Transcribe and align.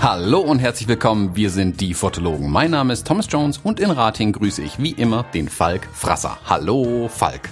Hallo 0.00 0.40
und 0.40 0.58
herzlich 0.58 0.88
willkommen, 0.88 1.36
wir 1.36 1.50
sind 1.50 1.80
die 1.80 1.94
Fotologen. 1.94 2.50
Mein 2.50 2.72
Name 2.72 2.92
ist 2.92 3.06
Thomas 3.06 3.26
Jones 3.30 3.58
und 3.62 3.78
in 3.78 3.92
Rating 3.92 4.32
grüße 4.32 4.62
ich 4.62 4.80
wie 4.80 4.90
immer 4.90 5.22
den 5.32 5.48
Falk 5.48 5.88
Frasser. 5.92 6.38
Hallo 6.44 7.08
Falk. 7.08 7.50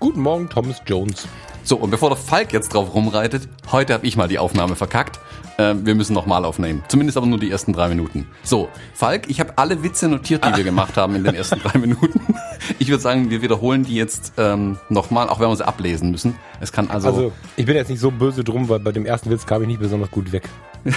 Guten 0.00 0.22
Morgen, 0.22 0.48
Thomas 0.48 0.82
Jones. 0.84 1.28
So, 1.62 1.76
und 1.76 1.90
bevor 1.90 2.08
der 2.08 2.18
Falk 2.18 2.52
jetzt 2.52 2.74
drauf 2.74 2.92
rumreitet, 2.92 3.48
heute 3.70 3.92
habe 3.94 4.06
ich 4.06 4.16
mal 4.16 4.26
die 4.26 4.40
Aufnahme 4.40 4.74
verkackt. 4.74 5.20
Äh, 5.58 5.74
wir 5.76 5.94
müssen 5.94 6.14
nochmal 6.14 6.44
aufnehmen. 6.44 6.82
Zumindest 6.88 7.16
aber 7.16 7.26
nur 7.26 7.38
die 7.38 7.50
ersten 7.50 7.72
drei 7.72 7.88
Minuten. 7.88 8.26
So, 8.42 8.68
Falk, 8.94 9.28
ich 9.28 9.38
habe 9.38 9.52
alle 9.56 9.82
Witze 9.84 10.08
notiert, 10.08 10.44
die 10.44 10.56
wir 10.56 10.64
gemacht 10.64 10.96
haben 10.96 11.14
in 11.14 11.22
den 11.22 11.34
ersten 11.36 11.60
drei 11.60 11.78
Minuten. 11.78 12.20
Ich 12.78 12.88
würde 12.88 13.02
sagen, 13.02 13.30
wir 13.30 13.42
wiederholen 13.42 13.84
die 13.84 13.94
jetzt 13.94 14.32
ähm, 14.36 14.78
nochmal, 14.88 15.28
auch 15.28 15.40
wenn 15.40 15.48
wir 15.48 15.56
sie 15.56 15.66
ablesen 15.66 16.10
müssen. 16.10 16.36
Es 16.60 16.72
kann 16.72 16.90
also. 16.90 17.08
Also, 17.08 17.32
ich 17.56 17.66
bin 17.66 17.76
jetzt 17.76 17.88
nicht 17.88 18.00
so 18.00 18.10
böse 18.10 18.44
drum, 18.44 18.68
weil 18.68 18.80
bei 18.80 18.92
dem 18.92 19.06
ersten 19.06 19.30
Witz 19.30 19.46
kam 19.46 19.62
ich 19.62 19.68
nicht 19.68 19.80
besonders 19.80 20.10
gut 20.10 20.32
weg. 20.32 20.48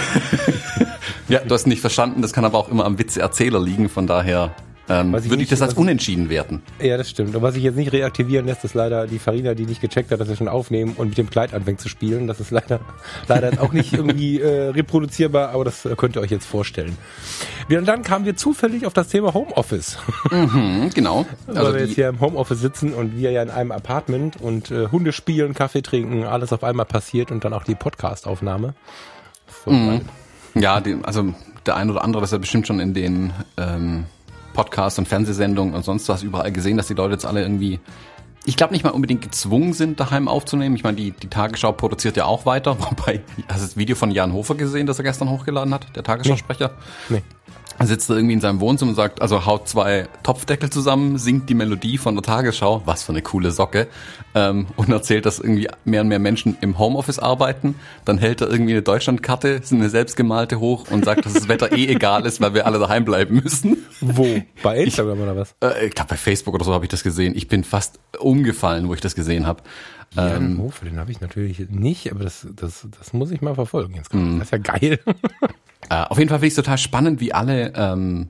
ja, 1.28 1.40
du 1.40 1.54
hast 1.54 1.66
nicht 1.66 1.80
verstanden, 1.80 2.22
das 2.22 2.32
kann 2.32 2.44
aber 2.44 2.58
auch 2.58 2.68
immer 2.68 2.84
am 2.84 2.98
Witzeerzähler 2.98 3.60
liegen, 3.60 3.88
von 3.88 4.06
daher 4.06 4.54
ähm, 4.88 5.12
würde 5.12 5.26
ich 5.26 5.36
nicht, 5.36 5.52
das 5.52 5.62
als 5.62 5.74
unentschieden 5.74 6.28
werten. 6.28 6.62
Ja, 6.80 6.96
das 6.96 7.08
stimmt. 7.08 7.36
Und 7.36 7.42
was 7.42 7.54
ich 7.54 7.62
jetzt 7.62 7.76
nicht 7.76 7.92
reaktivieren 7.92 8.46
lässt, 8.46 8.64
ist 8.64 8.74
leider 8.74 9.06
die 9.06 9.18
Farina, 9.20 9.54
die 9.54 9.64
nicht 9.64 9.80
gecheckt 9.80 10.10
hat, 10.10 10.20
dass 10.20 10.28
wir 10.28 10.36
schon 10.36 10.48
aufnehmen 10.48 10.94
und 10.96 11.08
mit 11.08 11.18
dem 11.18 11.30
Kleid 11.30 11.54
anfängt 11.54 11.80
zu 11.80 11.88
spielen. 11.88 12.26
Das 12.26 12.40
ist 12.40 12.50
leider, 12.50 12.80
leider 13.28 13.62
auch 13.62 13.72
nicht 13.72 13.92
irgendwie 13.92 14.40
äh, 14.40 14.70
reproduzierbar, 14.70 15.50
aber 15.50 15.64
das 15.64 15.88
könnt 15.96 16.16
ihr 16.16 16.20
euch 16.20 16.30
jetzt 16.30 16.46
vorstellen. 16.46 16.96
Und 17.68 17.86
dann 17.86 18.02
kamen 18.02 18.24
wir 18.24 18.36
zufällig 18.36 18.84
auf 18.86 18.92
das 18.92 19.08
Thema 19.08 19.32
Homeoffice. 19.34 19.98
Mhm, 20.30 20.90
genau. 20.94 21.26
Also 21.46 21.62
Weil 21.62 21.74
wir 21.74 21.80
jetzt 21.82 21.94
hier 21.94 22.08
im 22.08 22.20
Homeoffice 22.20 22.60
sitzen 22.60 22.92
und 22.92 23.16
wir 23.16 23.30
ja 23.30 23.42
in 23.42 23.50
einem 23.50 23.72
Apartment 23.72 24.40
und 24.40 24.70
äh, 24.70 24.88
Hunde 24.88 25.12
spielen, 25.12 25.54
Kaffee 25.54 25.82
trinken, 25.82 26.24
alles 26.24 26.52
auf 26.52 26.64
einmal 26.64 26.86
passiert 26.86 27.30
und 27.30 27.44
dann 27.44 27.52
auch 27.52 27.64
die 27.64 27.74
Podcast-Aufnahme. 27.74 28.74
Mhm. 29.66 30.02
Ja, 30.54 30.80
die, 30.80 30.96
also 31.02 31.34
der 31.66 31.76
ein 31.76 31.90
oder 31.90 32.02
andere, 32.02 32.20
das 32.20 32.28
ist 32.28 32.32
ja 32.32 32.38
bestimmt 32.38 32.66
schon 32.66 32.80
in 32.80 32.94
den 32.94 33.32
ähm, 33.56 34.06
Podcasts 34.52 34.98
und 34.98 35.08
Fernsehsendungen 35.08 35.74
und 35.74 35.84
sonst 35.84 36.08
was 36.08 36.22
überall 36.22 36.52
gesehen, 36.52 36.76
dass 36.76 36.86
die 36.86 36.94
Leute 36.94 37.14
jetzt 37.14 37.26
alle 37.26 37.42
irgendwie, 37.42 37.80
ich 38.44 38.56
glaube 38.56 38.72
nicht 38.72 38.84
mal 38.84 38.90
unbedingt 38.90 39.22
gezwungen 39.22 39.72
sind, 39.72 40.00
daheim 40.00 40.28
aufzunehmen. 40.28 40.76
Ich 40.76 40.84
meine, 40.84 40.96
die, 40.96 41.12
die 41.12 41.28
Tagesschau 41.28 41.72
produziert 41.72 42.16
ja 42.16 42.24
auch 42.24 42.46
weiter, 42.46 42.76
wobei, 42.90 43.22
hast 43.48 43.60
du 43.60 43.66
das 43.66 43.76
Video 43.76 43.96
von 43.96 44.10
Jan 44.10 44.32
Hofer 44.32 44.54
gesehen, 44.54 44.86
das 44.86 44.98
er 44.98 45.04
gestern 45.04 45.30
hochgeladen 45.30 45.72
hat, 45.74 45.86
der 45.96 46.02
Tagesschausprecher? 46.02 46.72
Nee. 47.08 47.16
nee. 47.16 47.22
Er 47.78 47.86
sitzt 47.86 48.08
da 48.08 48.14
irgendwie 48.14 48.34
in 48.34 48.40
seinem 48.40 48.60
Wohnzimmer 48.60 48.90
und 48.90 48.94
sagt, 48.94 49.20
also 49.20 49.44
haut 49.44 49.66
zwei 49.68 50.06
Topfdeckel 50.22 50.70
zusammen, 50.70 51.18
singt 51.18 51.48
die 51.48 51.54
Melodie 51.54 51.98
von 51.98 52.14
der 52.14 52.22
Tagesschau, 52.22 52.82
was 52.84 53.02
für 53.02 53.10
eine 53.10 53.22
coole 53.22 53.50
Socke, 53.50 53.88
ähm, 54.36 54.66
und 54.76 54.90
erzählt, 54.90 55.26
dass 55.26 55.40
irgendwie 55.40 55.68
mehr 55.84 56.02
und 56.02 56.08
mehr 56.08 56.20
Menschen 56.20 56.56
im 56.60 56.78
Homeoffice 56.78 57.18
arbeiten. 57.18 57.74
Dann 58.04 58.18
hält 58.18 58.40
er 58.40 58.50
irgendwie 58.50 58.72
eine 58.72 58.82
Deutschlandkarte, 58.82 59.60
eine 59.70 59.90
selbstgemalte 59.90 60.60
hoch 60.60 60.90
und 60.90 61.04
sagt, 61.04 61.26
dass 61.26 61.32
das 61.32 61.48
Wetter 61.48 61.72
eh 61.72 61.86
egal 61.88 62.24
ist, 62.24 62.40
weil 62.40 62.54
wir 62.54 62.66
alle 62.66 62.78
daheim 62.78 63.04
bleiben 63.04 63.40
müssen. 63.42 63.78
Wo? 64.00 64.26
Bei 64.62 64.76
Instagram 64.76 65.16
ich, 65.16 65.22
oder 65.24 65.36
was? 65.36 65.54
Äh, 65.60 65.86
ich 65.86 65.94
glaube, 65.94 66.10
bei 66.10 66.16
Facebook 66.16 66.54
oder 66.54 66.64
so 66.64 66.72
habe 66.72 66.84
ich 66.84 66.90
das 66.90 67.02
gesehen. 67.02 67.34
Ich 67.34 67.48
bin 67.48 67.64
fast 67.64 67.98
umgefallen, 68.20 68.88
wo 68.88 68.94
ich 68.94 69.00
das 69.00 69.16
gesehen 69.16 69.46
habe. 69.46 69.62
Jan 70.14 70.58
ähm, 70.58 70.72
den 70.84 70.98
habe 71.00 71.10
ich 71.10 71.20
natürlich 71.20 71.66
nicht, 71.70 72.12
aber 72.12 72.22
das, 72.22 72.46
das, 72.54 72.86
das 72.96 73.12
muss 73.12 73.30
ich 73.30 73.40
mal 73.40 73.54
verfolgen 73.54 73.94
jetzt. 73.94 74.14
Mm. 74.14 74.38
Das 74.38 74.48
ist 74.48 74.52
ja 74.52 74.58
geil. 74.58 75.00
Äh, 75.90 76.04
auf 76.08 76.18
jeden 76.18 76.28
Fall 76.28 76.38
finde 76.38 76.48
ich 76.48 76.52
es 76.52 76.56
total 76.56 76.78
spannend, 76.78 77.20
wie 77.20 77.32
alle 77.32 77.72
ähm, 77.74 78.28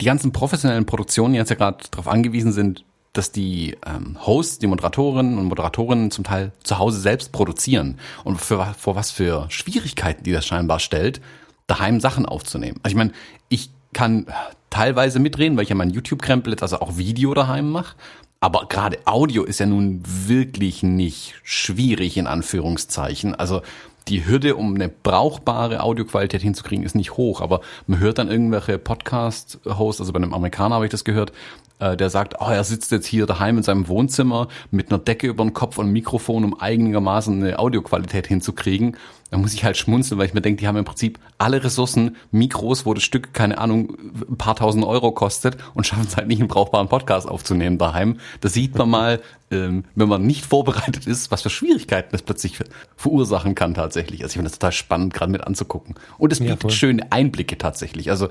die 0.00 0.06
ganzen 0.06 0.32
professionellen 0.32 0.86
Produktionen 0.86 1.34
jetzt 1.34 1.50
ja 1.50 1.56
gerade 1.56 1.78
darauf 1.90 2.08
angewiesen 2.08 2.52
sind, 2.52 2.84
dass 3.12 3.30
die 3.30 3.76
ähm, 3.86 4.18
Hosts, 4.26 4.58
die 4.58 4.66
Moderatorinnen 4.66 5.38
und 5.38 5.44
Moderatorinnen 5.46 6.10
zum 6.10 6.24
Teil 6.24 6.52
zu 6.64 6.78
Hause 6.78 7.00
selbst 7.00 7.30
produzieren 7.32 7.98
und 8.24 8.40
für, 8.40 8.74
vor 8.76 8.96
was 8.96 9.12
für 9.12 9.46
Schwierigkeiten 9.50 10.24
die 10.24 10.32
das 10.32 10.46
scheinbar 10.46 10.80
stellt, 10.80 11.20
daheim 11.66 12.00
Sachen 12.00 12.26
aufzunehmen. 12.26 12.80
Also 12.82 12.94
ich 12.94 12.98
meine, 12.98 13.12
ich 13.48 13.70
kann 13.92 14.26
teilweise 14.68 15.20
mitreden, 15.20 15.56
weil 15.56 15.62
ich 15.62 15.70
ja 15.70 15.76
mein 15.76 15.90
YouTube-Krempel 15.90 16.52
jetzt 16.52 16.62
also 16.62 16.80
auch 16.80 16.96
Video 16.96 17.32
daheim 17.32 17.70
mache. 17.70 17.94
Aber 18.40 18.66
gerade 18.68 18.98
Audio 19.06 19.44
ist 19.44 19.60
ja 19.60 19.66
nun 19.66 20.02
wirklich 20.04 20.82
nicht 20.82 21.34
schwierig 21.44 22.18
in 22.18 22.26
Anführungszeichen. 22.26 23.34
Also 23.34 23.62
die 24.08 24.26
Hürde, 24.26 24.56
um 24.56 24.74
eine 24.74 24.88
brauchbare 24.88 25.82
Audioqualität 25.82 26.42
hinzukriegen, 26.42 26.84
ist 26.84 26.94
nicht 26.94 27.16
hoch. 27.16 27.40
Aber 27.40 27.60
man 27.86 28.00
hört 28.00 28.18
dann 28.18 28.30
irgendwelche 28.30 28.78
Podcast-Hosts, 28.78 30.00
also 30.00 30.12
bei 30.12 30.18
einem 30.18 30.34
Amerikaner 30.34 30.76
habe 30.76 30.84
ich 30.84 30.90
das 30.90 31.04
gehört, 31.04 31.32
äh, 31.80 31.96
der 31.96 32.10
sagt, 32.10 32.34
oh, 32.40 32.48
er 32.48 32.64
sitzt 32.64 32.92
jetzt 32.92 33.06
hier 33.06 33.26
daheim 33.26 33.56
in 33.56 33.62
seinem 33.62 33.88
Wohnzimmer 33.88 34.48
mit 34.70 34.90
einer 34.90 34.98
Decke 34.98 35.26
über 35.26 35.44
den 35.44 35.54
Kopf 35.54 35.78
und 35.78 35.86
einem 35.86 35.92
Mikrofon, 35.92 36.44
um 36.44 36.60
einigermaßen 36.60 37.42
eine 37.42 37.58
Audioqualität 37.58 38.26
hinzukriegen. 38.26 38.96
Da 39.30 39.38
muss 39.38 39.52
ich 39.52 39.64
halt 39.64 39.76
schmunzeln, 39.76 40.18
weil 40.18 40.26
ich 40.26 40.34
mir 40.34 40.42
denke, 40.42 40.60
die 40.60 40.68
haben 40.68 40.76
im 40.76 40.84
Prinzip 40.84 41.18
alle 41.38 41.64
Ressourcen, 41.64 42.14
Mikros, 42.30 42.86
wo 42.86 42.94
das 42.94 43.02
Stück, 43.02 43.34
keine 43.34 43.58
Ahnung, 43.58 43.96
ein 44.28 44.36
paar 44.36 44.54
tausend 44.54 44.84
Euro 44.84 45.10
kostet 45.10 45.56
und 45.74 45.86
schaffen 45.86 46.06
es 46.06 46.16
halt 46.16 46.28
nicht, 46.28 46.38
einen 46.38 46.46
brauchbaren 46.46 46.88
Podcast 46.88 47.28
aufzunehmen 47.28 47.76
daheim. 47.76 48.18
Da 48.40 48.48
sieht 48.48 48.78
man 48.78 48.88
mal, 48.88 49.20
ähm, 49.50 49.84
wenn 49.96 50.08
man 50.08 50.24
nicht 50.24 50.46
vorbereitet 50.46 51.08
ist, 51.08 51.32
was 51.32 51.42
für 51.42 51.50
Schwierigkeiten 51.50 52.10
das 52.12 52.22
plötzlich 52.22 52.58
verursachen 52.96 53.56
kann 53.56 53.74
tatsächlich. 53.74 54.22
Also 54.22 54.32
ich 54.32 54.34
finde 54.34 54.50
das 54.50 54.58
total 54.60 54.72
spannend, 54.72 55.14
gerade 55.14 55.32
mit 55.32 55.44
anzugucken. 55.44 55.96
Und 56.18 56.32
es 56.32 56.38
bietet 56.38 56.62
ja, 56.62 56.70
schöne 56.70 57.10
Einblicke 57.10 57.58
tatsächlich. 57.58 58.10
Also 58.10 58.28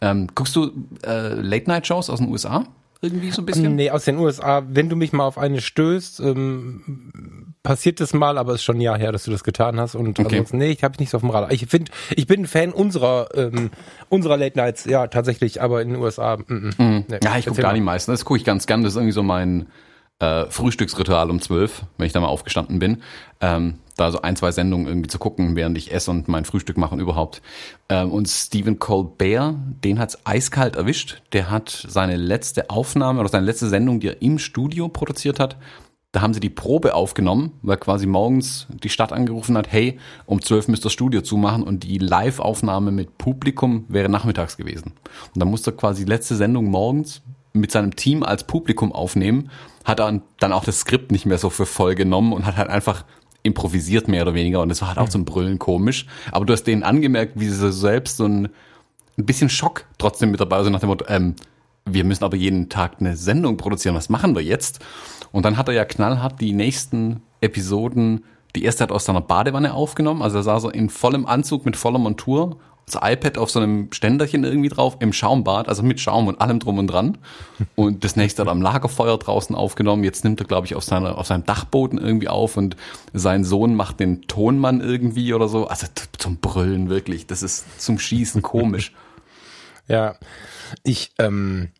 ähm, 0.00 0.28
guckst 0.34 0.56
du 0.56 0.72
äh, 1.04 1.34
Late-Night-Shows 1.34 2.10
aus 2.10 2.18
den 2.18 2.28
USA? 2.28 2.64
Irgendwie 3.02 3.30
so 3.30 3.42
ein 3.42 3.46
bisschen? 3.46 3.76
Nee, 3.76 3.90
aus 3.90 4.04
den 4.04 4.18
USA. 4.18 4.62
Wenn 4.68 4.88
du 4.88 4.96
mich 4.96 5.12
mal 5.12 5.24
auf 5.24 5.38
eine 5.38 5.60
stößt, 5.60 6.20
ähm, 6.20 7.54
passiert 7.62 8.00
das 8.00 8.12
mal, 8.12 8.36
aber 8.36 8.52
es 8.52 8.60
ist 8.60 8.64
schon 8.64 8.76
ein 8.76 8.82
Jahr 8.82 8.98
her, 8.98 9.12
dass 9.12 9.24
du 9.24 9.30
das 9.30 9.44
getan 9.44 9.80
hast. 9.80 9.94
Und 9.94 10.18
okay. 10.18 10.28
ansonsten, 10.28 10.58
nee, 10.58 10.70
ich 10.70 10.84
habe 10.84 10.96
nicht 10.98 11.10
so 11.10 11.16
auf 11.16 11.22
dem 11.22 11.30
Radar. 11.30 11.50
Ich 11.50 11.66
finde, 11.66 11.90
ich 12.14 12.26
bin 12.26 12.42
ein 12.42 12.46
Fan 12.46 12.72
unserer 12.72 13.28
ähm, 13.34 13.70
unserer 14.08 14.36
Late 14.36 14.58
Nights, 14.58 14.84
ja, 14.84 15.06
tatsächlich, 15.06 15.62
aber 15.62 15.82
in 15.82 15.90
den 15.90 16.02
USA. 16.02 16.36
Mm, 16.36 16.42
mm, 16.52 16.72
mhm. 16.78 17.04
nee, 17.08 17.18
ja, 17.22 17.38
ich 17.38 17.46
gucke 17.46 17.62
gar 17.62 17.72
nicht 17.72 17.84
meisten. 17.84 18.10
Das 18.10 18.24
gucke 18.24 18.38
ich 18.38 18.44
ganz 18.44 18.66
gern. 18.66 18.82
Das 18.82 18.92
ist 18.92 18.96
irgendwie 18.96 19.12
so 19.12 19.22
mein 19.22 19.66
äh, 20.20 20.46
Frühstücksritual 20.46 21.30
um 21.30 21.40
zwölf, 21.40 21.82
wenn 21.98 22.06
ich 22.06 22.12
da 22.12 22.20
mal 22.20 22.28
aufgestanden 22.28 22.78
bin. 22.78 23.02
Ähm, 23.40 23.78
da 23.96 24.10
so 24.10 24.22
ein, 24.22 24.36
zwei 24.36 24.50
Sendungen 24.52 24.86
irgendwie 24.86 25.08
zu 25.08 25.18
gucken, 25.18 25.56
während 25.56 25.76
ich 25.76 25.92
esse 25.92 26.10
und 26.10 26.28
mein 26.28 26.44
Frühstück 26.44 26.78
mache 26.78 26.94
und 26.94 27.00
überhaupt. 27.00 27.42
Ähm, 27.88 28.10
und 28.10 28.28
Stephen 28.28 28.78
Colbert, 28.78 29.56
den 29.84 29.98
hat's 29.98 30.18
eiskalt 30.24 30.76
erwischt. 30.76 31.22
Der 31.32 31.50
hat 31.50 31.86
seine 31.88 32.16
letzte 32.16 32.70
Aufnahme 32.70 33.20
oder 33.20 33.28
seine 33.28 33.46
letzte 33.46 33.68
Sendung, 33.68 34.00
die 34.00 34.08
er 34.08 34.22
im 34.22 34.38
Studio 34.38 34.88
produziert 34.88 35.40
hat, 35.40 35.56
da 36.12 36.22
haben 36.22 36.34
sie 36.34 36.40
die 36.40 36.50
Probe 36.50 36.94
aufgenommen, 36.94 37.52
weil 37.62 37.76
quasi 37.76 38.06
morgens 38.06 38.66
die 38.82 38.88
Stadt 38.88 39.12
angerufen 39.12 39.56
hat, 39.56 39.70
hey, 39.70 40.00
um 40.26 40.42
zwölf 40.42 40.66
müsst 40.66 40.82
ihr 40.82 40.84
das 40.84 40.92
Studio 40.92 41.20
zumachen 41.20 41.62
und 41.62 41.84
die 41.84 41.98
Live-Aufnahme 41.98 42.90
mit 42.90 43.16
Publikum 43.16 43.84
wäre 43.88 44.08
nachmittags 44.08 44.56
gewesen. 44.56 44.94
Und 45.34 45.40
dann 45.40 45.48
musste 45.48 45.70
quasi 45.70 46.04
die 46.04 46.10
letzte 46.10 46.34
Sendung 46.34 46.64
morgens 46.66 47.22
mit 47.52 47.72
seinem 47.72 47.96
Team 47.96 48.22
als 48.22 48.44
Publikum 48.44 48.92
aufnehmen, 48.92 49.50
hat 49.84 50.00
er 50.00 50.20
dann 50.38 50.52
auch 50.52 50.64
das 50.64 50.80
Skript 50.80 51.10
nicht 51.10 51.26
mehr 51.26 51.38
so 51.38 51.50
für 51.50 51.66
voll 51.66 51.94
genommen 51.94 52.32
und 52.32 52.46
hat 52.46 52.56
halt 52.56 52.68
einfach 52.68 53.04
improvisiert 53.42 54.08
mehr 54.08 54.22
oder 54.22 54.34
weniger 54.34 54.60
und 54.60 54.68
das 54.68 54.82
war 54.82 54.88
halt 54.88 54.98
auch 54.98 55.12
ein 55.14 55.24
Brüllen 55.24 55.58
komisch. 55.58 56.06
Aber 56.30 56.44
du 56.44 56.52
hast 56.52 56.64
denen 56.64 56.82
angemerkt, 56.82 57.40
wie 57.40 57.48
sie 57.48 57.72
selbst 57.72 58.18
so 58.18 58.26
ein, 58.26 58.48
ein 59.18 59.26
bisschen 59.26 59.48
Schock 59.48 59.86
trotzdem 59.98 60.30
mit 60.30 60.40
dabei, 60.40 60.56
also 60.56 60.70
nach 60.70 60.80
dem 60.80 60.90
Motto, 60.90 61.06
ähm, 61.08 61.36
wir 61.86 62.04
müssen 62.04 62.24
aber 62.24 62.36
jeden 62.36 62.68
Tag 62.68 62.96
eine 63.00 63.16
Sendung 63.16 63.56
produzieren, 63.56 63.94
was 63.94 64.10
machen 64.10 64.34
wir 64.34 64.42
jetzt? 64.42 64.80
Und 65.32 65.44
dann 65.44 65.56
hat 65.56 65.68
er 65.68 65.74
ja 65.74 65.84
knallhart 65.84 66.40
die 66.40 66.52
nächsten 66.52 67.22
Episoden, 67.40 68.24
die 68.54 68.64
erste 68.64 68.82
hat 68.82 68.92
aus 68.92 69.06
seiner 69.06 69.20
Badewanne 69.20 69.72
aufgenommen, 69.72 70.22
also 70.22 70.38
er 70.38 70.42
sah 70.42 70.60
so 70.60 70.68
in 70.68 70.90
vollem 70.90 71.24
Anzug 71.26 71.64
mit 71.64 71.76
voller 71.76 71.98
Montur 71.98 72.58
das 72.90 73.00
iPad 73.02 73.38
auf 73.38 73.50
so 73.50 73.60
einem 73.60 73.92
Ständerchen 73.92 74.44
irgendwie 74.44 74.68
drauf 74.68 74.96
im 75.00 75.12
Schaumbad, 75.12 75.68
also 75.68 75.82
mit 75.82 76.00
Schaum 76.00 76.28
und 76.28 76.40
allem 76.40 76.58
drum 76.60 76.78
und 76.78 76.86
dran. 76.86 77.18
Und 77.74 78.04
das 78.04 78.16
nächste 78.16 78.42
hat 78.42 78.48
er 78.48 78.52
am 78.52 78.62
Lagerfeuer 78.62 79.18
draußen 79.18 79.54
aufgenommen. 79.54 80.04
Jetzt 80.04 80.24
nimmt 80.24 80.40
er, 80.40 80.46
glaube 80.46 80.66
ich, 80.66 80.74
auf, 80.74 80.84
seiner, 80.84 81.18
auf 81.18 81.26
seinem 81.26 81.44
Dachboden 81.44 81.98
irgendwie 81.98 82.28
auf 82.28 82.56
und 82.56 82.76
sein 83.12 83.44
Sohn 83.44 83.74
macht 83.74 84.00
den 84.00 84.22
Tonmann 84.22 84.80
irgendwie 84.80 85.34
oder 85.34 85.48
so. 85.48 85.66
Also 85.66 85.86
zum 86.18 86.38
Brüllen 86.38 86.88
wirklich. 86.88 87.26
Das 87.26 87.42
ist 87.42 87.80
zum 87.80 87.98
Schießen 87.98 88.42
komisch. 88.42 88.92
ja, 89.88 90.16
ich 90.82 91.12
ähm, 91.18 91.70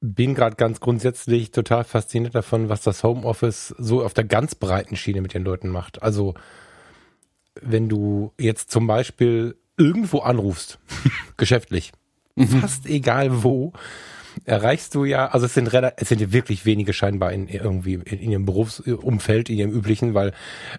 bin 0.00 0.34
gerade 0.34 0.56
ganz 0.56 0.80
grundsätzlich 0.80 1.50
total 1.50 1.84
fasziniert 1.84 2.34
davon, 2.34 2.68
was 2.68 2.82
das 2.82 3.02
Homeoffice 3.02 3.74
so 3.78 4.04
auf 4.04 4.14
der 4.14 4.24
ganz 4.24 4.54
breiten 4.54 4.96
Schiene 4.96 5.20
mit 5.20 5.34
den 5.34 5.44
Leuten 5.44 5.68
macht. 5.68 6.02
Also 6.02 6.34
wenn 7.60 7.88
du 7.88 8.32
jetzt 8.38 8.70
zum 8.70 8.86
Beispiel 8.86 9.56
irgendwo 9.78 10.20
anrufst, 10.20 10.78
geschäftlich, 11.36 11.92
mhm. 12.36 12.48
fast 12.48 12.86
egal 12.86 13.42
wo, 13.42 13.72
erreichst 14.44 14.94
du 14.94 15.04
ja, 15.04 15.28
also 15.28 15.46
es 15.46 15.54
sind 15.54 15.72
es 15.72 16.08
sind 16.08 16.20
ja 16.20 16.32
wirklich 16.32 16.64
wenige 16.64 16.92
scheinbar 16.92 17.32
in 17.32 17.48
irgendwie 17.48 17.94
in, 17.94 18.02
in 18.02 18.30
ihrem 18.30 18.44
Berufsumfeld, 18.44 19.48
in 19.50 19.58
ihrem 19.58 19.72
üblichen, 19.72 20.14
weil 20.14 20.32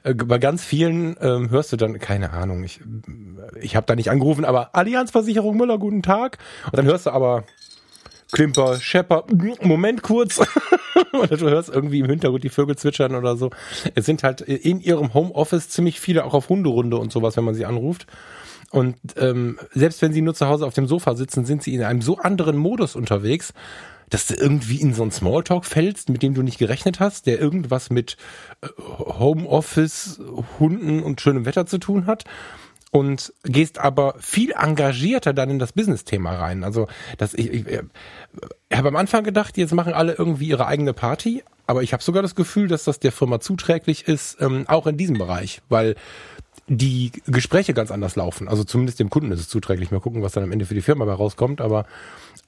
äh, 0.03 0.13
bei 0.13 0.37
ganz 0.37 0.63
vielen 0.63 1.15
ähm, 1.21 1.49
hörst 1.49 1.71
du 1.71 1.77
dann 1.77 1.99
keine 1.99 2.31
Ahnung, 2.31 2.63
ich 2.63 2.81
ich 3.59 3.75
habe 3.75 3.85
da 3.85 3.95
nicht 3.95 4.09
angerufen, 4.09 4.45
aber 4.45 4.75
Allianzversicherung 4.75 5.57
Müller, 5.57 5.77
guten 5.77 6.01
Tag 6.01 6.37
und 6.65 6.77
dann 6.77 6.85
hörst 6.85 7.05
du 7.05 7.11
aber 7.11 7.43
Klimper, 8.31 8.79
Schepper, 8.79 9.25
Moment 9.61 10.03
kurz 10.03 10.39
oder 11.13 11.35
du 11.35 11.49
hörst 11.49 11.69
irgendwie 11.69 11.99
im 11.99 12.05
Hintergrund 12.05 12.43
die 12.43 12.49
Vögel 12.49 12.75
zwitschern 12.75 13.15
oder 13.15 13.35
so. 13.35 13.49
Es 13.95 14.05
sind 14.05 14.23
halt 14.23 14.41
in 14.41 14.81
ihrem 14.81 15.13
Homeoffice 15.15 15.69
ziemlich 15.69 15.99
viele 15.99 16.25
auch 16.25 16.35
auf 16.35 16.49
Hunderunde 16.49 16.97
und 16.97 17.11
sowas, 17.11 17.37
wenn 17.37 17.43
man 17.43 17.55
sie 17.55 17.65
anruft. 17.65 18.05
Und 18.71 18.97
ähm, 19.17 19.57
selbst 19.73 20.01
wenn 20.01 20.13
sie 20.13 20.21
nur 20.21 20.35
zu 20.35 20.47
Hause 20.47 20.65
auf 20.65 20.73
dem 20.73 20.87
Sofa 20.87 21.15
sitzen, 21.15 21.45
sind 21.45 21.63
sie 21.63 21.73
in 21.73 21.83
einem 21.83 22.01
so 22.01 22.17
anderen 22.17 22.57
Modus 22.57 22.95
unterwegs, 22.95 23.53
dass 24.09 24.27
du 24.27 24.35
irgendwie 24.35 24.81
in 24.81 24.93
so 24.93 25.01
einen 25.01 25.11
Smalltalk 25.11 25.65
fällst, 25.65 26.09
mit 26.09 26.23
dem 26.23 26.33
du 26.33 26.41
nicht 26.41 26.57
gerechnet 26.57 26.99
hast, 26.99 27.27
der 27.27 27.39
irgendwas 27.39 27.89
mit 27.89 28.17
äh, 28.61 28.67
Homeoffice, 28.77 30.19
Hunden 30.59 31.01
und 31.01 31.21
schönem 31.21 31.45
Wetter 31.45 31.65
zu 31.65 31.77
tun 31.77 32.05
hat 32.05 32.25
und 32.91 33.33
gehst 33.43 33.77
aber 33.77 34.15
viel 34.19 34.51
engagierter 34.51 35.33
dann 35.33 35.49
in 35.49 35.59
das 35.59 35.73
Business-Thema 35.73 36.35
rein. 36.35 36.63
Also 36.63 36.87
das 37.17 37.33
ich, 37.33 37.51
ich, 37.51 37.65
ich 37.67 38.77
habe 38.77 38.87
am 38.87 38.95
Anfang 38.95 39.23
gedacht, 39.23 39.57
jetzt 39.57 39.73
machen 39.73 39.93
alle 39.93 40.13
irgendwie 40.13 40.47
ihre 40.47 40.65
eigene 40.65 40.93
Party, 40.93 41.43
aber 41.67 41.83
ich 41.83 41.93
habe 41.93 42.01
sogar 42.01 42.23
das 42.23 42.33
Gefühl, 42.33 42.67
dass 42.67 42.83
das 42.83 42.99
der 42.99 43.11
Firma 43.11 43.39
zuträglich 43.39 44.07
ist, 44.07 44.41
ähm, 44.41 44.65
auch 44.67 44.87
in 44.87 44.97
diesem 44.97 45.19
Bereich, 45.19 45.61
weil 45.69 45.95
die 46.69 47.11
Gespräche 47.25 47.73
ganz 47.73 47.91
anders 47.91 48.15
laufen. 48.15 48.47
Also 48.47 48.63
zumindest 48.63 48.99
dem 48.99 49.09
Kunden 49.09 49.31
ist 49.31 49.39
es 49.39 49.49
zuträglich. 49.49 49.91
Mal 49.91 49.99
gucken, 49.99 50.21
was 50.21 50.33
dann 50.33 50.43
am 50.43 50.51
Ende 50.51 50.65
für 50.65 50.75
die 50.75 50.81
Firma 50.81 51.05
dabei 51.05 51.17
rauskommt. 51.17 51.61
Aber 51.61 51.85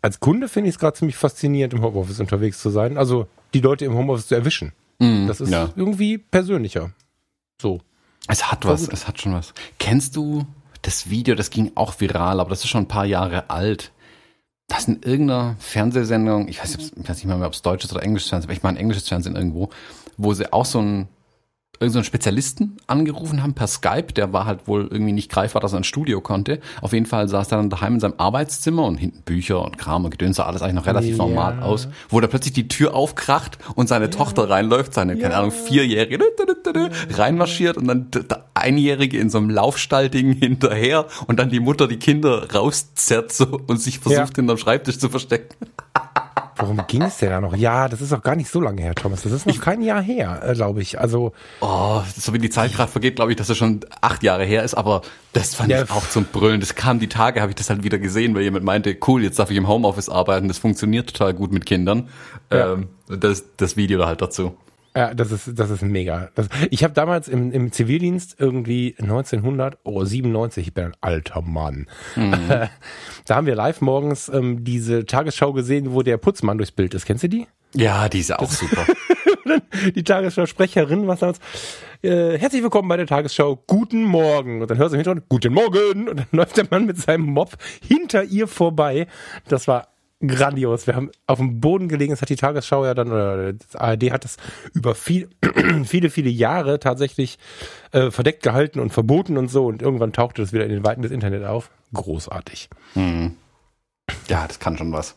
als 0.02 0.20
Kunde 0.20 0.48
finde 0.48 0.70
ich 0.70 0.76
es 0.76 0.80
gerade 0.80 0.96
ziemlich 0.96 1.18
faszinierend, 1.18 1.74
im 1.74 1.82
Homeoffice 1.82 2.20
unterwegs 2.20 2.62
zu 2.62 2.70
sein. 2.70 2.98
Also 2.98 3.28
die 3.54 3.60
Leute 3.62 3.86
im 3.86 3.96
Homeoffice 3.96 4.28
zu 4.28 4.36
erwischen. 4.36 4.74
Mm, 5.00 5.28
das 5.28 5.42
ist 5.42 5.50
ja. 5.50 5.70
irgendwie 5.76 6.20
persönlicher. 6.20 6.92
So. 7.60 7.82
Es 8.28 8.52
hat 8.52 8.66
was, 8.66 8.88
es 8.88 9.08
hat 9.08 9.20
schon 9.20 9.34
was. 9.34 9.54
Kennst 9.80 10.16
du 10.16 10.46
das 10.84 11.10
Video, 11.10 11.34
das 11.34 11.50
ging 11.50 11.72
auch 11.74 12.00
viral, 12.00 12.40
aber 12.40 12.52
das 12.52 12.64
ist 12.64 12.70
schon 12.70 12.84
ein 12.84 12.88
paar 12.88 13.06
Jahre 13.06 13.50
alt. 13.50 13.92
Das 14.68 14.88
in 14.88 15.02
irgendeiner 15.02 15.56
Fernsehsendung, 15.60 16.48
ich 16.48 16.62
weiß, 16.62 16.76
ich 16.76 17.10
weiß 17.10 17.18
nicht 17.18 17.26
mehr, 17.26 17.42
ob 17.46 17.54
es 17.54 17.64
deutsches 17.64 17.92
oder 17.92 18.04
englisches 18.04 18.30
Fernsehen, 18.30 18.50
aber 18.50 18.56
ich 18.56 18.64
meine 18.64 18.80
englisches 18.80 19.08
Fernsehen 19.08 19.36
irgendwo, 19.36 19.70
wo 20.18 20.34
sie 20.34 20.54
auch 20.54 20.66
so 20.66 20.80
ein 20.80 21.10
irgendeinen 21.82 22.04
Spezialisten 22.04 22.78
angerufen 22.88 23.42
haben 23.44 23.54
per 23.54 23.68
Skype, 23.68 24.14
der 24.14 24.34
war 24.34 24.46
halt 24.46 24.68
wohl 24.68 24.88
irgendwie 24.90 25.14
nicht 25.14 25.32
greifbar, 25.32 25.62
dass 25.62 25.74
er 25.74 25.80
ins 25.80 25.88
Studio 25.88 26.22
konnte. 26.22 26.60
Auf 26.82 26.94
jeden 26.94 27.06
Fall 27.06 27.28
saß 27.28 27.52
er 27.52 27.58
dann 27.58 27.70
daheim 27.70 27.96
in 27.96 28.00
seinem 28.00 28.14
Arbeitszimmer 28.18 28.86
und 28.86 28.98
hinten 28.98 29.22
Bücher 29.24 29.64
und 29.64 29.78
Kram 29.78 30.06
und 30.06 30.12
Gedöns 30.12 30.38
sah 30.38 30.46
alles 30.46 30.62
eigentlich 30.62 30.76
noch 30.76 30.86
relativ 30.86 31.18
ja. 31.18 31.26
normal 31.26 31.62
aus, 31.62 31.88
wo 32.10 32.20
da 32.20 32.28
plötzlich 32.28 32.54
die 32.54 32.68
Tür 32.68 32.94
aufkracht 32.94 33.58
und 33.76 33.88
seine 33.88 34.06
ja. 34.06 34.12
Tochter 34.12 34.50
reinläuft, 34.50 34.94
seine, 34.94 35.16
ja. 35.16 35.22
keine 35.22 35.36
Ahnung, 35.36 35.52
vierjährige 35.52 36.20
reinmarschiert 37.10 37.78
und 37.78 37.88
dann 37.88 38.12
der 38.12 38.46
Einjährige 38.54 39.18
in 39.18 39.30
so 39.30 39.40
einem 39.40 39.50
Laufstallding 39.50 40.34
hinterher 40.40 41.08
und 41.28 41.40
dann 41.40 41.50
die 41.50 41.60
Mutter 41.60 41.88
die 41.88 41.98
Kinder 41.98 42.52
rauszerrt 42.54 43.32
so 43.32 43.60
und 43.68 43.82
sich 43.82 44.00
versucht, 44.00 44.36
hinterm 44.36 44.58
Schreibtisch 44.58 45.00
zu 45.00 45.10
verstecken. 45.10 45.56
Worum 46.58 46.86
ging 46.88 47.02
es 47.02 47.18
denn 47.18 47.30
da 47.30 47.42
noch? 47.42 47.56
Ja, 47.56 47.88
das 47.88 48.02
ist 48.02 48.14
auch 48.14 48.22
gar 48.22 48.36
nicht 48.36 48.50
so 48.50 48.62
lange 48.62 48.82
her, 48.82 48.96
Thomas. 48.96 49.24
Das 49.24 49.32
ist 49.32 49.46
noch 49.46 49.54
ich, 49.54 49.62
kein 49.62 49.82
Jahr 49.82 50.02
her, 50.02 50.42
äh, 50.46 50.54
glaube 50.54 50.82
ich. 50.82 51.00
Also 51.00 51.34
oh, 51.62 52.02
so 52.16 52.34
wie 52.34 52.40
die 52.40 52.50
Zeit 52.50 52.74
gerade 52.74 52.92
vergeht, 52.92 53.16
glaube 53.16 53.32
ich, 53.32 53.38
dass 53.38 53.50
es 53.50 53.58
schon 53.58 53.82
acht 54.02 54.24
Jahre 54.24 54.46
her 54.46 54.64
ist. 54.64 54.74
Aber 54.74 55.02
das 55.34 55.56
fand 55.56 55.70
ja, 55.70 55.84
ich 55.84 55.92
auch 55.92 56.08
zum 56.08 56.26
Brüllen. 56.26 56.60
Das 56.60 56.76
kam 56.76 57.00
die 57.00 57.10
Tage, 57.10 57.42
habe 57.42 57.52
ich 57.52 57.56
das 57.56 57.70
halt 57.70 57.84
wieder 57.84 58.00
gesehen, 58.00 58.36
weil 58.36 58.44
jemand 58.44 58.66
meinte, 58.66 58.98
cool, 59.08 59.24
jetzt 59.24 59.40
darf 59.40 59.50
ich 59.52 59.58
im 59.58 59.68
Homeoffice 59.68 60.10
arbeiten. 60.10 60.48
Das 60.48 60.58
funktioniert 60.58 61.12
total 61.12 61.34
gut 61.34 61.52
mit 61.52 61.66
Kindern. 61.66 62.10
Ja. 62.52 62.74
Ähm, 62.74 62.90
das, 63.08 63.46
das 63.58 63.78
Video 63.78 64.00
da 64.00 64.08
halt 64.08 64.22
dazu. 64.22 64.56
Ja, 64.96 65.14
das 65.14 65.32
ist, 65.32 65.58
das 65.58 65.70
ist 65.70 65.82
mega. 65.82 66.30
Das, 66.36 66.50
ich 66.70 66.84
habe 66.84 66.94
damals 66.94 67.28
im, 67.28 67.52
im 67.52 67.72
Zivildienst 67.72 68.36
irgendwie 68.40 68.96
1900, 69.00 69.78
oh 69.84 70.04
97, 70.04 70.68
ich 70.68 70.74
bin 70.74 70.86
ein 70.86 70.96
alter 71.00 71.42
Mann. 71.42 71.88
Mhm. 72.16 72.34
da 73.26 73.36
haben 73.36 73.48
wir 73.48 73.56
live 73.56 73.82
morgens 73.82 74.30
ähm, 74.30 74.64
diese 74.64 75.06
Tagesschau 75.06 75.54
gesehen, 75.54 75.94
wo 75.94 76.02
der 76.02 76.18
Putzmann 76.18 76.58
durchs 76.58 76.72
Bild 76.72 76.94
ist. 76.94 77.06
Kennst 77.06 77.24
du 77.24 77.30
die? 77.30 77.48
Ja, 77.74 78.10
die 78.10 78.20
ist 78.20 78.34
auch 78.34 78.40
das, 78.40 78.60
super. 78.60 78.86
die 79.96 80.04
Tagesschau-Sprecherin, 80.04 81.08
was 81.08 81.20
damals, 81.20 81.40
äh, 82.04 82.38
herzlich 82.38 82.64
willkommen 82.64 82.90
bei 82.90 82.98
der 82.98 83.06
Tagesschau, 83.06 83.64
guten 83.68 84.04
Morgen. 84.04 84.62
Und 84.62 84.72
dann 84.72 84.78
hörst 84.78 84.92
du 84.92 84.96
im 84.96 85.04
Hintergrund, 85.04 85.30
guten 85.30 85.54
Morgen. 85.54 86.10
Und 86.10 86.20
dann 86.20 86.28
läuft 86.32 86.58
der 86.58 86.66
Mann 86.70 86.86
mit 86.86 86.98
seinem 86.98 87.26
Mob 87.26 87.52
hinter 87.88 88.24
ihr 88.24 88.48
vorbei. 88.48 89.08
Das 89.48 89.68
war 89.68 89.91
grandios. 90.28 90.88
Wir 90.88 90.96
haben 90.96 91.12
auf 91.28 91.40
dem 91.40 91.60
Boden 91.60 91.88
gelegen, 91.88 92.12
das 92.12 92.22
hat 92.22 92.30
die 92.30 92.36
Tagesschau 92.36 92.86
ja 92.86 92.94
dann, 92.94 93.12
oder 93.12 93.54
das 93.54 93.76
ARD 93.76 94.12
hat 94.12 94.24
das 94.24 94.38
über 94.74 94.96
viel, 94.96 95.30
viele, 95.86 96.10
viele 96.10 96.30
Jahre 96.30 96.80
tatsächlich 96.80 97.40
äh, 97.92 98.12
verdeckt 98.12 98.44
gehalten 98.44 98.80
und 98.80 98.92
verboten 98.92 99.38
und 99.38 99.50
so. 99.50 99.66
Und 99.66 99.82
irgendwann 99.82 100.14
tauchte 100.14 100.42
das 100.42 100.54
wieder 100.54 100.66
in 100.66 100.72
den 100.72 100.86
Weiten 100.86 101.02
des 101.02 101.12
Internet 101.12 101.46
auf. 101.46 101.72
Großartig. 101.94 102.70
Mhm. 102.96 103.36
Ja, 104.28 104.48
das 104.48 104.60
kann 104.60 104.78
schon 104.78 104.92
was. 104.92 105.16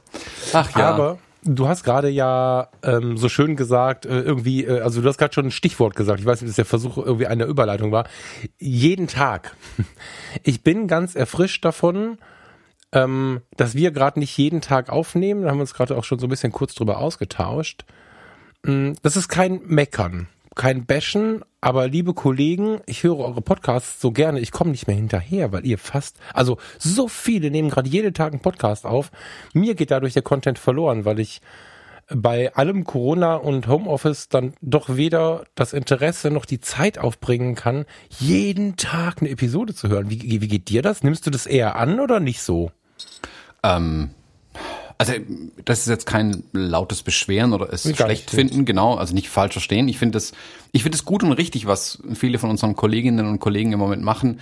Ach 0.53 0.77
ja. 0.77 0.91
Aber 0.91 1.19
du 1.45 1.69
hast 1.69 1.85
gerade 1.85 2.09
ja 2.09 2.69
ähm, 2.83 3.17
so 3.17 3.29
schön 3.29 3.57
gesagt, 3.57 4.07
äh, 4.07 4.21
irgendwie, 4.21 4.65
äh, 4.65 4.81
also 4.81 5.03
du 5.03 5.09
hast 5.09 5.19
gerade 5.19 5.35
schon 5.35 5.47
ein 5.47 5.51
Stichwort 5.51 5.95
gesagt. 5.97 6.21
Ich 6.21 6.27
weiß 6.27 6.41
nicht, 6.41 6.49
ob 6.49 6.51
das 6.51 6.57
der 6.57 6.65
Versuch 6.65 6.99
irgendwie 6.99 7.27
eine 7.27 7.45
Überleitung 7.45 7.93
war. 7.93 8.07
Jeden 8.59 9.07
Tag. 9.07 9.57
Ich 10.43 10.65
bin 10.65 10.89
ganz 10.89 11.15
erfrischt 11.15 11.65
davon, 11.65 12.19
ähm, 12.95 13.43
dass 13.57 13.75
wir 13.75 13.91
gerade 13.91 14.21
nicht 14.21 14.37
jeden 14.39 14.61
Tag 14.61 14.89
aufnehmen. 14.89 15.43
Da 15.43 15.51
haben 15.51 15.59
wir 15.59 15.63
uns 15.63 15.75
gerade 15.75 15.97
auch 15.97 16.05
schon 16.05 16.19
so 16.19 16.27
ein 16.27 16.31
bisschen 16.31 16.53
kurz 16.53 16.75
drüber 16.75 16.99
ausgetauscht. 16.99 17.85
Mm, 18.63 18.93
das 19.03 19.17
ist 19.17 19.29
kein 19.29 19.61
Meckern, 19.67 20.29
kein 20.55 20.87
Bashen, 20.87 21.45
aber 21.61 21.89
liebe 21.89 22.15
Kollegen, 22.15 22.81
ich 22.87 23.03
höre 23.03 23.19
eure 23.19 23.43
Podcasts 23.43 24.01
so 24.01 24.13
gerne, 24.13 24.39
ich 24.39 24.53
komme 24.53 24.71
nicht 24.71 24.87
mehr 24.87 24.97
hinterher, 24.97 25.53
weil 25.53 25.67
ihr 25.67 25.77
fast, 25.77 26.19
also 26.33 26.59
so 26.79 27.09
viele 27.09 27.51
nehmen 27.51 27.69
gerade 27.69 27.89
jeden 27.89 28.15
Tag 28.15 28.33
einen 28.33 28.43
Podcast 28.43 28.87
auf. 28.87 29.11
Mir 29.53 29.75
geht 29.75 29.91
dadurch 29.91 30.15
der 30.15 30.23
Content 30.23 30.59
verloren, 30.59 31.05
weil 31.05 31.19
ich 31.19 31.41
bei 32.09 32.55
allem 32.55 32.85
Corona 32.85 33.37
und 33.37 33.67
Homeoffice 33.67 34.29
dann 34.29 34.53
doch 34.61 34.95
weder 34.95 35.45
das 35.55 35.73
Interesse 35.73 36.31
noch 36.31 36.45
die 36.45 36.61
Zeit 36.61 36.99
aufbringen 36.99 37.55
kann, 37.55 37.87
jeden 38.11 38.77
Tag 38.77 39.21
eine 39.21 39.31
Episode 39.31 39.75
zu 39.75 39.89
hören. 39.89 40.11
Wie, 40.11 40.41
wie 40.41 40.49
geht 40.49 40.69
dir 40.69 40.83
das? 40.83 41.03
Nimmst 41.03 41.27
du 41.27 41.31
das 41.31 41.47
eher 41.47 41.77
an 41.77 41.99
oder 41.99 42.21
nicht 42.21 42.43
so? 42.43 42.71
Ähm, 43.65 44.11
also 44.97 45.13
das 45.65 45.81
ist 45.81 45.89
jetzt 45.89 46.07
kein 46.07 46.45
lautes 46.53 47.03
Beschweren 47.03 47.53
oder 47.53 47.73
es 47.73 47.89
Wie 47.89 47.95
schlecht 47.97 48.31
finden, 48.31 48.65
genau, 48.65 48.95
also 48.95 49.13
nicht 49.13 49.29
falsch 49.29 49.55
verstehen. 49.55 49.89
Ich 49.89 49.99
finde 49.99 50.19
es, 50.19 50.33
ich 50.71 50.85
finde 50.85 50.97
es 50.97 51.05
gut 51.05 51.25
und 51.25 51.33
richtig, 51.33 51.67
was 51.67 52.01
viele 52.15 52.39
von 52.39 52.51
unseren 52.51 52.77
Kolleginnen 52.77 53.27
und 53.27 53.41
Kollegen 53.41 53.73
im 53.73 53.81
Moment 53.81 54.03
machen, 54.03 54.39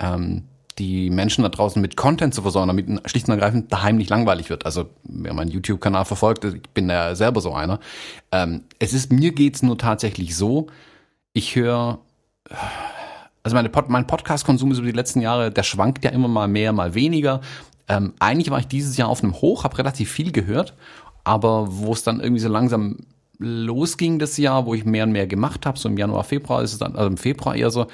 ähm, 0.00 0.44
die 0.78 1.10
Menschen 1.10 1.42
da 1.42 1.50
draußen 1.50 1.80
mit 1.80 1.96
Content 1.96 2.34
zu 2.34 2.42
versorgen, 2.42 2.68
damit 2.68 3.08
schlicht 3.08 3.28
und 3.28 3.34
ergreifend 3.34 3.72
daheim 3.72 3.96
nicht 3.96 4.10
langweilig 4.10 4.50
wird. 4.50 4.66
Also 4.66 4.88
wer 5.04 5.34
meinen 5.34 5.50
YouTube-Kanal 5.50 6.04
verfolgt, 6.04 6.44
ich 6.46 6.62
bin 6.70 6.88
ja 6.88 7.14
selber 7.14 7.40
so 7.40 7.52
einer. 7.52 7.78
Ähm, 8.32 8.62
es 8.78 8.94
ist 8.94 9.12
mir 9.12 9.32
geht's 9.32 9.62
nur 9.62 9.78
tatsächlich 9.78 10.34
so, 10.34 10.66
ich 11.32 11.54
höre 11.54 12.00
also 13.42 13.56
meine 13.56 13.68
Pod, 13.68 13.88
mein 13.88 14.06
Podcast-Konsum 14.06 14.70
ist 14.72 14.78
über 14.78 14.86
die 14.86 14.96
letzten 14.96 15.20
Jahre, 15.20 15.50
der 15.50 15.62
schwankt 15.62 16.04
ja 16.04 16.10
immer 16.10 16.28
mal 16.28 16.48
mehr, 16.48 16.72
mal 16.72 16.94
weniger. 16.94 17.40
Ähm, 17.88 18.14
eigentlich 18.18 18.50
war 18.50 18.58
ich 18.58 18.66
dieses 18.66 18.96
Jahr 18.96 19.08
auf 19.08 19.22
einem 19.22 19.34
Hoch, 19.34 19.64
habe 19.64 19.78
relativ 19.78 20.10
viel 20.10 20.32
gehört, 20.32 20.74
aber 21.24 21.66
wo 21.68 21.92
es 21.92 22.02
dann 22.02 22.20
irgendwie 22.20 22.40
so 22.40 22.48
langsam 22.48 22.98
losging 23.38 24.18
das 24.18 24.36
Jahr, 24.36 24.66
wo 24.66 24.74
ich 24.74 24.84
mehr 24.84 25.04
und 25.04 25.12
mehr 25.12 25.26
gemacht 25.26 25.66
habe, 25.66 25.78
so 25.78 25.88
im 25.88 25.98
Januar, 25.98 26.24
Februar 26.24 26.62
ist 26.62 26.72
es 26.72 26.78
dann, 26.78 26.94
also 26.94 27.08
im 27.08 27.16
Februar 27.16 27.56
eher 27.56 27.70
so, 27.70 27.86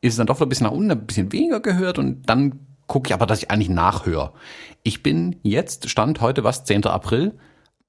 ist 0.00 0.12
es 0.12 0.16
dann 0.16 0.26
doch 0.26 0.40
ein 0.40 0.48
bisschen 0.48 0.66
nach 0.66 0.72
unten, 0.72 0.90
ein 0.90 1.06
bisschen 1.06 1.32
weniger 1.32 1.60
gehört 1.60 1.98
und 1.98 2.28
dann 2.28 2.60
gucke 2.86 3.08
ich 3.08 3.14
aber, 3.14 3.26
dass 3.26 3.38
ich 3.38 3.50
eigentlich 3.50 3.68
nachhöre. 3.68 4.32
Ich 4.82 5.02
bin 5.02 5.36
jetzt, 5.42 5.88
Stand 5.88 6.20
heute 6.20 6.44
was, 6.44 6.64
10. 6.64 6.84
April, 6.86 7.32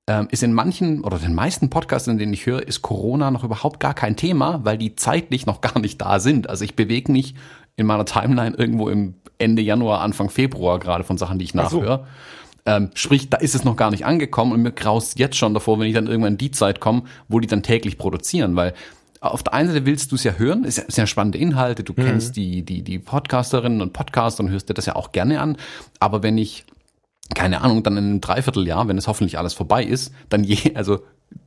ähm, 0.08 0.28
ist 0.32 0.44
in 0.44 0.54
manchen 0.54 1.04
oder 1.04 1.18
den 1.18 1.34
meisten 1.34 1.70
Podcasts, 1.70 2.08
in 2.08 2.18
denen 2.18 2.34
ich 2.34 2.46
höre, 2.46 2.68
ist 2.68 2.82
Corona 2.82 3.32
noch 3.32 3.44
überhaupt 3.44 3.80
gar 3.80 3.94
kein 3.94 4.16
Thema, 4.16 4.64
weil 4.64 4.78
die 4.78 4.96
zeitlich 4.96 5.46
noch 5.46 5.62
gar 5.62 5.80
nicht 5.80 6.02
da 6.02 6.20
sind. 6.20 6.50
Also 6.50 6.66
ich 6.66 6.76
bewege 6.76 7.12
mich 7.12 7.36
in 7.76 7.86
meiner 7.86 8.06
Timeline 8.06 8.56
irgendwo 8.56 8.90
im 8.90 9.16
Ende 9.38 9.62
Januar, 9.62 10.02
Anfang 10.02 10.30
Februar 10.30 10.80
gerade 10.80 11.04
von 11.04 11.18
Sachen, 11.18 11.40
die 11.40 11.46
ich 11.46 11.54
nachhöre. 11.54 12.06
Ähm, 12.66 12.92
sprich, 12.94 13.30
da 13.30 13.38
ist 13.38 13.56
es 13.56 13.66
noch 13.66 13.76
gar 13.76 13.92
nicht 13.92 14.06
angekommen 14.06 14.54
und 14.54 14.62
mir 14.62 14.72
graust 14.72 15.20
jetzt 15.20 15.36
schon 15.36 15.54
davor, 15.54 15.80
wenn 15.80 15.88
ich 15.88 15.94
dann 15.94 16.08
irgendwann 16.08 16.34
in 16.34 16.38
die 16.38 16.52
Zeit 16.52 16.80
komme, 16.80 17.04
wo 17.28 17.40
die 17.40 17.48
dann 17.48 17.62
täglich 17.62 17.98
produzieren, 17.98 18.56
weil 18.56 18.74
auf 19.20 19.44
der 19.44 19.54
einen 19.54 19.70
Seite 19.70 19.86
willst 19.86 20.12
du 20.12 20.16
es 20.16 20.24
ja 20.24 20.34
hören, 20.34 20.64
ist 20.64 20.78
ja, 20.78 20.84
ist 20.84 20.98
ja 20.98 21.08
spannende 21.08 21.38
Inhalte, 21.38 21.84
du 21.84 21.94
mhm. 21.94 22.06
kennst 22.06 22.36
die, 22.38 22.64
die, 22.64 22.82
die 22.82 23.00
Podcasterinnen 23.00 23.82
und 23.82 23.92
Podcaster 23.94 24.44
und 24.44 24.50
hörst 24.50 24.70
dir 24.70 24.74
das 24.74 24.86
ja 24.86 24.96
auch 24.96 25.12
gerne 25.12 25.42
an, 25.42 25.58
aber 26.00 26.24
wenn 26.24 26.38
ich 26.38 26.66
keine 27.34 27.62
Ahnung, 27.62 27.84
dann 27.84 27.98
in 27.98 28.04
einem 28.04 28.22
Dreivierteljahr, 28.22 28.88
wenn 28.88 28.98
es 28.98 29.08
hoffentlich 29.08 29.38
alles 29.38 29.54
vorbei 29.54 29.84
ist, 29.84 30.14
dann 30.30 30.44
je, 30.44 30.76
also 30.76 31.00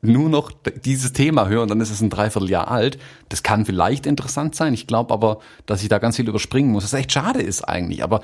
nur 0.03 0.29
noch 0.29 0.53
dieses 0.85 1.13
Thema 1.13 1.49
hören, 1.49 1.69
dann 1.69 1.81
ist 1.81 1.91
es 1.91 2.01
ein 2.01 2.11
Dreivierteljahr 2.11 2.71
alt. 2.71 2.99
Das 3.29 3.43
kann 3.43 3.65
vielleicht 3.65 4.07
interessant 4.07 4.55
sein. 4.55 4.75
Ich 4.75 4.87
glaube 4.87 5.13
aber, 5.13 5.41
dass 5.67 5.83
ich 5.83 5.89
da 5.89 5.99
ganz 5.99 6.17
viel 6.17 6.29
überspringen 6.29 6.71
muss. 6.73 6.85
Was 6.85 6.93
echt 6.93 7.13
schade 7.13 7.43
ist 7.43 7.63
eigentlich. 7.63 8.03
Aber 8.03 8.23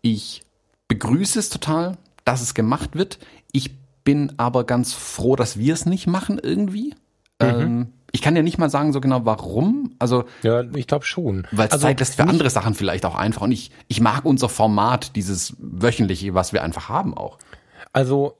ich 0.00 0.42
begrüße 0.88 1.38
es 1.38 1.48
total, 1.48 1.96
dass 2.24 2.42
es 2.42 2.54
gemacht 2.54 2.94
wird. 2.94 3.18
Ich 3.52 3.74
bin 4.04 4.32
aber 4.36 4.64
ganz 4.64 4.92
froh, 4.92 5.36
dass 5.36 5.58
wir 5.58 5.74
es 5.74 5.86
nicht 5.86 6.06
machen 6.06 6.40
irgendwie. 6.42 6.94
Mhm. 7.40 7.48
Ähm, 7.48 7.92
ich 8.12 8.20
kann 8.20 8.36
ja 8.36 8.42
nicht 8.42 8.58
mal 8.58 8.70
sagen 8.70 8.92
so 8.92 9.00
genau 9.00 9.24
warum. 9.24 9.94
Also 9.98 10.24
ja, 10.42 10.62
ich 10.74 10.86
glaube 10.86 11.06
schon. 11.06 11.46
Weil 11.50 11.66
es 11.68 11.72
also, 11.72 11.86
Zeit 11.86 12.00
lässt 12.00 12.16
für 12.16 12.24
andere 12.24 12.50
Sachen 12.50 12.74
vielleicht 12.74 13.06
auch 13.06 13.14
einfach. 13.14 13.42
Und 13.42 13.52
ich, 13.52 13.70
ich 13.88 14.00
mag 14.00 14.24
unser 14.24 14.48
Format, 14.48 15.16
dieses 15.16 15.56
wöchentliche, 15.58 16.34
was 16.34 16.52
wir 16.52 16.62
einfach 16.62 16.88
haben 16.88 17.16
auch. 17.16 17.38
Also 17.92 18.38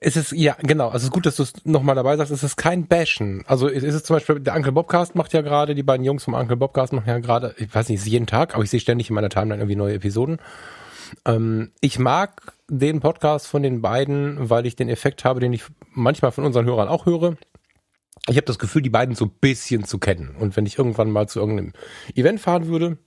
es 0.00 0.16
ist, 0.16 0.32
ja, 0.32 0.56
genau, 0.60 0.86
also 0.86 0.98
es 0.98 1.04
ist 1.04 1.10
gut, 1.10 1.26
dass 1.26 1.36
du 1.36 1.42
es 1.42 1.52
nochmal 1.64 1.94
dabei 1.94 2.16
sagst, 2.16 2.32
es 2.32 2.42
ist 2.42 2.56
kein 2.56 2.86
Bashen. 2.86 3.44
Also 3.46 3.68
es 3.68 3.82
ist 3.82 4.06
zum 4.06 4.16
Beispiel, 4.16 4.40
der 4.40 4.54
Uncle 4.54 4.72
Bobcast 4.72 5.14
macht 5.14 5.32
ja 5.32 5.40
gerade, 5.40 5.74
die 5.74 5.82
beiden 5.82 6.04
Jungs 6.04 6.24
vom 6.24 6.34
Uncle 6.34 6.56
Bobcast 6.56 6.92
machen 6.92 7.08
ja 7.08 7.18
gerade, 7.18 7.54
ich 7.58 7.74
weiß 7.74 7.88
nicht, 7.88 8.04
jeden 8.06 8.26
Tag, 8.26 8.54
aber 8.54 8.64
ich 8.64 8.70
sehe 8.70 8.80
ständig 8.80 9.08
in 9.08 9.14
meiner 9.14 9.30
Timeline 9.30 9.60
irgendwie 9.62 9.76
neue 9.76 9.94
Episoden. 9.94 10.38
Ähm, 11.24 11.72
ich 11.80 11.98
mag 11.98 12.52
den 12.68 13.00
Podcast 13.00 13.46
von 13.46 13.62
den 13.62 13.80
beiden, 13.80 14.50
weil 14.50 14.66
ich 14.66 14.76
den 14.76 14.88
Effekt 14.88 15.24
habe, 15.24 15.40
den 15.40 15.52
ich 15.52 15.64
manchmal 15.92 16.32
von 16.32 16.44
unseren 16.44 16.66
Hörern 16.66 16.88
auch 16.88 17.06
höre. 17.06 17.36
Ich 18.28 18.36
habe 18.36 18.46
das 18.46 18.58
Gefühl, 18.58 18.82
die 18.82 18.90
beiden 18.90 19.14
so 19.14 19.26
ein 19.26 19.32
bisschen 19.40 19.84
zu 19.84 19.98
kennen. 19.98 20.34
Und 20.38 20.56
wenn 20.56 20.66
ich 20.66 20.78
irgendwann 20.78 21.10
mal 21.10 21.28
zu 21.28 21.38
irgendeinem 21.38 21.72
Event 22.14 22.40
fahren 22.40 22.66
würde, 22.66 22.98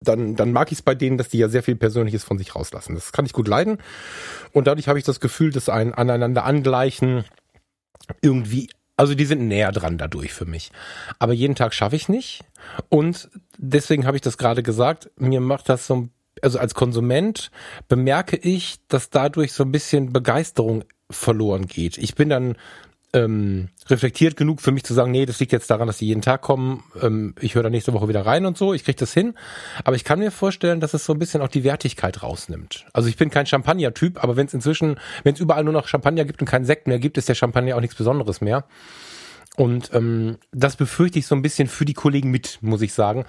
dann, 0.00 0.36
dann 0.36 0.52
mag 0.52 0.70
ich 0.70 0.78
es 0.78 0.82
bei 0.82 0.94
denen, 0.94 1.18
dass 1.18 1.28
die 1.28 1.38
ja 1.38 1.48
sehr 1.48 1.62
viel 1.62 1.76
Persönliches 1.76 2.24
von 2.24 2.38
sich 2.38 2.54
rauslassen. 2.54 2.94
Das 2.94 3.12
kann 3.12 3.26
ich 3.26 3.32
gut 3.32 3.48
leiden. 3.48 3.78
Und 4.52 4.66
dadurch 4.66 4.88
habe 4.88 4.98
ich 4.98 5.04
das 5.04 5.20
Gefühl, 5.20 5.50
dass 5.50 5.68
ein 5.68 5.92
aneinander 5.92 6.44
angleichen 6.44 7.24
irgendwie, 8.22 8.70
also 8.96 9.14
die 9.14 9.24
sind 9.24 9.48
näher 9.48 9.72
dran 9.72 9.98
dadurch 9.98 10.32
für 10.32 10.46
mich. 10.46 10.70
Aber 11.18 11.32
jeden 11.32 11.54
Tag 11.54 11.74
schaffe 11.74 11.96
ich 11.96 12.08
nicht. 12.08 12.44
Und 12.88 13.28
deswegen 13.56 14.06
habe 14.06 14.16
ich 14.16 14.22
das 14.22 14.38
gerade 14.38 14.62
gesagt, 14.62 15.10
mir 15.16 15.40
macht 15.40 15.68
das 15.68 15.86
so, 15.86 16.08
also 16.42 16.58
als 16.58 16.74
Konsument 16.74 17.50
bemerke 17.88 18.36
ich, 18.36 18.78
dass 18.86 19.10
dadurch 19.10 19.52
so 19.52 19.64
ein 19.64 19.72
bisschen 19.72 20.12
Begeisterung 20.12 20.84
verloren 21.10 21.66
geht. 21.66 21.98
Ich 21.98 22.14
bin 22.14 22.28
dann 22.28 22.56
ähm, 23.14 23.68
reflektiert 23.88 24.36
genug 24.36 24.60
für 24.60 24.70
mich 24.70 24.84
zu 24.84 24.92
sagen, 24.92 25.10
nee, 25.10 25.24
das 25.24 25.40
liegt 25.40 25.52
jetzt 25.52 25.70
daran, 25.70 25.86
dass 25.86 25.98
die 25.98 26.06
jeden 26.06 26.20
Tag 26.20 26.42
kommen. 26.42 26.84
Ähm, 27.00 27.34
ich 27.40 27.54
höre 27.54 27.62
da 27.62 27.70
nächste 27.70 27.92
Woche 27.94 28.08
wieder 28.08 28.26
rein 28.26 28.44
und 28.44 28.58
so. 28.58 28.74
Ich 28.74 28.84
kriege 28.84 28.98
das 28.98 29.14
hin. 29.14 29.34
Aber 29.84 29.96
ich 29.96 30.04
kann 30.04 30.18
mir 30.18 30.30
vorstellen, 30.30 30.80
dass 30.80 30.94
es 30.94 31.04
so 31.04 31.14
ein 31.14 31.18
bisschen 31.18 31.40
auch 31.40 31.48
die 31.48 31.64
Wertigkeit 31.64 32.22
rausnimmt. 32.22 32.86
Also 32.92 33.08
ich 33.08 33.16
bin 33.16 33.30
kein 33.30 33.46
Champagner-Typ, 33.46 34.22
aber 34.22 34.36
wenn 34.36 34.46
es 34.46 34.54
inzwischen, 34.54 35.00
wenn 35.22 35.34
es 35.34 35.40
überall 35.40 35.64
nur 35.64 35.72
noch 35.72 35.88
Champagner 35.88 36.24
gibt 36.24 36.40
und 36.40 36.46
keinen 36.46 36.66
Sekt 36.66 36.86
mehr 36.86 36.98
gibt, 36.98 37.16
ist 37.16 37.28
der 37.28 37.34
Champagner 37.34 37.76
auch 37.76 37.80
nichts 37.80 37.96
Besonderes 37.96 38.40
mehr. 38.40 38.66
Und 39.56 39.90
ähm, 39.92 40.38
das 40.52 40.76
befürchte 40.76 41.18
ich 41.18 41.26
so 41.26 41.34
ein 41.34 41.42
bisschen 41.42 41.66
für 41.66 41.84
die 41.84 41.94
Kollegen 41.94 42.30
mit, 42.30 42.58
muss 42.60 42.82
ich 42.82 42.92
sagen. 42.92 43.24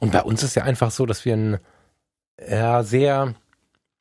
Und 0.00 0.12
bei 0.12 0.22
uns 0.22 0.42
ist 0.42 0.54
ja 0.54 0.62
einfach 0.62 0.90
so, 0.90 1.06
dass 1.06 1.24
wir 1.24 1.34
ein 1.34 1.58
ja, 2.48 2.82
sehr 2.82 3.34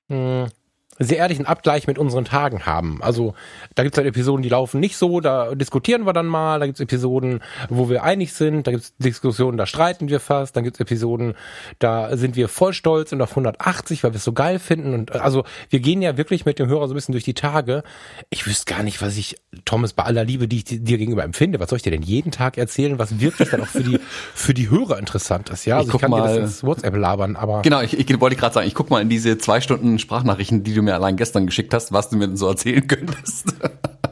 mh, 0.07 0.45
hm, 0.45 0.51
sehr 0.99 1.17
ehrlichen 1.17 1.45
Abgleich 1.45 1.87
mit 1.87 1.97
unseren 1.97 2.25
Tagen 2.25 2.65
haben. 2.65 2.99
Also 3.01 3.33
da 3.75 3.83
gibt 3.83 3.95
es 3.95 3.97
halt 3.97 4.07
Episoden, 4.07 4.43
die 4.43 4.49
laufen 4.49 4.79
nicht 4.79 4.97
so, 4.97 5.19
da 5.19 5.55
diskutieren 5.55 6.05
wir 6.05 6.13
dann 6.13 6.27
mal, 6.27 6.59
da 6.59 6.65
gibt 6.65 6.77
es 6.77 6.83
Episoden, 6.83 7.41
wo 7.69 7.89
wir 7.89 8.03
einig 8.03 8.33
sind, 8.33 8.67
da 8.67 8.71
gibt 8.71 8.83
es 8.83 8.95
Diskussionen, 8.97 9.57
da 9.57 9.65
streiten 9.65 10.09
wir 10.09 10.19
fast, 10.19 10.55
dann 10.55 10.63
gibt 10.63 10.77
es 10.77 10.79
Episoden, 10.79 11.33
da 11.79 12.15
sind 12.15 12.35
wir 12.35 12.47
voll 12.47 12.73
stolz 12.73 13.11
und 13.11 13.21
auf 13.21 13.31
180, 13.31 14.03
weil 14.03 14.11
wir 14.11 14.17
es 14.17 14.23
so 14.23 14.33
geil 14.33 14.59
finden. 14.59 14.93
Und 14.93 15.11
also 15.13 15.43
wir 15.69 15.79
gehen 15.79 16.01
ja 16.01 16.17
wirklich 16.17 16.45
mit 16.45 16.59
dem 16.59 16.67
Hörer 16.67 16.87
so 16.87 16.93
ein 16.93 16.95
bisschen 16.95 17.13
durch 17.13 17.23
die 17.23 17.33
Tage. 17.33 17.83
Ich 18.29 18.45
wüsste 18.45 18.71
gar 18.71 18.83
nicht, 18.83 19.01
was 19.01 19.17
ich, 19.17 19.35
Thomas, 19.65 19.93
bei 19.93 20.03
aller 20.03 20.23
Liebe, 20.23 20.47
die 20.47 20.57
ich 20.57 20.65
dir 20.65 20.97
gegenüber 20.97 21.23
empfinde, 21.23 21.59
was 21.59 21.69
soll 21.69 21.77
ich 21.77 21.83
dir 21.83 21.91
denn 21.91 22.03
jeden 22.03 22.31
Tag 22.31 22.57
erzählen, 22.57 22.99
was 22.99 23.19
wirklich 23.19 23.49
dann 23.49 23.61
auch 23.61 23.67
für 23.67 23.83
die, 23.83 23.99
für 24.35 24.53
die 24.53 24.69
Hörer 24.69 24.99
interessant 24.99 25.49
ist. 25.49 25.65
Ja, 25.65 25.77
also 25.77 25.89
ich, 25.89 25.95
ich 25.95 26.01
kann 26.01 26.11
mal, 26.11 26.21
dir 26.21 26.27
das 26.27 26.37
ins 26.37 26.63
WhatsApp 26.63 26.95
labern, 26.95 27.35
aber. 27.35 27.63
Genau, 27.63 27.81
ich, 27.81 27.97
ich 27.97 28.21
wollte 28.21 28.35
gerade 28.35 28.53
sagen, 28.53 28.67
ich 28.67 28.75
guck 28.75 28.91
mal 28.91 29.01
in 29.01 29.09
diese 29.09 29.37
zwei 29.37 29.59
Stunden 29.59 29.97
Sprachnachrichten, 29.97 30.63
die 30.63 30.73
du 30.73 30.82
mir 30.83 30.93
allein 30.93 31.15
gestern 31.17 31.45
geschickt 31.45 31.73
hast, 31.73 31.91
was 31.91 32.09
du 32.09 32.17
mir 32.17 32.27
denn 32.27 32.37
so 32.37 32.47
erzählen 32.47 32.85
könntest. 32.87 33.53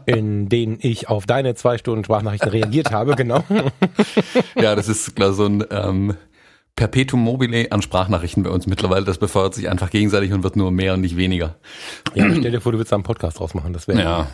In 0.06 0.50
denen 0.50 0.78
ich 0.82 1.10
auf 1.10 1.26
deine 1.26 1.56
zwei 1.56 1.78
Stunden 1.78 2.04
Sprachnachrichten 2.04 2.50
reagiert 2.50 2.92
habe, 2.92 3.16
genau. 3.16 3.44
ja, 4.60 4.76
das 4.76 4.90
ist 4.90 5.16
klar 5.16 5.34
so 5.34 5.46
ein 5.46 5.64
ähm, 5.70 6.16
Perpetuum 6.76 7.22
mobile 7.22 7.72
an 7.72 7.82
Sprachnachrichten 7.82 8.44
bei 8.44 8.50
uns 8.50 8.66
mittlerweile. 8.66 9.06
Das 9.06 9.18
befeuert 9.18 9.54
sich 9.54 9.70
einfach 9.70 9.90
gegenseitig 9.90 10.34
und 10.34 10.44
wird 10.44 10.56
nur 10.56 10.72
mehr 10.72 10.96
und 10.96 11.02
nicht 11.02 11.18
weniger. 11.18 11.56
Ja, 12.16 12.26
stell 12.34 12.52
dir 12.52 12.62
vor, 12.62 12.72
du 12.72 12.78
willst 12.78 12.92
da 12.92 12.96
einen 12.96 13.04
Podcast 13.04 13.40
draus 13.40 13.54
machen. 13.54 13.74
Das 13.74 13.88
wäre 13.88 14.02
ja. 14.02 14.28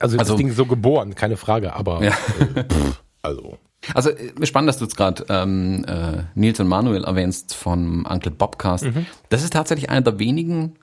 Also 0.00 0.16
das 0.16 0.28
also, 0.28 0.36
Ding 0.36 0.48
ist 0.48 0.56
so 0.56 0.66
geboren, 0.66 1.14
keine 1.14 1.36
Frage, 1.36 1.74
aber 1.74 2.02
ja. 2.02 2.12
äh, 2.54 2.64
pff, 2.64 3.02
also. 3.22 3.58
Also 3.94 4.10
äh, 4.10 4.46
spannend, 4.46 4.68
dass 4.68 4.78
du 4.78 4.84
jetzt 4.84 4.96
gerade 4.96 5.24
ähm, 5.28 5.84
äh, 5.86 6.24
Nils 6.34 6.60
und 6.60 6.68
Manuel 6.68 7.04
erwähnst 7.04 7.54
vom 7.54 8.06
Uncle 8.06 8.32
Bobcast. 8.32 8.84
Mhm. 8.84 9.06
Das 9.28 9.42
ist 9.42 9.52
tatsächlich 9.52 9.88
einer 9.88 10.02
der 10.02 10.18
wenigen 10.18 10.74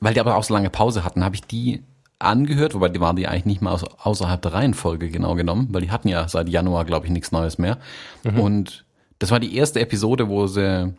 weil 0.00 0.14
die 0.14 0.20
aber 0.20 0.36
auch 0.36 0.44
so 0.44 0.54
lange 0.54 0.70
Pause 0.70 1.04
hatten, 1.04 1.24
habe 1.24 1.34
ich 1.34 1.42
die 1.42 1.82
angehört, 2.18 2.74
wobei 2.74 2.88
die 2.88 3.00
waren 3.00 3.16
die 3.16 3.26
eigentlich 3.26 3.46
nicht 3.46 3.62
mal 3.62 3.78
außerhalb 4.02 4.42
der 4.42 4.52
Reihenfolge 4.52 5.08
genau 5.08 5.34
genommen, 5.34 5.68
weil 5.70 5.82
die 5.82 5.90
hatten 5.90 6.08
ja 6.08 6.28
seit 6.28 6.48
Januar, 6.48 6.84
glaube 6.84 7.06
ich, 7.06 7.12
nichts 7.12 7.32
Neues 7.32 7.58
mehr. 7.58 7.78
Mhm. 8.24 8.40
Und 8.40 8.84
das 9.18 9.30
war 9.30 9.40
die 9.40 9.56
erste 9.56 9.80
Episode, 9.80 10.28
wo 10.28 10.46
sie 10.46 10.94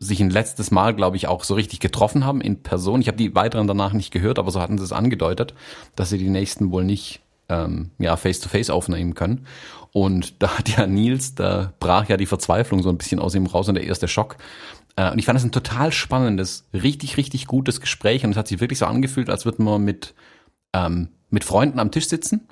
sich 0.00 0.20
ein 0.20 0.30
letztes 0.30 0.70
Mal, 0.70 0.94
glaube 0.94 1.16
ich, 1.16 1.26
auch 1.26 1.44
so 1.44 1.54
richtig 1.54 1.80
getroffen 1.80 2.24
haben 2.24 2.40
in 2.40 2.62
Person. 2.62 3.00
Ich 3.00 3.08
habe 3.08 3.16
die 3.16 3.34
weiteren 3.34 3.66
danach 3.66 3.92
nicht 3.92 4.12
gehört, 4.12 4.38
aber 4.38 4.50
so 4.50 4.60
hatten 4.60 4.78
sie 4.78 4.84
es 4.84 4.92
angedeutet, 4.92 5.54
dass 5.96 6.10
sie 6.10 6.18
die 6.18 6.30
nächsten 6.30 6.70
wohl 6.70 6.84
nicht 6.84 7.20
ähm, 7.48 7.90
ja 7.98 8.16
face-to-face 8.16 8.68
-face 8.68 8.72
aufnehmen 8.72 9.14
können. 9.14 9.46
Und 9.92 10.34
da 10.42 10.58
hat 10.58 10.68
ja 10.68 10.86
Nils, 10.86 11.34
da 11.34 11.72
brach 11.80 12.08
ja 12.08 12.16
die 12.16 12.26
Verzweiflung 12.26 12.82
so 12.82 12.88
ein 12.88 12.98
bisschen 12.98 13.20
aus 13.20 13.34
ihm 13.34 13.46
raus 13.46 13.68
und 13.68 13.74
der 13.74 13.84
erste 13.84 14.08
Schock. 14.08 14.36
Äh, 14.98 15.12
und 15.12 15.18
ich 15.18 15.26
fand 15.26 15.36
das 15.36 15.44
ein 15.44 15.52
total 15.52 15.92
spannendes, 15.92 16.64
richtig, 16.74 17.16
richtig 17.16 17.46
gutes 17.46 17.80
Gespräch. 17.80 18.24
Und 18.24 18.32
es 18.32 18.36
hat 18.36 18.48
sich 18.48 18.60
wirklich 18.60 18.80
so 18.80 18.86
angefühlt, 18.86 19.30
als 19.30 19.44
würde 19.44 19.62
man 19.62 19.84
mit, 19.84 20.14
ähm, 20.74 21.10
mit 21.30 21.44
Freunden 21.44 21.78
am 21.78 21.92
Tisch 21.92 22.08
sitzen 22.08 22.48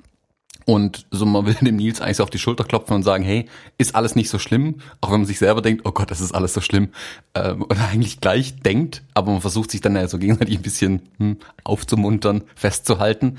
und 0.65 1.07
so 1.11 1.25
man 1.25 1.45
will 1.45 1.55
dem 1.61 1.75
Nils 1.75 2.01
eigentlich 2.01 2.17
so 2.17 2.23
auf 2.23 2.29
die 2.29 2.39
Schulter 2.39 2.63
klopfen 2.63 2.95
und 2.95 3.03
sagen, 3.03 3.23
hey, 3.23 3.47
ist 3.77 3.95
alles 3.95 4.15
nicht 4.15 4.29
so 4.29 4.39
schlimm, 4.39 4.75
auch 5.01 5.11
wenn 5.11 5.21
man 5.21 5.25
sich 5.25 5.39
selber 5.39 5.61
denkt, 5.61 5.83
oh 5.85 5.91
Gott, 5.91 6.11
das 6.11 6.21
ist 6.21 6.33
alles 6.35 6.53
so 6.53 6.61
schlimm, 6.61 6.89
ähm, 7.35 7.63
und 7.63 7.79
eigentlich 7.91 8.21
gleich 8.21 8.59
denkt, 8.59 9.03
aber 9.13 9.31
man 9.31 9.41
versucht 9.41 9.71
sich 9.71 9.81
dann 9.81 9.95
ja 9.95 10.07
so 10.07 10.17
gegenseitig 10.17 10.57
ein 10.57 10.61
bisschen 10.61 11.01
hm, 11.17 11.37
aufzumuntern, 11.63 12.43
festzuhalten. 12.55 13.37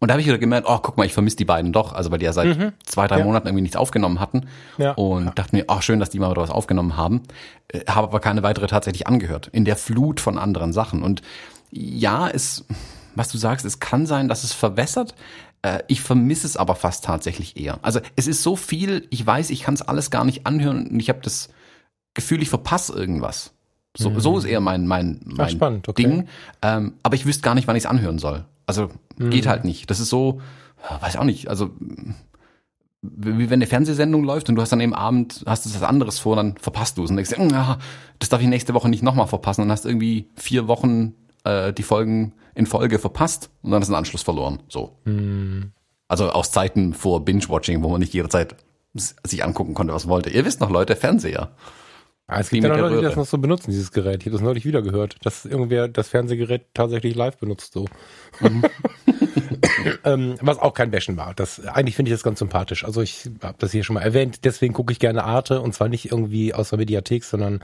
Und 0.00 0.08
da 0.08 0.12
habe 0.12 0.20
ich 0.20 0.28
wieder 0.28 0.38
gemerkt, 0.38 0.66
oh, 0.70 0.78
guck 0.78 0.96
mal, 0.96 1.06
ich 1.06 1.12
vermisse 1.12 1.36
die 1.36 1.44
beiden 1.44 1.72
doch. 1.72 1.92
Also 1.92 2.10
weil 2.10 2.18
die 2.18 2.24
ja 2.24 2.32
seit 2.32 2.56
mhm. 2.56 2.72
zwei, 2.84 3.08
drei 3.08 3.18
ja. 3.18 3.24
Monaten 3.24 3.48
irgendwie 3.48 3.62
nichts 3.62 3.76
aufgenommen 3.76 4.20
hatten. 4.20 4.46
Ja. 4.76 4.92
Und 4.92 5.26
ja. 5.26 5.30
dachte 5.32 5.56
mir, 5.56 5.64
oh, 5.68 5.80
schön, 5.80 5.98
dass 5.98 6.10
die 6.10 6.20
mal 6.20 6.30
wieder 6.30 6.42
was 6.42 6.50
aufgenommen 6.50 6.96
haben. 6.96 7.22
Äh, 7.68 7.80
habe 7.88 8.06
aber 8.06 8.20
keine 8.20 8.42
weitere 8.42 8.68
tatsächlich 8.68 9.08
angehört. 9.08 9.48
In 9.48 9.64
der 9.64 9.76
Flut 9.76 10.20
von 10.20 10.38
anderen 10.38 10.72
Sachen. 10.72 11.02
Und 11.02 11.22
ja, 11.70 12.28
es, 12.28 12.64
was 13.16 13.28
du 13.28 13.38
sagst, 13.38 13.66
es 13.66 13.80
kann 13.80 14.06
sein, 14.06 14.28
dass 14.28 14.44
es 14.44 14.52
verwässert. 14.52 15.16
Äh, 15.62 15.80
ich 15.88 16.00
vermisse 16.00 16.46
es 16.46 16.56
aber 16.56 16.76
fast 16.76 17.04
tatsächlich 17.04 17.56
eher. 17.56 17.80
Also 17.82 18.00
es 18.14 18.28
ist 18.28 18.44
so 18.44 18.54
viel, 18.54 19.06
ich 19.10 19.26
weiß, 19.26 19.50
ich 19.50 19.62
kann 19.62 19.74
es 19.74 19.82
alles 19.82 20.10
gar 20.10 20.24
nicht 20.24 20.46
anhören 20.46 20.86
und 20.86 21.00
ich 21.00 21.08
habe 21.08 21.20
das 21.22 21.48
Gefühl, 22.14 22.40
ich 22.40 22.50
verpasse 22.50 22.92
irgendwas. 22.92 23.52
So, 23.96 24.10
mhm. 24.10 24.20
so 24.20 24.38
ist 24.38 24.44
eher 24.44 24.60
mein, 24.60 24.86
mein, 24.86 25.20
mein 25.24 25.46
Ach, 25.46 25.50
spannend, 25.50 25.88
okay. 25.88 26.04
Ding. 26.04 26.28
Ähm, 26.62 26.94
aber 27.02 27.16
ich 27.16 27.26
wüsste 27.26 27.42
gar 27.42 27.56
nicht, 27.56 27.66
wann 27.66 27.74
ich 27.74 27.82
es 27.84 27.90
anhören 27.90 28.20
soll. 28.20 28.44
Also 28.68 28.90
mhm. 29.16 29.30
geht 29.30 29.46
halt 29.46 29.64
nicht. 29.64 29.90
Das 29.90 29.98
ist 29.98 30.10
so, 30.10 30.40
weiß 31.00 31.16
auch 31.16 31.24
nicht, 31.24 31.48
also 31.48 31.70
wie 33.00 33.48
wenn 33.48 33.58
eine 33.58 33.66
Fernsehsendung 33.66 34.24
läuft 34.24 34.48
und 34.48 34.56
du 34.56 34.62
hast 34.62 34.70
dann 34.70 34.80
eben 34.80 34.92
Abend, 34.92 35.42
hast 35.46 35.64
du 35.64 35.70
was 35.70 35.82
anderes 35.82 36.18
vor, 36.18 36.36
dann 36.36 36.56
verpasst 36.58 36.98
du 36.98 37.04
es 37.04 37.10
und 37.10 37.16
denkst, 37.16 37.32
ja, 37.38 37.78
das 38.18 38.28
darf 38.28 38.42
ich 38.42 38.46
nächste 38.46 38.74
Woche 38.74 38.90
nicht 38.90 39.02
nochmal 39.02 39.26
verpassen 39.26 39.62
und 39.62 39.70
hast 39.70 39.86
irgendwie 39.86 40.28
vier 40.34 40.68
Wochen 40.68 41.14
äh, 41.44 41.72
die 41.72 41.82
Folgen 41.82 42.34
in 42.54 42.66
Folge 42.66 42.98
verpasst 42.98 43.50
und 43.62 43.70
dann 43.70 43.80
ist 43.80 43.88
ein 43.88 43.94
Anschluss 43.94 44.22
verloren. 44.22 44.62
So. 44.68 44.98
Mhm. 45.04 45.72
Also 46.08 46.30
aus 46.30 46.50
Zeiten 46.50 46.92
vor 46.92 47.24
Binge-Watching, 47.24 47.82
wo 47.82 47.88
man 47.88 48.00
nicht 48.00 48.12
jederzeit 48.12 48.56
sich 48.94 49.44
angucken 49.44 49.72
konnte, 49.72 49.94
was 49.94 50.08
wollte. 50.08 50.28
Ihr 50.28 50.44
wisst 50.44 50.60
noch, 50.60 50.70
Leute, 50.70 50.94
Fernseher. 50.94 51.52
Ah, 52.28 52.40
es 52.40 52.50
gibt 52.50 52.62
ja 52.62 52.68
noch 52.68 52.78
Leute, 52.78 52.96
die 52.96 53.02
das 53.02 53.16
noch 53.16 53.26
so 53.26 53.38
benutzen, 53.38 53.70
dieses 53.70 53.90
Gerät. 53.90 54.20
Ich 54.20 54.26
habe 54.26 54.32
das 54.36 54.42
neulich 54.42 54.66
wieder 54.66 54.82
gehört, 54.82 55.16
dass 55.24 55.46
irgendwer 55.46 55.88
das 55.88 56.08
Fernsehgerät 56.08 56.66
tatsächlich 56.74 57.14
live 57.14 57.38
benutzt 57.38 57.72
so. 57.72 57.86
Mhm. 58.40 58.64
ähm, 60.04 60.34
was 60.40 60.58
auch 60.58 60.74
kein 60.74 60.90
Bashen 60.90 61.16
war. 61.16 61.34
Das, 61.34 61.64
eigentlich 61.66 61.96
finde 61.96 62.10
ich 62.10 62.14
das 62.14 62.22
ganz 62.22 62.38
sympathisch. 62.38 62.84
Also 62.84 63.02
ich 63.02 63.30
habe 63.42 63.56
das 63.58 63.72
hier 63.72 63.84
schon 63.84 63.94
mal 63.94 64.02
erwähnt, 64.02 64.44
deswegen 64.44 64.74
gucke 64.74 64.92
ich 64.92 64.98
gerne 64.98 65.24
Arte 65.24 65.60
und 65.60 65.74
zwar 65.74 65.88
nicht 65.88 66.10
irgendwie 66.10 66.54
aus 66.54 66.70
der 66.70 66.78
Mediathek, 66.78 67.24
sondern 67.24 67.60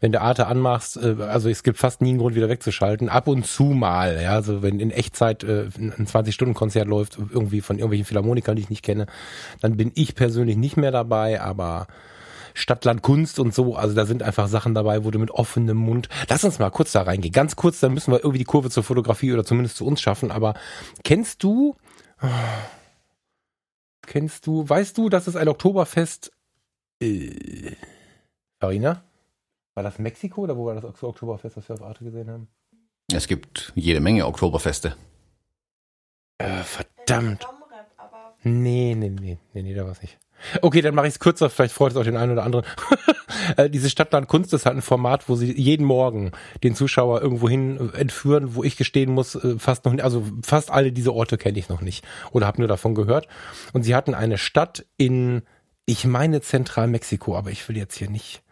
wenn 0.00 0.12
du 0.12 0.20
Arte 0.20 0.46
anmachst, 0.46 0.96
äh, 0.96 1.16
also 1.20 1.48
es 1.48 1.62
gibt 1.62 1.78
fast 1.78 2.00
nie 2.00 2.10
einen 2.10 2.18
Grund, 2.18 2.34
wieder 2.34 2.48
wegzuschalten. 2.48 3.08
Ab 3.08 3.28
und 3.28 3.46
zu 3.46 3.64
mal, 3.64 4.20
ja, 4.22 4.32
also 4.32 4.62
wenn 4.62 4.80
in 4.80 4.90
Echtzeit 4.90 5.44
äh, 5.44 5.68
ein 5.78 6.06
20-Stunden-Konzert 6.06 6.88
läuft, 6.88 7.18
irgendwie 7.18 7.60
von 7.60 7.76
irgendwelchen 7.76 8.06
Philharmonikern, 8.06 8.56
die 8.56 8.62
ich 8.62 8.70
nicht 8.70 8.84
kenne, 8.84 9.06
dann 9.60 9.76
bin 9.76 9.92
ich 9.94 10.14
persönlich 10.14 10.56
nicht 10.56 10.76
mehr 10.76 10.90
dabei, 10.90 11.40
aber 11.40 11.86
Stadtland 12.54 13.02
Kunst 13.02 13.38
und 13.38 13.54
so. 13.54 13.76
Also 13.76 13.94
da 13.94 14.06
sind 14.06 14.22
einfach 14.22 14.48
Sachen 14.48 14.74
dabei, 14.74 15.04
wo 15.04 15.10
du 15.10 15.18
mit 15.18 15.30
offenem 15.30 15.76
Mund. 15.76 16.08
Lass 16.28 16.44
uns 16.44 16.58
mal 16.58 16.70
kurz 16.70 16.92
da 16.92 17.02
reingehen. 17.02 17.32
Ganz 17.32 17.56
kurz, 17.56 17.80
dann 17.80 17.94
müssen 17.94 18.12
wir 18.12 18.18
irgendwie 18.18 18.38
die 18.38 18.44
Kurve 18.44 18.70
zur 18.70 18.82
Fotografie 18.82 19.32
oder 19.32 19.44
zumindest 19.44 19.76
zu 19.76 19.86
uns 19.86 20.00
schaffen. 20.00 20.30
Aber 20.30 20.54
kennst 21.04 21.42
du, 21.42 21.76
kennst 24.06 24.46
du, 24.46 24.68
weißt 24.68 24.96
du, 24.98 25.08
dass 25.08 25.26
es 25.26 25.36
ein 25.36 25.48
Oktoberfest, 25.48 26.32
äh, 27.00 27.74
Farina? 28.60 29.02
War 29.74 29.82
das 29.82 29.98
Mexiko 29.98 30.42
oder 30.42 30.56
wo 30.56 30.66
war 30.66 30.74
das 30.74 31.02
Oktoberfest, 31.02 31.56
was 31.56 31.68
wir 31.68 31.74
auf 31.74 31.82
Arte 31.82 32.04
gesehen 32.04 32.30
haben? 32.30 32.48
Es 33.12 33.26
gibt 33.26 33.72
jede 33.74 34.00
Menge 34.00 34.26
Oktoberfeste. 34.26 34.96
Äh, 36.38 36.62
verdammt. 36.62 37.46
Nee, 38.42 38.94
nee, 38.94 39.10
nee, 39.10 39.38
nee, 39.52 39.62
nee, 39.62 39.74
da 39.74 39.84
war's 39.84 40.00
nicht. 40.00 40.18
Okay, 40.62 40.80
dann 40.80 40.94
mache 40.94 41.06
ich 41.06 41.14
es 41.14 41.18
kürzer, 41.18 41.50
vielleicht 41.50 41.74
freut 41.74 41.92
es 41.92 41.96
auch 41.96 42.04
den 42.04 42.16
einen 42.16 42.32
oder 42.32 42.44
anderen. 42.44 42.64
Äh, 43.56 43.70
diese 43.70 43.88
Stadtland 43.88 44.28
Kunst 44.28 44.52
ist 44.52 44.66
halt 44.66 44.76
ein 44.76 44.82
Format, 44.82 45.28
wo 45.28 45.34
sie 45.34 45.50
jeden 45.52 45.86
Morgen 45.86 46.32
den 46.62 46.74
Zuschauer 46.74 47.22
irgendwo 47.22 47.48
hin 47.48 47.90
entführen, 47.94 48.54
wo 48.54 48.64
ich 48.64 48.76
gestehen 48.76 49.12
muss, 49.12 49.34
äh, 49.34 49.58
fast 49.58 49.84
noch, 49.84 49.96
also 49.98 50.24
fast 50.44 50.70
alle 50.70 50.92
diese 50.92 51.14
Orte 51.14 51.38
kenne 51.38 51.58
ich 51.58 51.68
noch 51.68 51.80
nicht 51.80 52.04
oder 52.32 52.46
habe 52.46 52.60
nur 52.60 52.68
davon 52.68 52.94
gehört. 52.94 53.28
Und 53.72 53.82
sie 53.82 53.94
hatten 53.94 54.14
eine 54.14 54.36
Stadt 54.36 54.84
in, 54.96 55.42
ich 55.86 56.04
meine 56.04 56.42
Zentralmexiko, 56.42 57.36
aber 57.36 57.50
ich 57.50 57.66
will 57.68 57.76
jetzt 57.76 57.96
hier 57.96 58.10
nicht 58.10 58.42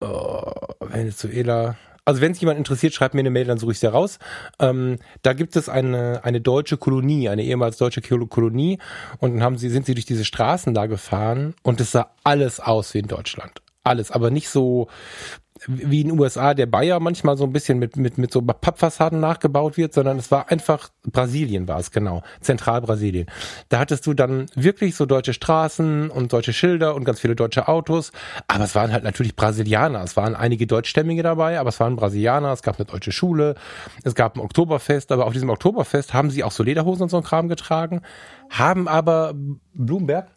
oh, 0.00 0.50
Venezuela, 0.80 1.76
also 2.06 2.20
wenn 2.20 2.32
es 2.32 2.40
jemand 2.40 2.56
interessiert, 2.56 2.94
schreibt 2.94 3.14
mir 3.14 3.20
eine 3.20 3.30
Mail, 3.30 3.44
dann 3.44 3.58
suche 3.58 3.72
ich 3.72 3.82
es 3.82 3.92
raus. 3.92 4.18
Ähm, 4.60 4.98
da 5.22 5.32
gibt 5.32 5.56
es 5.56 5.68
eine, 5.68 6.24
eine 6.24 6.40
deutsche 6.40 6.76
Kolonie, 6.78 7.28
eine 7.28 7.42
ehemals 7.42 7.76
deutsche 7.76 8.00
Kolonie. 8.00 8.78
Und 9.18 9.34
dann 9.34 9.42
haben 9.42 9.58
sie, 9.58 9.68
sind 9.68 9.86
sie 9.86 9.94
durch 9.94 10.06
diese 10.06 10.24
Straßen 10.24 10.72
da 10.72 10.86
gefahren 10.86 11.54
und 11.62 11.80
es 11.80 11.90
sah 11.90 12.12
alles 12.22 12.60
aus 12.60 12.94
wie 12.94 13.00
in 13.00 13.08
Deutschland. 13.08 13.60
Alles, 13.82 14.12
aber 14.12 14.30
nicht 14.30 14.48
so 14.48 14.88
wie 15.66 16.00
in 16.00 16.08
den 16.08 16.18
USA 16.18 16.54
der 16.54 16.66
Bayer 16.66 17.00
manchmal 17.00 17.36
so 17.36 17.44
ein 17.44 17.52
bisschen 17.52 17.78
mit, 17.78 17.96
mit, 17.96 18.18
mit 18.18 18.32
so 18.32 18.42
Pappfassaden 18.42 19.20
nachgebaut 19.20 19.76
wird, 19.76 19.92
sondern 19.92 20.18
es 20.18 20.30
war 20.30 20.50
einfach, 20.50 20.90
Brasilien 21.04 21.68
war 21.68 21.78
es 21.78 21.90
genau, 21.90 22.22
Zentralbrasilien. 22.40 23.26
Da 23.68 23.78
hattest 23.78 24.06
du 24.06 24.14
dann 24.14 24.46
wirklich 24.54 24.94
so 24.94 25.06
deutsche 25.06 25.32
Straßen 25.32 26.10
und 26.10 26.32
deutsche 26.32 26.52
Schilder 26.52 26.94
und 26.94 27.04
ganz 27.04 27.20
viele 27.20 27.36
deutsche 27.36 27.68
Autos, 27.68 28.12
aber 28.48 28.64
es 28.64 28.74
waren 28.74 28.92
halt 28.92 29.04
natürlich 29.04 29.36
Brasilianer. 29.36 30.02
Es 30.02 30.16
waren 30.16 30.34
einige 30.34 30.66
Deutschstämmige 30.66 31.22
dabei, 31.22 31.58
aber 31.58 31.70
es 31.70 31.80
waren 31.80 31.96
Brasilianer, 31.96 32.52
es 32.52 32.62
gab 32.62 32.78
eine 32.78 32.86
deutsche 32.86 33.12
Schule, 33.12 33.56
es 34.04 34.14
gab 34.14 34.36
ein 34.36 34.40
Oktoberfest, 34.40 35.10
aber 35.12 35.26
auf 35.26 35.32
diesem 35.32 35.50
Oktoberfest 35.50 36.14
haben 36.14 36.30
sie 36.30 36.44
auch 36.44 36.52
so 36.52 36.62
Lederhosen 36.62 37.04
und 37.04 37.08
so 37.08 37.16
ein 37.16 37.22
Kram 37.22 37.48
getragen, 37.48 38.02
haben 38.50 38.88
aber 38.88 39.34
Bloomberg 39.74 40.28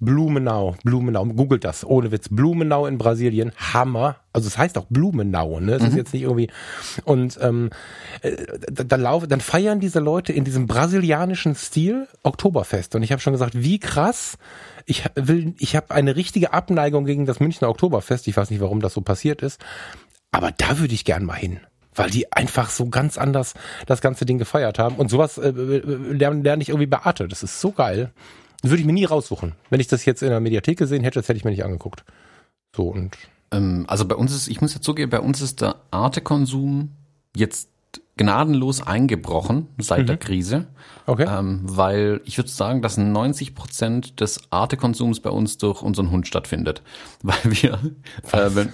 Blumenau, 0.00 0.76
Blumenau, 0.82 1.26
googelt 1.26 1.64
das, 1.64 1.84
ohne 1.84 2.10
Witz. 2.10 2.28
Blumenau 2.30 2.86
in 2.86 2.96
Brasilien, 2.96 3.52
Hammer. 3.56 4.16
Also 4.32 4.48
es 4.48 4.56
heißt 4.56 4.78
auch 4.78 4.86
Blumenau, 4.88 5.60
ne? 5.60 5.74
Es 5.74 5.82
mhm. 5.82 5.88
ist 5.88 5.96
jetzt 5.96 6.14
nicht 6.14 6.22
irgendwie. 6.22 6.48
Und 7.04 7.38
ähm, 7.42 7.70
äh, 8.22 8.36
da, 8.70 8.84
da 8.84 8.96
laufen, 8.96 9.28
dann 9.28 9.40
feiern 9.40 9.78
diese 9.78 10.00
Leute 10.00 10.32
in 10.32 10.44
diesem 10.44 10.66
brasilianischen 10.66 11.54
Stil 11.54 12.08
Oktoberfest. 12.22 12.94
Und 12.94 13.02
ich 13.02 13.12
habe 13.12 13.20
schon 13.20 13.34
gesagt, 13.34 13.60
wie 13.62 13.78
krass. 13.78 14.38
Ich 14.86 15.04
will, 15.14 15.54
ich 15.58 15.76
habe 15.76 15.90
eine 15.94 16.16
richtige 16.16 16.54
Abneigung 16.54 17.04
gegen 17.04 17.26
das 17.26 17.38
Münchner 17.38 17.68
Oktoberfest. 17.68 18.26
Ich 18.26 18.36
weiß 18.36 18.50
nicht, 18.50 18.60
warum 18.60 18.80
das 18.80 18.94
so 18.94 19.02
passiert 19.02 19.42
ist. 19.42 19.60
Aber 20.32 20.50
da 20.56 20.78
würde 20.78 20.94
ich 20.94 21.04
gern 21.04 21.24
mal 21.24 21.34
hin 21.34 21.60
weil 21.92 22.08
die 22.08 22.32
einfach 22.32 22.70
so 22.70 22.88
ganz 22.88 23.18
anders 23.18 23.52
das 23.84 24.00
ganze 24.00 24.24
Ding 24.24 24.38
gefeiert 24.38 24.78
haben. 24.78 24.94
Und 24.94 25.10
sowas 25.10 25.36
äh, 25.36 25.48
äh 25.48 25.82
lerne 26.12 26.40
lern 26.40 26.60
ich 26.60 26.70
irgendwie 26.70 26.86
bei 26.86 26.98
Arte. 26.98 27.28
Das 27.28 27.42
ist 27.42 27.60
so 27.60 27.72
geil. 27.72 28.12
Würde 28.62 28.80
ich 28.80 28.86
mir 28.86 28.92
nie 28.92 29.04
raussuchen. 29.04 29.54
Wenn 29.70 29.80
ich 29.80 29.88
das 29.88 30.04
jetzt 30.04 30.22
in 30.22 30.30
der 30.30 30.40
Mediathek 30.40 30.78
gesehen 30.78 31.02
hätte, 31.02 31.18
das 31.18 31.28
hätte 31.28 31.38
ich 31.38 31.44
mir 31.44 31.50
nicht 31.50 31.64
angeguckt. 31.64 32.04
So 32.76 32.88
und. 32.88 33.16
Ähm, 33.50 33.84
also 33.88 34.04
bei 34.04 34.14
uns 34.14 34.34
ist, 34.34 34.48
ich 34.48 34.60
muss 34.60 34.74
jetzt 34.74 34.84
zugeben, 34.84 35.10
bei 35.10 35.20
uns 35.20 35.40
ist 35.40 35.60
der 35.60 35.76
Arte-Konsum 35.90 36.90
jetzt 37.34 37.68
gnadenlos 38.20 38.86
eingebrochen 38.86 39.68
seit 39.78 40.02
mhm. 40.02 40.06
der 40.06 40.16
Krise. 40.18 40.66
Okay. 41.06 41.26
Ähm, 41.26 41.60
weil 41.62 42.20
ich 42.26 42.36
würde 42.36 42.50
sagen, 42.50 42.82
dass 42.82 42.98
90 42.98 43.54
Prozent 43.54 44.20
des 44.20 44.42
Arte-Konsums 44.50 45.20
bei 45.20 45.30
uns 45.30 45.56
durch 45.56 45.80
unseren 45.80 46.10
Hund 46.10 46.26
stattfindet. 46.26 46.82
Weil 47.22 47.38
wir, 47.44 47.78
äh, 48.32 48.54
wenn, 48.54 48.72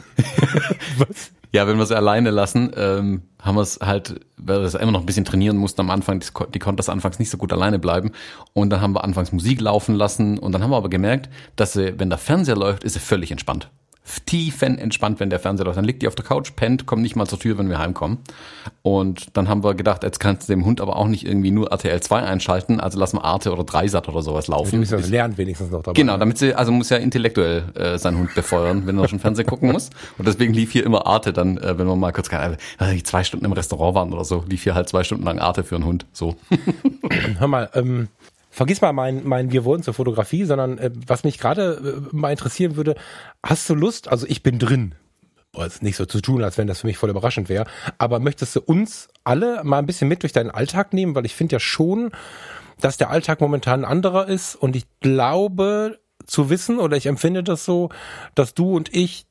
Was? 0.98 1.30
Ja, 1.56 1.66
wenn 1.66 1.78
wir 1.78 1.86
sie 1.86 1.96
alleine 1.96 2.28
lassen, 2.28 2.70
ähm, 2.76 3.22
haben 3.40 3.54
wir 3.54 3.62
es 3.62 3.78
halt, 3.80 4.20
weil 4.36 4.60
wir 4.60 4.66
es 4.66 4.74
immer 4.74 4.92
noch 4.92 5.00
ein 5.00 5.06
bisschen 5.06 5.24
trainieren 5.24 5.56
mussten 5.56 5.80
am 5.80 5.88
Anfang, 5.88 6.20
die, 6.20 6.26
die 6.52 6.58
konnte 6.58 6.76
das 6.76 6.90
anfangs 6.90 7.18
nicht 7.18 7.30
so 7.30 7.38
gut 7.38 7.50
alleine 7.50 7.78
bleiben. 7.78 8.10
Und 8.52 8.68
dann 8.68 8.82
haben 8.82 8.92
wir 8.92 9.02
anfangs 9.02 9.32
Musik 9.32 9.62
laufen 9.62 9.94
lassen 9.94 10.38
und 10.38 10.52
dann 10.52 10.62
haben 10.62 10.68
wir 10.68 10.76
aber 10.76 10.90
gemerkt, 10.90 11.30
dass 11.56 11.72
sie, 11.72 11.98
wenn 11.98 12.10
der 12.10 12.18
Fernseher 12.18 12.56
läuft, 12.56 12.84
ist 12.84 12.92
sie 12.92 13.00
völlig 13.00 13.30
entspannt 13.30 13.70
tiefen 14.24 14.78
entspannt, 14.78 15.20
wenn 15.20 15.30
der 15.30 15.40
Fernseher 15.40 15.66
läuft. 15.66 15.78
Dann 15.78 15.84
liegt 15.84 16.02
die 16.02 16.08
auf 16.08 16.14
der 16.14 16.24
Couch, 16.24 16.52
pennt, 16.56 16.86
kommt 16.86 17.02
nicht 17.02 17.16
mal 17.16 17.26
zur 17.26 17.38
Tür, 17.38 17.58
wenn 17.58 17.68
wir 17.68 17.78
heimkommen. 17.78 18.18
Und 18.82 19.36
dann 19.36 19.48
haben 19.48 19.64
wir 19.64 19.74
gedacht, 19.74 20.04
jetzt 20.04 20.20
kannst 20.20 20.48
du 20.48 20.52
dem 20.52 20.64
Hund 20.64 20.80
aber 20.80 20.96
auch 20.96 21.08
nicht 21.08 21.26
irgendwie 21.26 21.50
nur 21.50 21.70
RTL 21.70 22.00
2 22.00 22.22
einschalten, 22.22 22.80
also 22.80 22.98
lassen 22.98 23.16
wir 23.16 23.24
Arte 23.24 23.52
oder 23.52 23.64
Dreisat 23.64 24.08
oder 24.08 24.22
sowas 24.22 24.48
laufen. 24.48 24.82
Ja, 24.82 24.96
das 24.96 25.08
lernt 25.08 25.38
wenigstens 25.38 25.70
noch 25.70 25.82
dabei. 25.82 26.00
Genau, 26.00 26.16
damit 26.16 26.38
sie, 26.38 26.54
also 26.54 26.72
muss 26.72 26.90
ja 26.90 26.98
intellektuell 26.98 27.64
äh, 27.74 27.98
seinen 27.98 28.18
Hund 28.18 28.34
befeuern, 28.34 28.86
wenn 28.86 28.98
er 28.98 29.08
schon 29.08 29.18
Fernsehen 29.18 29.46
gucken 29.46 29.72
muss. 29.72 29.90
Und 30.18 30.26
deswegen 30.26 30.52
lief 30.52 30.72
hier 30.72 30.84
immer 30.84 31.06
Arte 31.06 31.32
dann, 31.32 31.58
äh, 31.58 31.78
wenn 31.78 31.86
wir 31.86 31.96
mal 31.96 32.12
kurz 32.12 32.28
keine, 32.28 32.56
äh, 32.78 33.02
zwei 33.02 33.24
Stunden 33.24 33.44
im 33.44 33.52
Restaurant 33.52 33.94
waren 33.94 34.12
oder 34.12 34.24
so, 34.24 34.44
lief 34.48 34.62
hier 34.62 34.74
halt 34.74 34.88
zwei 34.88 35.04
Stunden 35.04 35.24
lang 35.24 35.38
Arte 35.38 35.64
für 35.64 35.74
einen 35.74 35.84
Hund. 35.84 36.06
So. 36.12 36.36
Hör 37.38 37.48
mal, 37.48 37.70
ähm, 37.74 38.08
vergiss 38.56 38.80
mal 38.80 38.94
mein, 38.94 39.28
mein 39.28 39.52
Wir 39.52 39.66
wollen 39.66 39.82
zur 39.82 39.92
Fotografie, 39.92 40.44
sondern 40.44 40.78
äh, 40.78 40.90
was 41.06 41.24
mich 41.24 41.38
gerade 41.38 42.00
äh, 42.10 42.16
mal 42.16 42.30
interessieren 42.30 42.76
würde, 42.76 42.96
hast 43.44 43.68
du 43.68 43.74
Lust, 43.74 44.08
also 44.08 44.26
ich 44.26 44.42
bin 44.42 44.58
drin, 44.58 44.94
es 45.54 45.82
nicht 45.82 45.96
so 45.96 46.06
zu 46.06 46.22
tun, 46.22 46.42
als 46.42 46.56
wenn 46.56 46.66
das 46.66 46.80
für 46.80 46.86
mich 46.86 46.96
voll 46.96 47.10
überraschend 47.10 47.50
wäre, 47.50 47.66
aber 47.98 48.18
möchtest 48.18 48.56
du 48.56 48.60
uns 48.60 49.08
alle 49.24 49.62
mal 49.62 49.78
ein 49.78 49.86
bisschen 49.86 50.08
mit 50.08 50.22
durch 50.22 50.32
deinen 50.32 50.50
Alltag 50.50 50.94
nehmen, 50.94 51.14
weil 51.14 51.26
ich 51.26 51.34
finde 51.34 51.56
ja 51.56 51.60
schon, 51.60 52.12
dass 52.80 52.96
der 52.96 53.10
Alltag 53.10 53.42
momentan 53.42 53.84
ein 53.84 53.90
anderer 53.90 54.26
ist 54.26 54.54
und 54.54 54.74
ich 54.74 54.86
glaube 55.00 55.98
zu 56.26 56.48
wissen 56.48 56.78
oder 56.78 56.96
ich 56.96 57.06
empfinde 57.06 57.42
das 57.42 57.66
so, 57.66 57.90
dass 58.34 58.54
du 58.54 58.74
und 58.74 58.94
ich 58.94 59.26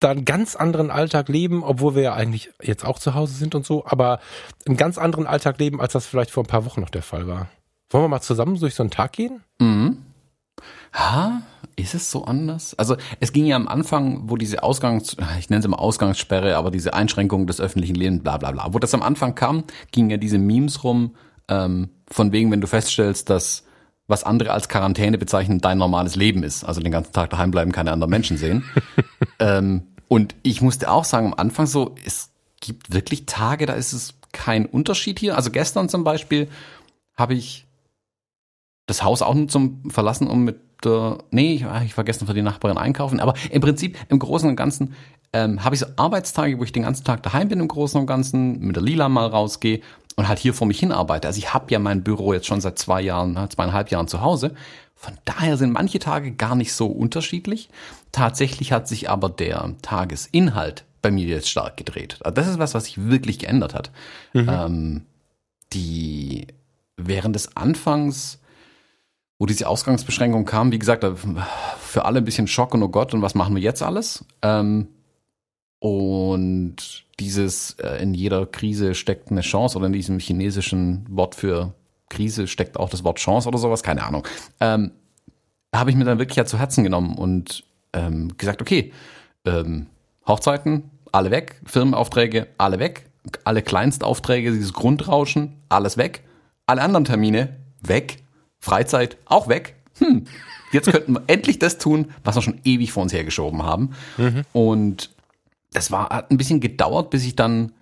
da 0.00 0.10
einen 0.10 0.26
ganz 0.26 0.54
anderen 0.54 0.90
Alltag 0.90 1.30
leben, 1.30 1.62
obwohl 1.62 1.94
wir 1.94 2.02
ja 2.02 2.14
eigentlich 2.14 2.50
jetzt 2.62 2.84
auch 2.84 2.98
zu 2.98 3.14
Hause 3.14 3.32
sind 3.32 3.54
und 3.54 3.64
so, 3.64 3.86
aber 3.86 4.20
einen 4.66 4.76
ganz 4.76 4.98
anderen 4.98 5.26
Alltag 5.26 5.58
leben, 5.58 5.80
als 5.80 5.94
das 5.94 6.06
vielleicht 6.06 6.30
vor 6.30 6.44
ein 6.44 6.48
paar 6.48 6.66
Wochen 6.66 6.82
noch 6.82 6.90
der 6.90 7.02
Fall 7.02 7.26
war. 7.26 7.48
Wollen 7.90 8.04
wir 8.04 8.08
mal 8.08 8.20
zusammen 8.20 8.58
durch 8.58 8.74
so 8.74 8.82
einen 8.82 8.90
Tag 8.90 9.12
gehen? 9.12 9.42
Mhm. 9.58 9.98
Ha, 10.92 11.42
ist 11.76 11.94
es 11.94 12.10
so 12.10 12.24
anders? 12.24 12.74
Also 12.78 12.96
es 13.20 13.32
ging 13.32 13.46
ja 13.46 13.56
am 13.56 13.68
Anfang, 13.68 14.30
wo 14.30 14.36
diese 14.36 14.62
Ausgangs, 14.62 15.16
ich 15.38 15.50
nenne 15.50 15.60
es 15.60 15.66
immer 15.66 15.78
Ausgangssperre, 15.78 16.56
aber 16.56 16.70
diese 16.70 16.94
Einschränkung 16.94 17.46
des 17.46 17.60
öffentlichen 17.60 17.94
Lebens, 17.94 18.22
bla 18.22 18.38
bla 18.38 18.50
bla. 18.50 18.72
Wo 18.72 18.78
das 18.78 18.94
am 18.94 19.02
Anfang 19.02 19.34
kam, 19.34 19.64
gingen 19.92 20.10
ja 20.10 20.16
diese 20.16 20.38
Memes 20.38 20.84
rum, 20.84 21.14
ähm, 21.48 21.90
von 22.10 22.32
wegen, 22.32 22.50
wenn 22.50 22.60
du 22.60 22.66
feststellst, 22.66 23.30
dass 23.30 23.64
was 24.08 24.24
andere 24.24 24.52
als 24.52 24.68
Quarantäne 24.68 25.18
bezeichnen, 25.18 25.60
dein 25.60 25.78
normales 25.78 26.16
Leben 26.16 26.42
ist. 26.44 26.64
Also 26.64 26.80
den 26.80 26.92
ganzen 26.92 27.12
Tag 27.12 27.30
daheim 27.30 27.50
bleiben, 27.50 27.72
keine 27.72 27.92
anderen 27.92 28.10
Menschen 28.10 28.36
sehen. 28.36 28.64
ähm, 29.38 29.82
und 30.08 30.34
ich 30.42 30.62
musste 30.62 30.90
auch 30.90 31.04
sagen, 31.04 31.26
am 31.26 31.34
Anfang 31.34 31.66
so, 31.66 31.94
es 32.04 32.30
gibt 32.60 32.92
wirklich 32.92 33.26
Tage, 33.26 33.66
da 33.66 33.74
ist 33.74 33.92
es 33.92 34.14
kein 34.32 34.66
Unterschied 34.66 35.18
hier. 35.18 35.36
Also 35.36 35.50
gestern 35.50 35.88
zum 35.88 36.04
Beispiel 36.04 36.48
habe 37.16 37.34
ich 37.34 37.65
das 38.86 39.02
Haus 39.02 39.22
auch 39.22 39.34
nur 39.34 39.48
zum 39.48 39.90
Verlassen, 39.90 40.28
um 40.28 40.44
mit 40.44 40.60
der, 40.84 41.18
nee, 41.30 41.54
ich, 41.54 41.64
ich 41.84 41.94
vergessen 41.94 42.26
für 42.26 42.34
die 42.34 42.42
Nachbarin 42.42 42.78
einkaufen, 42.78 43.20
aber 43.20 43.34
im 43.50 43.60
Prinzip 43.60 43.96
im 44.08 44.18
Großen 44.18 44.48
und 44.48 44.56
Ganzen 44.56 44.94
ähm, 45.32 45.64
habe 45.64 45.74
ich 45.74 45.80
so 45.80 45.86
Arbeitstage, 45.96 46.58
wo 46.58 46.64
ich 46.64 46.72
den 46.72 46.84
ganzen 46.84 47.04
Tag 47.04 47.22
daheim 47.22 47.48
bin 47.48 47.60
im 47.60 47.68
Großen 47.68 48.00
und 48.00 48.06
Ganzen, 48.06 48.60
mit 48.60 48.76
der 48.76 48.82
Lila 48.82 49.08
mal 49.08 49.26
rausgehe 49.26 49.80
und 50.16 50.28
halt 50.28 50.38
hier 50.38 50.54
vor 50.54 50.66
mich 50.66 50.78
hin 50.78 50.92
arbeite. 50.92 51.28
Also 51.28 51.38
ich 51.38 51.52
habe 51.52 51.70
ja 51.70 51.78
mein 51.78 52.02
Büro 52.02 52.32
jetzt 52.32 52.46
schon 52.46 52.60
seit 52.60 52.78
zwei 52.78 53.00
Jahren, 53.02 53.38
zweieinhalb 53.50 53.90
Jahren 53.90 54.08
zu 54.08 54.20
Hause. 54.20 54.54
Von 54.94 55.14
daher 55.26 55.58
sind 55.58 55.72
manche 55.72 55.98
Tage 55.98 56.32
gar 56.32 56.54
nicht 56.54 56.72
so 56.72 56.86
unterschiedlich. 56.86 57.68
Tatsächlich 58.12 58.72
hat 58.72 58.88
sich 58.88 59.10
aber 59.10 59.28
der 59.28 59.74
Tagesinhalt 59.82 60.84
bei 61.02 61.10
mir 61.10 61.26
jetzt 61.26 61.50
stark 61.50 61.76
gedreht. 61.76 62.18
Also 62.22 62.34
das 62.34 62.48
ist 62.48 62.58
was, 62.58 62.74
was 62.74 62.86
sich 62.86 63.06
wirklich 63.06 63.38
geändert 63.38 63.74
hat. 63.74 63.90
Mhm. 64.32 64.48
Ähm, 64.48 65.06
die 65.72 66.46
während 66.96 67.36
des 67.36 67.56
Anfangs 67.56 68.40
wo 69.38 69.46
diese 69.46 69.68
Ausgangsbeschränkung 69.68 70.44
kam, 70.44 70.72
wie 70.72 70.78
gesagt, 70.78 71.04
für 71.80 72.04
alle 72.04 72.18
ein 72.18 72.24
bisschen 72.24 72.46
Schock 72.46 72.74
und 72.74 72.82
oh 72.82 72.88
Gott, 72.88 73.12
und 73.14 73.22
was 73.22 73.34
machen 73.34 73.54
wir 73.54 73.62
jetzt 73.62 73.82
alles? 73.82 74.24
Ähm, 74.42 74.88
und 75.78 77.04
dieses 77.20 77.72
äh, 77.74 78.02
in 78.02 78.14
jeder 78.14 78.46
Krise 78.46 78.94
steckt 78.94 79.30
eine 79.30 79.42
Chance 79.42 79.76
oder 79.76 79.86
in 79.86 79.92
diesem 79.92 80.18
chinesischen 80.18 81.06
Wort 81.10 81.34
für 81.34 81.74
Krise 82.08 82.46
steckt 82.46 82.78
auch 82.78 82.88
das 82.88 83.04
Wort 83.04 83.18
Chance 83.18 83.48
oder 83.48 83.58
sowas, 83.58 83.82
keine 83.82 84.04
Ahnung. 84.04 84.26
Ähm, 84.60 84.92
habe 85.74 85.90
ich 85.90 85.96
mir 85.96 86.04
dann 86.04 86.18
wirklich 86.18 86.36
ja 86.36 86.46
zu 86.46 86.58
Herzen 86.58 86.84
genommen 86.84 87.16
und 87.16 87.64
ähm, 87.92 88.36
gesagt, 88.38 88.62
okay, 88.62 88.92
ähm, 89.44 89.86
Hochzeiten, 90.26 90.90
alle 91.12 91.30
weg, 91.30 91.60
Firmenaufträge, 91.66 92.48
alle 92.58 92.78
weg, 92.78 93.10
alle 93.44 93.62
Kleinstaufträge, 93.62 94.52
dieses 94.52 94.72
Grundrauschen, 94.72 95.56
alles 95.68 95.96
weg, 95.96 96.22
alle 96.66 96.82
anderen 96.82 97.04
Termine, 97.04 97.56
weg 97.82 98.22
Freizeit 98.66 99.16
auch 99.26 99.46
weg. 99.48 99.76
Hm, 99.98 100.24
jetzt 100.72 100.90
könnten 100.90 101.14
wir 101.14 101.22
endlich 101.28 101.58
das 101.60 101.78
tun, 101.78 102.12
was 102.24 102.34
wir 102.34 102.42
schon 102.42 102.60
ewig 102.64 102.90
vor 102.92 103.04
uns 103.04 103.12
hergeschoben 103.12 103.62
haben. 103.62 103.94
Mhm. 104.18 104.42
Und 104.52 105.10
das 105.72 105.92
war, 105.92 106.10
hat 106.10 106.30
ein 106.30 106.36
bisschen 106.36 106.60
gedauert, 106.60 107.10
bis 107.10 107.24
ich 107.24 107.36
dann 107.36 107.72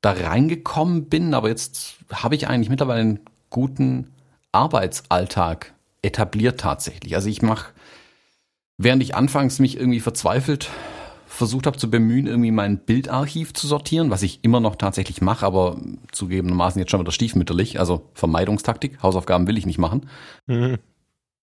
da 0.00 0.12
reingekommen 0.12 1.08
bin, 1.08 1.34
aber 1.34 1.48
jetzt 1.48 1.96
habe 2.12 2.36
ich 2.36 2.48
eigentlich 2.48 2.70
mittlerweile 2.70 3.00
einen 3.00 3.20
guten 3.50 4.12
Arbeitsalltag 4.52 5.74
etabliert 6.02 6.60
tatsächlich. 6.60 7.14
Also 7.16 7.28
ich 7.28 7.42
mache, 7.42 7.72
während 8.78 9.02
ich 9.02 9.14
anfangs 9.14 9.58
mich 9.58 9.76
irgendwie 9.76 10.00
verzweifelt 10.00 10.70
versucht 11.32 11.66
habe 11.66 11.78
zu 11.78 11.90
bemühen, 11.90 12.26
irgendwie 12.26 12.50
mein 12.50 12.78
Bildarchiv 12.78 13.54
zu 13.54 13.66
sortieren, 13.66 14.10
was 14.10 14.22
ich 14.22 14.40
immer 14.42 14.60
noch 14.60 14.76
tatsächlich 14.76 15.22
mache, 15.22 15.46
aber 15.46 15.80
zugegebenermaßen 16.12 16.78
jetzt 16.78 16.90
schon 16.90 17.00
wieder 17.00 17.12
stiefmütterlich, 17.12 17.80
also 17.80 18.10
Vermeidungstaktik, 18.14 19.02
Hausaufgaben 19.02 19.46
will 19.46 19.56
ich 19.56 19.66
nicht 19.66 19.78
machen. 19.78 20.08
Mhm. 20.46 20.78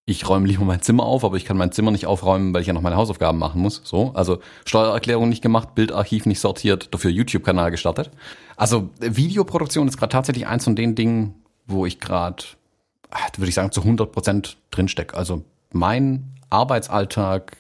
ich 0.06 0.28
räume 0.28 0.48
lieber 0.48 0.66
mein 0.66 0.82
Zimmer 0.82 1.04
auf, 1.04 1.24
aber 1.24 1.38
ich 1.38 1.46
kann 1.46 1.58
mein 1.58 1.72
Zimmer 1.72 1.92
nicht 1.92 2.08
aufräumen, 2.08 2.54
weil 2.54 2.62
ich 2.62 2.68
ja 2.68 2.74
noch 2.74 2.82
meine 2.82 2.96
Hausaufgaben 2.96 3.38
machen 3.38 3.62
muss. 3.62 3.82
So, 3.84 4.12
also 4.14 4.40
Steuererklärung 4.66 5.30
nicht 5.30 5.42
gemacht, 5.42 5.76
Bildarchiv 5.76 6.26
nicht 6.26 6.40
sortiert, 6.40 6.94
dafür 6.94 7.12
YouTube-Kanal 7.12 7.72
gestartet. 7.72 8.12
Also 8.58 8.90
Videoproduktion 9.00 9.88
ist 9.88 9.98
gerade 9.98 10.12
tatsächlich 10.12 10.48
eins 10.48 10.64
von 10.64 10.76
den 10.76 10.96
Dingen, 10.96 11.36
wo 11.68 11.86
ich 11.86 12.00
gerade, 12.00 12.44
würde 13.38 13.50
ich 13.50 13.56
sagen, 13.56 13.72
zu 13.72 13.82
100 13.82 14.12
Prozent 14.12 14.58
drinstecke. 14.72 15.16
Also 15.16 15.44
mein 15.72 16.34
Arbeitsalltag 16.50 17.58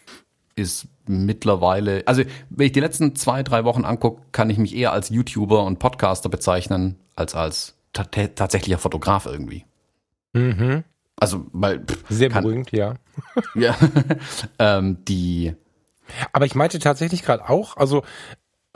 ist 0.55 0.87
mittlerweile, 1.09 2.03
also 2.05 2.23
wenn 2.49 2.67
ich 2.67 2.71
die 2.71 2.79
letzten 2.79 3.15
zwei, 3.15 3.41
drei 3.41 3.63
Wochen 3.63 3.83
angucke, 3.83 4.21
kann 4.31 4.49
ich 4.49 4.59
mich 4.59 4.75
eher 4.75 4.93
als 4.93 5.09
YouTuber 5.09 5.63
und 5.63 5.79
Podcaster 5.79 6.29
bezeichnen, 6.29 6.99
als 7.15 7.33
als 7.33 7.75
tatsächlicher 7.93 8.77
Fotograf 8.77 9.25
irgendwie. 9.25 9.65
Mhm. 10.33 10.83
Also, 11.15 11.47
weil. 11.51 11.79
Pff, 11.79 12.03
Sehr 12.09 12.29
kann, 12.29 12.43
beruhigend, 12.43 12.71
ja. 12.71 12.93
ja. 13.55 13.75
ähm, 14.59 15.03
die. 15.05 15.55
Aber 16.31 16.45
ich 16.45 16.55
meinte 16.55 16.79
tatsächlich 16.79 17.23
gerade 17.23 17.49
auch, 17.49 17.75
also 17.77 18.03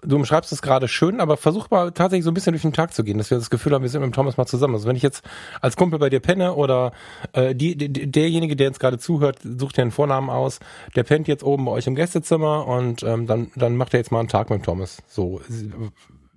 du 0.05 0.15
umschreibst 0.15 0.51
es 0.51 0.61
gerade 0.61 0.87
schön, 0.87 1.19
aber 1.19 1.37
versuch 1.37 1.69
mal 1.69 1.91
tatsächlich 1.91 2.23
so 2.23 2.31
ein 2.31 2.33
bisschen 2.33 2.53
durch 2.53 2.61
den 2.61 2.73
Tag 2.73 2.93
zu 2.93 3.03
gehen, 3.03 3.17
dass 3.17 3.29
wir 3.29 3.37
das 3.37 3.49
Gefühl 3.49 3.73
haben, 3.73 3.81
wir 3.81 3.89
sind 3.89 4.01
mit 4.01 4.11
dem 4.11 4.13
Thomas 4.13 4.37
mal 4.37 4.45
zusammen. 4.45 4.75
Also 4.75 4.87
wenn 4.87 4.95
ich 4.95 5.03
jetzt 5.03 5.23
als 5.61 5.75
Kumpel 5.75 5.99
bei 5.99 6.09
dir 6.09 6.19
penne 6.19 6.53
oder 6.53 6.91
äh, 7.33 7.55
die, 7.55 7.75
die, 7.75 8.11
derjenige, 8.11 8.55
der 8.55 8.67
jetzt 8.67 8.79
gerade 8.79 8.97
zuhört, 8.97 9.39
sucht 9.43 9.77
dir 9.77 9.83
einen 9.83 9.91
Vornamen 9.91 10.29
aus, 10.29 10.59
der 10.95 11.03
pennt 11.03 11.27
jetzt 11.27 11.43
oben 11.43 11.65
bei 11.65 11.71
euch 11.71 11.87
im 11.87 11.95
Gästezimmer 11.95 12.67
und 12.67 13.03
ähm, 13.03 13.27
dann, 13.27 13.51
dann 13.55 13.75
macht 13.75 13.93
er 13.93 13.99
jetzt 13.99 14.11
mal 14.11 14.19
einen 14.19 14.29
Tag 14.29 14.49
mit 14.49 14.59
dem 14.59 14.63
Thomas. 14.63 14.97
So, 15.07 15.41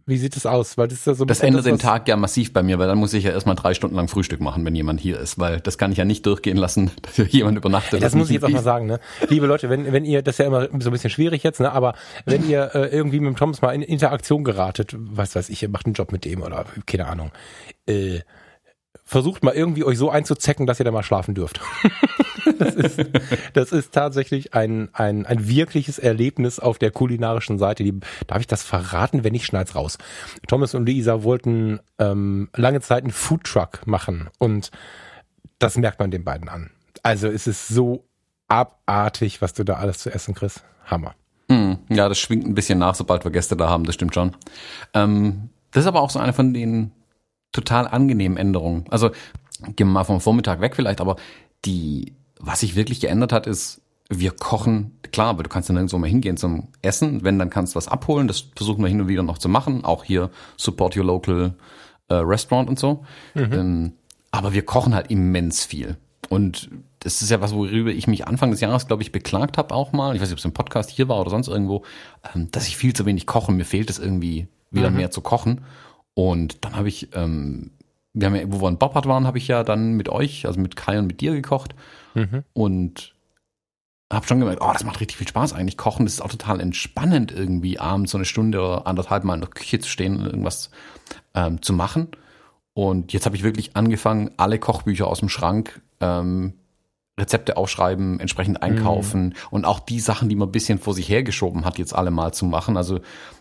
wie 0.07 0.19
sieht 0.19 0.37
es 0.37 0.47
aus? 0.47 0.79
Weil 0.79 0.87
das 0.87 1.01
ist 1.01 1.07
ja 1.07 1.15
so 1.15 1.25
Das 1.25 1.41
ändert 1.41 1.67
den 1.67 1.79
Tag 1.79 2.07
ja 2.07 2.17
massiv 2.17 2.53
bei 2.53 2.63
mir, 2.63 2.79
weil 2.79 2.87
dann 2.87 2.97
muss 2.97 3.13
ich 3.13 3.25
ja 3.25 3.33
erstmal 3.33 3.57
drei 3.57 3.75
Stunden 3.75 3.97
lang 3.97 4.07
Frühstück 4.07 4.41
machen, 4.41 4.65
wenn 4.65 4.75
jemand 4.75 5.01
hier 5.01 5.19
ist, 5.19 5.39
weil 5.39 5.61
das 5.61 5.79
kann 5.79 5.91
ich 5.91 5.99
ja 5.99 6.05
nicht 6.05 6.25
durchgehen 6.25 6.57
lassen, 6.57 6.93
dass 7.03 7.17
hier 7.17 7.27
jemand 7.27 7.59
übernachtet. 7.59 7.95
Ja, 7.95 7.99
das, 7.99 8.13
das 8.13 8.19
muss 8.19 8.29
ich 8.29 8.35
jetzt 8.35 8.45
auch 8.45 8.49
mal 8.51 8.63
sagen, 8.63 8.87
ne? 8.87 9.01
Liebe 9.29 9.47
Leute, 9.47 9.69
wenn, 9.69 9.93
wenn 9.93 10.05
ihr, 10.05 10.23
das 10.23 10.37
ist 10.37 10.39
ja 10.39 10.47
immer 10.47 10.69
so 10.81 10.91
ein 10.91 10.93
bisschen 10.93 11.11
schwierig 11.11 11.43
jetzt, 11.43 11.59
ne? 11.59 11.73
Aber 11.73 11.95
wenn 12.25 12.49
ihr 12.49 12.71
äh, 12.75 12.87
irgendwie 12.87 13.19
mit 13.19 13.29
dem 13.29 13.37
Thomas 13.37 13.63
mal 13.63 13.73
in 13.73 13.83
Interaktion 13.83 14.45
geratet, 14.45 14.95
was 14.97 15.35
weiß 15.35 15.49
ich, 15.49 15.63
ihr 15.63 15.69
macht 15.69 15.87
einen 15.87 15.95
Job 15.95 16.13
mit 16.13 16.25
dem 16.25 16.43
oder 16.43 16.67
keine 16.87 17.09
Ahnung, 17.09 17.33
äh, 17.87 18.21
versucht 19.05 19.43
mal 19.43 19.55
irgendwie 19.55 19.85
euch 19.85 19.99
so 19.99 20.11
einzuzecken, 20.11 20.67
dass 20.67 20.79
ihr 20.81 20.85
da 20.85 20.93
mal 20.93 21.03
schlafen 21.03 21.35
dürft. 21.35 21.61
das, 22.59 22.75
ist, 22.75 23.01
das 23.55 23.73
ist 23.73 23.93
tatsächlich 23.93 24.55
ein, 24.55 24.89
ein, 24.93 25.27
ein 25.27 25.49
wirkliches 25.49 25.99
Erlebnis 25.99 26.59
auf 26.59 26.79
der 26.79 26.91
kulinarischen 26.91 27.59
Seite. 27.59 27.85
Die, 27.85 27.99
darf 28.27 28.41
ich 28.41 28.47
das 28.47 28.63
verraten? 28.63 29.25
Wenn 29.25 29.33
nicht, 29.33 29.47
schneid's 29.47 29.75
raus. 29.75 29.99
Thomas 30.47 30.75
und 30.75 30.87
Lisa 30.87 31.23
wollten 31.23 31.81
ähm, 31.99 32.49
lange 32.55 32.81
Zeit 32.81 33.05
einen 33.05 33.13
Foodtruck 33.13 33.87
machen 33.87 34.29
und 34.39 34.71
das 35.59 35.77
merkt 35.77 36.01
man 36.01 36.11
den 36.11 36.25
beiden 36.25 36.49
an. 36.49 36.71
Also 37.03 37.29
es 37.29 37.47
ist 37.47 37.69
so 37.69 38.05
abartig, 38.49 39.43
was 39.43 39.55
du 39.55 39.65
da 39.65 39.75
alles 39.75 39.99
zu 39.99 40.13
essen 40.13 40.35
kriegst. 40.35 40.65
Hammer. 40.85 41.15
Mm, 41.49 41.75
ja, 41.89 42.09
das 42.09 42.19
schwingt 42.19 42.47
ein 42.47 42.55
bisschen 42.55 42.79
nach, 42.79 42.95
sobald 42.95 43.25
wir 43.25 43.31
Gäste 43.31 43.57
da 43.57 43.69
haben, 43.69 43.85
das 43.85 43.95
stimmt 43.95 44.15
schon. 44.15 44.37
Ähm, 44.95 45.51
das 45.71 45.85
ist 45.85 45.89
aber 45.89 46.01
auch 46.01 46.11
so 46.11 46.19
eine 46.19 46.33
von 46.33 46.53
den 46.55 46.93
total 47.53 47.89
angenehmen 47.89 48.37
Änderungen. 48.37 48.85
Also 48.91 49.11
gehen 49.65 49.89
wir 49.89 49.93
mal 49.93 50.05
vom 50.05 50.21
Vormittag 50.21 50.61
weg 50.61 50.77
vielleicht, 50.77 51.01
aber 51.01 51.17
die, 51.65 52.15
was 52.39 52.61
sich 52.61 52.77
wirklich 52.77 53.01
geändert 53.01 53.33
hat, 53.33 53.47
ist, 53.47 53.81
wir 54.09 54.31
kochen, 54.31 54.99
klar, 55.13 55.29
aber 55.29 55.43
du 55.43 55.49
kannst 55.49 55.69
dann 55.69 55.75
nirgendwo 55.75 55.99
mal 55.99 56.09
hingehen 56.09 56.37
zum 56.37 56.69
Essen, 56.83 57.25
wenn, 57.25 57.39
dann 57.39 57.51
kannst 57.51 57.75
du 57.75 57.77
was 57.77 57.89
abholen, 57.89 58.29
das 58.29 58.45
versuchen 58.55 58.83
wir 58.83 58.89
hin 58.89 59.01
und 59.01 59.09
wieder 59.09 59.23
noch 59.23 59.39
zu 59.39 59.49
machen, 59.49 59.85
auch 59.85 60.05
hier 60.05 60.31
Support 60.57 60.97
Your 60.97 61.05
Local 61.05 61.55
äh, 62.09 62.15
Restaurant 62.15 62.69
und 62.69 62.79
so. 62.79 63.05
Mhm. 63.35 63.53
Ähm, 63.53 63.93
aber 64.31 64.53
wir 64.53 64.65
kochen 64.65 64.95
halt 64.95 65.11
immens 65.11 65.65
viel. 65.65 65.97
Und 66.29 66.71
das 67.01 67.23
ist 67.23 67.31
ja 67.31 67.41
was, 67.41 67.55
worüber 67.55 67.91
ich 67.91 68.07
mich 68.07 68.27
Anfang 68.27 68.51
des 68.51 68.61
Jahres, 68.61 68.87
glaube 68.87 69.03
ich, 69.03 69.13
beklagt 69.13 69.59
habe 69.59 69.75
auch 69.75 69.93
mal. 69.93 70.15
Ich 70.15 70.21
weiß 70.21 70.29
nicht, 70.29 70.35
ob 70.35 70.39
es 70.39 70.45
im 70.45 70.53
Podcast 70.53 70.91
hier 70.91 71.09
war 71.09 71.21
oder 71.21 71.31
sonst 71.31 71.49
irgendwo, 71.49 71.83
ähm, 72.35 72.49
dass 72.51 72.67
ich 72.67 72.77
viel 72.77 72.95
zu 72.95 73.07
wenig 73.07 73.27
koche. 73.27 73.53
Mir 73.53 73.65
fehlt 73.65 73.91
es 73.91 73.99
irgendwie, 73.99 74.49
wieder 74.71 74.91
mhm. 74.91 74.97
mehr 74.97 75.11
zu 75.11 75.21
kochen. 75.21 75.63
Und 76.15 76.65
dann 76.65 76.77
habe 76.77 76.89
ich, 76.89 77.09
ähm, 77.15 77.71
wir 78.13 78.27
haben 78.27 78.35
ja, 78.35 78.43
wo 78.49 78.61
wir 78.61 78.69
in 78.69 78.79
Boppard 78.79 79.07
waren, 79.07 79.27
habe 79.27 79.39
ich 79.39 79.49
ja 79.49 79.63
dann 79.63 79.93
mit 79.93 80.09
euch, 80.09 80.47
also 80.47 80.61
mit 80.61 80.77
Kai 80.77 80.99
und 80.99 81.07
mit 81.07 81.21
dir 81.21 81.33
gekocht. 81.33 81.75
Mhm. 82.17 82.43
Und 82.53 83.15
habe 84.13 84.27
schon 84.27 84.41
gemerkt, 84.41 84.63
oh, 84.63 84.73
das 84.73 84.85
macht 84.85 85.01
richtig 85.01 85.17
viel 85.17 85.29
Spaß 85.29 85.53
eigentlich. 85.53 85.77
Kochen, 85.77 86.07
das 86.07 86.15
ist 86.15 86.21
auch 86.21 86.31
total 86.31 86.61
entspannend 86.61 87.33
irgendwie, 87.33 87.79
abends 87.79 88.13
so 88.13 88.19
eine 88.19 88.25
Stunde 88.25 88.61
oder 88.61 88.87
anderthalb 88.87 89.25
Mal 89.25 89.35
in 89.35 89.41
der 89.41 89.51
Küche 89.51 89.81
zu 89.81 89.89
stehen 89.89 90.17
und 90.17 90.27
irgendwas 90.27 90.71
ähm, 91.35 91.61
zu 91.61 91.73
machen. 91.73 92.09
Und 92.73 93.13
jetzt 93.13 93.27
habe 93.27 93.37
ich 93.37 93.43
wirklich 93.43 93.75
angefangen, 93.75 94.31
alle 94.37 94.59
Kochbücher 94.59 95.07
aus 95.07 95.21
dem 95.21 95.29
Schrank, 95.29 95.81
ähm, 96.01 96.55
Rezepte 97.19 97.57
aufschreiben, 97.57 98.21
entsprechend 98.21 98.63
einkaufen 98.63 99.29
mhm. 99.29 99.35
und 99.51 99.65
auch 99.65 99.81
die 99.81 100.01
Sachen, 100.01 100.29
die 100.29 100.37
man 100.37 100.49
ein 100.49 100.53
bisschen 100.53 100.79
vor 100.79 100.95
sich 100.95 101.09
hergeschoben 101.09 101.65
hat, 101.65 101.79
jetzt 101.79 101.95
alle 101.95 102.11
mal 102.11 102.33
zu 102.33 102.45
machen. 102.45 102.77
Also 102.77 103.01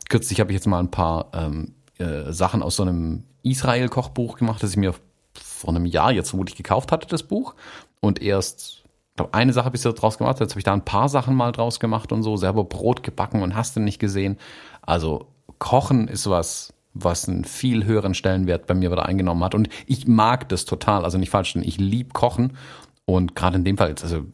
kürzlich 0.09 0.39
habe 0.39 0.51
ich 0.51 0.55
jetzt 0.55 0.67
mal 0.67 0.79
ein 0.79 0.91
paar 0.91 1.31
ähm, 1.33 1.75
äh, 1.97 2.31
Sachen 2.31 2.63
aus 2.63 2.77
so 2.77 2.83
einem 2.83 3.25
Israel-Kochbuch 3.43 4.37
gemacht, 4.37 4.63
das 4.63 4.71
ich 4.71 4.77
mir 4.77 4.93
vor 5.33 5.69
einem 5.69 5.85
Jahr 5.85 6.11
jetzt 6.11 6.29
vermutlich 6.29 6.55
gekauft 6.55 6.91
hatte, 6.91 7.07
das 7.07 7.23
Buch. 7.23 7.55
Und 7.99 8.21
erst, 8.21 8.83
ich 9.09 9.15
glaube, 9.15 9.33
eine 9.33 9.53
Sache 9.53 9.71
bis 9.71 9.83
jetzt 9.83 10.01
draus 10.01 10.17
gemacht. 10.17 10.39
Jetzt 10.39 10.51
habe 10.51 10.59
ich 10.59 10.63
da 10.63 10.73
ein 10.73 10.85
paar 10.85 11.09
Sachen 11.09 11.35
mal 11.35 11.51
draus 11.51 11.79
gemacht 11.79 12.11
und 12.11 12.23
so, 12.23 12.37
selber 12.37 12.63
Brot 12.63 13.03
gebacken 13.03 13.41
und 13.41 13.55
hast 13.55 13.75
du 13.75 13.79
nicht 13.79 13.99
gesehen. 13.99 14.37
Also 14.81 15.27
Kochen 15.59 16.07
ist 16.07 16.29
was, 16.29 16.73
was 16.93 17.27
einen 17.27 17.45
viel 17.45 17.85
höheren 17.85 18.13
Stellenwert 18.13 18.67
bei 18.67 18.73
mir 18.73 18.91
wieder 18.91 19.05
eingenommen 19.05 19.43
hat. 19.43 19.55
Und 19.55 19.69
ich 19.85 20.07
mag 20.07 20.49
das 20.49 20.65
total. 20.65 21.03
Also 21.03 21.17
nicht 21.17 21.29
falsch, 21.29 21.53
denn 21.53 21.63
ich 21.63 21.77
lieb 21.77 22.13
Kochen. 22.13 22.57
Und 23.05 23.35
gerade 23.35 23.57
in 23.57 23.63
dem 23.63 23.77
Fall, 23.77 23.93
also 24.01 24.25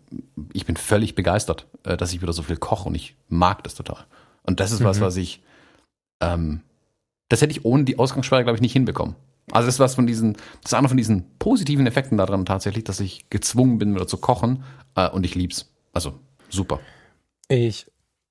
ich 0.53 0.65
bin 0.65 0.77
völlig 0.77 1.15
begeistert, 1.15 1.67
äh, 1.83 1.97
dass 1.97 2.13
ich 2.13 2.21
wieder 2.21 2.33
so 2.33 2.41
viel 2.41 2.57
koche 2.57 2.87
und 2.87 2.95
ich 2.95 3.15
mag 3.27 3.63
das 3.63 3.75
total. 3.75 4.05
Und 4.43 4.59
das 4.59 4.71
ist 4.71 4.79
mhm. 4.79 4.85
was, 4.85 5.01
was 5.01 5.17
ich 5.17 5.41
ähm, 6.21 6.61
das 7.31 7.41
hätte 7.41 7.51
ich 7.51 7.65
ohne 7.65 7.83
die 7.83 7.97
Ausgangssperre, 7.97 8.43
glaube 8.43 8.57
ich, 8.57 8.61
nicht 8.61 8.73
hinbekommen. 8.73 9.15
Also 9.51 9.65
das 9.67 9.75
ist 9.75 9.79
was 9.79 9.95
von 9.95 10.07
diesen, 10.07 10.33
das 10.61 10.71
ist 10.71 10.73
einer 10.73 10.87
von 10.87 10.97
diesen 10.97 11.25
positiven 11.39 11.87
Effekten 11.87 12.17
daran 12.17 12.45
tatsächlich, 12.45 12.83
dass 12.83 12.99
ich 12.99 13.29
gezwungen 13.29 13.77
bin, 13.79 13.95
wieder 13.95 14.07
zu 14.07 14.17
kochen 14.17 14.63
äh, 14.95 15.09
und 15.09 15.25
ich 15.25 15.35
lieb's. 15.35 15.69
Also 15.93 16.13
super. 16.49 16.79
Ich, 17.47 17.87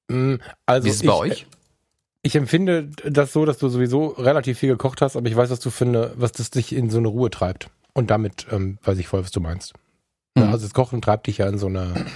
mh, 0.08 0.16
mm, 0.16 0.40
also 0.66 0.86
Wie 0.86 0.90
ist 0.90 0.96
es 0.96 1.06
bei 1.06 1.14
euch? 1.14 1.46
Ich 2.22 2.36
empfinde 2.36 2.90
das 3.04 3.32
so, 3.32 3.44
dass 3.44 3.58
du 3.58 3.68
sowieso 3.68 4.08
relativ 4.08 4.58
viel 4.58 4.70
gekocht 4.70 5.00
hast, 5.00 5.16
aber 5.16 5.26
ich 5.28 5.36
weiß, 5.36 5.50
was 5.50 5.60
du 5.60 5.70
finde, 5.70 6.12
was 6.16 6.32
das 6.32 6.50
dich 6.50 6.74
in 6.74 6.90
so 6.90 6.98
eine 6.98 7.08
Ruhe 7.08 7.30
treibt. 7.30 7.70
Und 7.94 8.10
damit 8.10 8.46
ähm, 8.50 8.78
weiß 8.84 8.98
ich 8.98 9.08
voll, 9.08 9.22
was 9.22 9.30
du 9.30 9.40
meinst. 9.40 9.72
Mhm. 10.34 10.44
Also 10.44 10.66
das 10.66 10.74
Kochen 10.74 11.00
treibt 11.02 11.26
dich 11.26 11.38
ja 11.38 11.48
in 11.48 11.58
so 11.58 11.66
eine 11.66 12.06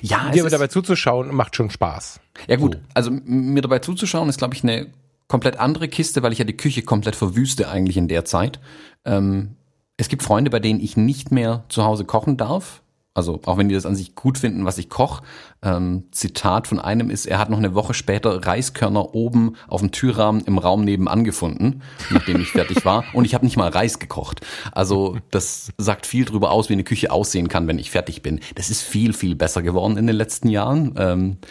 ja, 0.00 0.30
dir 0.30 0.48
dabei 0.48 0.68
zuzuschauen 0.68 1.34
macht 1.34 1.56
schon 1.56 1.70
Spaß. 1.70 2.20
Ja 2.46 2.56
gut, 2.56 2.74
so. 2.74 2.80
also 2.94 3.10
mir 3.10 3.62
dabei 3.62 3.80
zuzuschauen 3.80 4.28
ist, 4.28 4.38
glaube 4.38 4.54
ich, 4.54 4.62
eine 4.62 4.88
komplett 5.28 5.58
andere 5.58 5.88
Kiste, 5.88 6.22
weil 6.22 6.32
ich 6.32 6.38
ja 6.38 6.44
die 6.44 6.56
Küche 6.56 6.82
komplett 6.82 7.16
verwüste 7.16 7.68
eigentlich 7.68 7.96
in 7.96 8.08
der 8.08 8.24
Zeit. 8.24 8.60
Ähm, 9.04 9.56
es 9.96 10.08
gibt 10.08 10.22
Freunde, 10.22 10.50
bei 10.50 10.60
denen 10.60 10.80
ich 10.80 10.96
nicht 10.96 11.30
mehr 11.30 11.64
zu 11.68 11.84
Hause 11.84 12.04
kochen 12.04 12.36
darf. 12.36 12.82
Also 13.16 13.40
auch 13.44 13.56
wenn 13.58 13.68
die 13.68 13.76
das 13.76 13.86
an 13.86 13.94
sich 13.94 14.16
gut 14.16 14.38
finden, 14.38 14.64
was 14.64 14.76
ich 14.76 14.90
koche. 14.90 15.22
Ähm, 15.62 16.08
Zitat 16.10 16.66
von 16.66 16.80
einem 16.80 17.10
ist, 17.10 17.26
er 17.26 17.38
hat 17.38 17.48
noch 17.48 17.58
eine 17.58 17.76
Woche 17.76 17.94
später 17.94 18.44
Reiskörner 18.44 19.14
oben 19.14 19.54
auf 19.68 19.80
dem 19.80 19.92
Türrahmen 19.92 20.40
im 20.42 20.58
Raum 20.58 20.84
nebenan 20.84 21.22
gefunden, 21.22 21.82
nachdem 22.10 22.40
ich 22.40 22.50
fertig 22.50 22.84
war. 22.84 23.04
Und 23.12 23.24
ich 23.24 23.34
habe 23.34 23.44
nicht 23.44 23.56
mal 23.56 23.70
Reis 23.70 24.00
gekocht. 24.00 24.40
Also 24.72 25.16
das 25.30 25.72
sagt 25.78 26.06
viel 26.06 26.24
drüber 26.24 26.50
aus, 26.50 26.68
wie 26.68 26.72
eine 26.72 26.82
Küche 26.82 27.12
aussehen 27.12 27.46
kann, 27.46 27.68
wenn 27.68 27.78
ich 27.78 27.92
fertig 27.92 28.20
bin. 28.20 28.40
Das 28.56 28.68
ist 28.68 28.82
viel, 28.82 29.12
viel 29.12 29.36
besser 29.36 29.62
geworden 29.62 29.96
in 29.96 30.08
den 30.08 30.16
letzten 30.16 30.48
Jahren. 30.48 30.94
Ähm, 30.98 31.36
äh, 31.42 31.46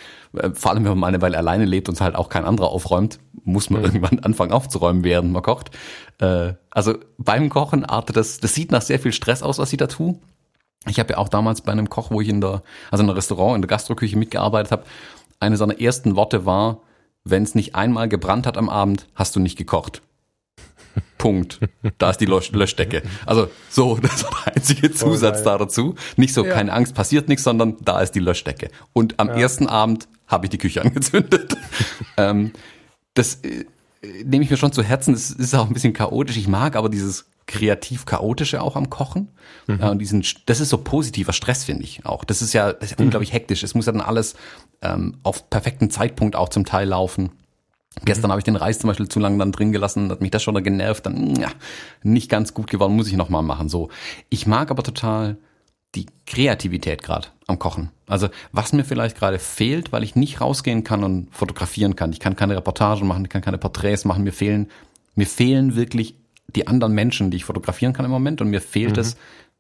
vor 0.53 0.71
allem, 0.71 0.83
wenn 0.83 0.91
man 0.91 0.99
mal 0.99 1.07
eine 1.07 1.21
Weile 1.21 1.37
alleine 1.37 1.65
lebt 1.65 1.89
und 1.89 2.01
halt 2.01 2.15
auch 2.15 2.29
kein 2.29 2.45
anderer 2.45 2.69
aufräumt, 2.69 3.19
muss 3.43 3.69
man 3.69 3.81
mhm. 3.81 3.85
irgendwann 3.85 4.19
anfangen 4.19 4.51
aufzuräumen, 4.51 5.03
während 5.03 5.31
man 5.31 5.43
kocht. 5.43 5.71
Äh, 6.19 6.53
also 6.71 6.97
beim 7.17 7.49
Kochen 7.49 7.85
artet 7.85 8.17
das, 8.17 8.39
das 8.39 8.53
sieht 8.53 8.71
nach 8.71 8.81
sehr 8.81 8.99
viel 8.99 9.13
Stress 9.13 9.43
aus, 9.43 9.59
was 9.59 9.71
ich 9.71 9.77
da 9.77 9.87
tue. 9.87 10.15
Ich 10.87 10.99
habe 10.99 11.13
ja 11.13 11.17
auch 11.17 11.29
damals 11.29 11.61
bei 11.61 11.71
einem 11.71 11.89
Koch, 11.89 12.11
wo 12.11 12.19
ich 12.19 12.29
in 12.29 12.41
der, 12.41 12.63
also 12.91 13.03
in 13.03 13.09
einem 13.09 13.15
Restaurant, 13.15 13.55
in 13.55 13.61
der 13.61 13.69
Gastroküche 13.69 14.17
mitgearbeitet 14.17 14.71
habe, 14.71 14.83
eine 15.39 15.57
seiner 15.57 15.79
ersten 15.79 16.15
Worte 16.15 16.45
war, 16.45 16.81
wenn 17.23 17.43
es 17.43 17.55
nicht 17.55 17.75
einmal 17.75 18.09
gebrannt 18.09 18.45
hat 18.47 18.57
am 18.57 18.69
Abend, 18.69 19.07
hast 19.15 19.35
du 19.35 19.39
nicht 19.39 19.57
gekocht. 19.57 20.01
Punkt. 21.17 21.59
Da 21.97 22.11
ist 22.11 22.17
die 22.17 22.25
Lösch 22.25 22.51
Löschdecke. 22.51 23.03
Also 23.25 23.49
so, 23.69 23.97
das 24.01 24.23
war 24.23 24.31
der 24.45 24.57
einzige 24.57 24.91
Zusatz 24.91 25.43
da 25.43 25.57
dazu. 25.57 25.95
Nicht 26.17 26.33
so, 26.33 26.45
ja. 26.45 26.53
keine 26.53 26.73
Angst, 26.73 26.95
passiert 26.95 27.29
nichts, 27.29 27.43
sondern 27.43 27.77
da 27.81 28.01
ist 28.01 28.11
die 28.11 28.19
Löschdecke. 28.19 28.69
Und 28.93 29.19
am 29.19 29.29
ja. 29.29 29.35
ersten 29.35 29.67
Abend 29.67 30.07
habe 30.27 30.45
ich 30.45 30.49
die 30.49 30.57
Küche 30.57 30.81
angezündet. 30.85 31.55
ähm, 32.17 32.51
das 33.13 33.35
äh, 33.43 33.65
nehme 34.23 34.43
ich 34.43 34.49
mir 34.49 34.57
schon 34.57 34.71
zu 34.71 34.83
Herzen. 34.83 35.13
Das 35.13 35.31
ist 35.31 35.55
auch 35.55 35.67
ein 35.67 35.73
bisschen 35.73 35.93
chaotisch. 35.93 36.37
Ich 36.37 36.47
mag 36.47 36.75
aber 36.75 36.89
dieses 36.89 37.25
kreativ 37.45 38.05
chaotische 38.05 38.61
auch 38.61 38.75
am 38.75 38.89
Kochen. 38.89 39.29
Mhm. 39.67 39.81
Äh, 39.81 39.89
und 39.89 39.99
diesen, 39.99 40.25
das 40.45 40.59
ist 40.59 40.69
so 40.69 40.77
positiver 40.77 41.33
Stress, 41.33 41.63
finde 41.63 41.83
ich 41.83 42.05
auch. 42.05 42.23
Das 42.23 42.41
ist 42.41 42.53
ja, 42.53 42.73
das 42.73 42.83
ist 42.83 42.91
ja 42.91 42.95
mhm. 42.99 43.05
unglaublich 43.05 43.33
hektisch. 43.33 43.63
Es 43.63 43.75
muss 43.75 43.85
ja 43.85 43.91
dann 43.91 44.01
alles 44.01 44.35
ähm, 44.81 45.17
auf 45.23 45.49
perfekten 45.49 45.89
Zeitpunkt 45.89 46.35
auch 46.35 46.49
zum 46.49 46.65
Teil 46.65 46.87
laufen. 46.87 47.31
Mhm. 47.99 48.05
Gestern 48.05 48.31
habe 48.31 48.39
ich 48.39 48.45
den 48.45 48.55
Reis 48.55 48.79
zum 48.79 48.87
Beispiel 48.89 49.07
zu 49.07 49.19
lange 49.19 49.37
dann 49.37 49.51
drin 49.51 49.71
gelassen, 49.71 50.11
hat 50.11 50.21
mich 50.21 50.31
das 50.31 50.43
schon 50.43 50.61
genervt, 50.63 51.05
dann 51.05 51.35
ja, 51.35 51.49
nicht 52.03 52.29
ganz 52.29 52.53
gut 52.53 52.69
geworden, 52.69 52.95
muss 52.95 53.07
ich 53.07 53.15
nochmal 53.15 53.43
machen. 53.43 53.69
So, 53.69 53.89
ich 54.29 54.47
mag 54.47 54.71
aber 54.71 54.83
total 54.83 55.37
die 55.95 56.07
Kreativität 56.25 57.03
gerade 57.03 57.27
am 57.47 57.59
Kochen. 57.59 57.91
Also 58.07 58.29
was 58.51 58.73
mir 58.73 58.83
vielleicht 58.83 59.17
gerade 59.17 59.39
fehlt, 59.39 59.91
weil 59.91 60.03
ich 60.03 60.15
nicht 60.15 60.41
rausgehen 60.41 60.83
kann 60.83 61.03
und 61.03 61.33
fotografieren 61.33 61.95
kann. 61.95 62.11
Ich 62.11 62.19
kann 62.19 62.35
keine 62.35 62.55
Reportagen 62.55 63.07
machen, 63.07 63.25
ich 63.25 63.29
kann 63.29 63.41
keine 63.41 63.57
Porträts 63.57 64.05
machen. 64.05 64.23
Mir 64.23 64.33
fehlen, 64.33 64.69
mir 65.15 65.27
fehlen 65.27 65.75
wirklich 65.75 66.15
die 66.55 66.67
anderen 66.67 66.93
Menschen, 66.93 67.31
die 67.31 67.37
ich 67.37 67.45
fotografieren 67.45 67.93
kann 67.93 68.05
im 68.05 68.11
Moment. 68.11 68.41
Und 68.41 68.49
mir 68.49 68.61
fehlt 68.61 68.95
mhm. 68.95 69.01
es, 69.01 69.17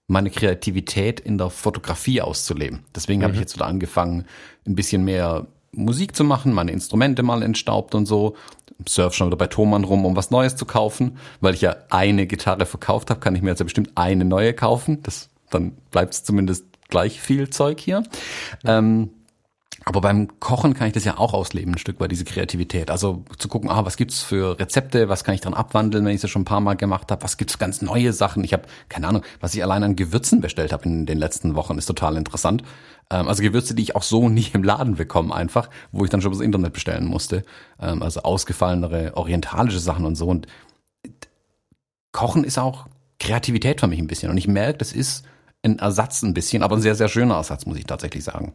meine 0.07 0.29
Kreativität 0.29 1.19
in 1.19 1.37
der 1.37 1.49
Fotografie 1.49 2.21
auszuleben. 2.21 2.83
Deswegen 2.95 3.19
mhm. 3.19 3.23
habe 3.23 3.33
ich 3.35 3.39
jetzt 3.39 3.55
wieder 3.55 3.67
angefangen, 3.67 4.25
ein 4.65 4.75
bisschen 4.75 5.03
mehr 5.05 5.47
Musik 5.73 6.15
zu 6.15 6.23
machen, 6.23 6.53
meine 6.53 6.71
Instrumente 6.71 7.23
mal 7.23 7.41
entstaubt 7.43 7.95
und 7.95 8.05
so. 8.05 8.35
Surf 8.87 9.13
schon 9.13 9.27
wieder 9.27 9.37
bei 9.37 9.47
Thomann 9.47 9.83
rum, 9.83 10.05
um 10.05 10.15
was 10.15 10.31
Neues 10.31 10.55
zu 10.55 10.65
kaufen. 10.65 11.17
Weil 11.41 11.53
ich 11.53 11.61
ja 11.61 11.75
eine 11.89 12.27
Gitarre 12.27 12.65
verkauft 12.65 13.09
habe, 13.09 13.19
kann 13.19 13.35
ich 13.35 13.41
mir 13.41 13.49
jetzt 13.49 13.59
ja 13.59 13.65
bestimmt 13.65 13.91
eine 13.95 14.25
neue 14.25 14.53
kaufen. 14.53 15.01
Das, 15.03 15.29
dann 15.49 15.73
bleibt 15.91 16.13
es 16.13 16.23
zumindest 16.23 16.65
gleich 16.89 17.19
viel 17.19 17.49
Zeug 17.49 17.79
hier. 17.79 18.03
Ähm, 18.65 19.09
aber 19.85 20.01
beim 20.01 20.39
Kochen 20.39 20.73
kann 20.73 20.87
ich 20.87 20.93
das 20.93 21.03
ja 21.03 21.17
auch 21.17 21.33
ausleben, 21.33 21.73
ein 21.73 21.77
Stück 21.77 21.99
weit, 21.99 22.11
diese 22.11 22.23
Kreativität. 22.23 22.89
Also 22.89 23.25
zu 23.37 23.47
gucken, 23.47 23.69
ah, 23.69 23.85
was 23.85 23.97
gibt's 23.97 24.21
für 24.21 24.59
Rezepte, 24.59 25.09
was 25.09 25.23
kann 25.23 25.35
ich 25.35 25.41
dran 25.41 25.53
abwandeln, 25.53 26.05
wenn 26.05 26.15
ich 26.15 26.21
das 26.21 26.29
schon 26.29 26.43
ein 26.43 26.45
paar 26.45 26.61
Mal 26.61 26.75
gemacht 26.75 27.11
habe, 27.11 27.23
was 27.23 27.37
gibt's 27.37 27.59
ganz 27.59 27.81
neue 27.81 28.13
Sachen. 28.13 28.43
Ich 28.43 28.53
habe, 28.53 28.63
keine 28.87 29.07
Ahnung, 29.07 29.23
was 29.41 29.53
ich 29.55 29.63
allein 29.63 29.83
an 29.83 29.95
Gewürzen 29.95 30.41
bestellt 30.41 30.71
habe 30.71 30.85
in 30.85 31.05
den 31.05 31.17
letzten 31.17 31.55
Wochen, 31.55 31.77
ist 31.77 31.87
total 31.87 32.15
interessant. 32.15 32.63
Ähm, 33.09 33.27
also 33.27 33.43
Gewürze, 33.43 33.75
die 33.75 33.83
ich 33.83 33.95
auch 33.95 34.03
so 34.03 34.29
nie 34.29 34.47
im 34.53 34.63
Laden 34.63 34.95
bekomme, 34.95 35.35
einfach, 35.35 35.69
wo 35.91 36.03
ich 36.05 36.09
dann 36.09 36.21
schon 36.21 36.31
das 36.31 36.41
Internet 36.41 36.73
bestellen 36.73 37.05
musste. 37.05 37.43
Ähm, 37.79 38.01
also 38.01 38.21
ausgefallenere 38.21 39.17
orientalische 39.17 39.79
Sachen 39.79 40.05
und 40.05 40.15
so. 40.15 40.27
Und 40.27 40.47
Kochen 42.13 42.43
ist 42.43 42.57
auch 42.57 42.87
Kreativität 43.19 43.81
für 43.81 43.87
mich 43.87 43.99
ein 43.99 44.07
bisschen. 44.07 44.29
Und 44.29 44.37
ich 44.37 44.47
merke, 44.47 44.77
das 44.77 44.93
ist 44.93 45.25
ein 45.61 45.79
Ersatz 45.79 46.21
ein 46.21 46.33
bisschen, 46.33 46.63
aber 46.63 46.75
ein 46.75 46.81
sehr, 46.81 46.95
sehr 46.95 47.09
schöner 47.09 47.35
Ersatz, 47.35 47.65
muss 47.65 47.77
ich 47.77 47.85
tatsächlich 47.85 48.23
sagen. 48.23 48.53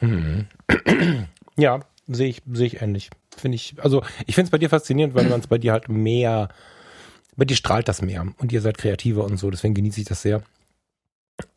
Mhm. 0.00 0.46
Ja, 1.56 1.80
sehe 2.06 2.28
ich, 2.28 2.42
sehe 2.52 2.66
ich 2.66 2.82
ähnlich. 2.82 3.10
Finde 3.36 3.56
ich, 3.56 3.74
also 3.78 4.02
ich 4.26 4.34
finde 4.34 4.48
es 4.48 4.50
bei 4.50 4.58
dir 4.58 4.70
faszinierend, 4.70 5.14
weil 5.14 5.28
man 5.28 5.40
es 5.40 5.46
bei 5.46 5.58
dir 5.58 5.72
halt 5.72 5.88
mehr, 5.88 6.48
bei 7.36 7.44
dir 7.44 7.56
strahlt 7.56 7.88
das 7.88 8.02
mehr 8.02 8.26
und 8.38 8.52
ihr 8.52 8.60
seid 8.60 8.78
kreativer 8.78 9.24
und 9.24 9.36
so, 9.38 9.50
deswegen 9.50 9.74
genieße 9.74 10.00
ich 10.00 10.06
das 10.06 10.22
sehr. 10.22 10.42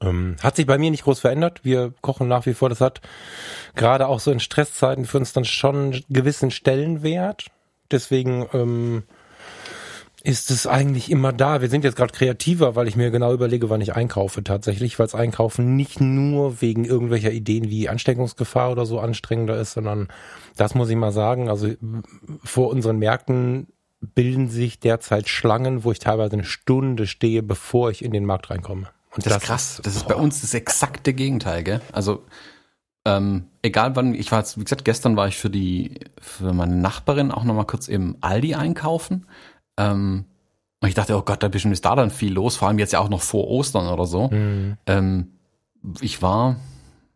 Ähm, 0.01 0.35
hat 0.41 0.55
sich 0.55 0.65
bei 0.65 0.77
mir 0.77 0.91
nicht 0.91 1.03
groß 1.03 1.21
verändert. 1.21 1.61
Wir 1.63 1.93
kochen 2.01 2.27
nach 2.27 2.45
wie 2.45 2.53
vor. 2.53 2.67
Das 2.67 2.81
hat 2.81 3.01
gerade 3.75 4.07
auch 4.07 4.19
so 4.19 4.31
in 4.31 4.41
Stresszeiten 4.41 5.05
für 5.05 5.17
uns 5.17 5.31
dann 5.31 5.45
schon 5.45 5.75
einen 5.75 6.03
gewissen 6.09 6.51
Stellenwert. 6.51 7.47
Deswegen 7.91 8.47
ähm, 8.53 9.03
ist 10.21 10.51
es 10.51 10.67
eigentlich 10.67 11.09
immer 11.09 11.31
da. 11.31 11.61
Wir 11.61 11.69
sind 11.69 11.83
jetzt 11.83 11.95
gerade 11.95 12.13
kreativer, 12.13 12.75
weil 12.75 12.87
ich 12.87 12.95
mir 12.95 13.11
genau 13.11 13.33
überlege, 13.33 13.69
wann 13.69 13.81
ich 13.81 13.95
einkaufe 13.95 14.43
tatsächlich, 14.43 14.99
weil 14.99 15.05
es 15.05 15.15
Einkaufen 15.15 15.75
nicht 15.75 16.01
nur 16.01 16.61
wegen 16.61 16.85
irgendwelcher 16.85 17.31
Ideen 17.31 17.69
wie 17.69 17.89
Ansteckungsgefahr 17.89 18.71
oder 18.71 18.85
so 18.85 18.99
anstrengender 18.99 19.59
ist, 19.59 19.73
sondern 19.73 20.09
das 20.57 20.75
muss 20.75 20.89
ich 20.89 20.95
mal 20.95 21.11
sagen. 21.11 21.49
Also 21.49 21.69
vor 22.43 22.69
unseren 22.69 22.99
Märkten 22.99 23.67
bilden 24.01 24.49
sich 24.49 24.79
derzeit 24.79 25.29
Schlangen, 25.29 25.83
wo 25.83 25.91
ich 25.91 25.99
teilweise 25.99 26.33
eine 26.33 26.43
Stunde 26.43 27.07
stehe, 27.07 27.43
bevor 27.43 27.91
ich 27.91 28.03
in 28.03 28.11
den 28.11 28.25
Markt 28.25 28.49
reinkomme. 28.49 28.87
Und 29.15 29.25
das, 29.25 29.33
das 29.33 29.41
ist 29.41 29.47
krass. 29.47 29.81
Das 29.83 29.95
ist 29.95 30.07
boah. 30.07 30.15
bei 30.15 30.21
uns 30.21 30.41
das 30.41 30.53
exakte 30.53 31.13
Gegenteil, 31.13 31.63
gell? 31.63 31.81
Also 31.91 32.23
ähm, 33.05 33.45
egal 33.61 33.95
wann, 33.95 34.13
ich 34.13 34.31
war 34.31 34.39
jetzt, 34.39 34.57
wie 34.57 34.63
gesagt, 34.63 34.85
gestern 34.85 35.15
war 35.15 35.27
ich 35.27 35.37
für 35.37 35.49
die, 35.49 35.99
für 36.21 36.53
meine 36.53 36.75
Nachbarin 36.75 37.31
auch 37.31 37.43
nochmal 37.43 37.65
kurz 37.65 37.87
im 37.87 38.17
Aldi 38.21 38.55
einkaufen. 38.55 39.25
Ähm, 39.79 40.25
und 40.81 40.87
ich 40.87 40.95
dachte, 40.95 41.17
oh 41.17 41.21
Gott, 41.21 41.41
da 41.41 41.47
bestimmt 41.47 41.73
ist 41.73 41.85
da 41.85 41.95
dann 41.95 42.11
viel 42.11 42.33
los, 42.33 42.55
vor 42.55 42.67
allem 42.67 42.79
jetzt 42.79 42.93
ja 42.93 42.99
auch 42.99 43.09
noch 43.09 43.21
vor 43.21 43.47
Ostern 43.47 43.87
oder 43.87 44.05
so. 44.05 44.29
Mhm. 44.29 44.77
Ähm, 44.85 45.27
ich 46.01 46.21
war 46.21 46.57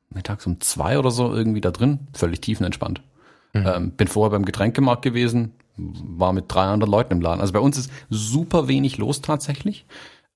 mittags 0.09 0.45
um 0.47 0.59
zwei 0.61 0.97
oder 0.97 1.11
so 1.11 1.33
irgendwie 1.33 1.61
da 1.61 1.71
drin, 1.71 2.07
völlig 2.13 2.41
tiefenentspannt. 2.41 3.01
Mhm. 3.53 3.67
Ähm, 3.67 3.91
bin 3.91 4.07
vorher 4.07 4.31
beim 4.31 4.45
Getränkemarkt 4.45 5.01
gewesen, 5.01 5.53
war 5.77 6.33
mit 6.33 6.45
300 6.47 6.87
Leuten 6.87 7.13
im 7.13 7.21
Laden. 7.21 7.41
Also 7.41 7.53
bei 7.53 7.59
uns 7.59 7.77
ist 7.77 7.91
super 8.09 8.67
wenig 8.67 8.97
los 8.97 9.21
tatsächlich. 9.21 9.85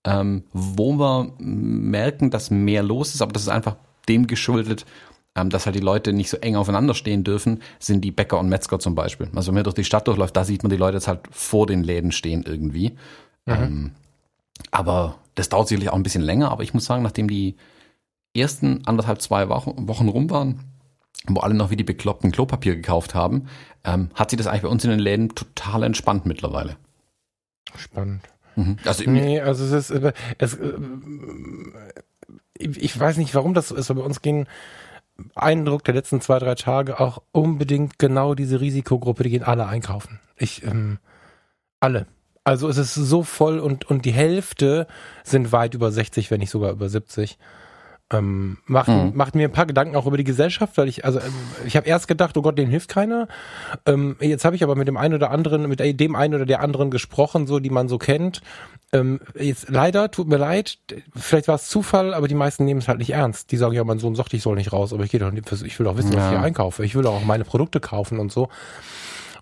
Ähm, 0.03 0.43
wo 0.53 0.93
wir 0.93 1.33
merken, 1.37 2.31
dass 2.31 2.49
mehr 2.49 2.81
los 2.83 3.13
ist, 3.13 3.21
aber 3.21 3.33
das 3.33 3.43
ist 3.43 3.49
einfach 3.49 3.75
dem 4.07 4.27
geschuldet, 4.27 4.85
ähm, 5.37 5.51
dass 5.51 5.65
halt 5.65 5.75
die 5.75 5.81
Leute 5.81 6.11
nicht 6.11 6.29
so 6.29 6.37
eng 6.37 6.55
aufeinander 6.55 6.95
stehen 6.95 7.23
dürfen, 7.23 7.61
sind 7.79 8.01
die 8.01 8.11
Bäcker 8.11 8.39
und 8.39 8.49
Metzger 8.49 8.79
zum 8.79 8.95
Beispiel. 8.95 9.29
Also 9.35 9.49
wenn 9.49 9.55
man 9.55 9.63
durch 9.63 9.75
die 9.75 9.83
Stadt 9.83 10.07
durchläuft, 10.07 10.35
da 10.35 10.43
sieht 10.43 10.63
man 10.63 10.71
die 10.71 10.77
Leute 10.77 10.97
jetzt 10.97 11.07
halt 11.07 11.21
vor 11.29 11.67
den 11.67 11.83
Läden 11.83 12.11
stehen 12.11 12.43
irgendwie. 12.45 12.97
Mhm. 13.45 13.53
Ähm, 13.53 13.91
aber 14.71 15.19
das 15.35 15.49
dauert 15.49 15.67
sicherlich 15.67 15.89
auch 15.89 15.95
ein 15.95 16.03
bisschen 16.03 16.23
länger, 16.23 16.51
aber 16.51 16.63
ich 16.63 16.73
muss 16.73 16.85
sagen, 16.85 17.03
nachdem 17.03 17.29
die 17.29 17.55
ersten 18.35 18.85
anderthalb, 18.85 19.21
zwei 19.21 19.47
Wochen, 19.47 20.09
rum 20.09 20.29
waren, 20.31 20.59
wo 21.27 21.39
alle 21.39 21.53
noch 21.53 21.69
wie 21.69 21.77
die 21.77 21.83
bekloppten 21.83 22.31
Klopapier 22.31 22.75
gekauft 22.75 23.13
haben, 23.13 23.47
ähm, 23.83 24.09
hat 24.15 24.31
sich 24.31 24.37
das 24.37 24.47
eigentlich 24.47 24.63
bei 24.63 24.69
uns 24.69 24.83
in 24.83 24.89
den 24.89 24.99
Läden 24.99 25.29
total 25.35 25.83
entspannt 25.83 26.25
mittlerweile. 26.25 26.77
Spannend. 27.75 28.23
Mhm. 28.55 28.77
Also, 28.85 29.07
nee, 29.09 29.39
also 29.39 29.63
es 29.65 29.91
ist, 29.91 30.13
es, 30.39 30.53
äh, 30.55 30.73
ich 32.55 32.99
weiß 32.99 33.17
nicht, 33.17 33.35
warum 33.35 33.53
das 33.53 33.67
so 33.67 33.75
ist, 33.75 33.91
aber 33.91 34.01
bei 34.01 34.07
uns 34.07 34.23
gehen 34.23 34.47
Eindruck 35.35 35.83
der 35.83 35.93
letzten 35.93 36.21
zwei, 36.21 36.39
drei 36.39 36.55
Tage 36.55 36.99
auch 36.99 37.21
unbedingt 37.31 37.99
genau 37.99 38.35
diese 38.35 38.61
Risikogruppe, 38.61 39.23
die 39.23 39.31
gehen 39.31 39.43
alle 39.43 39.67
einkaufen. 39.67 40.19
Ich, 40.37 40.63
ähm, 40.63 40.99
alle. 41.79 42.07
Also 42.43 42.69
es 42.69 42.77
ist 42.77 42.95
so 42.95 43.23
voll 43.23 43.59
und, 43.59 43.89
und 43.89 44.05
die 44.05 44.13
Hälfte 44.13 44.87
sind 45.23 45.51
weit 45.51 45.73
über 45.73 45.91
60, 45.91 46.31
wenn 46.31 46.39
nicht 46.39 46.49
sogar 46.49 46.71
über 46.71 46.87
70 46.87 47.37
ähm, 48.11 48.57
macht, 48.65 48.87
mhm. 48.87 49.11
macht 49.15 49.35
mir 49.35 49.49
ein 49.49 49.51
paar 49.51 49.65
Gedanken 49.65 49.95
auch 49.95 50.05
über 50.05 50.15
die 50.15 50.23
Gesellschaft, 50.23 50.77
weil 50.77 50.87
ich, 50.87 51.03
also 51.03 51.19
ich 51.65 51.75
habe 51.75 51.87
erst 51.87 52.07
gedacht, 52.07 52.37
oh 52.37 52.41
Gott, 52.41 52.57
denen 52.57 52.71
hilft 52.71 52.89
keiner. 52.89 53.27
Ähm, 53.85 54.15
jetzt 54.21 54.45
habe 54.45 54.55
ich 54.55 54.63
aber 54.63 54.75
mit 54.75 54.87
dem 54.87 54.95
einen 54.95 55.13
oder 55.13 55.31
anderen, 55.31 55.67
mit 55.67 55.79
dem 55.79 56.15
einen 56.15 56.35
oder 56.35 56.45
der 56.45 56.61
anderen 56.61 56.89
gesprochen, 56.89 57.47
so 57.47 57.59
die 57.59 57.69
man 57.69 57.89
so 57.89 57.97
kennt. 57.97 58.41
Ähm, 58.93 59.19
jetzt 59.37 59.69
leider, 59.69 60.09
tut 60.09 60.29
mir 60.29 60.37
leid, 60.37 60.77
vielleicht 61.15 61.49
war 61.49 61.55
es 61.55 61.67
Zufall, 61.67 62.13
aber 62.13 62.29
die 62.29 62.35
meisten 62.35 62.63
nehmen 62.63 62.79
es 62.79 62.87
halt 62.87 62.99
nicht 62.99 63.11
ernst. 63.11 63.51
Die 63.51 63.57
sagen 63.57 63.73
ja, 63.73 63.83
mein 63.83 63.99
Sohn 63.99 64.15
sagt, 64.15 64.33
ich 64.33 64.41
soll 64.41 64.55
nicht 64.55 64.71
raus, 64.71 64.93
aber 64.93 65.03
ich 65.03 65.11
gehe 65.11 65.19
doch 65.19 65.31
nicht, 65.31 65.51
ich 65.51 65.77
will 65.77 65.83
doch 65.83 65.97
wissen, 65.97 66.13
ja. 66.13 66.19
was 66.19 66.25
ich 66.25 66.31
hier 66.31 66.41
einkaufe. 66.41 66.85
Ich 66.85 66.95
will 66.95 67.05
auch 67.07 67.25
meine 67.25 67.43
Produkte 67.43 67.81
kaufen 67.81 68.19
und 68.19 68.31
so. 68.31 68.47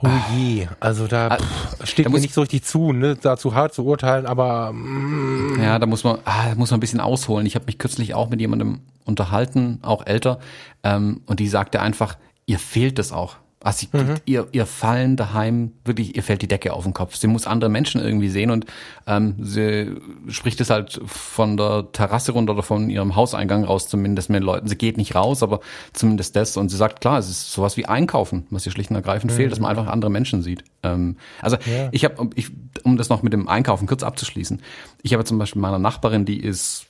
Oh 0.02 0.10
je, 0.36 0.68
also 0.80 1.08
da 1.08 1.28
ah, 1.30 1.38
pff, 1.38 1.88
steht 1.88 2.06
da 2.06 2.10
mir 2.10 2.20
nicht 2.20 2.34
so 2.34 2.42
richtig 2.42 2.64
zu, 2.64 2.92
ne, 2.92 3.16
da 3.16 3.38
zu 3.38 3.56
hart 3.56 3.74
zu 3.74 3.86
urteilen, 3.86 4.26
aber 4.26 4.74
mm. 4.74 5.60
ja, 5.62 5.80
da 5.80 5.86
muss 5.86 6.04
man, 6.04 6.20
ah, 6.26 6.50
da 6.50 6.56
muss 6.56 6.72
man 6.72 6.78
ein 6.78 6.82
bisschen 6.82 7.00
ausholen. 7.00 7.46
Ich 7.46 7.56
habe 7.56 7.66
mich 7.66 7.78
kürzlich 7.78 8.14
auch 8.14 8.30
mit 8.30 8.42
jemandem 8.42 8.82
unterhalten, 9.06 9.80
auch 9.82 10.06
älter, 10.06 10.40
ähm, 10.84 11.22
und 11.26 11.40
die 11.40 11.48
sagte 11.48 11.82
einfach, 11.82 12.18
ihr 12.46 12.60
fehlt 12.60 13.00
es 13.00 13.12
auch. 13.12 13.38
Also 13.66 13.88
sie, 13.92 13.98
mhm. 13.98 14.16
ihr, 14.26 14.48
ihr 14.52 14.68
fallen 14.68 15.16
daheim, 15.16 15.72
wirklich, 15.86 16.16
ihr 16.16 16.22
fällt 16.22 16.44
die 16.44 16.48
Decke 16.48 16.72
auf 16.72 16.84
den 16.84 16.94
Kopf. 16.94 17.16
Sie 17.16 17.26
muss 17.26 17.48
andere 17.48 17.68
Menschen 17.68 18.00
irgendwie 18.00 18.30
sehen 18.30 18.52
und 18.52 18.68
ähm, 19.08 19.38
sie 19.42 19.96
spricht 20.28 20.62
es 20.62 20.70
halt 20.70 21.02
von 21.04 21.58
der 21.58 21.92
Terrasse 21.92 22.34
runter 22.34 22.54
oder 22.54 22.62
von 22.62 22.92
ihrem 22.92 23.16
Hauseingang 23.16 23.64
raus, 23.64 23.88
zumindest 23.88 24.30
mit 24.30 24.42
den 24.42 24.46
Leuten. 24.46 24.68
Sie 24.68 24.76
geht 24.76 24.98
nicht 24.98 25.16
raus, 25.16 25.42
aber 25.42 25.62
zumindest 25.94 26.36
das. 26.36 26.58
Und 26.58 26.70
sie 26.70 26.78
sagt, 26.78 27.02
klar, 27.02 27.18
es 27.18 27.28
ist 27.28 27.54
sowas 27.54 27.76
wie 27.76 27.88
Einkaufen, 27.88 28.46
was 28.52 28.68
ihr 28.68 28.72
schlicht 28.72 28.92
und 28.92 28.98
ergreifend 28.98 29.32
mhm. 29.32 29.36
fehlt, 29.36 29.52
dass 29.52 29.60
man 29.60 29.72
einfach 29.72 29.92
andere 29.92 30.12
Menschen 30.12 30.44
sieht. 30.44 30.64
Ähm, 30.84 31.18
also 31.42 31.58
ja. 31.66 31.90
ich 31.92 32.06
habe, 32.06 32.30
ich, 32.36 32.52
um 32.84 32.98
das 32.98 33.10
noch 33.10 33.24
mit 33.24 33.34
dem 33.34 33.48
Einkaufen 33.48 33.88
kurz 33.88 34.04
abzuschließen, 34.04 34.62
ich 35.02 35.14
habe 35.14 35.24
zum 35.24 35.40
Beispiel 35.40 35.64
meiner 35.64 35.80
Nachbarin, 35.80 36.26
die 36.26 36.40
ist 36.40 36.86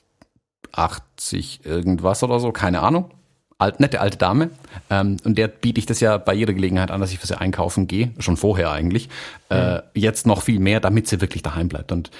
80 0.72 1.64
irgendwas 1.64 2.22
oder 2.22 2.38
so, 2.38 2.52
keine 2.52 2.82
Ahnung 2.82 3.10
alt, 3.58 3.80
nette 3.80 4.00
alte 4.00 4.18
Dame. 4.18 4.50
Ähm, 4.90 5.16
und 5.24 5.38
der 5.38 5.48
biete 5.48 5.78
ich 5.78 5.86
das 5.86 6.00
ja 6.00 6.18
bei 6.18 6.34
jeder 6.34 6.54
Gelegenheit 6.54 6.90
an, 6.90 7.00
dass 7.00 7.12
ich 7.12 7.18
für 7.18 7.26
sie 7.26 7.38
einkaufen 7.38 7.86
gehe, 7.86 8.12
schon 8.18 8.36
vorher 8.36 8.70
eigentlich. 8.70 9.08
Mhm. 9.50 9.56
Äh, 9.56 9.82
jetzt 9.94 10.26
noch 10.26 10.42
viel 10.42 10.58
mehr, 10.58 10.80
damit 10.80 11.08
sie 11.08 11.20
wirklich 11.20 11.42
daheim 11.42 11.68
bleibt. 11.68 11.92
Und 11.92 12.10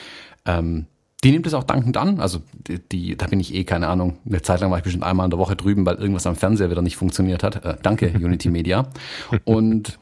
ähm, 0.47 0.87
die 1.25 1.33
nimmt 1.33 1.47
es 1.47 1.55
auch 1.55 1.65
dankend 1.65 1.97
an. 1.97 2.21
Also 2.21 2.43
die, 2.53 2.79
die, 2.79 3.17
da 3.17 3.27
bin 3.27 3.41
ich 3.41 3.55
eh, 3.55 3.65
keine 3.65 3.89
Ahnung. 3.89 4.19
Eine 4.27 4.43
Zeit 4.43 4.61
lang 4.61 4.71
war 4.71 4.79
ich 4.79 4.85
bestimmt 4.85 5.05
einmal 5.05 5.25
in 5.25 5.31
der 5.31 5.39
Woche 5.39 5.57
drüben, 5.57 5.87
weil 5.87 5.97
irgendwas 5.97 6.27
am 6.27 6.37
Fernseher 6.37 6.71
wieder 6.71 6.83
nicht 6.83 6.97
funktioniert 6.97 7.43
hat. 7.43 7.65
Äh, 7.65 7.77
danke, 7.83 8.09
Unity 8.09 8.51
Media. 8.51 8.89
Und 9.45 9.99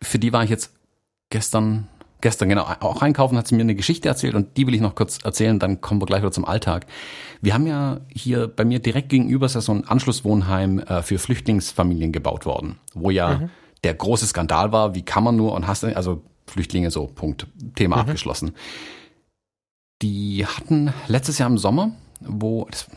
für 0.00 0.18
die 0.18 0.32
war 0.32 0.44
ich 0.44 0.50
jetzt 0.50 0.72
gestern 1.30 1.88
gestern 2.20 2.48
genau 2.48 2.64
auch 2.80 3.02
einkaufen, 3.02 3.36
hat 3.36 3.46
sie 3.46 3.54
mir 3.54 3.62
eine 3.62 3.74
Geschichte 3.74 4.08
erzählt 4.08 4.34
und 4.34 4.56
die 4.56 4.66
will 4.66 4.74
ich 4.74 4.80
noch 4.80 4.94
kurz 4.94 5.18
erzählen, 5.22 5.58
dann 5.58 5.80
kommen 5.80 6.00
wir 6.00 6.06
gleich 6.06 6.22
wieder 6.22 6.32
zum 6.32 6.44
Alltag. 6.44 6.86
Wir 7.40 7.54
haben 7.54 7.66
ja 7.66 8.00
hier 8.08 8.48
bei 8.48 8.64
mir 8.64 8.80
direkt 8.80 9.08
gegenüber 9.08 9.46
ist 9.46 9.54
ja 9.54 9.60
so 9.60 9.72
ein 9.72 9.86
Anschlusswohnheim 9.86 10.80
äh, 10.80 11.02
für 11.02 11.18
Flüchtlingsfamilien 11.18 12.12
gebaut 12.12 12.46
worden, 12.46 12.78
wo 12.94 13.10
ja 13.10 13.38
mhm. 13.38 13.50
der 13.84 13.94
große 13.94 14.26
Skandal 14.26 14.72
war, 14.72 14.94
wie 14.94 15.02
kann 15.02 15.24
man 15.24 15.36
nur 15.36 15.52
und 15.52 15.66
hast 15.66 15.84
also 15.84 16.22
Flüchtlinge 16.46 16.90
so 16.90 17.06
Punkt 17.06 17.46
Thema 17.74 17.96
mhm. 17.96 18.02
abgeschlossen. 18.02 18.52
Die 20.02 20.46
hatten 20.46 20.92
letztes 21.08 21.38
Jahr 21.38 21.50
im 21.50 21.58
Sommer 21.58 21.92
wo, 22.20 22.66
das, 22.70 22.88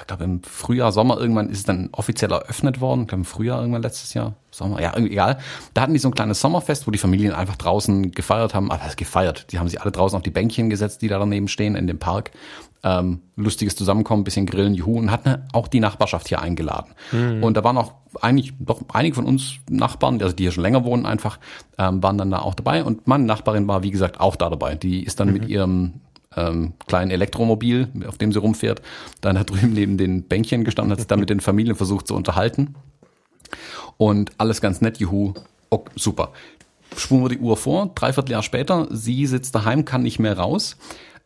ich 0.00 0.06
glaube 0.06 0.24
im 0.24 0.42
Frühjahr, 0.42 0.92
Sommer 0.92 1.18
irgendwann 1.18 1.50
ist 1.50 1.58
es 1.58 1.64
dann 1.64 1.88
offiziell 1.92 2.30
eröffnet 2.30 2.80
worden. 2.80 3.02
Ich 3.02 3.08
glaube 3.08 3.20
im 3.20 3.24
Frühjahr 3.24 3.60
irgendwann 3.60 3.82
letztes 3.82 4.14
Jahr, 4.14 4.34
Sommer, 4.50 4.80
ja, 4.80 4.96
egal. 4.96 5.38
Da 5.74 5.82
hatten 5.82 5.92
die 5.92 5.98
so 5.98 6.08
ein 6.08 6.14
kleines 6.14 6.40
Sommerfest, 6.40 6.86
wo 6.86 6.90
die 6.90 6.98
Familien 6.98 7.32
einfach 7.32 7.56
draußen 7.56 8.12
gefeiert 8.12 8.54
haben. 8.54 8.70
Aber 8.70 8.82
gefeiert. 8.96 9.52
Die 9.52 9.58
haben 9.58 9.68
sich 9.68 9.80
alle 9.80 9.92
draußen 9.92 10.16
auf 10.16 10.22
die 10.22 10.30
Bänkchen 10.30 10.70
gesetzt, 10.70 11.02
die 11.02 11.08
da 11.08 11.18
daneben 11.18 11.48
stehen 11.48 11.74
in 11.76 11.86
dem 11.86 11.98
Park. 11.98 12.30
Ähm, 12.84 13.22
lustiges 13.36 13.74
Zusammenkommen, 13.74 14.22
bisschen 14.22 14.46
grillen, 14.46 14.74
juhu, 14.74 14.98
und 14.98 15.10
hatten 15.10 15.42
auch 15.52 15.66
die 15.66 15.80
Nachbarschaft 15.80 16.28
hier 16.28 16.40
eingeladen. 16.40 16.92
Mhm. 17.10 17.42
Und 17.42 17.56
da 17.56 17.64
waren 17.64 17.76
auch 17.76 17.92
eigentlich 18.20 18.54
doch 18.60 18.82
einige 18.92 19.16
von 19.16 19.26
uns 19.26 19.56
Nachbarn, 19.68 20.22
also 20.22 20.34
die 20.34 20.44
hier 20.44 20.52
schon 20.52 20.62
länger 20.62 20.84
wohnen 20.84 21.04
einfach, 21.04 21.38
ähm, 21.76 22.02
waren 22.02 22.18
dann 22.18 22.30
da 22.30 22.38
auch 22.38 22.54
dabei. 22.54 22.84
Und 22.84 23.06
meine 23.06 23.24
Nachbarin 23.24 23.66
war, 23.66 23.82
wie 23.82 23.90
gesagt, 23.90 24.20
auch 24.20 24.36
da 24.36 24.48
dabei. 24.48 24.76
Die 24.76 25.02
ist 25.02 25.18
dann 25.18 25.28
mhm. 25.28 25.34
mit 25.34 25.48
ihrem 25.48 25.94
ähm, 26.38 26.72
kleinen 26.86 27.10
Elektromobil, 27.10 27.88
auf 28.06 28.18
dem 28.18 28.32
sie 28.32 28.38
rumfährt, 28.38 28.82
dann 29.20 29.36
da 29.36 29.44
drüben 29.44 29.72
neben 29.72 29.98
den 29.98 30.22
Bänkchen 30.22 30.64
gestanden, 30.64 30.92
hat 30.92 30.98
sich 30.98 31.08
dann 31.08 31.20
mit 31.20 31.30
den 31.30 31.40
Familien 31.40 31.76
versucht 31.76 32.06
zu 32.06 32.14
unterhalten. 32.14 32.74
Und 33.96 34.30
alles 34.38 34.60
ganz 34.60 34.80
nett, 34.80 34.98
juhu, 34.98 35.34
okay, 35.70 35.90
super. 35.96 36.32
Spulen 36.96 37.24
wir 37.24 37.28
die 37.28 37.38
Uhr 37.38 37.56
vor, 37.56 37.90
dreiviertel 37.94 38.32
Jahr 38.32 38.42
später, 38.42 38.86
sie 38.90 39.26
sitzt 39.26 39.54
daheim, 39.54 39.84
kann 39.84 40.02
nicht 40.02 40.18
mehr 40.18 40.38
raus. 40.38 40.76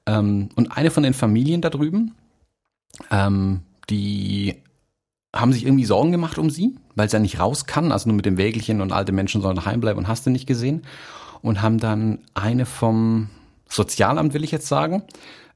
Ähm, 0.06 0.48
und 0.56 0.76
eine 0.76 0.90
von 0.90 1.02
den 1.02 1.14
Familien 1.14 1.60
da 1.60 1.70
drüben, 1.70 2.14
ähm, 3.10 3.60
die 3.90 4.56
haben 5.34 5.52
sich 5.52 5.64
irgendwie 5.64 5.84
Sorgen 5.84 6.12
gemacht 6.12 6.38
um 6.38 6.50
sie, 6.50 6.76
weil 6.94 7.08
sie 7.08 7.16
ja 7.16 7.20
nicht 7.20 7.38
raus 7.38 7.66
kann, 7.66 7.92
also 7.92 8.08
nur 8.08 8.16
mit 8.16 8.26
dem 8.26 8.36
Wägelchen 8.36 8.80
und 8.80 8.92
alte 8.92 9.12
Menschen 9.12 9.40
sollen 9.40 9.56
daheim 9.56 9.80
bleiben 9.80 9.98
und 9.98 10.08
hast 10.08 10.26
du 10.26 10.30
nicht 10.30 10.46
gesehen. 10.46 10.82
Und 11.40 11.60
haben 11.60 11.78
dann 11.78 12.20
eine 12.34 12.66
vom 12.66 13.28
Sozialamt, 13.72 14.34
will 14.34 14.44
ich 14.44 14.50
jetzt 14.50 14.68
sagen, 14.68 15.02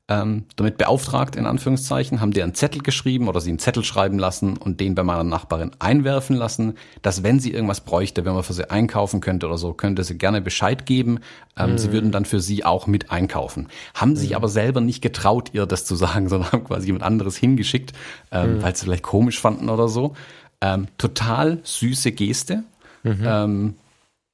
ähm, 0.09 0.45
damit 0.55 0.79
beauftragt, 0.79 1.35
in 1.35 1.47
Anführungszeichen, 1.47 2.21
haben 2.21 2.31
die 2.31 2.41
einen 2.43 2.55
Zettel 2.55 2.81
geschrieben 2.81 3.27
oder 3.27 3.41
sie 3.41 3.51
einen 3.51 3.59
Zettel 3.59 3.83
schreiben 3.83 4.21
lassen 4.21 4.57
und 4.57 4.79
den 4.79 4.95
bei 4.95 5.03
meiner 5.03 5.25
Nachbarin 5.25 5.73
einwerfen 5.81 6.37
lassen, 6.37 6.75
dass 7.03 7.25
wenn 7.25 7.41
sie 7.41 7.53
irgendwas 7.53 7.81
bräuchte, 7.81 8.25
wenn 8.25 8.35
man 8.35 8.45
für 8.45 8.53
sie 8.53 8.71
einkaufen 8.71 9.21
könnte 9.21 9.47
oder 9.47 9.59
so, 9.59 9.73
könnte 9.73 10.05
sie 10.05 10.17
gerne 10.17 10.41
Bescheid 10.41 10.87
geben. 10.87 11.19
Ähm, 11.57 11.73
mhm. 11.73 11.79
Sie 11.79 11.91
würden 11.91 12.13
dann 12.13 12.25
für 12.25 12.41
sie 12.41 12.65
auch 12.65 12.87
mit 12.87 13.11
einkaufen. 13.11 13.67
Haben 13.95 14.11
mhm. 14.11 14.17
sich 14.17 14.37
aber 14.37 14.49
selber 14.49 14.81
nicht 14.81 15.03
getraut, 15.03 15.51
ihr 15.55 15.67
das 15.67 15.85
zu 15.85 15.97
sagen, 15.97 16.29
sondern 16.31 16.53
haben 16.53 16.65
quasi 16.65 16.87
jemand 16.87 17.03
anderes 17.03 17.37
hingeschickt, 17.37 17.93
ähm, 18.31 18.59
mhm. 18.59 18.63
weil 18.63 18.77
sie 18.77 18.85
vielleicht 18.85 19.03
komisch 19.03 19.41
fanden 19.41 19.69
oder 19.69 19.89
so. 19.89 20.15
Ähm, 20.61 20.87
total 20.99 21.59
süße 21.65 22.13
Geste. 22.13 22.63
Mhm. 23.03 23.25
Ähm, 23.25 23.75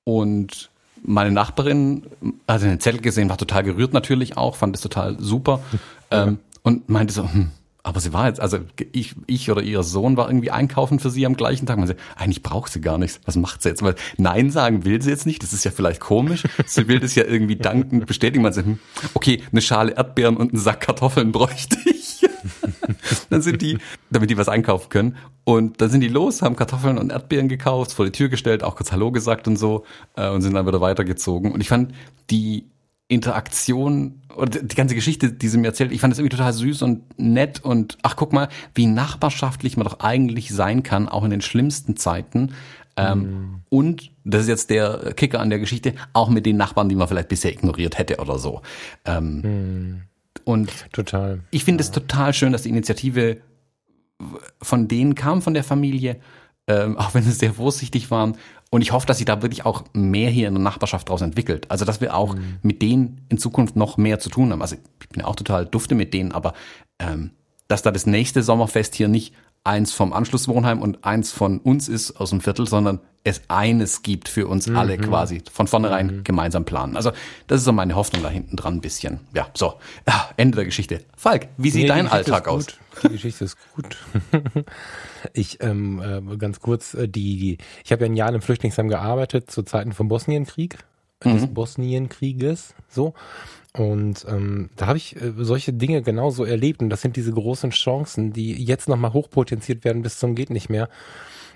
und 0.05 0.71
meine 1.03 1.33
Nachbarin 1.33 2.07
hat 2.49 2.63
den 2.63 2.81
Zettel 2.81 3.01
gesehen, 3.01 3.29
war 3.29 3.39
total 3.39 3.63
gerührt 3.63 3.93
natürlich 3.93 4.37
auch, 4.37 4.57
fand 4.57 4.77
es 4.77 4.83
total 4.83 5.17
super 5.19 5.61
ja. 6.13 6.25
ähm, 6.25 6.39
und 6.63 6.89
meinte 6.89 7.13
so, 7.13 7.25
hm, 7.25 7.51
aber 7.85 7.99
sie 7.99 8.13
war 8.13 8.29
jetzt, 8.29 8.39
also 8.39 8.59
ich, 8.93 9.17
ich 9.27 9.51
oder 9.51 9.61
ihr 9.61 9.83
Sohn 9.83 10.17
war 10.17 10.29
irgendwie 10.29 10.53
einkaufen 10.53 11.01
für 11.01 11.11
sie 11.11 11.27
am 11.27 11.35
gleichen 11.35 11.67
Tag. 11.67 11.79
Man 11.79 11.89
sagt, 11.89 12.01
eigentlich 12.17 12.43
braucht 12.43 12.71
sie 12.73 12.81
gar 12.81 12.97
nichts. 12.97 13.21
Was 13.25 13.35
macht 13.35 13.63
sie 13.63 13.71
jetzt? 13.71 13.83
Weil 13.83 13.97
Nein 14.19 14.53
sagen 14.53 14.85
will 14.85 15.03
sie 15.03 15.11
jetzt 15.11 15.27
nicht. 15.27 15.43
Das 15.43 15.53
ist 15.53 15.65
ja 15.65 15.73
vielleicht 15.73 16.01
komisch. 16.01 16.45
Sie 16.65 16.87
will 16.87 17.01
das 17.01 17.17
ja 17.17 17.25
irgendwie 17.25 17.57
dankend 17.57 18.07
bestätigen. 18.07 18.43
Man 18.43 18.53
sagt, 18.53 18.69
hm, 18.69 18.79
okay, 19.15 19.43
eine 19.51 19.61
Schale 19.61 19.93
Erdbeeren 19.97 20.37
und 20.37 20.53
einen 20.53 20.63
Sack 20.63 20.83
Kartoffeln 20.83 21.33
bräuchte 21.33 21.77
ich. 21.87 22.12
dann 23.31 23.43
sind 23.43 23.63
die, 23.63 23.79
damit 24.11 24.31
die 24.31 24.37
was 24.37 24.49
einkaufen 24.49 24.89
können. 24.89 25.17
Und 25.45 25.81
dann 25.81 25.91
sind 25.91 26.01
die 26.01 26.09
los, 26.09 26.43
haben 26.43 26.57
Kartoffeln 26.57 26.99
und 26.99 27.11
Erdbeeren 27.11 27.49
gekauft, 27.49 27.93
vor 27.93 28.05
die 28.05 28.13
Tür 28.13 28.29
gestellt, 28.29 28.63
auch 28.63 28.77
kurz 28.77 28.93
Hallo 28.93 29.11
gesagt 29.11 29.49
und 29.49 29.57
so, 29.57 29.85
äh, 30.17 30.29
und 30.29 30.43
sind 30.43 30.55
dann 30.55 30.67
wieder 30.67 30.81
weitergezogen. 30.81 31.53
Und 31.53 31.61
ich 31.61 31.69
fand 31.69 31.93
die 32.31 32.67
Interaktion 33.09 34.23
oder 34.35 34.61
die 34.61 34.75
ganze 34.75 34.95
Geschichte, 34.95 35.33
die 35.33 35.49
sie 35.49 35.59
mir 35.59 35.67
erzählt, 35.67 35.93
ich 35.93 36.01
fand 36.01 36.13
das 36.13 36.19
irgendwie 36.19 36.37
total 36.37 36.53
süß 36.53 36.81
und 36.83 37.19
nett 37.19 37.63
und 37.63 37.99
ach 38.03 38.17
guck 38.17 38.33
mal, 38.33 38.49
wie 38.75 38.87
nachbarschaftlich 38.87 39.77
man 39.77 39.85
doch 39.85 40.01
eigentlich 40.01 40.51
sein 40.51 40.83
kann, 40.83 41.09
auch 41.09 41.23
in 41.25 41.31
den 41.31 41.43
schlimmsten 41.43 41.97
Zeiten. 41.97 42.55
Ähm, 42.97 43.21
mm. 43.21 43.61
Und 43.69 44.13
das 44.25 44.43
ist 44.43 44.49
jetzt 44.49 44.71
der 44.71 45.13
Kicker 45.15 45.41
an 45.41 45.51
der 45.51 45.59
Geschichte, 45.59 45.95
auch 46.15 46.31
mit 46.31 46.47
den 46.47 46.57
Nachbarn, 46.57 46.89
die 46.89 46.95
man 46.95 47.09
vielleicht 47.09 47.29
bisher 47.29 47.53
ignoriert 47.53 47.99
hätte 47.99 48.17
oder 48.19 48.39
so. 48.39 48.63
Ähm, 49.05 49.41
mm. 49.41 50.03
Und 50.45 50.71
total. 50.93 51.41
Ich 51.51 51.65
finde 51.65 51.83
es 51.83 51.91
total 51.91 52.33
schön, 52.35 52.53
dass 52.53 52.63
die 52.63 52.69
Initiative 52.69 53.39
von 54.61 54.89
denen 54.89 55.15
kam, 55.15 55.43
von 55.43 55.55
der 55.55 55.65
Familie, 55.65 56.21
ähm, 56.67 56.97
auch 56.97 57.15
wenn 57.15 57.23
sie 57.23 57.33
sehr 57.33 57.55
vorsichtig 57.55 58.11
waren. 58.11 58.37
Und 58.71 58.81
ich 58.83 58.93
hoffe, 58.93 59.07
dass 59.07 59.19
sich 59.19 59.27
da 59.27 59.43
wirklich 59.43 59.67
auch 59.67 59.85
mehr 59.93 60.31
hier 60.31 60.49
in 60.49 60.55
der 60.55 60.63
Nachbarschaft 60.63 61.09
draus 61.09 61.21
entwickelt. 61.21 61.71
Also, 61.71 61.85
dass 61.85 62.01
wir 62.01 62.15
auch 62.15 62.35
mhm. 62.35 62.59
mit 62.63 62.81
denen 62.81 63.27
in 63.29 63.39
Zukunft 63.39 63.77
noch 63.77 63.99
mehr 63.99 64.19
zu 64.19 64.31
tun 64.31 64.51
haben. 64.51 64.63
Also, 64.63 64.77
ich 65.03 65.09
bin 65.09 65.21
ja 65.21 65.27
auch 65.27 65.37
total 65.37 65.67
dufte 65.67 65.95
mit 65.95 66.15
denen, 66.15 66.33
aber 66.33 66.55
ähm, 66.99 67.33
dass 67.69 67.83
da 67.83 67.91
das 67.91 68.07
nächste 68.07 68.43
Sommerfest 68.43 68.95
hier 68.95 69.09
nicht 69.09 69.35
eins 69.65 69.93
vom 69.93 70.13
Anschlusswohnheim 70.13 70.83
und 70.83 71.05
eins 71.05 71.33
von 71.33 71.59
uns 71.59 71.89
ist 71.89 72.17
aus 72.21 72.31
dem 72.31 72.41
Viertel, 72.41 72.67
sondern 72.67 73.01
es 73.25 73.43
eines 73.47 74.03
gibt 74.03 74.29
für 74.29 74.49
uns 74.49 74.67
mhm. 74.67 74.77
alle 74.77 74.99
quasi 74.99 75.43
von 75.53 75.69
vornherein 75.69 76.07
mhm. 76.07 76.25
gemeinsam 76.25 76.65
planen. 76.65 76.97
Also 76.97 77.13
das 77.47 77.61
ist 77.61 77.65
so 77.65 77.73
meine 77.73 77.95
Hoffnung 77.95 78.23
da 78.23 78.29
hinten 78.29 78.57
dran 78.57 78.75
ein 78.75 78.81
bisschen. 78.81 79.21
Ja, 79.33 79.47
so, 79.55 79.75
ja, 80.09 80.31
Ende 80.37 80.57
der 80.57 80.65
Geschichte. 80.65 81.05
Falk, 81.17 81.49
wie 81.57 81.71
sieht 81.71 81.83
nee, 81.83 81.89
dein 81.89 82.09
Alltag 82.09 82.49
aus? 82.49 82.67
Die 83.05 83.09
Geschichte 83.11 83.45
ist 83.45 83.57
gut. 83.75 83.97
ich 85.33 85.63
ähm, 85.63 86.03
äh, 86.33 86.37
ganz 86.37 86.61
kurz, 86.61 86.95
äh, 86.95 87.09
die, 87.09 87.37
die 87.39 87.59
ich 87.85 87.93
habe 87.93 88.05
ja 88.05 88.11
ein 88.11 88.17
Jahr 88.17 88.29
einem 88.29 88.43
Flüchtlingsheim 88.43 88.89
gearbeitet 88.89 89.51
zu 89.51 89.63
Zeiten 89.63 89.93
vom 89.93 90.09
Bosnienkrieg, 90.09 90.79
mhm. 91.25 91.39
des 91.39 91.47
Bosnienkrieges, 91.49 92.75
so. 92.89 93.15
Und 93.75 94.27
ähm, 94.29 94.69
da 94.77 94.87
habe 94.87 94.99
ich 94.99 95.17
äh, 95.17 95.33
solche 95.39 95.73
Dinge 95.73 96.03
genauso 96.03 96.45
erlebt. 96.45 96.83
Und 96.83 96.91
das 96.91 97.01
sind 97.01 97.17
diese 97.17 97.33
großen 97.33 97.71
Chancen, 97.71 98.33
die 98.33 98.63
jetzt 98.63 98.89
nochmal 98.89 99.15
hochpotenziert 99.15 99.85
werden 99.85 100.03
bis 100.03 100.19
zum 100.19 100.35
geht 100.35 100.51
nicht 100.51 100.69
mehr. 100.69 100.89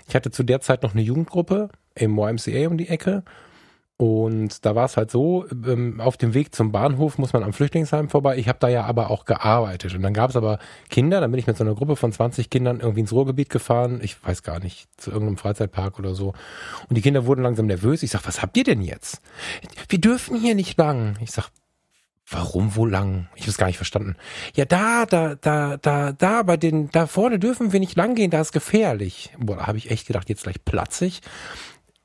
Ich 0.07 0.15
hatte 0.15 0.31
zu 0.31 0.43
der 0.43 0.61
Zeit 0.61 0.83
noch 0.83 0.93
eine 0.93 1.03
Jugendgruppe 1.03 1.69
im 1.93 2.17
YMCA 2.17 2.67
um 2.67 2.77
die 2.77 2.87
Ecke. 2.87 3.23
Und 3.99 4.63
da 4.63 4.75
war 4.75 4.85
es 4.85 4.95
halt 4.95 5.09
so, 5.09 5.47
ähm, 5.51 5.99
auf 5.99 6.17
dem 6.17 6.35
Weg 6.35 6.53
zum 6.53 6.71
Bahnhof 6.71 7.17
muss 7.17 7.33
man 7.33 7.43
am 7.43 7.51
Flüchtlingsheim 7.51 8.09
vorbei. 8.09 8.37
Ich 8.37 8.47
habe 8.47 8.59
da 8.59 8.67
ja 8.67 8.85
aber 8.85 9.09
auch 9.09 9.25
gearbeitet. 9.25 9.95
Und 9.95 10.03
dann 10.03 10.13
gab 10.13 10.29
es 10.29 10.35
aber 10.35 10.59
Kinder, 10.91 11.19
dann 11.19 11.31
bin 11.31 11.39
ich 11.39 11.47
mit 11.47 11.57
so 11.57 11.63
einer 11.63 11.73
Gruppe 11.73 11.95
von 11.95 12.11
20 12.11 12.51
Kindern 12.51 12.79
irgendwie 12.79 12.99
ins 12.99 13.11
Ruhrgebiet 13.11 13.49
gefahren. 13.49 13.99
Ich 14.03 14.23
weiß 14.23 14.43
gar 14.43 14.59
nicht, 14.59 14.87
zu 14.97 15.09
irgendeinem 15.09 15.37
Freizeitpark 15.37 15.97
oder 15.97 16.13
so. 16.13 16.33
Und 16.87 16.95
die 16.95 17.01
Kinder 17.01 17.25
wurden 17.25 17.41
langsam 17.41 17.65
nervös. 17.65 18.03
Ich 18.03 18.11
sag, 18.11 18.27
was 18.27 18.43
habt 18.43 18.55
ihr 18.55 18.63
denn 18.63 18.81
jetzt? 18.81 19.19
Wir 19.89 19.99
dürfen 19.99 20.37
hier 20.37 20.53
nicht 20.53 20.77
lang. 20.77 21.17
Ich 21.21 21.31
sag, 21.31 21.49
Warum 22.29 22.75
wo 22.75 22.85
lang? 22.85 23.29
Ich 23.35 23.43
habe 23.43 23.51
es 23.51 23.57
gar 23.57 23.67
nicht 23.67 23.77
verstanden. 23.77 24.17
Ja, 24.53 24.65
da, 24.65 25.05
da, 25.05 25.35
da, 25.35 25.77
da, 25.77 26.11
da, 26.11 26.43
bei 26.43 26.57
den, 26.57 26.89
da 26.91 27.07
vorne 27.07 27.39
dürfen 27.39 27.71
wir 27.71 27.79
nicht 27.79 27.95
lang 27.95 28.15
gehen, 28.15 28.31
da 28.31 28.41
ist 28.41 28.51
gefährlich. 28.51 29.33
Boah, 29.37 29.55
da 29.55 29.67
habe 29.67 29.77
ich 29.77 29.91
echt 29.91 30.07
gedacht, 30.07 30.27
jetzt 30.27 30.43
gleich 30.43 30.63
platzig. 30.65 31.21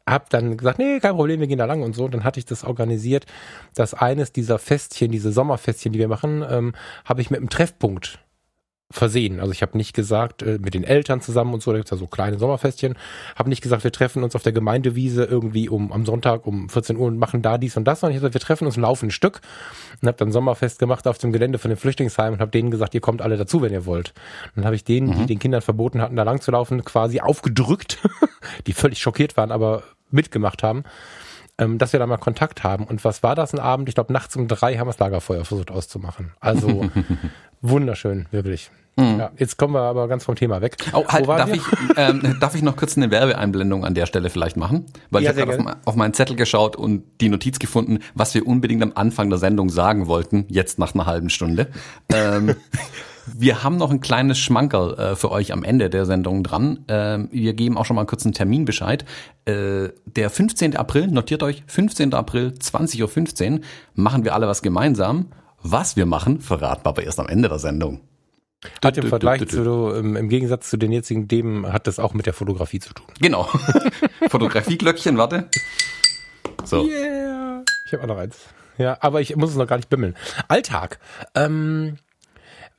Hab 0.06 0.30
dann 0.30 0.56
gesagt, 0.56 0.78
nee, 0.78 1.00
kein 1.00 1.14
Problem, 1.14 1.40
wir 1.40 1.46
gehen 1.46 1.58
da 1.58 1.64
lang 1.64 1.82
und 1.82 1.94
so. 1.94 2.04
Und 2.04 2.14
dann 2.14 2.24
hatte 2.24 2.38
ich 2.38 2.46
das 2.46 2.64
organisiert, 2.64 3.26
dass 3.74 3.94
eines 3.94 4.32
dieser 4.32 4.58
Festchen, 4.58 5.12
diese 5.12 5.32
Sommerfestchen, 5.32 5.92
die 5.92 5.98
wir 5.98 6.08
machen, 6.08 6.44
ähm, 6.48 6.74
habe 7.04 7.20
ich 7.20 7.30
mit 7.30 7.38
einem 7.38 7.50
Treffpunkt 7.50 8.18
versehen. 8.92 9.40
Also 9.40 9.52
ich 9.52 9.62
habe 9.62 9.76
nicht 9.76 9.94
gesagt, 9.94 10.42
äh, 10.42 10.58
mit 10.60 10.74
den 10.74 10.84
Eltern 10.84 11.20
zusammen 11.20 11.54
und 11.54 11.62
so, 11.62 11.72
da 11.72 11.78
gibt's 11.78 11.90
ja 11.90 11.96
so 11.96 12.06
kleine 12.06 12.38
Sommerfestchen, 12.38 12.94
habe 13.36 13.48
nicht 13.48 13.62
gesagt, 13.62 13.84
wir 13.84 13.92
treffen 13.92 14.22
uns 14.22 14.36
auf 14.36 14.42
der 14.42 14.52
Gemeindewiese 14.52 15.24
irgendwie 15.24 15.68
um 15.68 15.92
am 15.92 16.04
Sonntag 16.06 16.46
um 16.46 16.68
14 16.68 16.96
Uhr 16.96 17.06
und 17.06 17.18
machen 17.18 17.42
da 17.42 17.58
dies 17.58 17.76
und 17.76 17.84
das, 17.84 18.00
sondern 18.00 18.12
ich 18.12 18.22
habe 18.22 18.28
gesagt, 18.28 18.42
wir 18.42 18.46
treffen 18.46 18.66
uns 18.66 18.76
ein 19.02 19.10
Stück 19.10 19.40
und 20.00 20.08
habe 20.08 20.18
dann 20.18 20.32
Sommerfest 20.32 20.78
gemacht 20.78 21.06
auf 21.08 21.18
dem 21.18 21.32
Gelände 21.32 21.58
von 21.58 21.70
dem 21.70 21.78
Flüchtlingsheim 21.78 22.34
und 22.34 22.40
habe 22.40 22.50
denen 22.50 22.70
gesagt, 22.70 22.94
ihr 22.94 23.00
kommt 23.00 23.22
alle 23.22 23.36
dazu, 23.36 23.62
wenn 23.62 23.72
ihr 23.72 23.86
wollt. 23.86 24.12
dann 24.54 24.64
habe 24.64 24.76
ich 24.76 24.84
denen, 24.84 25.08
mhm. 25.08 25.14
die 25.20 25.26
den 25.26 25.38
Kindern 25.38 25.62
verboten 25.62 26.00
hatten, 26.00 26.16
da 26.16 26.22
lang 26.22 26.40
zu 26.40 26.50
laufen, 26.50 26.84
quasi 26.84 27.20
aufgedrückt, 27.20 27.98
die 28.66 28.72
völlig 28.72 28.98
schockiert 28.98 29.36
waren, 29.36 29.50
aber 29.50 29.82
mitgemacht 30.12 30.62
haben 30.62 30.84
ähm, 31.58 31.78
dass 31.78 31.92
wir 31.92 32.00
da 32.00 32.06
mal 32.06 32.16
Kontakt 32.16 32.64
haben. 32.64 32.84
Und 32.84 33.04
was 33.04 33.22
war 33.22 33.34
das 33.34 33.52
ein 33.52 33.60
Abend? 33.60 33.88
Ich 33.88 33.94
glaube, 33.94 34.12
nachts 34.12 34.36
um 34.36 34.48
drei 34.48 34.76
haben 34.76 34.86
wir 34.86 34.92
das 34.92 34.98
Lagerfeuer 34.98 35.44
versucht 35.44 35.70
auszumachen. 35.70 36.32
Also 36.40 36.90
wunderschön, 37.60 38.26
wirklich. 38.30 38.70
Mhm. 38.96 39.18
Ja, 39.18 39.30
jetzt 39.38 39.56
kommen 39.56 39.74
wir 39.74 39.80
aber 39.80 40.06
ganz 40.06 40.24
vom 40.24 40.34
Thema 40.34 40.60
weg. 40.60 40.76
Oh, 40.92 41.06
halt, 41.08 41.26
darf, 41.26 41.50
ich, 41.50 41.62
ähm, 41.96 42.36
darf 42.40 42.54
ich 42.54 42.62
noch 42.62 42.76
kurz 42.76 42.96
eine 42.96 43.10
Werbeeinblendung 43.10 43.86
an 43.86 43.94
der 43.94 44.04
Stelle 44.04 44.28
vielleicht 44.28 44.58
machen? 44.58 44.86
Weil 45.10 45.22
ja, 45.22 45.32
ich 45.32 45.40
habe 45.40 45.58
auf, 45.58 45.76
auf, 45.86 45.96
meinen 45.96 46.12
Zettel 46.12 46.36
geschaut 46.36 46.76
und 46.76 47.04
die 47.20 47.30
Notiz 47.30 47.58
gefunden, 47.58 48.00
was 48.14 48.34
wir 48.34 48.46
unbedingt 48.46 48.82
am 48.82 48.92
Anfang 48.94 49.30
der 49.30 49.38
Sendung 49.38 49.70
sagen 49.70 50.08
wollten, 50.08 50.44
jetzt 50.48 50.78
nach 50.78 50.94
einer 50.94 51.06
halben 51.06 51.30
Stunde. 51.30 51.68
ähm, 52.12 52.54
wir 53.26 53.62
haben 53.62 53.76
noch 53.76 53.90
ein 53.90 54.00
kleines 54.00 54.38
Schmankerl 54.38 54.98
äh, 54.98 55.16
für 55.16 55.30
euch 55.30 55.52
am 55.52 55.64
Ende 55.64 55.90
der 55.90 56.06
Sendung 56.06 56.42
dran. 56.42 56.84
Ähm, 56.88 57.28
wir 57.30 57.54
geben 57.54 57.76
auch 57.76 57.84
schon 57.84 57.96
mal 57.96 58.06
kurz 58.06 58.24
einen 58.24 58.34
Terminbescheid. 58.34 59.04
Äh, 59.44 59.90
der 60.06 60.30
15. 60.30 60.76
April, 60.76 61.08
notiert 61.08 61.42
euch, 61.42 61.62
15. 61.66 62.14
April, 62.14 62.54
20.15 62.58 63.52
Uhr, 63.52 63.60
machen 63.94 64.24
wir 64.24 64.34
alle 64.34 64.48
was 64.48 64.62
gemeinsam. 64.62 65.26
Was 65.62 65.96
wir 65.96 66.06
machen, 66.06 66.40
verraten 66.40 66.84
wir 66.84 66.88
aber 66.88 67.04
erst 67.04 67.20
am 67.20 67.28
Ende 67.28 67.48
der 67.48 67.58
Sendung. 67.58 68.00
Hat 68.84 68.96
im 68.96 69.08
Vergleich 69.08 69.46
zu, 69.48 69.90
im 69.90 70.28
Gegensatz 70.28 70.70
zu 70.70 70.76
den 70.76 70.92
jetzigen 70.92 71.26
Themen, 71.26 71.72
hat 71.72 71.86
das 71.86 71.98
auch 71.98 72.14
mit 72.14 72.26
der 72.26 72.32
Fotografie 72.32 72.78
zu 72.78 72.94
tun. 72.94 73.06
Genau. 73.20 73.44
Fotografieglöckchen, 74.28 75.16
warte. 75.18 75.48
So. 76.64 76.86
Yeah. 76.86 77.64
Ich 77.86 77.92
habe 77.92 78.04
auch 78.04 78.08
noch 78.08 78.18
eins. 78.18 78.36
Ja, 78.78 78.96
aber 79.00 79.20
ich 79.20 79.36
muss 79.36 79.50
es 79.50 79.56
noch 79.56 79.66
gar 79.66 79.76
nicht 79.76 79.88
bimmeln. 79.88 80.16
Alltag. 80.48 80.98
Ähm, 81.34 81.98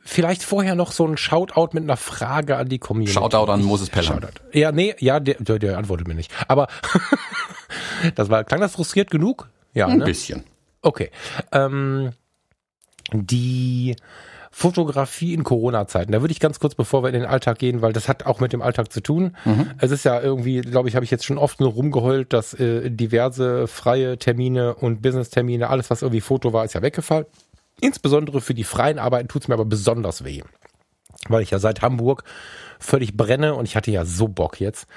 vielleicht 0.04 0.44
vorher 0.44 0.76
noch 0.76 0.92
so 0.92 1.06
ein 1.08 1.18
Shoutout 1.18 1.70
mit 1.74 1.84
einer 1.84 1.98
Frage 1.98 2.58
an 2.58 2.70
die 2.70 2.80
Community. 2.80 3.14
Shoutout 3.14 3.52
an 3.52 3.64
Moses 3.64 3.90
Peller. 3.90 4.20
Ja, 4.52 4.72
nee, 4.72 4.96
ja, 5.00 5.20
der, 5.20 5.36
der, 5.40 5.60
der 5.60 5.78
antwortet 5.78 6.08
mir 6.08 6.16
nicht. 6.16 6.32
Aber 6.48 6.68
das 8.16 8.30
war, 8.30 8.44
klang 8.44 8.62
das 8.62 8.74
frustriert 8.74 9.10
genug? 9.10 9.50
Ja, 9.74 9.88
Ein 9.88 10.00
ne? 10.00 10.06
bisschen. 10.06 10.44
Okay. 10.82 11.10
Ähm, 11.52 12.12
die 13.12 13.96
Fotografie 14.56 15.34
in 15.34 15.44
Corona-Zeiten. 15.44 16.12
Da 16.12 16.22
würde 16.22 16.32
ich 16.32 16.40
ganz 16.40 16.60
kurz, 16.60 16.76
bevor 16.76 17.02
wir 17.02 17.08
in 17.08 17.16
den 17.16 17.26
Alltag 17.26 17.58
gehen, 17.58 17.82
weil 17.82 17.92
das 17.92 18.08
hat 18.08 18.28
auch 18.28 18.40
mit 18.40 18.54
dem 18.54 18.62
Alltag 18.62 18.92
zu 18.92 19.02
tun. 19.02 19.36
Es 19.80 19.90
ist 19.90 20.06
ja 20.06 20.22
irgendwie, 20.22 20.62
glaube 20.62 20.88
ich, 20.88 20.96
habe 20.96 21.04
ich 21.04 21.10
jetzt 21.10 21.26
schon 21.26 21.40
oft 21.40 21.60
nur 21.60 21.72
rumgeheult, 21.72 22.34
dass 22.34 22.54
äh, 22.54 22.92
diverse 22.92 23.66
freie 23.68 24.20
Termine 24.20 24.76
und 24.76 25.02
Business-Termine, 25.02 25.72
alles, 25.72 25.90
was 25.90 26.04
irgendwie 26.04 26.22
Foto 26.22 26.54
war, 26.54 26.66
ist 26.66 26.74
ja 26.74 26.84
weggefallen. 26.84 27.26
Insbesondere 27.82 28.42
für 28.42 28.54
die 28.54 28.64
freien 28.64 29.00
Arbeiten 29.00 29.28
tut's 29.28 29.48
mir 29.48 29.56
aber 29.56 29.66
besonders 29.66 30.24
weh. 30.24 30.42
Weil 31.28 31.44
ich 31.44 31.52
ja 31.52 31.60
seit 31.60 31.82
Hamburg 31.82 32.24
völlig 32.80 33.16
brenne 33.16 33.56
und 33.56 33.66
ich 33.66 33.76
hatte 33.76 33.92
ja 33.92 34.06
so 34.06 34.28
Bock 34.28 34.60
jetzt. 34.60 34.88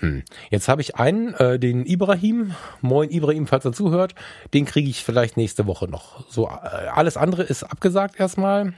Hm. 0.00 0.24
Jetzt 0.50 0.68
habe 0.68 0.82
ich 0.82 0.96
einen, 0.96 1.34
äh, 1.34 1.58
den 1.58 1.86
Ibrahim. 1.86 2.54
Moin 2.82 3.10
Ibrahim, 3.10 3.46
falls 3.46 3.64
er 3.64 3.72
zuhört. 3.72 4.14
Den 4.52 4.66
kriege 4.66 4.90
ich 4.90 5.02
vielleicht 5.02 5.36
nächste 5.36 5.66
Woche 5.66 5.88
noch. 5.88 6.30
So, 6.30 6.46
äh, 6.46 6.50
alles 6.50 7.16
andere 7.16 7.42
ist 7.42 7.62
abgesagt 7.62 8.20
erstmal. 8.20 8.74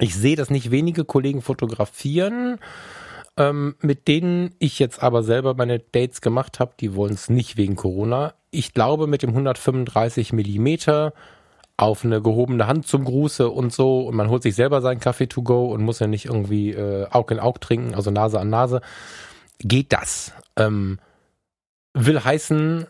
Ich 0.00 0.14
sehe, 0.14 0.36
dass 0.36 0.50
nicht 0.50 0.70
wenige 0.70 1.04
Kollegen 1.04 1.40
fotografieren, 1.40 2.58
ähm, 3.36 3.76
mit 3.80 4.08
denen 4.08 4.54
ich 4.58 4.78
jetzt 4.78 5.02
aber 5.02 5.22
selber 5.22 5.54
meine 5.54 5.78
Dates 5.78 6.20
gemacht 6.20 6.60
habe. 6.60 6.74
Die 6.80 6.94
wollen 6.94 7.14
es 7.14 7.30
nicht 7.30 7.56
wegen 7.56 7.76
Corona. 7.76 8.34
Ich 8.50 8.74
glaube, 8.74 9.06
mit 9.06 9.22
dem 9.22 9.30
135 9.30 10.32
Millimeter 10.32 11.14
auf 11.76 12.04
eine 12.04 12.22
gehobene 12.22 12.66
Hand 12.66 12.86
zum 12.86 13.04
Gruße 13.04 13.48
und 13.48 13.72
so 13.72 14.02
und 14.02 14.14
man 14.14 14.28
holt 14.28 14.42
sich 14.42 14.54
selber 14.54 14.80
seinen 14.80 15.00
Kaffee 15.00 15.26
to 15.26 15.42
go 15.42 15.66
und 15.72 15.82
muss 15.82 15.98
ja 15.98 16.06
nicht 16.06 16.26
irgendwie 16.26 16.70
äh, 16.70 17.06
Aug 17.10 17.32
in 17.32 17.40
Aug 17.40 17.60
trinken, 17.60 17.94
also 17.94 18.10
Nase 18.10 18.38
an 18.38 18.50
Nase, 18.50 18.80
geht 19.58 19.92
das. 19.92 20.32
Ähm, 20.56 20.98
will 21.94 22.22
heißen, 22.22 22.86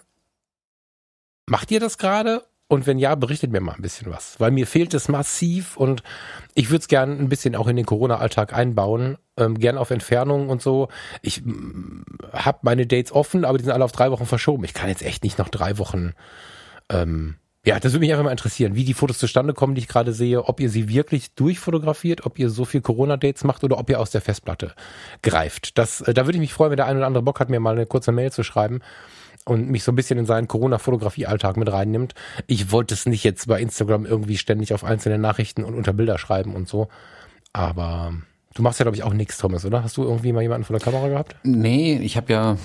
macht 1.47 1.71
ihr 1.71 1.81
das 1.81 1.99
gerade? 1.99 2.45
Und 2.67 2.87
wenn 2.87 2.99
ja, 2.99 3.15
berichtet 3.15 3.53
mir 3.53 3.61
mal 3.61 3.75
ein 3.75 3.83
bisschen 3.83 4.11
was, 4.11 4.41
weil 4.41 4.51
mir 4.51 4.67
fehlt 4.67 4.95
es 4.95 5.09
massiv 5.09 5.77
und 5.77 6.03
ich 6.55 6.71
würde 6.71 6.81
es 6.81 6.89
gern 6.89 7.19
ein 7.19 7.29
bisschen 7.29 7.57
auch 7.57 7.69
in 7.69 7.77
den 7.77 7.85
Corona-Alltag 7.87 8.55
einbauen, 8.55 9.19
ähm, 9.37 9.59
gern 9.59 9.79
auf 9.79 9.91
Entfernung 9.91 10.49
und 10.49 10.63
so. 10.63 10.89
Ich 11.21 11.43
habe 12.33 12.59
meine 12.63 12.87
Dates 12.87 13.13
offen, 13.13 13.45
aber 13.45 13.59
die 13.59 13.65
sind 13.65 13.73
alle 13.73 13.85
auf 13.85 13.93
drei 13.93 14.11
Wochen 14.11 14.27
verschoben. 14.27 14.65
Ich 14.65 14.75
kann 14.75 14.89
jetzt 14.89 15.03
echt 15.03 15.25
nicht 15.25 15.39
noch 15.39 15.51
drei 15.51 15.79
Wochen 15.79 16.15
ähm, 16.91 17.37
ja, 17.65 17.81
das 17.81 17.93
würde 17.93 18.01
mich 18.01 18.13
einfach 18.13 18.25
mal 18.25 18.31
interessieren, 18.31 18.75
wie 18.75 18.85
die 18.85 18.93
Fotos 18.93 19.19
zustande 19.19 19.55
kommen, 19.55 19.75
die 19.75 19.81
ich 19.81 19.89
gerade 19.89 20.13
sehe, 20.13 20.45
ob 20.45 20.61
ihr 20.61 20.69
sie 20.69 20.89
wirklich 20.91 21.35
durchfotografiert, 21.35 22.27
ob 22.27 22.39
ihr 22.39 22.51
so 22.51 22.67
viel 22.67 22.83
Corona-Dates 22.83 23.43
macht 23.45 23.65
oder 23.65 23.79
ob 23.79 23.89
ihr 23.89 23.99
aus 23.99 24.11
der 24.11 24.21
Festplatte 24.21 24.75
greift. 25.23 25.79
Das, 25.79 26.03
äh, 26.03 26.13
da 26.13 26.27
würde 26.27 26.37
ich 26.37 26.41
mich 26.41 26.53
freuen, 26.53 26.71
wenn 26.71 26.77
der 26.77 26.87
ein 26.87 26.97
oder 26.99 27.07
andere 27.07 27.23
Bock 27.23 27.41
hat, 27.41 27.49
mir 27.49 27.61
mal 27.61 27.75
eine 27.75 27.87
kurze 27.87 28.13
Mail 28.13 28.31
zu 28.31 28.43
schreiben 28.43 28.81
und 29.47 29.71
mich 29.71 29.83
so 29.83 29.93
ein 29.93 29.97
bisschen 29.97 30.19
in 30.19 30.27
seinen 30.27 30.47
Corona-Fotografie-Alltag 30.47 31.57
mit 31.57 31.73
reinnimmt. 31.73 32.15
Ich 32.47 32.71
wollte 32.71 32.93
es 32.93 33.07
nicht 33.07 33.25
jetzt 33.25 33.49
bei 33.49 33.61
Instagram 33.61 34.05
irgendwie 34.05 34.37
ständig 34.37 34.75
auf 34.75 34.85
einzelne 34.85 35.19
Nachrichten 35.19 35.65
und 35.65 35.75
unter 35.75 35.95
Bilder 35.95 36.19
schreiben 36.19 36.55
und 36.55 36.69
so. 36.69 36.89
Aber 37.55 38.13
du 38.55 38.63
machst 38.63 38.79
ja, 38.79 38.85
glaube 38.85 38.97
ich, 38.97 39.05
auch 39.05 39.15
nichts, 39.15 39.39
Thomas, 39.39 39.65
oder? 39.65 39.83
Hast 39.83 39.97
du 39.97 40.03
irgendwie 40.03 40.33
mal 40.33 40.43
jemanden 40.43 40.65
vor 40.65 40.77
der 40.77 40.85
Kamera 40.85 41.09
gehabt? 41.09 41.37
Nee, 41.45 41.97
ich 41.97 42.19
habe 42.19 42.31
ja 42.31 42.59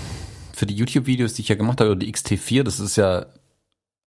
für 0.53 0.65
die 0.65 0.75
YouTube-Videos, 0.75 1.35
die 1.35 1.41
ich 1.43 1.47
ja 1.47 1.55
gemacht 1.55 1.79
habe, 1.79 1.91
oder 1.91 1.99
die 1.99 2.13
XT4, 2.13 2.63
das 2.63 2.81
ist 2.81 2.97
ja 2.97 3.27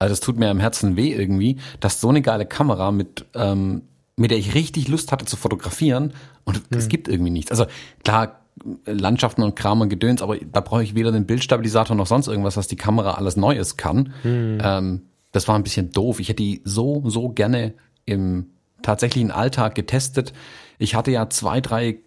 also 0.03 0.13
das 0.13 0.21
tut 0.21 0.39
mir 0.39 0.51
am 0.51 0.61
Herzen 0.61 0.97
weh 0.97 1.13
irgendwie, 1.13 1.59
dass 1.81 2.01
so 2.01 2.09
eine 2.09 2.23
geile 2.23 2.47
Kamera 2.47 2.91
mit, 2.91 3.25
ähm, 3.35 3.83
mit 4.17 4.31
der 4.31 4.39
ich 4.39 4.55
richtig 4.55 4.89
Lust 4.89 5.13
hatte 5.13 5.25
zu 5.25 5.37
fotografieren 5.37 6.13
und 6.45 6.71
mhm. 6.71 6.79
es 6.79 6.89
gibt 6.89 7.09
irgendwie 7.09 7.31
nichts. 7.31 7.51
Also 7.51 7.67
klar, 8.05 8.41
Landschaften 8.85 9.43
und 9.43 9.57
Kram 9.57 9.81
und 9.81 9.89
Gedöns, 9.89 10.23
aber 10.23 10.37
da 10.37 10.61
brauche 10.61 10.83
ich 10.83 10.95
weder 10.95 11.13
den 11.13 11.27
Bildstabilisator 11.27 11.97
noch 11.97 12.07
sonst 12.07 12.29
irgendwas, 12.29 12.57
was 12.57 12.69
die 12.69 12.77
Kamera 12.77 13.13
alles 13.13 13.37
Neues 13.37 13.77
kann. 13.77 14.13
Mhm. 14.23 14.59
Ähm, 14.63 15.03
das 15.33 15.49
war 15.49 15.55
ein 15.55 15.63
bisschen 15.63 15.91
doof. 15.91 16.21
Ich 16.21 16.29
hätte 16.29 16.43
die 16.43 16.61
so, 16.65 17.03
so 17.07 17.31
gerne 17.31 17.73
im 18.05 18.47
tatsächlichen 18.83 19.31
Alltag 19.31 19.75
getestet. 19.75 20.33
Ich 20.79 20.95
hatte 20.95 21.11
ja 21.11 21.31
zwei, 21.31 21.61
drei 21.61 21.99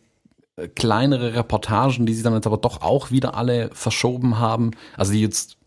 äh, 0.58 0.68
kleinere 0.68 1.34
Reportagen, 1.34 2.06
die 2.06 2.14
sie 2.14 2.24
dann 2.24 2.34
jetzt 2.34 2.48
aber 2.48 2.58
doch 2.58 2.82
auch 2.82 3.10
wieder 3.10 3.36
alle 3.36 3.70
verschoben 3.74 4.38
haben. 4.38 4.72
Also 4.98 5.14
die 5.14 5.22
jetzt 5.22 5.58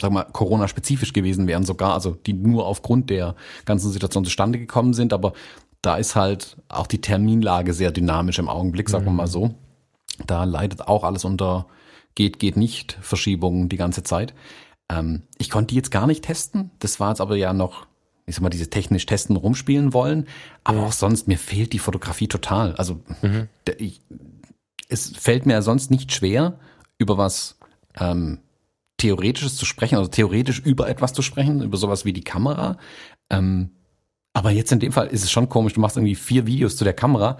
sag 0.00 0.12
mal, 0.12 0.24
Corona-spezifisch 0.24 1.12
gewesen 1.12 1.46
wären 1.46 1.64
sogar, 1.64 1.94
also 1.94 2.16
die 2.26 2.32
nur 2.32 2.66
aufgrund 2.66 3.10
der 3.10 3.34
ganzen 3.64 3.90
Situation 3.90 4.24
zustande 4.24 4.58
gekommen 4.58 4.94
sind, 4.94 5.12
aber 5.12 5.32
da 5.82 5.96
ist 5.96 6.14
halt 6.14 6.56
auch 6.68 6.86
die 6.86 7.00
Terminlage 7.00 7.72
sehr 7.72 7.90
dynamisch 7.90 8.38
im 8.38 8.48
Augenblick, 8.48 8.90
sagen 8.90 9.06
wir 9.06 9.12
mal 9.12 9.26
mhm. 9.26 9.30
so. 9.30 9.54
Da 10.26 10.44
leidet 10.44 10.86
auch 10.86 11.04
alles 11.04 11.24
unter 11.24 11.66
geht, 12.14 12.38
geht 12.38 12.56
nicht 12.56 12.98
Verschiebungen 13.00 13.68
die 13.68 13.76
ganze 13.76 14.02
Zeit. 14.02 14.34
Ähm, 14.90 15.22
ich 15.38 15.50
konnte 15.50 15.68
die 15.68 15.76
jetzt 15.76 15.90
gar 15.90 16.06
nicht 16.06 16.24
testen. 16.24 16.70
Das 16.78 17.00
war 17.00 17.10
jetzt 17.10 17.20
aber 17.20 17.36
ja 17.36 17.52
noch, 17.52 17.86
ich 18.26 18.34
sag 18.34 18.42
mal, 18.42 18.50
diese 18.50 18.68
technisch 18.68 19.06
testen 19.06 19.36
rumspielen 19.36 19.94
wollen. 19.94 20.26
Aber 20.64 20.84
auch 20.84 20.92
sonst, 20.92 21.28
mir 21.28 21.38
fehlt 21.38 21.72
die 21.72 21.78
Fotografie 21.78 22.28
total. 22.28 22.74
Also 22.76 23.00
mhm. 23.22 23.48
der, 23.66 23.80
ich, 23.80 24.02
es 24.88 25.16
fällt 25.16 25.46
mir 25.46 25.54
ja 25.54 25.62
sonst 25.62 25.90
nicht 25.90 26.12
schwer, 26.12 26.58
über 26.98 27.16
was 27.16 27.58
ähm, 27.98 28.40
Theoretisches 29.00 29.56
zu 29.56 29.64
sprechen, 29.64 29.96
also 29.96 30.10
theoretisch 30.10 30.58
über 30.60 30.86
etwas 30.86 31.14
zu 31.14 31.22
sprechen, 31.22 31.62
über 31.62 31.78
sowas 31.78 32.04
wie 32.04 32.12
die 32.12 32.22
Kamera. 32.22 32.76
Ähm, 33.30 33.70
aber 34.34 34.50
jetzt 34.50 34.72
in 34.72 34.78
dem 34.78 34.92
Fall 34.92 35.06
ist 35.06 35.24
es 35.24 35.30
schon 35.30 35.48
komisch, 35.48 35.72
du 35.72 35.80
machst 35.80 35.96
irgendwie 35.96 36.14
vier 36.14 36.46
Videos 36.46 36.76
zu 36.76 36.84
der 36.84 36.92
Kamera 36.92 37.38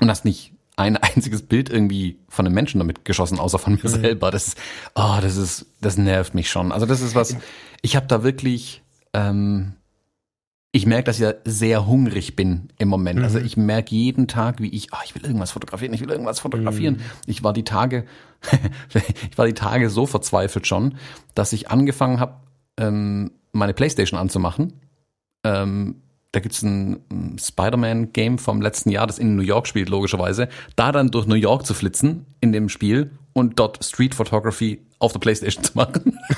und 0.00 0.08
hast 0.08 0.24
nicht 0.24 0.52
ein 0.76 0.96
einziges 0.96 1.42
Bild 1.42 1.68
irgendwie 1.68 2.20
von 2.28 2.46
einem 2.46 2.54
Menschen 2.54 2.78
damit 2.78 3.04
geschossen, 3.04 3.40
außer 3.40 3.58
von 3.58 3.74
mir 3.74 3.82
mhm. 3.82 4.00
selber. 4.00 4.30
Das 4.30 4.54
oh, 4.94 5.18
das 5.20 5.36
ist, 5.36 5.66
das 5.80 5.98
nervt 5.98 6.34
mich 6.34 6.48
schon. 6.48 6.70
Also 6.70 6.86
das 6.86 7.00
ist 7.00 7.16
was, 7.16 7.36
ich 7.82 7.96
habe 7.96 8.06
da 8.06 8.22
wirklich, 8.22 8.82
ähm, 9.12 9.74
ich 10.72 10.86
merke, 10.86 11.04
dass 11.04 11.16
ich 11.16 11.22
ja 11.22 11.34
sehr 11.44 11.86
hungrig 11.86 12.36
bin 12.36 12.68
im 12.78 12.88
Moment. 12.88 13.20
Also 13.20 13.38
mhm. 13.38 13.44
Also 13.44 13.46
ich 13.46 13.56
merke 13.56 13.94
jeden 13.94 14.28
Tag, 14.28 14.60
wie 14.60 14.68
ich, 14.68 14.92
oh, 14.92 14.98
ich 15.04 15.14
will 15.14 15.24
irgendwas 15.24 15.50
fotografieren, 15.50 15.94
ich 15.94 16.00
will 16.00 16.10
irgendwas 16.10 16.40
fotografieren. 16.40 16.96
Mhm. 16.96 17.02
Ich 17.26 17.42
war 17.42 17.52
die 17.52 17.64
Tage, 17.64 18.04
ich 19.30 19.36
war 19.36 19.46
die 19.46 19.54
Tage 19.54 19.90
so 19.90 20.06
verzweifelt 20.06 20.66
schon, 20.66 20.96
dass 21.34 21.52
ich 21.52 21.70
angefangen 21.70 22.20
habe, 22.20 22.34
ähm, 22.78 23.32
meine 23.52 23.74
Playstation 23.74 24.18
anzumachen. 24.18 24.74
Ähm, 25.42 26.02
da 26.32 26.38
gibt's 26.38 26.62
ein 26.62 27.36
Spider-Man-Game 27.40 28.38
vom 28.38 28.62
letzten 28.62 28.90
Jahr, 28.90 29.08
das 29.08 29.18
in 29.18 29.34
New 29.34 29.42
York 29.42 29.66
spielt, 29.66 29.88
logischerweise. 29.88 30.48
Da 30.76 30.92
dann 30.92 31.10
durch 31.10 31.26
New 31.26 31.34
York 31.34 31.66
zu 31.66 31.74
flitzen 31.74 32.26
in 32.40 32.52
dem 32.52 32.68
Spiel 32.68 33.10
und 33.32 33.58
dort 33.58 33.84
Street 33.84 34.14
Photography 34.14 34.86
auf 35.00 35.12
der 35.12 35.18
Playstation 35.18 35.64
zu 35.64 35.72
machen. 35.74 36.16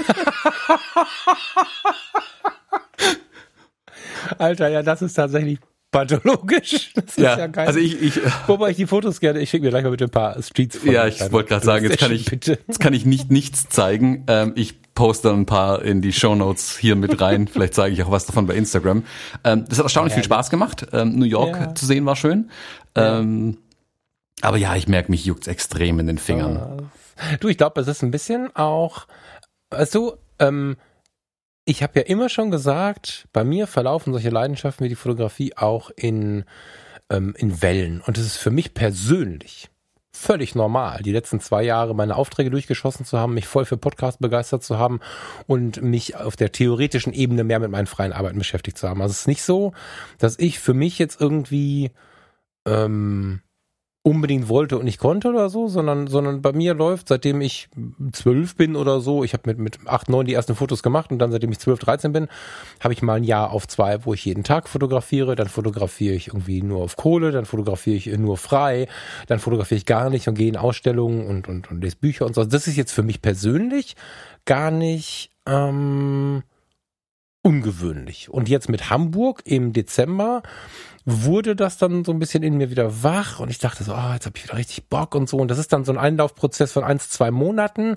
Alter, 4.38 4.68
ja, 4.68 4.82
das 4.82 5.02
ist 5.02 5.14
tatsächlich 5.14 5.58
pathologisch. 5.92 6.92
Das 6.94 7.04
ist 7.04 7.18
ja, 7.18 7.38
ja 7.38 7.46
geil. 7.46 7.66
Also 7.66 7.78
ich, 7.78 8.00
ich, 8.02 8.20
Wobei 8.46 8.70
ich 8.70 8.76
die 8.76 8.86
Fotos 8.86 9.20
gerne, 9.20 9.40
ich 9.40 9.50
schicke 9.50 9.64
mir 9.64 9.70
gleich 9.70 9.84
mal 9.84 9.90
bitte 9.90 10.04
ein 10.04 10.10
paar 10.10 10.42
Streets 10.42 10.78
von. 10.78 10.90
Ja, 10.90 11.06
ich 11.06 11.20
wollte 11.32 11.50
gerade 11.50 11.64
sagen, 11.64 11.84
jetzt 11.84 11.98
kann 11.98 12.12
ich, 12.12 12.24
bitte. 12.24 12.58
jetzt 12.66 12.80
kann 12.80 12.92
ich 12.94 13.06
nicht 13.06 13.30
nichts 13.30 13.68
zeigen. 13.68 14.24
Ähm, 14.26 14.52
ich 14.56 14.82
poste 14.94 15.30
ein 15.30 15.46
paar 15.46 15.82
in 15.82 16.02
die 16.02 16.12
Show 16.12 16.34
Notes 16.34 16.76
hier 16.76 16.96
mit 16.96 17.20
rein. 17.20 17.48
Vielleicht 17.52 17.74
zeige 17.74 17.94
ich 17.94 18.02
auch 18.02 18.10
was 18.10 18.26
davon 18.26 18.46
bei 18.46 18.54
Instagram. 18.54 19.04
Ähm, 19.44 19.64
das 19.68 19.78
hat 19.78 19.84
erstaunlich 19.84 20.12
ja, 20.12 20.16
viel 20.16 20.24
Spaß 20.24 20.50
gemacht. 20.50 20.86
Ähm, 20.92 21.18
New 21.18 21.24
York 21.24 21.56
ja. 21.56 21.74
zu 21.74 21.86
sehen 21.86 22.04
war 22.04 22.16
schön. 22.16 22.50
Ähm, 22.94 23.58
aber 24.40 24.56
ja, 24.56 24.74
ich 24.76 24.88
merke, 24.88 25.10
mich 25.10 25.24
juckt's 25.24 25.46
extrem 25.46 25.98
in 26.00 26.06
den 26.06 26.18
Fingern. 26.18 26.90
Du, 27.40 27.48
ich 27.48 27.56
glaube, 27.56 27.80
es 27.80 27.88
ist 27.88 28.02
ein 28.02 28.10
bisschen 28.10 28.54
auch, 28.56 29.06
weißt 29.70 29.94
du, 29.94 30.14
ähm, 30.38 30.76
ich 31.64 31.82
habe 31.82 32.00
ja 32.00 32.06
immer 32.06 32.28
schon 32.28 32.50
gesagt, 32.50 33.28
bei 33.32 33.44
mir 33.44 33.66
verlaufen 33.66 34.12
solche 34.12 34.30
Leidenschaften 34.30 34.84
wie 34.84 34.88
die 34.88 34.94
Fotografie 34.94 35.56
auch 35.56 35.90
in, 35.94 36.44
ähm, 37.10 37.34
in 37.36 37.62
Wellen. 37.62 38.00
Und 38.00 38.18
es 38.18 38.26
ist 38.26 38.36
für 38.36 38.50
mich 38.50 38.74
persönlich 38.74 39.68
völlig 40.14 40.54
normal, 40.54 41.02
die 41.02 41.12
letzten 41.12 41.40
zwei 41.40 41.62
Jahre 41.62 41.94
meine 41.94 42.16
Aufträge 42.16 42.50
durchgeschossen 42.50 43.06
zu 43.06 43.18
haben, 43.18 43.34
mich 43.34 43.46
voll 43.46 43.64
für 43.64 43.78
Podcast 43.78 44.20
begeistert 44.20 44.62
zu 44.62 44.78
haben 44.78 45.00
und 45.46 45.80
mich 45.80 46.16
auf 46.16 46.36
der 46.36 46.52
theoretischen 46.52 47.14
Ebene 47.14 47.44
mehr 47.44 47.58
mit 47.58 47.70
meinen 47.70 47.86
freien 47.86 48.12
Arbeiten 48.12 48.38
beschäftigt 48.38 48.76
zu 48.76 48.88
haben. 48.88 49.00
Also 49.00 49.12
es 49.12 49.20
ist 49.20 49.28
nicht 49.28 49.42
so, 49.42 49.72
dass 50.18 50.38
ich 50.38 50.58
für 50.58 50.74
mich 50.74 50.98
jetzt 50.98 51.20
irgendwie 51.20 51.92
ähm, 52.66 53.40
unbedingt 54.04 54.48
wollte 54.48 54.78
und 54.78 54.84
nicht 54.84 54.98
konnte 54.98 55.28
oder 55.28 55.48
so, 55.48 55.68
sondern, 55.68 56.08
sondern 56.08 56.42
bei 56.42 56.52
mir 56.52 56.74
läuft, 56.74 57.06
seitdem 57.06 57.40
ich 57.40 57.68
zwölf 58.12 58.56
bin 58.56 58.74
oder 58.74 59.00
so, 59.00 59.22
ich 59.22 59.32
habe 59.32 59.48
mit, 59.48 59.58
mit 59.58 59.78
acht, 59.86 60.08
neun 60.08 60.26
die 60.26 60.34
ersten 60.34 60.56
Fotos 60.56 60.82
gemacht 60.82 61.12
und 61.12 61.20
dann 61.20 61.30
seitdem 61.30 61.52
ich 61.52 61.60
zwölf, 61.60 61.78
dreizehn 61.78 62.12
bin, 62.12 62.26
habe 62.80 62.94
ich 62.94 63.02
mal 63.02 63.14
ein 63.14 63.24
Jahr 63.24 63.52
auf 63.52 63.68
zwei, 63.68 64.04
wo 64.04 64.12
ich 64.12 64.24
jeden 64.24 64.42
Tag 64.42 64.68
fotografiere, 64.68 65.36
dann 65.36 65.46
fotografiere 65.46 66.16
ich 66.16 66.28
irgendwie 66.28 66.62
nur 66.62 66.82
auf 66.82 66.96
Kohle, 66.96 67.30
dann 67.30 67.44
fotografiere 67.44 67.96
ich 67.96 68.06
nur 68.18 68.36
frei, 68.36 68.88
dann 69.28 69.38
fotografiere 69.38 69.78
ich 69.78 69.86
gar 69.86 70.10
nicht 70.10 70.26
und 70.26 70.34
gehe 70.34 70.48
in 70.48 70.56
Ausstellungen 70.56 71.28
und, 71.28 71.48
und, 71.48 71.70
und 71.70 71.80
lese 71.80 71.96
Bücher 71.96 72.26
und 72.26 72.34
so. 72.34 72.44
Das 72.44 72.66
ist 72.66 72.76
jetzt 72.76 72.92
für 72.92 73.04
mich 73.04 73.22
persönlich 73.22 73.94
gar 74.44 74.72
nicht 74.72 75.30
ähm, 75.46 76.42
ungewöhnlich. 77.42 78.30
Und 78.30 78.48
jetzt 78.48 78.68
mit 78.68 78.90
Hamburg 78.90 79.42
im 79.44 79.72
Dezember 79.72 80.42
wurde 81.04 81.56
das 81.56 81.78
dann 81.78 82.04
so 82.04 82.12
ein 82.12 82.18
bisschen 82.18 82.42
in 82.42 82.56
mir 82.56 82.70
wieder 82.70 83.02
wach 83.02 83.40
und 83.40 83.50
ich 83.50 83.58
dachte 83.58 83.82
so, 83.82 83.92
ah, 83.92 84.14
jetzt 84.14 84.26
habe 84.26 84.36
ich 84.36 84.44
wieder 84.44 84.56
richtig 84.56 84.88
Bock 84.88 85.14
und 85.14 85.28
so. 85.28 85.38
Und 85.38 85.50
das 85.50 85.58
ist 85.58 85.72
dann 85.72 85.84
so 85.84 85.92
ein 85.92 85.98
Einlaufprozess 85.98 86.72
von 86.72 86.84
eins, 86.84 87.10
zwei 87.10 87.30
Monaten. 87.30 87.96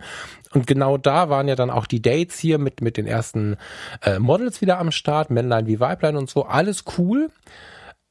Und 0.53 0.65
genau 0.65 0.97
da 0.97 1.29
waren 1.29 1.47
ja 1.47 1.55
dann 1.55 1.69
auch 1.69 1.85
die 1.85 2.01
Dates 2.01 2.39
hier 2.39 2.57
mit, 2.57 2.81
mit 2.81 2.97
den 2.97 3.05
ersten 3.05 3.57
äh, 4.01 4.17
Models 4.17 4.61
wieder 4.61 4.79
am 4.79 4.91
Start, 4.91 5.29
Männlein 5.29 5.67
wie 5.67 5.79
Weiblein 5.79 6.15
und 6.15 6.29
so. 6.29 6.45
Alles 6.45 6.83
cool. 6.97 7.29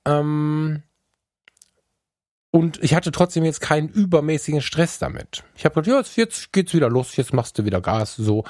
Ähm, 0.06 0.82
und 2.52 2.80
ich 2.84 2.94
hatte 2.94 3.10
trotzdem 3.10 3.44
jetzt 3.44 3.60
keinen 3.60 3.88
übermäßigen 3.88 4.62
Stress 4.62 5.00
damit. 5.00 5.42
Ich 5.56 5.64
habe 5.64 5.74
gedacht, 5.74 5.88
ja, 5.88 5.98
jetzt, 5.98 6.16
jetzt 6.16 6.52
geht's 6.52 6.72
wieder 6.72 6.88
los, 6.88 7.16
jetzt 7.16 7.32
machst 7.32 7.58
du 7.58 7.64
wieder 7.64 7.80
Gas, 7.80 8.14
so 8.14 8.44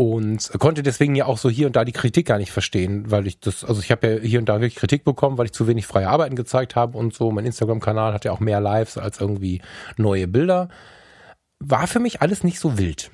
und 0.00 0.50
konnte 0.58 0.82
deswegen 0.82 1.14
ja 1.14 1.26
auch 1.26 1.36
so 1.36 1.50
hier 1.50 1.66
und 1.66 1.76
da 1.76 1.84
die 1.84 1.92
Kritik 1.92 2.26
gar 2.26 2.38
nicht 2.38 2.52
verstehen, 2.52 3.10
weil 3.10 3.26
ich 3.26 3.38
das, 3.38 3.64
also 3.64 3.82
ich 3.82 3.90
habe 3.90 4.08
ja 4.08 4.18
hier 4.20 4.38
und 4.38 4.48
da 4.48 4.54
wirklich 4.54 4.76
Kritik 4.76 5.04
bekommen, 5.04 5.36
weil 5.36 5.44
ich 5.44 5.52
zu 5.52 5.66
wenig 5.66 5.86
freie 5.86 6.08
Arbeiten 6.08 6.36
gezeigt 6.36 6.74
habe 6.74 6.96
und 6.96 7.12
so. 7.12 7.30
Mein 7.30 7.44
Instagram-Kanal 7.44 8.14
hat 8.14 8.24
ja 8.24 8.32
auch 8.32 8.40
mehr 8.40 8.62
Lives 8.62 8.96
als 8.96 9.20
irgendwie 9.20 9.60
neue 9.98 10.26
Bilder. 10.26 10.70
War 11.58 11.86
für 11.86 12.00
mich 12.00 12.22
alles 12.22 12.44
nicht 12.44 12.60
so 12.60 12.78
wild. 12.78 13.10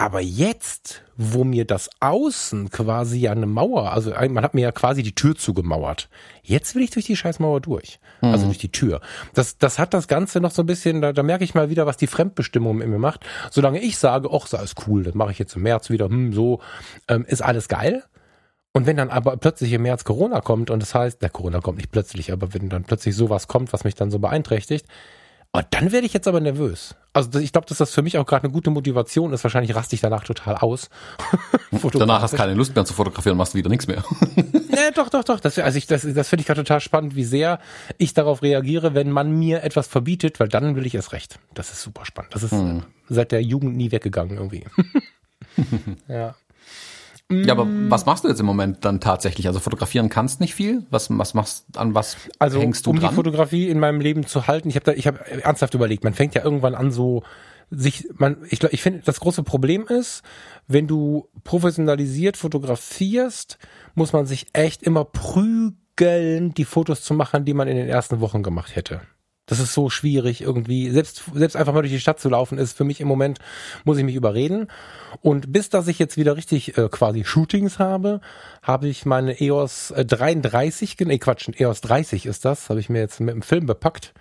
Aber 0.00 0.22
jetzt, 0.22 1.02
wo 1.18 1.44
mir 1.44 1.66
das 1.66 1.90
Außen 2.00 2.70
quasi 2.70 3.18
ja 3.18 3.32
eine 3.32 3.44
Mauer, 3.44 3.92
also 3.92 4.12
man 4.12 4.42
hat 4.42 4.54
mir 4.54 4.62
ja 4.62 4.72
quasi 4.72 5.02
die 5.02 5.14
Tür 5.14 5.36
zugemauert. 5.36 6.08
Jetzt 6.42 6.74
will 6.74 6.82
ich 6.82 6.88
durch 6.88 7.04
die 7.04 7.16
Scheißmauer 7.16 7.60
durch. 7.60 8.00
Also 8.22 8.26
mhm. 8.26 8.32
Also 8.32 8.46
durch 8.46 8.56
die 8.56 8.72
Tür. 8.72 9.02
Das, 9.34 9.58
das 9.58 9.78
hat 9.78 9.92
das 9.92 10.08
Ganze 10.08 10.40
noch 10.40 10.52
so 10.52 10.62
ein 10.62 10.66
bisschen, 10.66 11.02
da, 11.02 11.12
da 11.12 11.22
merke 11.22 11.44
ich 11.44 11.54
mal 11.54 11.68
wieder, 11.68 11.84
was 11.84 11.98
die 11.98 12.06
Fremdbestimmung 12.06 12.80
in 12.80 12.88
mir 12.88 12.98
macht. 12.98 13.26
Solange 13.50 13.78
ich 13.78 13.98
sage, 13.98 14.30
ach, 14.32 14.46
ist 14.46 14.54
alles 14.54 14.74
cool, 14.86 15.02
das 15.02 15.12
mache 15.12 15.32
ich 15.32 15.38
jetzt 15.38 15.54
im 15.54 15.64
März 15.64 15.90
wieder, 15.90 16.06
hm, 16.06 16.32
so, 16.32 16.60
ähm, 17.06 17.26
ist 17.26 17.42
alles 17.42 17.68
geil. 17.68 18.02
Und 18.72 18.86
wenn 18.86 18.96
dann 18.96 19.10
aber 19.10 19.36
plötzlich 19.36 19.70
im 19.74 19.82
März 19.82 20.04
Corona 20.04 20.40
kommt 20.40 20.70
und 20.70 20.80
das 20.80 20.94
heißt, 20.94 21.20
der 21.20 21.28
Corona 21.28 21.60
kommt 21.60 21.76
nicht 21.76 21.92
plötzlich, 21.92 22.32
aber 22.32 22.54
wenn 22.54 22.70
dann 22.70 22.84
plötzlich 22.84 23.14
sowas 23.14 23.48
kommt, 23.48 23.74
was 23.74 23.84
mich 23.84 23.96
dann 23.96 24.10
so 24.10 24.18
beeinträchtigt, 24.18 24.86
Oh, 25.52 25.60
dann 25.70 25.90
werde 25.90 26.06
ich 26.06 26.12
jetzt 26.12 26.28
aber 26.28 26.40
nervös. 26.40 26.94
Also 27.12 27.40
ich 27.40 27.50
glaube, 27.50 27.66
dass 27.66 27.78
das 27.78 27.92
für 27.92 28.02
mich 28.02 28.18
auch 28.18 28.26
gerade 28.26 28.44
eine 28.44 28.52
gute 28.52 28.70
Motivation 28.70 29.32
ist. 29.32 29.42
Wahrscheinlich 29.42 29.74
raste 29.74 29.96
ich 29.96 30.00
danach 30.00 30.22
total 30.22 30.54
aus. 30.56 30.90
danach 31.92 32.22
hast 32.22 32.34
du 32.34 32.36
keine 32.36 32.54
Lust 32.54 32.76
mehr 32.76 32.84
zu 32.84 32.94
fotografieren, 32.94 33.36
machst 33.36 33.54
du 33.54 33.58
wieder 33.58 33.68
nichts 33.68 33.88
mehr. 33.88 34.04
nee, 34.36 34.90
doch, 34.94 35.08
doch, 35.08 35.24
doch. 35.24 35.40
Das, 35.40 35.58
also 35.58 35.76
ich, 35.76 35.88
das, 35.88 36.02
das 36.02 36.28
finde 36.28 36.42
ich 36.42 36.46
gerade 36.46 36.62
total 36.62 36.80
spannend, 36.80 37.16
wie 37.16 37.24
sehr 37.24 37.58
ich 37.98 38.14
darauf 38.14 38.42
reagiere, 38.42 38.94
wenn 38.94 39.10
man 39.10 39.36
mir 39.36 39.64
etwas 39.64 39.88
verbietet, 39.88 40.38
weil 40.38 40.46
dann 40.46 40.76
will 40.76 40.86
ich 40.86 40.94
es 40.94 41.12
recht. 41.12 41.40
Das 41.52 41.72
ist 41.72 41.82
super 41.82 42.04
spannend. 42.04 42.32
Das 42.32 42.44
ist 42.44 42.52
hm. 42.52 42.84
seit 43.08 43.32
der 43.32 43.42
Jugend 43.42 43.76
nie 43.76 43.90
weggegangen 43.90 44.36
irgendwie. 44.36 44.64
ja. 46.08 46.36
Ja, 47.30 47.52
aber 47.52 47.66
was 47.88 48.06
machst 48.06 48.24
du 48.24 48.28
jetzt 48.28 48.40
im 48.40 48.46
Moment 48.46 48.84
dann 48.84 49.00
tatsächlich? 49.00 49.46
Also 49.46 49.60
fotografieren 49.60 50.08
kannst 50.08 50.40
nicht 50.40 50.54
viel? 50.54 50.84
Was, 50.90 51.08
was 51.10 51.34
machst 51.34 51.64
an 51.76 51.94
was 51.94 52.16
also, 52.40 52.60
hängst 52.60 52.86
du 52.86 52.90
um 52.90 52.98
dran? 52.98 53.10
die 53.10 53.14
Fotografie 53.14 53.68
in 53.68 53.78
meinem 53.78 54.00
Leben 54.00 54.26
zu 54.26 54.48
halten, 54.48 54.68
ich 54.68 54.74
habe 54.74 54.84
da 54.84 54.92
ich 54.92 55.06
habe 55.06 55.24
ernsthaft 55.26 55.74
überlegt, 55.74 56.02
man 56.02 56.14
fängt 56.14 56.34
ja 56.34 56.42
irgendwann 56.42 56.74
an 56.74 56.90
so 56.90 57.22
sich 57.70 58.08
man 58.14 58.38
ich 58.48 58.62
ich 58.64 58.82
finde 58.82 59.02
das 59.04 59.20
große 59.20 59.44
Problem 59.44 59.86
ist, 59.86 60.22
wenn 60.66 60.88
du 60.88 61.28
professionalisiert 61.44 62.36
fotografierst, 62.36 63.58
muss 63.94 64.12
man 64.12 64.26
sich 64.26 64.48
echt 64.52 64.82
immer 64.82 65.04
prügeln, 65.04 66.52
die 66.54 66.64
Fotos 66.64 67.02
zu 67.02 67.14
machen, 67.14 67.44
die 67.44 67.54
man 67.54 67.68
in 67.68 67.76
den 67.76 67.88
ersten 67.88 68.20
Wochen 68.20 68.42
gemacht 68.42 68.74
hätte. 68.74 69.02
Das 69.50 69.58
ist 69.58 69.74
so 69.74 69.90
schwierig 69.90 70.42
irgendwie. 70.42 70.90
Selbst, 70.90 71.24
selbst 71.34 71.56
einfach 71.56 71.74
mal 71.74 71.82
durch 71.82 71.92
die 71.92 71.98
Stadt 71.98 72.20
zu 72.20 72.28
laufen 72.28 72.56
ist 72.56 72.76
für 72.76 72.84
mich 72.84 73.00
im 73.00 73.08
Moment, 73.08 73.40
muss 73.82 73.98
ich 73.98 74.04
mich 74.04 74.14
überreden. 74.14 74.68
Und 75.22 75.52
bis 75.52 75.68
dass 75.70 75.88
ich 75.88 75.98
jetzt 75.98 76.16
wieder 76.16 76.36
richtig 76.36 76.78
äh, 76.78 76.88
quasi 76.88 77.24
Shootings 77.24 77.80
habe, 77.80 78.20
habe 78.62 78.86
ich 78.86 79.04
meine 79.06 79.40
EOS 79.40 79.92
33, 79.96 80.96
nee 81.00 81.18
Quatsch, 81.18 81.48
EOS 81.58 81.80
30 81.80 82.26
ist 82.26 82.44
das, 82.44 82.70
habe 82.70 82.78
ich 82.78 82.88
mir 82.88 83.00
jetzt 83.00 83.18
mit 83.18 83.34
dem 83.34 83.42
Film 83.42 83.66
bepackt 83.66 84.14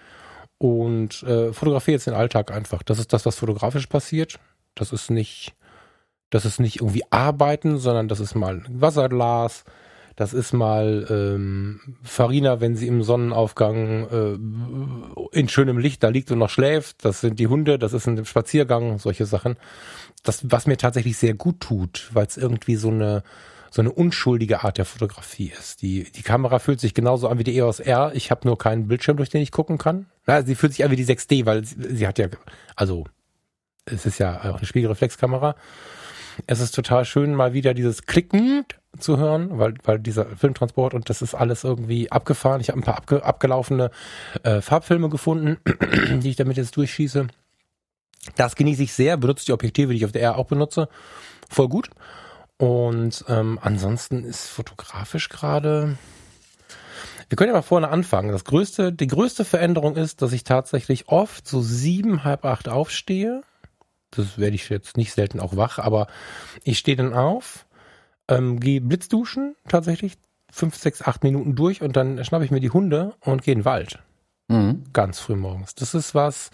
und 0.58 1.22
äh, 1.22 1.54
fotografiere 1.54 1.94
jetzt 1.94 2.08
den 2.08 2.16
Alltag 2.16 2.52
einfach. 2.52 2.82
Das 2.82 2.98
ist 2.98 3.14
das, 3.14 3.28
was 3.28 3.36
fotografisch 3.36 3.86
passiert. 3.86 4.40
Das 4.74 4.92
ist 4.92 5.12
nicht, 5.12 5.54
das 6.32 6.44
ist 6.44 6.60
nicht 6.60 6.78
irgendwie 6.78 7.04
arbeiten, 7.12 7.78
sondern 7.78 8.08
das 8.08 8.20
ist 8.20 8.34
mal 8.34 8.56
ein 8.56 8.66
Wasserglas, 8.68 9.64
das 10.20 10.34
ist 10.34 10.52
mal 10.52 11.08
ähm, 11.10 11.80
Farina, 12.04 12.60
wenn 12.60 12.76
sie 12.76 12.88
im 12.88 13.04
Sonnenaufgang 13.04 14.10
äh, 14.10 15.40
in 15.40 15.48
schönem 15.48 15.78
Licht 15.78 16.04
da 16.04 16.10
liegt 16.10 16.30
und 16.30 16.40
noch 16.40 16.50
schläft. 16.50 17.06
Das 17.06 17.22
sind 17.22 17.40
die 17.40 17.48
Hunde, 17.48 17.80
das 17.80 17.94
ist 17.94 18.06
ein 18.06 18.26
Spaziergang, 18.26 19.00
solche 19.00 19.26
Sachen. 19.26 19.56
Das, 20.24 20.42
was 20.52 20.68
mir 20.68 20.76
tatsächlich 20.76 21.16
sehr 21.18 21.36
gut 21.36 21.62
tut, 21.62 22.10
weil 22.12 22.26
es 22.26 22.36
irgendwie 22.36 22.76
so 22.76 22.90
eine 22.90 23.24
so 23.72 23.82
eine 23.82 23.94
unschuldige 23.94 24.64
Art 24.66 24.78
der 24.78 24.84
Fotografie 24.84 25.54
ist. 25.58 25.84
Die, 25.84 26.12
die 26.12 26.24
Kamera 26.24 26.60
fühlt 26.60 26.82
sich 26.82 26.94
genauso 26.94 27.30
an 27.30 27.40
wie 27.40 27.46
die 27.46 27.56
EOS 27.56 27.80
R. 27.80 28.12
Ich 28.14 28.30
habe 28.30 28.46
nur 28.46 28.58
keinen 28.58 28.90
Bildschirm, 28.90 29.16
durch 29.16 29.30
den 29.30 29.42
ich 29.42 29.54
gucken 29.54 29.78
kann. 29.78 30.08
Na, 30.26 30.42
sie 30.44 30.56
fühlt 30.56 30.74
sich 30.74 30.84
an 30.84 30.92
wie 30.92 30.98
die 30.98 31.06
6D, 31.06 31.46
weil 31.46 31.64
sie, 31.64 31.96
sie 31.96 32.08
hat 32.08 32.20
ja, 32.20 32.28
also 32.76 33.06
es 33.86 34.06
ist 34.06 34.18
ja 34.18 34.52
auch 34.52 34.58
eine 34.58 34.66
Spiegelreflexkamera. 34.66 35.56
Es 36.48 36.60
ist 36.60 36.76
total 36.76 37.06
schön, 37.06 37.36
mal 37.36 37.54
wieder 37.54 37.74
dieses 37.74 38.04
Klicken 38.04 38.66
zu 38.98 39.18
hören, 39.18 39.60
weil, 39.60 39.76
weil 39.84 40.00
dieser 40.00 40.26
Filmtransport 40.26 40.94
und 40.94 41.10
das 41.10 41.22
ist 41.22 41.36
alles 41.36 41.64
irgendwie 41.64 42.12
abgefahren. 42.12 42.62
Ich 42.62 42.70
habe 42.70 42.80
ein 42.80 42.84
paar 42.84 42.98
abge, 42.98 43.24
abgelaufene 43.24 43.92
äh, 44.44 44.62
Farbfilme 44.62 45.10
gefunden, 45.10 45.58
die 46.22 46.30
ich 46.30 46.36
damit 46.36 46.58
jetzt 46.58 46.76
durchschieße. 46.76 47.28
Das 48.36 48.56
genieße 48.56 48.84
ich 48.84 48.94
sehr, 48.94 49.18
benutze 49.18 49.46
die 49.46 49.54
Objektive, 49.54 49.92
die 49.92 49.98
ich 49.98 50.06
auf 50.06 50.12
der 50.12 50.22
R 50.22 50.38
auch 50.38 50.48
benutze. 50.48 50.90
Voll 51.50 51.70
gut. 51.70 51.90
Und 52.58 53.24
ähm, 53.30 53.58
ansonsten 53.62 54.24
ist 54.26 54.48
fotografisch 54.48 55.30
gerade. 55.30 55.98
Wir 57.30 57.36
können 57.36 57.50
ja 57.50 57.56
mal 57.56 57.62
vorne 57.62 57.90
anfangen. 57.90 58.32
Das 58.32 58.44
größte, 58.44 58.92
die 58.92 59.08
größte 59.08 59.46
Veränderung 59.46 59.96
ist, 59.96 60.22
dass 60.22 60.34
ich 60.34 60.44
tatsächlich 60.44 61.08
oft 61.08 61.48
so 61.48 61.62
sieben, 61.62 62.24
halb 62.24 62.44
acht 62.44 62.68
aufstehe. 62.68 63.44
Das 64.12 64.38
werde 64.38 64.56
ich 64.56 64.70
jetzt 64.70 64.98
nicht 64.98 65.14
selten 65.14 65.40
auch 65.40 65.56
wach, 65.56 65.80
aber 65.80 66.08
ich 66.64 66.80
stehe 66.80 66.98
dann 66.98 67.14
auf, 67.14 67.66
ähm, 68.28 68.60
gehe 68.60 68.82
Blitzduschen 68.82 69.56
tatsächlich, 69.68 70.18
fünf, 70.52 70.76
sechs, 70.76 71.02
acht 71.02 71.24
Minuten 71.24 71.56
durch 71.56 71.82
und 71.82 71.96
dann 71.96 72.24
schnappe 72.26 72.46
ich 72.46 72.52
mir 72.52 72.60
die 72.60 72.72
Hunde 72.72 73.14
und 73.22 73.44
gehe 73.44 73.54
in 73.54 73.60
den 73.60 73.66
Wald. 73.66 74.00
Mhm. 74.48 74.84
Ganz 74.94 75.20
früh 75.20 75.36
morgens. 75.36 75.76
Das 75.76 75.94
ist 75.94 76.16
was, 76.16 76.50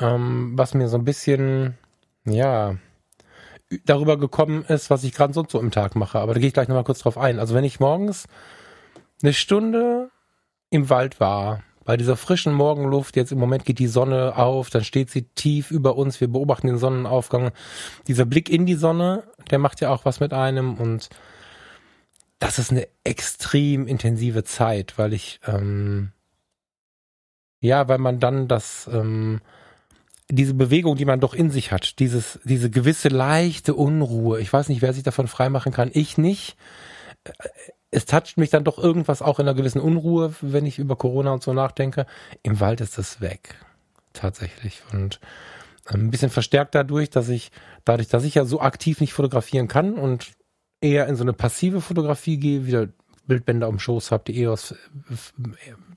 ähm, 0.00 0.52
was 0.56 0.74
mir 0.74 0.88
so 0.88 0.96
ein 0.96 1.04
bisschen, 1.04 1.76
ja, 2.24 2.76
darüber 3.84 4.16
gekommen 4.18 4.64
ist, 4.64 4.90
was 4.90 5.04
ich 5.04 5.12
gerade 5.12 5.34
sonst 5.34 5.52
so 5.52 5.60
im 5.60 5.70
Tag 5.70 5.96
mache. 5.96 6.18
Aber 6.18 6.34
da 6.34 6.40
gehe 6.40 6.48
ich 6.48 6.54
gleich 6.54 6.68
nochmal 6.68 6.84
kurz 6.84 7.00
drauf 7.00 7.18
ein. 7.18 7.38
Also 7.38 7.54
wenn 7.54 7.64
ich 7.64 7.80
morgens 7.80 8.26
eine 9.22 9.32
Stunde 9.32 10.10
im 10.70 10.88
Wald 10.88 11.20
war, 11.20 11.62
bei 11.86 11.96
dieser 11.96 12.16
frischen 12.16 12.52
Morgenluft, 12.52 13.16
jetzt 13.16 13.32
im 13.32 13.38
Moment 13.38 13.64
geht 13.64 13.78
die 13.78 13.86
Sonne 13.86 14.36
auf, 14.36 14.68
dann 14.70 14.84
steht 14.84 15.08
sie 15.08 15.22
tief 15.22 15.70
über 15.70 15.96
uns, 15.96 16.20
wir 16.20 16.28
beobachten 16.28 16.66
den 16.66 16.78
Sonnenaufgang. 16.78 17.52
Dieser 18.08 18.26
Blick 18.26 18.50
in 18.50 18.66
die 18.66 18.74
Sonne, 18.74 19.22
der 19.50 19.58
macht 19.58 19.80
ja 19.80 19.90
auch 19.90 20.04
was 20.04 20.20
mit 20.20 20.32
einem 20.32 20.74
und 20.74 21.08
das 22.40 22.58
ist 22.58 22.72
eine 22.72 22.88
extrem 23.04 23.86
intensive 23.86 24.44
Zeit, 24.44 24.98
weil 24.98 25.14
ich, 25.14 25.40
ähm, 25.46 26.10
ja, 27.60 27.88
weil 27.88 27.98
man 27.98 28.18
dann 28.20 28.48
das, 28.48 28.90
ähm, 28.92 29.40
diese 30.28 30.54
Bewegung, 30.54 30.96
die 30.96 31.04
man 31.04 31.20
doch 31.20 31.34
in 31.34 31.50
sich 31.50 31.70
hat, 31.70 32.00
dieses, 32.00 32.40
diese 32.42 32.68
gewisse 32.68 33.08
leichte 33.08 33.74
Unruhe, 33.74 34.40
ich 34.40 34.52
weiß 34.52 34.68
nicht, 34.68 34.82
wer 34.82 34.92
sich 34.92 35.04
davon 35.04 35.28
freimachen 35.28 35.72
kann, 35.72 35.90
ich 35.92 36.18
nicht 36.18 36.56
es 37.90 38.04
toucht 38.04 38.36
mich 38.36 38.50
dann 38.50 38.64
doch 38.64 38.78
irgendwas 38.78 39.22
auch 39.22 39.38
in 39.38 39.46
einer 39.46 39.56
gewissen 39.56 39.80
Unruhe, 39.80 40.34
wenn 40.40 40.66
ich 40.66 40.78
über 40.78 40.96
Corona 40.96 41.32
und 41.32 41.42
so 41.42 41.52
nachdenke. 41.52 42.06
Im 42.42 42.60
Wald 42.60 42.80
ist 42.80 42.98
das 42.98 43.20
weg. 43.20 43.56
Tatsächlich. 44.12 44.82
Und 44.92 45.20
ähm, 45.92 46.06
ein 46.06 46.10
bisschen 46.10 46.30
verstärkt 46.30 46.74
dadurch, 46.74 47.10
dass 47.10 47.28
ich, 47.28 47.52
dadurch, 47.84 48.08
dass 48.08 48.24
ich 48.24 48.34
ja 48.34 48.44
so 48.44 48.60
aktiv 48.60 49.00
nicht 49.00 49.12
fotografieren 49.12 49.68
kann 49.68 49.94
und 49.94 50.32
eher 50.80 51.06
in 51.06 51.16
so 51.16 51.24
eine 51.24 51.32
passive 51.32 51.80
Fotografie 51.80 52.38
gehe, 52.38 52.66
wieder 52.66 52.88
Bildbänder 53.26 53.66
am 53.66 53.78
Schoß 53.78 54.12
habe, 54.12 54.24
die 54.26 54.42
EOS 54.42 54.74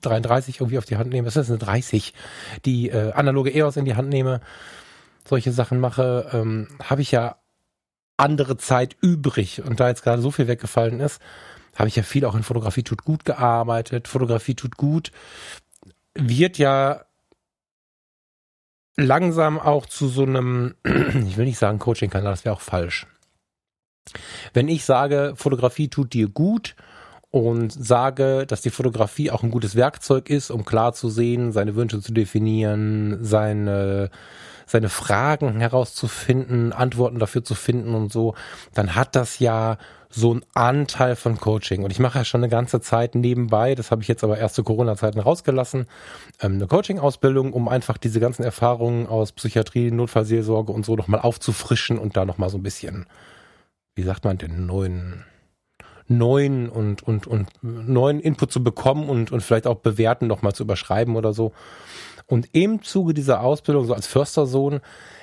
33 0.02 0.60
irgendwie 0.60 0.78
auf 0.78 0.84
die 0.84 0.96
Hand 0.96 1.10
nehme. 1.10 1.26
Das 1.26 1.36
ist 1.36 1.48
eine 1.48 1.58
30, 1.58 2.12
die 2.64 2.88
äh, 2.88 3.12
analoge 3.12 3.54
EOS 3.54 3.76
in 3.76 3.84
die 3.84 3.94
Hand 3.94 4.08
nehme, 4.08 4.40
solche 5.24 5.52
Sachen 5.52 5.78
mache, 5.80 6.28
ähm, 6.32 6.68
habe 6.82 7.02
ich 7.02 7.12
ja 7.12 7.36
andere 8.16 8.56
Zeit 8.56 8.96
übrig. 9.00 9.62
Und 9.62 9.80
da 9.80 9.88
jetzt 9.88 10.02
gerade 10.02 10.22
so 10.22 10.30
viel 10.30 10.48
weggefallen 10.48 11.00
ist, 11.00 11.20
habe 11.80 11.88
ich 11.88 11.96
ja 11.96 12.02
viel 12.02 12.24
auch 12.24 12.34
in 12.36 12.42
Fotografie 12.42 12.84
tut 12.84 13.04
gut 13.04 13.24
gearbeitet. 13.24 14.06
Fotografie 14.06 14.54
tut 14.54 14.76
gut 14.76 15.10
wird 16.14 16.58
ja 16.58 17.04
langsam 18.96 19.58
auch 19.58 19.86
zu 19.86 20.08
so 20.08 20.22
einem, 20.22 20.74
ich 20.84 21.36
will 21.36 21.46
nicht 21.46 21.58
sagen 21.58 21.78
Coaching-Kanal, 21.78 22.32
das 22.32 22.44
wäre 22.44 22.54
auch 22.54 22.60
falsch. 22.60 23.06
Wenn 24.52 24.68
ich 24.68 24.84
sage, 24.84 25.34
Fotografie 25.36 25.88
tut 25.88 26.12
dir 26.12 26.28
gut 26.28 26.74
und 27.30 27.72
sage, 27.72 28.44
dass 28.46 28.60
die 28.60 28.70
Fotografie 28.70 29.30
auch 29.30 29.42
ein 29.42 29.52
gutes 29.52 29.76
Werkzeug 29.76 30.28
ist, 30.28 30.50
um 30.50 30.64
klar 30.64 30.92
zu 30.92 31.08
sehen, 31.08 31.52
seine 31.52 31.76
Wünsche 31.76 32.00
zu 32.00 32.12
definieren, 32.12 33.18
seine 33.22 34.10
seine 34.66 34.88
Fragen 34.88 35.58
herauszufinden, 35.58 36.72
Antworten 36.72 37.18
dafür 37.18 37.42
zu 37.42 37.56
finden 37.56 37.96
und 37.96 38.12
so, 38.12 38.36
dann 38.72 38.94
hat 38.94 39.16
das 39.16 39.40
ja 39.40 39.78
so 40.10 40.34
ein 40.34 40.44
Anteil 40.54 41.14
von 41.14 41.38
Coaching. 41.38 41.84
Und 41.84 41.92
ich 41.92 42.00
mache 42.00 42.18
ja 42.18 42.24
schon 42.24 42.40
eine 42.40 42.50
ganze 42.50 42.80
Zeit 42.80 43.14
nebenbei, 43.14 43.74
das 43.76 43.90
habe 43.90 44.02
ich 44.02 44.08
jetzt 44.08 44.24
aber 44.24 44.38
erst 44.38 44.56
zu 44.56 44.64
Corona-Zeiten 44.64 45.20
rausgelassen, 45.20 45.86
ähm, 46.40 46.54
eine 46.54 46.66
Coaching-Ausbildung, 46.66 47.52
um 47.52 47.68
einfach 47.68 47.96
diese 47.96 48.18
ganzen 48.18 48.42
Erfahrungen 48.42 49.06
aus 49.06 49.32
Psychiatrie, 49.32 49.90
Notfallseelsorge 49.92 50.72
und 50.72 50.84
so 50.84 50.96
nochmal 50.96 51.20
aufzufrischen 51.20 51.98
und 51.98 52.16
da 52.16 52.24
nochmal 52.24 52.50
so 52.50 52.58
ein 52.58 52.62
bisschen, 52.62 53.06
wie 53.94 54.02
sagt 54.02 54.24
man 54.24 54.36
denn, 54.36 54.66
neuen 54.66 55.24
neuen 56.10 56.68
und, 56.68 57.04
und, 57.04 57.28
und 57.28 57.48
neuen 57.62 58.18
Input 58.18 58.50
zu 58.50 58.64
bekommen 58.64 59.08
und, 59.08 59.30
und 59.30 59.42
vielleicht 59.42 59.68
auch 59.68 59.76
bewerten 59.76 60.26
nochmal 60.26 60.52
zu 60.52 60.64
überschreiben 60.64 61.14
oder 61.14 61.32
so. 61.32 61.52
Und 62.26 62.48
im 62.52 62.82
Zuge 62.82 63.14
dieser 63.14 63.42
Ausbildung, 63.42 63.84
so 63.86 63.94
als 63.94 64.08
Förstersohn, 64.08 64.80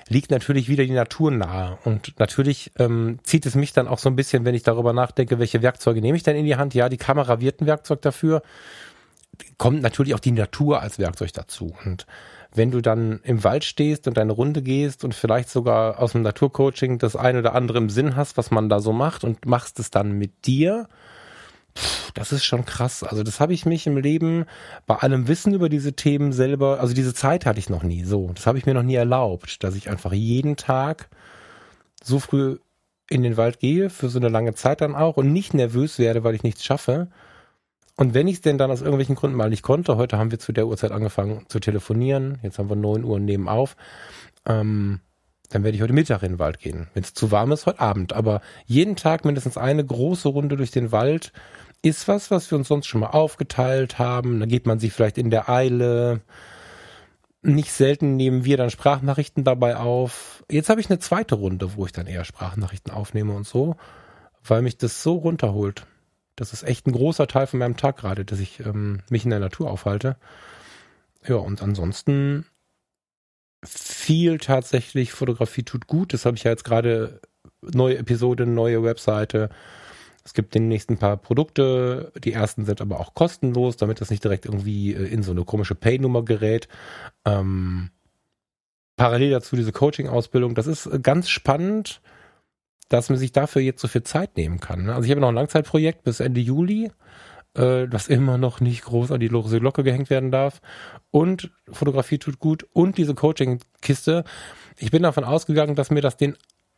liegt 0.09 0.31
natürlich 0.31 0.69
wieder 0.69 0.85
die 0.85 0.91
Natur 0.91 1.31
nahe. 1.31 1.77
Und 1.83 2.19
natürlich 2.19 2.71
ähm, 2.77 3.19
zieht 3.23 3.45
es 3.45 3.55
mich 3.55 3.73
dann 3.73 3.87
auch 3.87 3.99
so 3.99 4.09
ein 4.09 4.15
bisschen, 4.15 4.45
wenn 4.45 4.55
ich 4.55 4.63
darüber 4.63 4.93
nachdenke, 4.93 5.39
welche 5.39 5.61
Werkzeuge 5.61 6.01
nehme 6.01 6.17
ich 6.17 6.23
denn 6.23 6.35
in 6.35 6.45
die 6.45 6.55
Hand? 6.55 6.73
Ja, 6.73 6.89
die 6.89 6.97
Kamera 6.97 7.39
wird 7.39 7.61
ein 7.61 7.67
Werkzeug 7.67 8.01
dafür. 8.01 8.41
Kommt 9.57 9.81
natürlich 9.81 10.15
auch 10.15 10.19
die 10.19 10.31
Natur 10.31 10.81
als 10.81 10.99
Werkzeug 10.99 11.33
dazu. 11.33 11.75
Und 11.85 12.05
wenn 12.53 12.71
du 12.71 12.81
dann 12.81 13.19
im 13.23 13.43
Wald 13.43 13.63
stehst 13.63 14.07
und 14.07 14.17
deine 14.17 14.31
Runde 14.31 14.61
gehst 14.61 15.03
und 15.03 15.13
vielleicht 15.13 15.49
sogar 15.49 15.99
aus 15.99 16.13
dem 16.13 16.21
Naturcoaching 16.21 16.97
das 16.97 17.15
eine 17.15 17.39
oder 17.39 17.53
andere 17.53 17.77
im 17.77 17.89
Sinn 17.89 18.15
hast, 18.15 18.37
was 18.37 18.51
man 18.51 18.69
da 18.69 18.79
so 18.79 18.93
macht 18.93 19.23
und 19.23 19.45
machst 19.45 19.79
es 19.79 19.91
dann 19.91 20.13
mit 20.13 20.45
dir, 20.45 20.87
das 22.13 22.31
ist 22.31 22.45
schon 22.45 22.65
krass. 22.65 23.03
Also 23.03 23.23
das 23.23 23.39
habe 23.39 23.53
ich 23.53 23.65
mich 23.65 23.87
im 23.87 23.97
Leben 23.97 24.45
bei 24.85 24.95
allem 24.95 25.27
Wissen 25.27 25.53
über 25.53 25.69
diese 25.69 25.93
Themen 25.93 26.33
selber, 26.33 26.79
also 26.79 26.93
diese 26.93 27.13
Zeit 27.13 27.45
hatte 27.45 27.59
ich 27.59 27.69
noch 27.69 27.83
nie 27.83 28.03
so. 28.03 28.31
Das 28.33 28.47
habe 28.47 28.57
ich 28.57 28.65
mir 28.65 28.73
noch 28.73 28.83
nie 28.83 28.95
erlaubt, 28.95 29.63
dass 29.63 29.75
ich 29.75 29.89
einfach 29.89 30.13
jeden 30.13 30.55
Tag 30.55 31.09
so 32.03 32.19
früh 32.19 32.57
in 33.09 33.23
den 33.23 33.37
Wald 33.37 33.59
gehe, 33.59 33.89
für 33.89 34.09
so 34.09 34.19
eine 34.19 34.29
lange 34.29 34.53
Zeit 34.53 34.81
dann 34.81 34.95
auch 34.95 35.17
und 35.17 35.31
nicht 35.31 35.53
nervös 35.53 35.99
werde, 35.99 36.23
weil 36.23 36.35
ich 36.35 36.43
nichts 36.43 36.65
schaffe. 36.65 37.07
Und 37.95 38.13
wenn 38.13 38.27
ich 38.27 38.35
es 38.35 38.41
denn 38.41 38.57
dann 38.57 38.69
aus 38.69 38.81
irgendwelchen 38.81 39.15
Gründen 39.15 39.37
mal 39.37 39.49
nicht 39.49 39.63
konnte, 39.63 39.97
heute 39.97 40.17
haben 40.17 40.29
wir 40.29 40.39
zu 40.39 40.51
der 40.51 40.67
Uhrzeit 40.67 40.91
angefangen 40.91 41.45
zu 41.47 41.59
telefonieren, 41.59 42.37
jetzt 42.43 42.59
haben 42.59 42.69
wir 42.69 42.75
neun 42.75 43.03
Uhr 43.03 43.19
nehmen 43.19 43.47
auf, 43.47 43.75
ähm, 44.45 44.99
dann 45.49 45.63
werde 45.63 45.75
ich 45.75 45.81
heute 45.81 45.93
Mittag 45.93 46.23
in 46.23 46.33
den 46.33 46.39
Wald 46.39 46.59
gehen. 46.59 46.87
Wenn 46.93 47.03
es 47.03 47.13
zu 47.13 47.31
warm 47.31 47.51
ist, 47.51 47.65
heute 47.65 47.79
Abend. 47.79 48.13
Aber 48.13 48.41
jeden 48.65 48.95
Tag 48.95 49.25
mindestens 49.25 49.57
eine 49.57 49.83
große 49.83 50.27
Runde 50.27 50.57
durch 50.57 50.71
den 50.71 50.91
Wald 50.91 51.31
ist 51.81 52.07
was, 52.07 52.31
was 52.31 52.49
wir 52.51 52.57
uns 52.57 52.67
sonst 52.67 52.87
schon 52.87 53.01
mal 53.01 53.07
aufgeteilt 53.07 53.99
haben. 53.99 54.39
Da 54.39 54.45
geht 54.45 54.65
man 54.65 54.79
sich 54.79 54.93
vielleicht 54.93 55.17
in 55.17 55.29
der 55.29 55.49
Eile. 55.49 56.21
Nicht 57.41 57.71
selten 57.71 58.15
nehmen 58.15 58.45
wir 58.45 58.57
dann 58.57 58.69
Sprachnachrichten 58.69 59.43
dabei 59.43 59.77
auf. 59.77 60.43
Jetzt 60.49 60.69
habe 60.69 60.81
ich 60.81 60.89
eine 60.89 60.99
zweite 60.99 61.35
Runde, 61.35 61.75
wo 61.75 61.85
ich 61.85 61.91
dann 61.91 62.07
eher 62.07 62.25
Sprachnachrichten 62.25 62.91
aufnehme 62.91 63.33
und 63.33 63.47
so, 63.47 63.75
weil 64.43 64.61
mich 64.61 64.77
das 64.77 65.03
so 65.03 65.15
runterholt. 65.15 65.85
Das 66.35 66.53
ist 66.53 66.63
echt 66.63 66.87
ein 66.87 66.91
großer 66.91 67.27
Teil 67.27 67.47
von 67.47 67.59
meinem 67.59 67.77
Tag 67.77 67.97
gerade, 67.97 68.25
dass 68.25 68.39
ich 68.39 68.59
ähm, 68.59 69.01
mich 69.09 69.23
in 69.23 69.31
der 69.31 69.39
Natur 69.39 69.69
aufhalte. 69.69 70.17
Ja, 71.27 71.35
und 71.37 71.61
ansonsten 71.61 72.45
viel 73.65 74.37
tatsächlich 74.37 75.11
Fotografie 75.11 75.63
tut 75.63 75.87
gut. 75.87 76.13
Das 76.13 76.25
habe 76.25 76.37
ich 76.37 76.43
ja 76.43 76.51
jetzt 76.51 76.63
gerade 76.63 77.21
neue 77.61 77.97
Episode, 77.97 78.45
neue 78.45 78.83
Webseite, 78.83 79.49
es 80.27 80.33
gibt 80.33 80.55
demnächst 80.55 80.89
ein 80.89 80.97
paar 80.97 81.15
Produkte, 81.15 82.11
die 82.21 82.33
ersten 82.33 82.65
sind 82.65 82.81
aber 82.81 82.99
auch 82.99 83.13
kostenlos, 83.13 83.77
damit 83.77 84.01
das 84.01 84.09
nicht 84.09 84.25
direkt 84.25 84.43
irgendwie 84.43 84.93
äh, 84.93 85.07
in 85.07 85.23
so 85.23 85.31
eine 85.31 85.45
komische 85.45 85.73
Pay-Nummer 85.73 86.25
gerät. 86.25 86.67
Ähm, 87.23 87.91
parallel 88.97 89.31
dazu 89.31 89.55
diese 89.55 89.71
Coaching-Ausbildung. 89.71 90.53
Das 90.53 90.67
ist 90.67 90.85
äh, 90.85 90.99
ganz 90.99 91.29
spannend, 91.29 92.01
dass 92.89 93.07
man 93.07 93.17
sich 93.17 93.31
dafür 93.31 93.61
jetzt 93.61 93.79
so 93.79 93.87
viel 93.87 94.03
Zeit 94.03 94.35
nehmen 94.35 94.59
kann. 94.59 94.87
Ne? 94.87 94.95
Also 94.95 95.05
ich 95.05 95.11
habe 95.11 95.21
noch 95.21 95.29
ein 95.29 95.35
Langzeitprojekt 95.35 96.03
bis 96.03 96.19
Ende 96.19 96.41
Juli, 96.41 96.91
äh, 97.53 97.87
das 97.87 98.09
immer 98.09 98.37
noch 98.37 98.59
nicht 98.59 98.83
groß 98.83 99.13
an 99.13 99.21
die 99.21 99.29
lose 99.29 99.61
Glocke 99.61 99.83
gehängt 99.83 100.09
werden 100.09 100.29
darf. 100.29 100.59
Und 101.09 101.51
Fotografie 101.71 102.17
tut 102.17 102.39
gut 102.39 102.67
und 102.73 102.97
diese 102.97 103.15
Coaching-Kiste. 103.15 104.25
Ich 104.77 104.91
bin 104.91 105.03
davon 105.03 105.23
ausgegangen, 105.23 105.75
dass 105.75 105.89
mir 105.89 106.01
das 106.01 106.17
den 106.17 106.35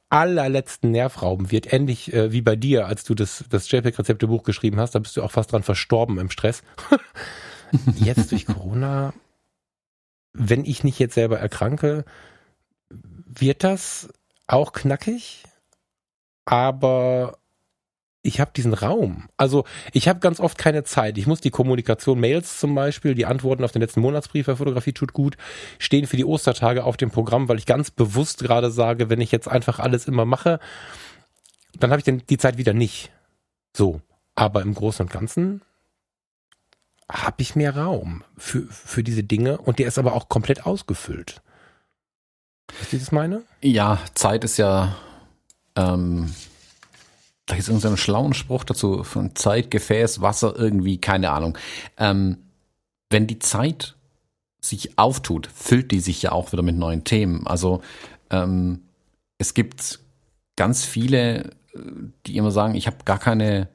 allerletzten 0.10 0.92
Nerv 0.92 1.22
rauben 1.22 1.52
wird. 1.52 1.72
Ähnlich 1.72 2.14
äh, 2.14 2.32
wie 2.32 2.42
bei 2.42 2.56
dir, 2.56 2.88
als 2.88 3.04
du 3.04 3.14
das, 3.16 3.46
das 3.50 3.70
JPEG-Rezeptebuch 3.72 4.44
geschrieben 4.44 4.80
hast, 4.80 4.96
da 4.96 5.00
bist 5.00 5.16
du 5.18 5.24
auch 5.24 5.32
fast 5.32 5.52
dran 5.52 5.64
verstorben 5.64 6.18
im 6.18 6.30
Stress. 6.30 6.64
jetzt 7.96 8.32
durch 8.32 8.46
Corona, 8.46 9.14
wenn 10.34 10.66
ich 10.66 10.84
nicht 10.84 11.00
jetzt 11.00 11.14
selber 11.14 11.40
erkranke, 11.40 12.06
wird 12.90 13.64
das 13.64 14.10
auch 14.48 14.74
knackig, 14.74 15.44
aber 16.46 17.38
ich 18.30 18.40
habe 18.40 18.52
diesen 18.56 18.74
Raum. 18.74 19.28
Also 19.38 19.66
ich 19.92 20.08
habe 20.08 20.20
ganz 20.20 20.40
oft 20.40 20.58
keine 20.58 20.84
Zeit. 20.84 21.18
Ich 21.18 21.26
muss 21.26 21.42
die 21.42 21.50
Kommunikation, 21.50 22.20
Mails 22.20 22.60
zum 22.60 22.76
Beispiel, 22.76 23.16
die 23.16 23.26
Antworten 23.26 23.64
auf 23.64 23.72
den 23.72 23.82
letzten 23.82 24.02
Monatsbrief 24.02 24.46
der 24.46 24.56
Fotografie 24.56 24.94
tut 24.94 25.14
gut, 25.14 25.36
stehen 25.80 26.06
für 26.06 26.16
die 26.16 26.26
Ostertage 26.26 26.84
auf 26.84 26.96
dem 26.96 27.10
Programm, 27.10 27.50
weil 27.50 27.58
ich 27.58 27.66
ganz 27.66 27.90
bewusst 27.90 28.44
gerade 28.44 28.70
sage, 28.72 29.10
wenn 29.10 29.20
ich 29.20 29.32
jetzt 29.32 29.48
einfach 29.48 29.80
alles 29.80 30.08
immer 30.08 30.26
mache, 30.26 30.60
dann 31.80 31.90
habe 31.90 32.00
ich 32.00 32.06
denn 32.06 32.22
die 32.30 32.38
Zeit 32.38 32.58
wieder 32.58 32.74
nicht. 32.74 33.12
So. 33.76 34.00
Aber 34.36 34.62
im 34.62 34.76
Großen 34.76 35.06
und 35.06 35.12
Ganzen 35.12 35.62
habe 37.12 37.42
ich 37.42 37.56
mehr 37.56 37.76
Raum 37.76 38.24
für, 38.38 38.62
für 38.70 39.04
diese 39.04 39.24
Dinge 39.24 39.58
und 39.58 39.80
der 39.80 39.88
ist 39.88 39.98
aber 39.98 40.14
auch 40.14 40.30
komplett 40.30 40.68
ausgefüllt. 40.68 41.42
Weißt 42.80 42.94
du, 42.94 42.98
das 43.00 43.12
meine? 43.12 43.42
Ja, 43.62 43.98
Zeit 44.14 44.44
ist 44.44 44.58
ja 44.58 44.96
ähm, 45.76 46.32
da 47.50 47.56
gibt 47.56 47.64
es 47.64 47.68
irgendeinen 47.68 47.98
schlauen 47.98 48.34
Spruch 48.34 48.64
dazu 48.64 49.04
von 49.04 49.36
Zeit, 49.36 49.72
Gefäß, 49.72 50.22
Wasser, 50.22 50.54
irgendwie, 50.56 51.00
keine 51.00 51.32
Ahnung. 51.32 51.58
Ähm, 51.98 52.38
wenn 53.10 53.26
die 53.26 53.40
Zeit 53.40 53.96
sich 54.62 55.00
auftut, 55.00 55.48
füllt 55.48 55.92
die 55.92 56.00
sich 56.00 56.22
ja 56.22 56.32
auch 56.32 56.52
wieder 56.52 56.62
mit 56.62 56.78
neuen 56.78 57.06
Themen. 57.06 57.48
Also 57.48 57.82
ähm, 58.30 58.82
es 59.40 59.56
gibt 59.56 60.00
ganz 60.58 60.86
viele, 60.86 61.50
die 62.28 62.38
immer 62.38 62.52
sagen, 62.52 62.76
ich 62.76 62.86
habe 62.86 62.98
gar 63.04 63.18
keine, 63.18 63.68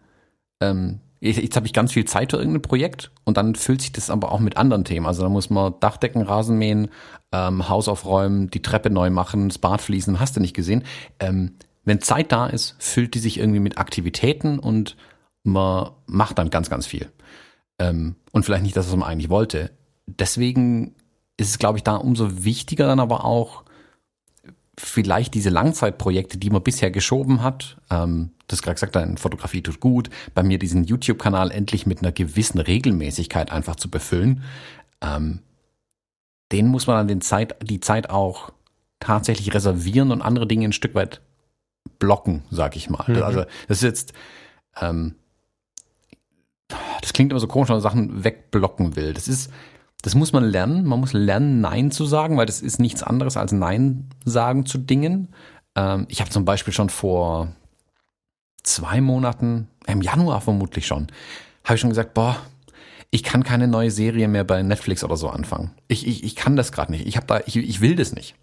ähm, 0.61 1.01
jetzt, 1.18 1.41
jetzt 1.41 1.57
habe 1.57 1.66
ich 1.66 1.72
ganz 1.72 1.93
viel 1.93 2.05
Zeit 2.05 2.31
für 2.31 2.37
irgendein 2.37 2.62
Projekt 2.62 3.11
und 3.25 3.37
dann 3.37 3.57
füllt 3.57 3.83
sich 3.83 3.91
das 3.91 4.09
aber 4.09 4.31
auch 4.31 4.39
mit 4.39 4.57
anderen 4.57 4.85
Themen. 4.85 5.07
Also 5.07 5.25
da 5.25 5.29
muss 5.29 5.51
man 5.51 5.75
Dachdecken, 5.81 6.22
Rasen 6.22 6.59
mähen, 6.59 6.91
ähm, 7.33 7.68
Haus 7.68 7.89
aufräumen, 7.89 8.51
die 8.51 8.62
Treppe 8.62 8.91
neu 8.91 9.11
machen, 9.11 9.49
das 9.49 9.59
Bad 9.59 9.81
fließen, 9.81 10.20
hast 10.20 10.37
du 10.37 10.41
nicht 10.41 10.55
gesehen. 10.55 10.85
Ähm, 11.18 11.57
wenn 11.85 12.01
Zeit 12.01 12.32
da 12.32 12.47
ist, 12.47 12.76
füllt 12.78 13.14
die 13.14 13.18
sich 13.18 13.39
irgendwie 13.39 13.61
mit 13.61 13.78
Aktivitäten 13.78 14.59
und 14.59 14.97
man 15.43 15.91
macht 16.07 16.39
dann 16.39 16.51
ganz, 16.51 16.70
ganz 16.70 16.87
viel. 16.87 17.11
Ähm, 17.78 18.16
und 18.32 18.45
vielleicht 18.45 18.62
nicht 18.62 18.76
das, 18.76 18.89
was 18.89 18.97
man 18.97 19.09
eigentlich 19.09 19.30
wollte. 19.30 19.70
Deswegen 20.07 20.95
ist 21.37 21.51
es, 21.51 21.59
glaube 21.59 21.78
ich, 21.78 21.85
da 21.85 21.97
umso 21.97 22.45
wichtiger 22.45 22.87
dann 22.87 23.01
aber 23.01 23.24
auch, 23.24 23.64
vielleicht 24.78 25.35
diese 25.35 25.51
Langzeitprojekte, 25.51 26.39
die 26.39 26.51
man 26.51 26.62
bisher 26.62 26.91
geschoben 26.91 27.43
hat, 27.43 27.76
ähm, 27.91 28.30
das 28.49 28.62
gerade 28.62 28.74
gesagt, 28.74 28.97
deine 28.97 29.16
Fotografie 29.16 29.62
tut 29.62 29.80
gut, 29.80 30.11
bei 30.35 30.43
mir 30.43 30.59
diesen 30.59 30.85
YouTube-Kanal 30.85 31.51
endlich 31.51 31.87
mit 31.87 32.01
einer 32.01 32.12
gewissen 32.12 32.59
Regelmäßigkeit 32.59 33.53
einfach 33.53 33.76
zu 33.76 33.91
befüllen, 33.91 34.43
ähm, 35.01 35.41
den 36.53 36.68
muss 36.68 36.87
man 36.87 36.97
dann 36.97 37.09
den 37.09 37.20
Zeit, 37.20 37.57
die 37.62 37.80
Zeit 37.80 38.11
auch 38.11 38.53
tatsächlich 39.01 39.55
reservieren 39.55 40.12
und 40.12 40.22
andere 40.22 40.47
Dinge 40.47 40.66
ein 40.66 40.72
Stück 40.72 40.95
weit 40.95 41.20
blocken, 41.99 42.43
sag 42.51 42.77
ich 42.77 42.91
mal. 42.91 43.05
Mhm. 43.07 43.23
Also 43.23 43.45
das 43.69 43.79
ist 43.79 43.83
jetzt, 43.83 44.13
ähm, 44.81 45.15
das 47.01 47.13
klingt 47.13 47.31
immer 47.31 47.41
so 47.41 47.47
komisch, 47.47 47.69
wenn 47.69 47.77
man 47.77 47.83
Sachen 47.83 48.25
wegblocken 48.25 48.97
will. 48.97 49.13
Das 49.13 49.29
ist, 49.29 49.51
das 50.03 50.15
muss 50.15 50.33
man 50.33 50.45
lernen. 50.45 50.85
Man 50.85 51.01
muss 51.01 51.13
lernen, 51.13 51.61
Nein 51.61 51.91
zu 51.91 52.05
sagen, 52.05 52.37
weil 52.37 52.47
das 52.47 52.61
ist 52.61 52.79
nichts 52.79 53.03
anderes 53.03 53.37
als 53.37 53.53
Nein 53.53 54.09
sagen 54.25 54.67
zu 54.67 54.79
Dingen. 54.79 55.29
Ähm, 55.77 56.07
ich 56.09 56.21
habe 56.21 56.31
zum 56.31 56.45
Beispiel 56.45 56.73
schon 56.73 56.91
vor 56.91 57.53
zwei 58.63 59.01
Monaten, 59.01 59.69
im 59.87 60.03
Januar 60.03 60.41
vermutlich 60.41 60.87
schon, 60.87 61.09
habe 61.65 61.75
ich 61.75 61.81
schon 61.81 61.91
gesagt, 61.91 62.15
boah, 62.15 62.37
ich 63.11 63.23
kann 63.23 63.45
keine 63.45 63.69
neue 63.69 63.91
Serie 63.91 64.27
mehr 64.27 64.45
bei 64.45 64.63
Netflix 64.63 65.05
oder 65.05 65.17
so 65.17 65.29
anfangen. 65.29 65.71
Ich, 65.87 66.07
ich, 66.07 66.25
ich 66.25 66.35
kann 66.35 66.57
das 66.57 66.73
gerade 66.73 66.91
nicht. 66.91 67.07
Ich 67.07 67.17
habe 67.17 67.27
da, 67.27 67.41
ich, 67.47 67.57
ich 67.57 67.81
will 67.81 67.95
das 67.95 68.13
nicht. 68.13 68.35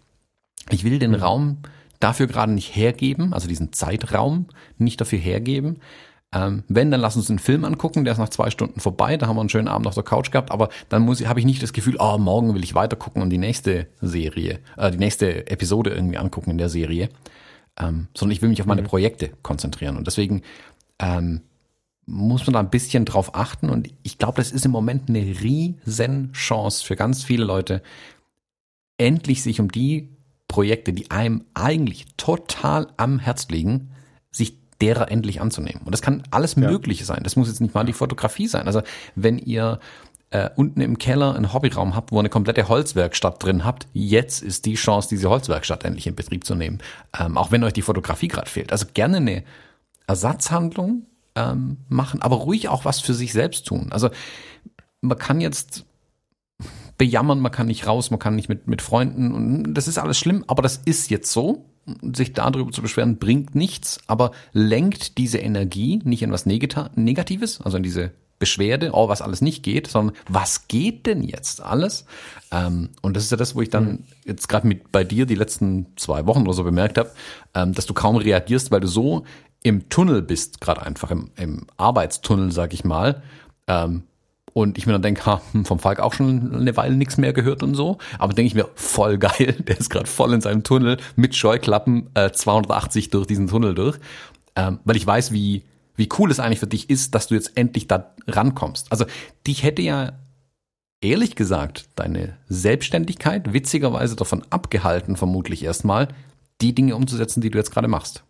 Ich 0.70 0.84
will 0.84 0.98
den 0.98 1.10
mhm. 1.10 1.16
Raum 1.16 1.58
dafür 2.02 2.26
gerade 2.26 2.52
nicht 2.52 2.74
hergeben, 2.74 3.32
also 3.32 3.48
diesen 3.48 3.72
Zeitraum 3.72 4.46
nicht 4.78 5.00
dafür 5.00 5.18
hergeben. 5.18 5.78
Ähm, 6.34 6.64
wenn, 6.68 6.90
dann 6.90 7.00
lass 7.00 7.16
uns 7.16 7.28
einen 7.28 7.38
Film 7.38 7.64
angucken, 7.64 8.04
der 8.04 8.12
ist 8.12 8.18
nach 8.18 8.30
zwei 8.30 8.50
Stunden 8.50 8.80
vorbei, 8.80 9.18
da 9.18 9.26
haben 9.26 9.36
wir 9.36 9.40
einen 9.40 9.50
schönen 9.50 9.68
Abend 9.68 9.86
auf 9.86 9.94
der 9.94 10.02
Couch 10.02 10.30
gehabt, 10.30 10.50
aber 10.50 10.70
dann 10.88 11.02
muss 11.02 11.24
habe 11.26 11.40
ich 11.40 11.46
nicht 11.46 11.62
das 11.62 11.74
Gefühl, 11.74 11.96
oh, 11.98 12.16
morgen 12.16 12.54
will 12.54 12.64
ich 12.64 12.74
weiter 12.74 12.96
gucken 12.96 13.20
und 13.20 13.28
die 13.28 13.38
nächste 13.38 13.86
Serie, 14.00 14.60
äh, 14.78 14.90
die 14.90 14.98
nächste 14.98 15.46
Episode 15.50 15.90
irgendwie 15.90 16.16
angucken 16.16 16.50
in 16.50 16.58
der 16.58 16.70
Serie, 16.70 17.10
ähm, 17.78 18.08
sondern 18.16 18.34
ich 18.34 18.40
will 18.40 18.48
mich 18.48 18.62
auf 18.62 18.66
meine 18.66 18.80
mhm. 18.80 18.86
Projekte 18.86 19.30
konzentrieren 19.42 19.98
und 19.98 20.06
deswegen 20.06 20.40
ähm, 20.98 21.42
muss 22.06 22.46
man 22.46 22.54
da 22.54 22.60
ein 22.60 22.70
bisschen 22.70 23.04
drauf 23.04 23.34
achten 23.34 23.68
und 23.68 23.90
ich 24.02 24.16
glaube, 24.16 24.36
das 24.36 24.52
ist 24.52 24.64
im 24.64 24.70
Moment 24.72 25.10
eine 25.10 25.20
riesen 25.20 26.32
Chance 26.32 26.84
für 26.84 26.96
ganz 26.96 27.24
viele 27.24 27.44
Leute, 27.44 27.82
endlich 28.96 29.42
sich 29.42 29.60
um 29.60 29.70
die 29.70 30.08
Projekte, 30.52 30.92
die 30.92 31.10
einem 31.10 31.46
eigentlich 31.54 32.04
total 32.18 32.88
am 32.98 33.18
Herz 33.18 33.48
liegen, 33.48 33.88
sich 34.30 34.58
derer 34.82 35.10
endlich 35.10 35.40
anzunehmen. 35.40 35.80
Und 35.86 35.92
das 35.92 36.02
kann 36.02 36.24
alles 36.30 36.56
ja. 36.56 36.68
Mögliche 36.68 37.06
sein. 37.06 37.22
Das 37.22 37.36
muss 37.36 37.48
jetzt 37.48 37.62
nicht 37.62 37.74
mal 37.74 37.84
die 37.84 37.94
Fotografie 37.94 38.48
sein. 38.48 38.66
Also 38.66 38.82
wenn 39.14 39.38
ihr 39.38 39.80
äh, 40.28 40.50
unten 40.54 40.82
im 40.82 40.98
Keller 40.98 41.34
einen 41.34 41.54
Hobbyraum 41.54 41.96
habt, 41.96 42.12
wo 42.12 42.18
eine 42.18 42.28
komplette 42.28 42.68
Holzwerkstatt 42.68 43.42
drin 43.42 43.64
habt, 43.64 43.86
jetzt 43.94 44.42
ist 44.42 44.66
die 44.66 44.74
Chance, 44.74 45.08
diese 45.08 45.30
Holzwerkstatt 45.30 45.84
endlich 45.84 46.06
in 46.06 46.16
Betrieb 46.16 46.44
zu 46.44 46.54
nehmen. 46.54 46.80
Ähm, 47.18 47.38
auch 47.38 47.50
wenn 47.50 47.64
euch 47.64 47.72
die 47.72 47.80
Fotografie 47.80 48.28
gerade 48.28 48.50
fehlt. 48.50 48.72
Also 48.72 48.84
gerne 48.92 49.16
eine 49.16 49.44
Ersatzhandlung 50.06 51.06
ähm, 51.34 51.78
machen, 51.88 52.20
aber 52.20 52.36
ruhig 52.36 52.68
auch 52.68 52.84
was 52.84 53.00
für 53.00 53.14
sich 53.14 53.32
selbst 53.32 53.66
tun. 53.66 53.90
Also 53.90 54.10
man 55.00 55.16
kann 55.16 55.40
jetzt 55.40 55.86
bejammern, 56.98 57.40
man 57.40 57.52
kann 57.52 57.66
nicht 57.66 57.86
raus, 57.86 58.10
man 58.10 58.20
kann 58.20 58.36
nicht 58.36 58.48
mit, 58.48 58.66
mit 58.66 58.82
Freunden 58.82 59.32
und 59.32 59.74
das 59.74 59.88
ist 59.88 59.98
alles 59.98 60.18
schlimm, 60.18 60.44
aber 60.46 60.62
das 60.62 60.76
ist 60.84 61.10
jetzt 61.10 61.32
so. 61.32 61.66
Sich 62.14 62.32
darüber 62.32 62.70
zu 62.70 62.80
beschweren 62.80 63.18
bringt 63.18 63.56
nichts, 63.56 63.98
aber 64.06 64.30
lenkt 64.52 65.18
diese 65.18 65.38
Energie 65.38 66.00
nicht 66.04 66.22
in 66.22 66.30
was 66.30 66.46
Negatives, 66.46 67.60
also 67.60 67.76
in 67.76 67.82
diese 67.82 68.12
Beschwerde, 68.42 68.90
oh, 68.92 69.08
was 69.08 69.22
alles 69.22 69.40
nicht 69.40 69.62
geht, 69.62 69.86
sondern 69.86 70.16
was 70.28 70.66
geht 70.66 71.06
denn 71.06 71.22
jetzt 71.22 71.60
alles? 71.62 72.06
Ähm, 72.50 72.90
und 73.00 73.16
das 73.16 73.22
ist 73.22 73.30
ja 73.30 73.36
das, 73.36 73.54
wo 73.54 73.62
ich 73.62 73.70
dann 73.70 73.84
mhm. 73.84 74.04
jetzt 74.24 74.48
gerade 74.48 74.66
mit 74.66 74.90
bei 74.90 75.04
dir 75.04 75.26
die 75.26 75.36
letzten 75.36 75.86
zwei 75.96 76.26
Wochen 76.26 76.42
oder 76.42 76.52
so 76.52 76.64
bemerkt 76.64 76.98
habe, 76.98 77.12
ähm, 77.54 77.72
dass 77.72 77.86
du 77.86 77.94
kaum 77.94 78.16
reagierst, 78.16 78.72
weil 78.72 78.80
du 78.80 78.88
so 78.88 79.24
im 79.62 79.88
Tunnel 79.88 80.22
bist, 80.22 80.60
gerade 80.60 80.82
einfach 80.82 81.12
im, 81.12 81.30
im 81.36 81.68
Arbeitstunnel, 81.76 82.50
sag 82.50 82.74
ich 82.74 82.82
mal, 82.82 83.22
ähm, 83.68 84.02
und 84.54 84.76
ich 84.76 84.86
mir 84.86 84.92
dann 84.92 85.02
denke, 85.02 85.24
ha, 85.26 85.40
hm, 85.52 85.64
vom 85.64 85.78
Falk 85.78 86.00
auch 86.00 86.12
schon 86.12 86.54
eine 86.54 86.76
Weile 86.76 86.96
nichts 86.96 87.16
mehr 87.16 87.32
gehört 87.32 87.62
und 87.62 87.74
so. 87.74 87.98
Aber 88.18 88.34
denke 88.34 88.48
ich 88.48 88.54
mir, 88.54 88.68
voll 88.74 89.18
geil, 89.18 89.56
der 89.66 89.78
ist 89.78 89.90
gerade 89.90 90.06
voll 90.06 90.32
in 90.34 90.40
seinem 90.40 90.62
Tunnel 90.62 90.98
mit 91.16 91.34
Scheuklappen 91.34 92.10
äh, 92.14 92.30
280 92.30 93.10
durch 93.10 93.26
diesen 93.26 93.48
Tunnel 93.48 93.74
durch. 93.74 93.98
Ähm, 94.54 94.80
weil 94.84 94.96
ich 94.96 95.06
weiß, 95.06 95.32
wie, 95.32 95.62
wie 95.96 96.08
cool 96.18 96.30
es 96.30 96.40
eigentlich 96.40 96.60
für 96.60 96.66
dich 96.66 96.90
ist, 96.90 97.14
dass 97.14 97.28
du 97.28 97.34
jetzt 97.34 97.56
endlich 97.56 97.88
da 97.88 98.14
rankommst. 98.26 98.92
Also 98.92 99.06
dich 99.46 99.62
hätte 99.62 99.82
ja 99.82 100.12
ehrlich 101.00 101.34
gesagt 101.34 101.88
deine 101.96 102.36
Selbstständigkeit 102.48 103.52
witzigerweise 103.52 104.16
davon 104.16 104.42
abgehalten, 104.50 105.16
vermutlich 105.16 105.64
erstmal, 105.64 106.08
die 106.60 106.74
Dinge 106.74 106.94
umzusetzen, 106.94 107.40
die 107.40 107.50
du 107.50 107.58
jetzt 107.58 107.72
gerade 107.72 107.88
machst. 107.88 108.22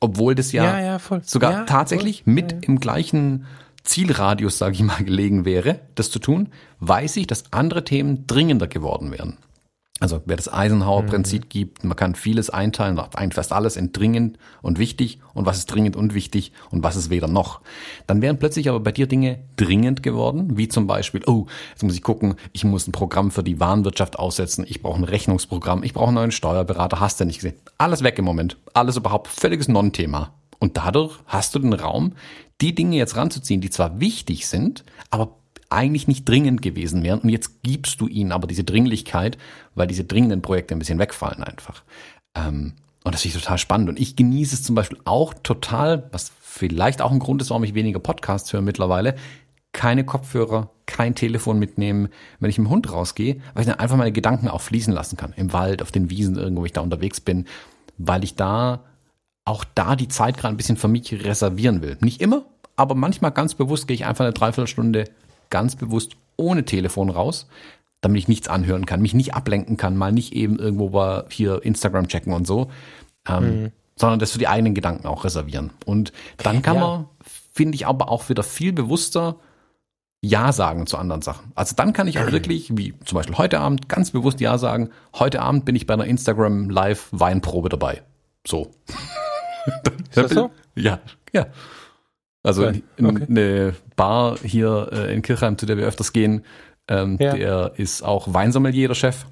Obwohl 0.00 0.34
das 0.34 0.52
ja, 0.52 0.78
ja, 0.78 0.98
ja 0.98 1.20
sogar 1.22 1.52
ja, 1.52 1.64
tatsächlich 1.64 2.24
voll. 2.24 2.34
mit 2.34 2.64
im 2.66 2.80
gleichen 2.80 3.46
Zielradius, 3.84 4.58
sage 4.58 4.74
ich 4.74 4.82
mal, 4.82 5.02
gelegen 5.04 5.44
wäre, 5.44 5.80
das 5.94 6.10
zu 6.10 6.18
tun, 6.18 6.48
weiß 6.80 7.16
ich, 7.16 7.26
dass 7.26 7.52
andere 7.52 7.84
Themen 7.84 8.26
dringender 8.26 8.66
geworden 8.66 9.10
wären. 9.12 9.38
Also 10.02 10.20
wer 10.26 10.34
das 10.34 10.52
Eisenhower-Prinzip 10.52 11.44
mhm. 11.44 11.48
gibt, 11.48 11.84
man 11.84 11.96
kann 11.96 12.16
vieles 12.16 12.50
einteilen, 12.50 12.98
eigentlich 12.98 13.34
fast 13.34 13.52
alles 13.52 13.76
in 13.76 13.92
dringend 13.92 14.36
und 14.60 14.80
wichtig 14.80 15.20
und 15.32 15.46
was 15.46 15.58
ist 15.58 15.66
dringend 15.66 15.94
und 15.94 16.12
wichtig 16.12 16.50
und 16.70 16.82
was 16.82 16.96
ist 16.96 17.08
weder 17.08 17.28
noch. 17.28 17.60
Dann 18.08 18.20
wären 18.20 18.40
plötzlich 18.40 18.68
aber 18.68 18.80
bei 18.80 18.90
dir 18.90 19.06
Dinge 19.06 19.38
dringend 19.54 20.02
geworden, 20.02 20.56
wie 20.56 20.66
zum 20.66 20.88
Beispiel, 20.88 21.22
oh, 21.28 21.46
jetzt 21.70 21.84
muss 21.84 21.94
ich 21.94 22.02
gucken, 22.02 22.34
ich 22.52 22.64
muss 22.64 22.88
ein 22.88 22.92
Programm 22.92 23.30
für 23.30 23.44
die 23.44 23.60
Warenwirtschaft 23.60 24.18
aussetzen, 24.18 24.66
ich 24.68 24.82
brauche 24.82 25.00
ein 25.00 25.04
Rechnungsprogramm, 25.04 25.84
ich 25.84 25.94
brauche 25.94 26.08
einen 26.08 26.16
neuen 26.16 26.32
Steuerberater, 26.32 26.98
hast 26.98 27.20
du 27.20 27.24
nicht 27.24 27.36
gesehen. 27.36 27.54
Alles 27.78 28.02
weg 28.02 28.18
im 28.18 28.24
Moment, 28.24 28.56
alles 28.74 28.96
überhaupt 28.96 29.28
völliges 29.28 29.68
Non-Thema. 29.68 30.32
Und 30.58 30.76
dadurch 30.76 31.20
hast 31.26 31.54
du 31.54 31.60
den 31.60 31.74
Raum, 31.74 32.14
die 32.62 32.74
Dinge 32.74 32.96
jetzt 32.96 33.16
ranzuziehen, 33.16 33.60
die 33.60 33.70
zwar 33.70 34.00
wichtig 34.00 34.46
sind, 34.46 34.84
aber 35.10 35.36
eigentlich 35.68 36.06
nicht 36.06 36.28
dringend 36.28 36.62
gewesen 36.62 37.02
wären. 37.02 37.20
Und 37.20 37.28
jetzt 37.30 37.62
gibst 37.62 38.00
du 38.00 38.06
ihnen 38.06 38.32
aber 38.32 38.46
diese 38.46 38.64
Dringlichkeit, 38.64 39.38
weil 39.74 39.86
diese 39.86 40.04
dringenden 40.04 40.42
Projekte 40.42 40.74
ein 40.74 40.78
bisschen 40.78 40.98
wegfallen 40.98 41.42
einfach. 41.42 41.82
Ähm, 42.36 42.74
und 43.04 43.14
das 43.14 43.22
finde 43.22 43.36
ich 43.36 43.42
total 43.42 43.58
spannend. 43.58 43.88
Und 43.88 43.98
ich 43.98 44.16
genieße 44.16 44.54
es 44.54 44.62
zum 44.62 44.74
Beispiel 44.74 44.98
auch 45.04 45.34
total, 45.34 46.08
was 46.12 46.30
vielleicht 46.40 47.02
auch 47.02 47.10
ein 47.10 47.18
Grund 47.18 47.42
ist, 47.42 47.50
warum 47.50 47.64
ich 47.64 47.74
weniger 47.74 47.98
Podcasts 47.98 48.52
höre 48.52 48.62
mittlerweile, 48.62 49.16
keine 49.72 50.04
Kopfhörer, 50.04 50.70
kein 50.86 51.14
Telefon 51.14 51.58
mitnehmen, 51.58 52.08
wenn 52.38 52.50
ich 52.50 52.58
mit 52.58 52.68
dem 52.68 52.70
Hund 52.70 52.92
rausgehe, 52.92 53.40
weil 53.54 53.62
ich 53.62 53.68
dann 53.68 53.80
einfach 53.80 53.96
meine 53.96 54.12
Gedanken 54.12 54.48
auch 54.48 54.60
fließen 54.60 54.92
lassen 54.92 55.16
kann. 55.16 55.32
Im 55.36 55.52
Wald, 55.54 55.82
auf 55.82 55.90
den 55.90 56.10
Wiesen, 56.10 56.36
irgendwo, 56.36 56.60
wo 56.60 56.66
ich 56.66 56.72
da 56.72 56.82
unterwegs 56.82 57.20
bin, 57.20 57.46
weil 57.96 58.22
ich 58.22 58.36
da 58.36 58.84
auch 59.44 59.64
da 59.74 59.96
die 59.96 60.08
Zeit 60.08 60.36
gerade 60.36 60.54
ein 60.54 60.58
bisschen 60.58 60.76
für 60.76 60.88
mich 60.88 61.12
reservieren 61.24 61.80
will. 61.82 61.96
Nicht 62.00 62.20
immer, 62.20 62.44
aber 62.76 62.94
manchmal 62.94 63.32
ganz 63.32 63.54
bewusst 63.54 63.86
gehe 63.86 63.94
ich 63.94 64.06
einfach 64.06 64.24
eine 64.24 64.32
Dreiviertelstunde 64.32 65.04
ganz 65.50 65.76
bewusst 65.76 66.12
ohne 66.36 66.64
Telefon 66.64 67.10
raus, 67.10 67.46
damit 68.00 68.18
ich 68.18 68.28
nichts 68.28 68.48
anhören 68.48 68.86
kann, 68.86 69.02
mich 69.02 69.14
nicht 69.14 69.34
ablenken 69.34 69.76
kann, 69.76 69.96
mal 69.96 70.12
nicht 70.12 70.32
eben 70.32 70.58
irgendwo 70.58 70.90
bei 70.90 71.24
hier 71.30 71.62
Instagram 71.62 72.08
checken 72.08 72.32
und 72.32 72.46
so, 72.46 72.70
ähm, 73.28 73.44
mhm. 73.44 73.72
sondern 73.96 74.18
das 74.18 74.32
für 74.32 74.38
die 74.38 74.48
eigenen 74.48 74.74
Gedanken 74.74 75.06
auch 75.06 75.24
reservieren. 75.24 75.70
Und 75.84 76.12
dann 76.38 76.62
kann 76.62 76.76
ja. 76.76 76.80
man, 76.80 77.08
finde 77.52 77.76
ich, 77.76 77.86
aber 77.86 78.08
auch 78.08 78.28
wieder 78.28 78.42
viel 78.42 78.72
bewusster 78.72 79.36
ja 80.22 80.52
sagen 80.52 80.86
zu 80.86 80.96
anderen 80.96 81.20
Sachen. 81.20 81.52
Also 81.54 81.74
dann 81.76 81.92
kann 81.92 82.06
ich 82.06 82.18
auch 82.18 82.30
wirklich, 82.30 82.76
wie 82.76 82.94
zum 83.04 83.16
Beispiel 83.16 83.36
heute 83.38 83.58
Abend, 83.58 83.88
ganz 83.88 84.12
bewusst 84.12 84.40
Ja 84.40 84.56
sagen. 84.56 84.90
Heute 85.14 85.42
Abend 85.42 85.64
bin 85.64 85.74
ich 85.74 85.86
bei 85.86 85.94
einer 85.94 86.06
Instagram 86.06 86.70
Live 86.70 87.08
Weinprobe 87.10 87.68
dabei. 87.68 88.02
So. 88.46 88.70
Ist 90.08 90.16
das 90.16 90.30
so? 90.30 90.50
Ja, 90.74 91.00
ja. 91.32 91.46
Also 92.42 92.66
okay. 92.66 92.82
eine 92.98 93.74
Bar 93.94 94.36
hier 94.42 94.88
äh, 94.92 95.14
in 95.14 95.22
Kirchheim, 95.22 95.58
zu 95.58 95.66
der 95.66 95.76
wir 95.76 95.86
öfters 95.86 96.12
gehen, 96.12 96.44
ähm, 96.88 97.16
ja. 97.20 97.34
der 97.34 97.72
ist 97.76 98.02
auch 98.02 98.32
Weinsommelier, 98.34 98.88
der 98.88 98.94
Chef. 98.94 99.26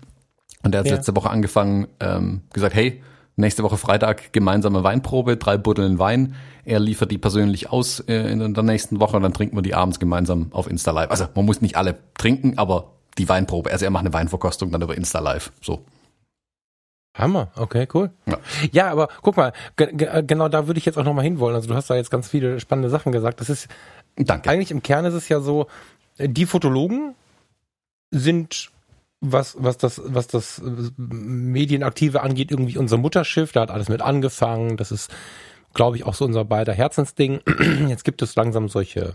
Und 0.62 0.72
der 0.72 0.80
hat 0.80 0.86
ja. 0.86 0.94
letzte 0.94 1.16
Woche 1.16 1.30
angefangen, 1.30 1.88
ähm, 1.98 2.42
gesagt, 2.52 2.74
hey, 2.74 3.02
nächste 3.36 3.62
Woche 3.62 3.78
Freitag 3.78 4.32
gemeinsame 4.32 4.84
Weinprobe, 4.84 5.36
drei 5.36 5.56
Buddeln 5.56 5.98
Wein. 5.98 6.34
Er 6.64 6.78
liefert 6.78 7.10
die 7.10 7.18
persönlich 7.18 7.70
aus 7.70 8.00
äh, 8.00 8.30
in 8.30 8.54
der 8.54 8.62
nächsten 8.62 9.00
Woche 9.00 9.16
und 9.16 9.22
dann 9.22 9.32
trinken 9.32 9.56
wir 9.56 9.62
die 9.62 9.74
abends 9.74 9.98
gemeinsam 9.98 10.48
auf 10.52 10.70
Insta 10.70 10.92
Live. 10.92 11.10
Also 11.10 11.26
man 11.34 11.46
muss 11.46 11.62
nicht 11.62 11.76
alle 11.76 11.96
trinken, 12.16 12.58
aber 12.58 12.92
die 13.18 13.28
Weinprobe. 13.28 13.72
Also 13.72 13.86
er 13.86 13.90
macht 13.90 14.04
eine 14.04 14.12
Weinverkostung 14.12 14.70
dann 14.70 14.82
über 14.82 14.96
Insta 14.96 15.18
Live. 15.18 15.50
So. 15.62 15.80
Hammer, 17.14 17.50
okay, 17.56 17.88
cool. 17.92 18.10
Ja, 18.26 18.38
ja 18.72 18.90
aber 18.90 19.08
guck 19.22 19.36
mal, 19.36 19.52
genau 19.76 20.48
da 20.48 20.66
würde 20.66 20.78
ich 20.78 20.86
jetzt 20.86 20.98
auch 20.98 21.04
nochmal 21.04 21.24
hinwollen. 21.24 21.56
Also 21.56 21.68
du 21.68 21.74
hast 21.74 21.90
da 21.90 21.96
jetzt 21.96 22.10
ganz 22.10 22.28
viele 22.28 22.60
spannende 22.60 22.88
Sachen 22.90 23.12
gesagt. 23.12 23.40
Das 23.40 23.50
ist, 23.50 23.68
Danke. 24.16 24.48
eigentlich 24.48 24.70
im 24.70 24.82
Kern 24.82 25.04
ist 25.04 25.14
es 25.14 25.28
ja 25.28 25.40
so, 25.40 25.66
die 26.18 26.46
Fotologen 26.46 27.14
sind 28.10 28.70
was, 29.20 29.56
was 29.58 29.76
das, 29.76 30.00
was 30.04 30.28
das 30.28 30.62
Medienaktive 30.96 32.22
angeht, 32.22 32.50
irgendwie 32.50 32.78
unser 32.78 32.96
Mutterschiff, 32.96 33.52
da 33.52 33.62
hat 33.62 33.70
alles 33.70 33.88
mit 33.88 34.00
angefangen. 34.00 34.76
Das 34.76 34.90
ist, 34.90 35.10
glaube 35.74 35.96
ich, 35.96 36.04
auch 36.04 36.14
so 36.14 36.24
unser 36.24 36.44
beider 36.44 36.72
Herzensding. 36.72 37.40
Jetzt 37.88 38.04
gibt 38.04 38.22
es 38.22 38.34
langsam 38.36 38.68
solche 38.68 39.14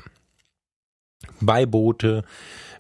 Beiboote, 1.42 2.24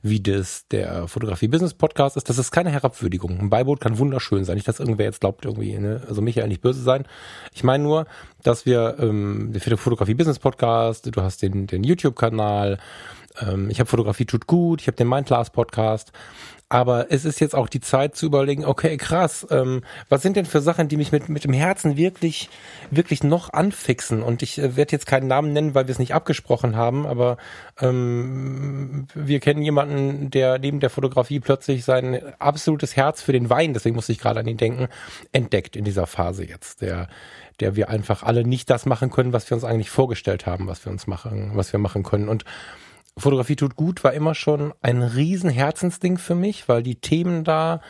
wie 0.06 0.20
das 0.20 0.68
der 0.68 1.08
Fotografie 1.08 1.48
Business 1.48 1.74
Podcast 1.74 2.16
ist. 2.16 2.30
Das 2.30 2.38
ist 2.38 2.52
keine 2.52 2.70
Herabwürdigung. 2.70 3.40
Ein 3.40 3.50
Beiboot 3.50 3.80
kann 3.82 3.98
wunderschön 3.98 4.46
sein. 4.46 4.54
Nicht, 4.54 4.68
dass 4.68 4.80
irgendwer 4.80 5.06
jetzt 5.06 5.22
glaubt, 5.22 5.46
irgendwie, 5.46 5.80
ne? 5.80 6.04
also 6.08 6.22
Michael 6.22 6.48
nicht 6.48 6.62
böse 6.62 6.84
sein. 6.84 7.06
Ich 7.56 7.64
meine 7.64 7.84
nur, 7.84 8.06
dass 8.44 8.68
wir 8.68 8.98
ähm, 9.00 9.52
der 9.52 9.78
Fotografie 9.80 10.14
Business 10.14 10.38
Podcast, 10.38 11.10
du 11.12 11.22
hast 11.24 11.42
den, 11.42 11.66
den 11.66 11.84
YouTube-Kanal, 11.84 12.78
ähm, 13.42 13.72
ich 13.72 13.80
habe 13.80 13.90
Fotografie 13.90 14.26
tut 14.26 14.46
gut, 14.46 14.80
ich 14.82 14.88
habe 14.88 14.96
den 14.96 15.10
Mindclass 15.10 15.50
Podcast 15.50 16.12
aber 16.68 17.12
es 17.12 17.26
ist 17.26 17.40
jetzt 17.40 17.54
auch 17.54 17.70
die 17.70 17.80
Zeit 17.80 18.16
zu 18.16 18.26
überlegen, 18.26 18.66
okay, 18.66 18.98
krass, 18.98 19.46
ähm, 19.52 19.84
was 20.10 20.24
sind 20.24 20.36
denn 20.36 20.46
für 20.46 20.62
Sachen, 20.62 20.88
die 20.88 20.98
mich 20.98 21.12
mit, 21.12 21.30
mit 21.30 21.44
dem 21.44 21.54
Herzen 21.54 21.96
wirklich, 21.96 22.50
wirklich 22.90 23.24
noch 23.24 23.54
anfixen? 23.54 24.24
Und 24.24 24.42
ich 24.42 24.58
äh, 24.58 24.76
werde 24.76 24.94
jetzt 24.94 25.06
keinen 25.06 25.28
Namen 25.28 25.54
nennen, 25.54 25.76
weil 25.76 25.88
wir 25.88 25.92
es 25.92 26.00
nicht 26.00 26.16
abgesprochen 26.16 26.76
haben, 26.76 27.06
aber 27.06 27.38
ähm, 27.80 29.08
wir 29.14 29.40
kennen 29.40 29.62
jemanden, 29.62 30.32
der 30.32 30.58
neben 30.58 30.80
der 30.80 30.90
Fotografie 30.90 31.40
plötzlich 31.40 31.86
sein 31.86 32.20
absolutes 32.40 32.96
Herz 32.96 33.22
für 33.22 33.34
den 33.34 33.50
Wein, 33.50 33.74
deswegen 33.74 33.96
muss 33.96 34.10
ich 34.10 34.20
gerade 34.20 34.40
an 34.40 34.48
ihn 34.48 34.58
denken, 34.58 34.88
entdeckt 35.32 35.76
in 35.76 35.86
dieser 35.86 36.08
Phase 36.08 36.46
jetzt. 36.46 36.82
Der 36.82 37.08
der 37.60 37.78
wir 37.78 37.90
einfach 37.90 38.24
alle 38.24 38.46
nicht 38.46 38.70
das 38.70 38.86
machen 38.86 39.10
können, 39.10 39.32
was 39.32 39.50
wir 39.50 39.56
uns 39.56 39.64
eigentlich 39.64 39.90
vorgestellt 39.90 40.46
haben, 40.46 40.68
was 40.68 40.86
wir 40.86 40.92
uns 40.92 41.08
machen, 41.08 41.52
was 41.54 41.72
wir 41.72 41.80
machen 41.80 42.04
können. 42.04 42.28
Und 42.28 42.44
Fotografie 43.18 43.56
tut 43.56 43.76
gut 43.76 44.04
war 44.04 44.14
immer 44.14 44.36
schon 44.36 44.74
ein 44.82 45.02
riesen 45.02 45.50
Herzensding 45.50 46.18
für 46.18 46.36
mich, 46.36 46.68
weil 46.68 46.84
die 46.84 46.96
Themen 46.96 47.44
da 47.44 47.82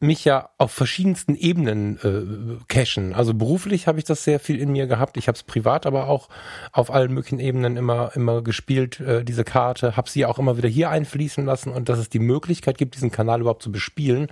mich 0.00 0.24
ja 0.24 0.50
auf 0.58 0.70
verschiedensten 0.70 1.34
Ebenen 1.34 1.98
äh, 2.02 2.64
cashen. 2.68 3.14
Also 3.14 3.34
beruflich 3.34 3.86
habe 3.86 3.98
ich 3.98 4.04
das 4.04 4.22
sehr 4.22 4.38
viel 4.38 4.60
in 4.60 4.72
mir 4.72 4.86
gehabt. 4.86 5.16
Ich 5.16 5.28
habe 5.28 5.36
es 5.36 5.42
privat 5.42 5.86
aber 5.86 6.08
auch 6.08 6.28
auf 6.72 6.92
allen 6.92 7.12
möglichen 7.12 7.40
Ebenen 7.40 7.76
immer 7.76 8.12
immer 8.14 8.42
gespielt, 8.42 9.00
äh, 9.00 9.24
diese 9.24 9.44
Karte. 9.44 9.96
Habe 9.96 10.10
sie 10.10 10.26
auch 10.26 10.38
immer 10.38 10.56
wieder 10.56 10.68
hier 10.68 10.90
einfließen 10.90 11.44
lassen 11.44 11.72
und 11.72 11.88
dass 11.88 11.98
es 11.98 12.08
die 12.08 12.18
Möglichkeit 12.18 12.78
gibt, 12.78 12.94
diesen 12.94 13.10
Kanal 13.10 13.40
überhaupt 13.40 13.62
zu 13.62 13.72
bespielen, 13.72 14.28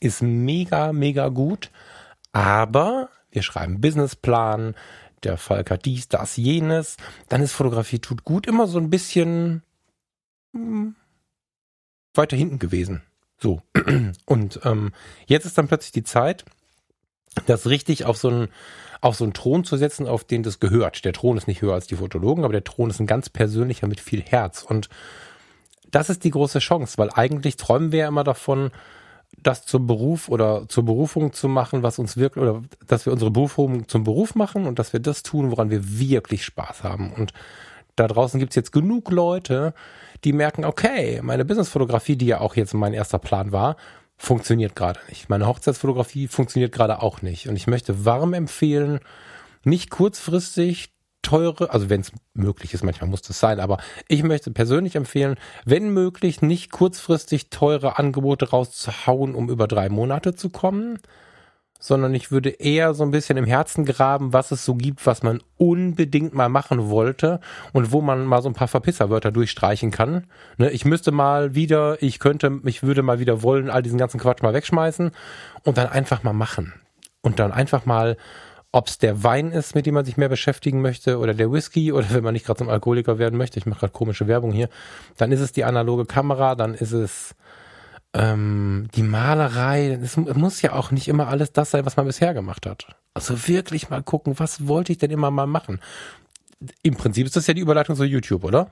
ist 0.00 0.22
mega 0.22 0.92
mega 0.92 1.28
gut. 1.28 1.70
Aber 2.32 3.08
wir 3.30 3.42
schreiben 3.42 3.80
Businessplan, 3.80 4.74
der 5.22 5.38
Falk 5.38 5.70
hat 5.70 5.84
dies, 5.84 6.08
das, 6.08 6.36
jenes, 6.36 6.96
dann 7.28 7.42
ist 7.42 7.52
Fotografie 7.52 7.98
tut 7.98 8.24
gut 8.24 8.46
immer 8.46 8.66
so 8.66 8.78
ein 8.78 8.90
bisschen 8.90 9.62
hm, 10.52 10.94
weiter 12.14 12.36
hinten 12.36 12.58
gewesen. 12.58 13.02
So. 13.38 13.62
Und 14.26 14.60
ähm, 14.64 14.92
jetzt 15.26 15.44
ist 15.44 15.58
dann 15.58 15.68
plötzlich 15.68 15.92
die 15.92 16.04
Zeit, 16.04 16.44
das 17.46 17.66
richtig 17.66 18.04
auf 18.04 18.16
so 18.16 18.28
einen 18.28 18.48
auf 19.02 19.14
so 19.14 19.24
einen 19.24 19.34
Thron 19.34 19.62
zu 19.62 19.76
setzen, 19.76 20.06
auf 20.06 20.24
den 20.24 20.42
das 20.42 20.58
gehört. 20.58 21.04
Der 21.04 21.12
Thron 21.12 21.36
ist 21.36 21.46
nicht 21.46 21.60
höher 21.60 21.74
als 21.74 21.86
die 21.86 21.96
Fotologen, 21.96 22.44
aber 22.44 22.52
der 22.52 22.64
Thron 22.64 22.88
ist 22.88 22.98
ein 22.98 23.06
ganz 23.06 23.28
persönlicher 23.28 23.86
mit 23.86 24.00
viel 24.00 24.22
Herz. 24.22 24.62
Und 24.62 24.88
das 25.90 26.10
ist 26.10 26.24
die 26.24 26.30
große 26.30 26.58
Chance, 26.60 26.98
weil 26.98 27.10
eigentlich 27.12 27.56
träumen 27.56 27.92
wir 27.92 28.00
ja 28.00 28.08
immer 28.08 28.24
davon, 28.24 28.70
das 29.42 29.64
zum 29.64 29.86
Beruf 29.86 30.28
oder 30.28 30.68
zur 30.68 30.84
Berufung 30.84 31.32
zu 31.32 31.48
machen, 31.48 31.82
was 31.82 31.98
uns 31.98 32.16
wirklich, 32.16 32.42
oder 32.42 32.62
dass 32.86 33.06
wir 33.06 33.12
unsere 33.12 33.30
Berufung 33.30 33.88
zum 33.88 34.04
Beruf 34.04 34.34
machen 34.34 34.66
und 34.66 34.78
dass 34.78 34.92
wir 34.92 35.00
das 35.00 35.22
tun, 35.22 35.50
woran 35.50 35.70
wir 35.70 35.98
wirklich 35.98 36.44
Spaß 36.44 36.82
haben. 36.82 37.12
Und 37.12 37.32
da 37.94 38.08
draußen 38.08 38.40
gibt's 38.40 38.56
jetzt 38.56 38.72
genug 38.72 39.10
Leute, 39.10 39.72
die 40.24 40.32
merken, 40.32 40.64
okay, 40.64 41.20
meine 41.22 41.44
Businessfotografie, 41.44 42.16
die 42.16 42.26
ja 42.26 42.40
auch 42.40 42.56
jetzt 42.56 42.74
mein 42.74 42.92
erster 42.92 43.18
Plan 43.18 43.52
war, 43.52 43.76
funktioniert 44.16 44.74
gerade 44.74 45.00
nicht. 45.08 45.28
Meine 45.28 45.46
Hochzeitsfotografie 45.46 46.26
funktioniert 46.26 46.72
gerade 46.72 47.02
auch 47.02 47.22
nicht. 47.22 47.48
Und 47.48 47.56
ich 47.56 47.66
möchte 47.66 48.04
warm 48.04 48.32
empfehlen, 48.34 49.00
nicht 49.64 49.90
kurzfristig 49.90 50.95
teure, 51.26 51.70
also 51.72 51.90
wenn 51.90 52.02
es 52.02 52.12
möglich 52.34 52.72
ist, 52.72 52.84
manchmal 52.84 53.10
muss 53.10 53.22
das 53.22 53.40
sein, 53.40 53.58
aber 53.58 53.78
ich 54.06 54.22
möchte 54.22 54.52
persönlich 54.52 54.94
empfehlen, 54.94 55.34
wenn 55.64 55.90
möglich, 55.90 56.40
nicht 56.40 56.70
kurzfristig 56.70 57.50
teure 57.50 57.98
Angebote 57.98 58.50
rauszuhauen, 58.50 59.34
um 59.34 59.50
über 59.50 59.66
drei 59.66 59.88
Monate 59.88 60.36
zu 60.36 60.50
kommen, 60.50 61.00
sondern 61.80 62.14
ich 62.14 62.30
würde 62.30 62.50
eher 62.50 62.94
so 62.94 63.02
ein 63.02 63.10
bisschen 63.10 63.36
im 63.36 63.44
Herzen 63.44 63.84
graben, 63.84 64.32
was 64.32 64.52
es 64.52 64.64
so 64.64 64.76
gibt, 64.76 65.04
was 65.04 65.24
man 65.24 65.42
unbedingt 65.56 66.32
mal 66.32 66.48
machen 66.48 66.90
wollte 66.90 67.40
und 67.72 67.90
wo 67.90 68.00
man 68.00 68.24
mal 68.24 68.40
so 68.40 68.48
ein 68.48 68.54
paar 68.54 68.68
Verpisserwörter 68.68 69.32
durchstreichen 69.32 69.90
kann. 69.90 70.28
Ne, 70.58 70.70
ich 70.70 70.84
müsste 70.84 71.10
mal 71.10 71.56
wieder, 71.56 72.00
ich 72.00 72.20
könnte, 72.20 72.60
ich 72.64 72.84
würde 72.84 73.02
mal 73.02 73.18
wieder 73.18 73.42
wollen, 73.42 73.68
all 73.68 73.82
diesen 73.82 73.98
ganzen 73.98 74.20
Quatsch 74.20 74.42
mal 74.42 74.54
wegschmeißen 74.54 75.10
und 75.64 75.76
dann 75.76 75.88
einfach 75.88 76.22
mal 76.22 76.32
machen. 76.32 76.72
Und 77.20 77.40
dann 77.40 77.50
einfach 77.50 77.84
mal, 77.84 78.16
ob 78.72 78.88
es 78.88 78.98
der 78.98 79.22
Wein 79.22 79.52
ist, 79.52 79.74
mit 79.74 79.86
dem 79.86 79.94
man 79.94 80.04
sich 80.04 80.16
mehr 80.16 80.28
beschäftigen 80.28 80.82
möchte, 80.82 81.18
oder 81.18 81.34
der 81.34 81.50
Whisky, 81.50 81.92
oder 81.92 82.10
wenn 82.10 82.24
man 82.24 82.34
nicht 82.34 82.46
gerade 82.46 82.58
zum 82.58 82.68
Alkoholiker 82.68 83.18
werden 83.18 83.38
möchte, 83.38 83.58
ich 83.58 83.66
mache 83.66 83.80
gerade 83.80 83.92
komische 83.92 84.26
Werbung 84.26 84.52
hier, 84.52 84.68
dann 85.16 85.32
ist 85.32 85.40
es 85.40 85.52
die 85.52 85.64
analoge 85.64 86.04
Kamera, 86.04 86.54
dann 86.54 86.74
ist 86.74 86.92
es 86.92 87.34
ähm, 88.12 88.88
die 88.94 89.02
Malerei, 89.02 89.98
es 90.02 90.16
muss 90.16 90.62
ja 90.62 90.72
auch 90.72 90.90
nicht 90.90 91.08
immer 91.08 91.28
alles 91.28 91.52
das 91.52 91.70
sein, 91.70 91.86
was 91.86 91.96
man 91.96 92.06
bisher 92.06 92.34
gemacht 92.34 92.66
hat. 92.66 92.86
Also 93.14 93.48
wirklich 93.48 93.90
mal 93.90 94.02
gucken, 94.02 94.38
was 94.38 94.66
wollte 94.66 94.92
ich 94.92 94.98
denn 94.98 95.10
immer 95.10 95.30
mal 95.30 95.46
machen? 95.46 95.80
Im 96.82 96.96
Prinzip 96.96 97.26
ist 97.26 97.36
das 97.36 97.46
ja 97.46 97.54
die 97.54 97.60
Überleitung 97.60 97.96
zu 97.96 98.04
YouTube, 98.04 98.44
oder? 98.44 98.70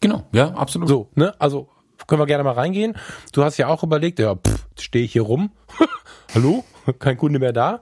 Genau, 0.00 0.26
ja, 0.32 0.52
absolut. 0.54 0.88
So, 0.88 1.08
ne? 1.14 1.34
Also 1.38 1.68
können 2.06 2.20
wir 2.20 2.26
gerne 2.26 2.44
mal 2.44 2.52
reingehen. 2.52 2.94
Du 3.32 3.44
hast 3.44 3.56
ja 3.56 3.68
auch 3.68 3.82
überlegt, 3.82 4.18
ja, 4.18 4.36
stehe 4.78 5.04
ich 5.04 5.12
hier 5.12 5.22
rum? 5.22 5.50
Hallo? 6.34 6.64
Kein 6.98 7.16
Kunde 7.16 7.38
mehr 7.38 7.52
da? 7.52 7.80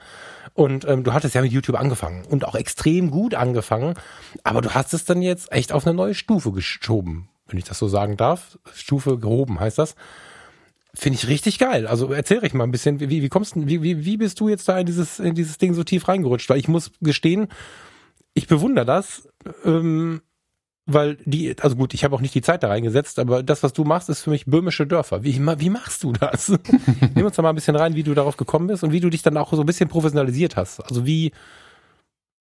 Und 0.54 0.86
ähm, 0.86 1.02
du 1.02 1.12
hattest 1.12 1.34
ja 1.34 1.42
mit 1.42 1.52
YouTube 1.52 1.78
angefangen 1.78 2.24
und 2.26 2.46
auch 2.46 2.54
extrem 2.54 3.10
gut 3.10 3.34
angefangen, 3.34 3.94
aber 4.44 4.60
du 4.60 4.74
hast 4.74 4.92
es 4.92 5.04
dann 5.04 5.22
jetzt 5.22 5.50
echt 5.50 5.72
auf 5.72 5.86
eine 5.86 5.94
neue 5.94 6.14
Stufe 6.14 6.52
geschoben, 6.52 7.28
wenn 7.46 7.58
ich 7.58 7.64
das 7.64 7.78
so 7.78 7.88
sagen 7.88 8.16
darf. 8.16 8.58
Stufe 8.74 9.18
gehoben 9.18 9.60
heißt 9.60 9.78
das. 9.78 9.94
Finde 10.94 11.18
ich 11.18 11.26
richtig 11.26 11.58
geil. 11.58 11.86
Also 11.86 12.12
erzähl 12.12 12.44
ich 12.44 12.52
mal 12.52 12.64
ein 12.64 12.70
bisschen, 12.70 13.00
wie, 13.00 13.22
wie 13.22 13.28
kommst 13.30 13.56
du, 13.56 13.66
wie, 13.66 13.82
wie, 13.82 14.04
wie 14.04 14.18
bist 14.18 14.38
du 14.40 14.50
jetzt 14.50 14.68
da 14.68 14.78
in 14.78 14.84
dieses, 14.84 15.20
in 15.20 15.34
dieses 15.34 15.56
Ding 15.56 15.72
so 15.72 15.84
tief 15.84 16.06
reingerutscht? 16.06 16.50
Weil 16.50 16.58
ich 16.58 16.68
muss 16.68 16.90
gestehen, 17.00 17.48
ich 18.34 18.46
bewundere 18.46 18.84
das, 18.84 19.26
ähm, 19.64 20.20
weil 20.86 21.16
die, 21.24 21.56
also 21.60 21.76
gut, 21.76 21.94
ich 21.94 22.04
habe 22.04 22.14
auch 22.16 22.20
nicht 22.20 22.34
die 22.34 22.42
Zeit 22.42 22.62
da 22.62 22.68
reingesetzt, 22.68 23.18
aber 23.18 23.42
das, 23.42 23.62
was 23.62 23.72
du 23.72 23.84
machst, 23.84 24.08
ist 24.08 24.22
für 24.22 24.30
mich 24.30 24.46
böhmische 24.46 24.86
Dörfer. 24.86 25.22
Wie, 25.22 25.38
wie 25.38 25.70
machst 25.70 26.02
du 26.02 26.12
das? 26.12 26.48
Nimm 27.14 27.26
uns 27.26 27.36
da 27.36 27.42
mal 27.42 27.50
ein 27.50 27.54
bisschen 27.54 27.76
rein, 27.76 27.94
wie 27.94 28.02
du 28.02 28.14
darauf 28.14 28.36
gekommen 28.36 28.66
bist 28.66 28.82
und 28.82 28.92
wie 28.92 29.00
du 29.00 29.08
dich 29.08 29.22
dann 29.22 29.36
auch 29.36 29.52
so 29.52 29.60
ein 29.60 29.66
bisschen 29.66 29.88
professionalisiert 29.88 30.56
hast. 30.56 30.80
Also 30.80 31.06
wie, 31.06 31.32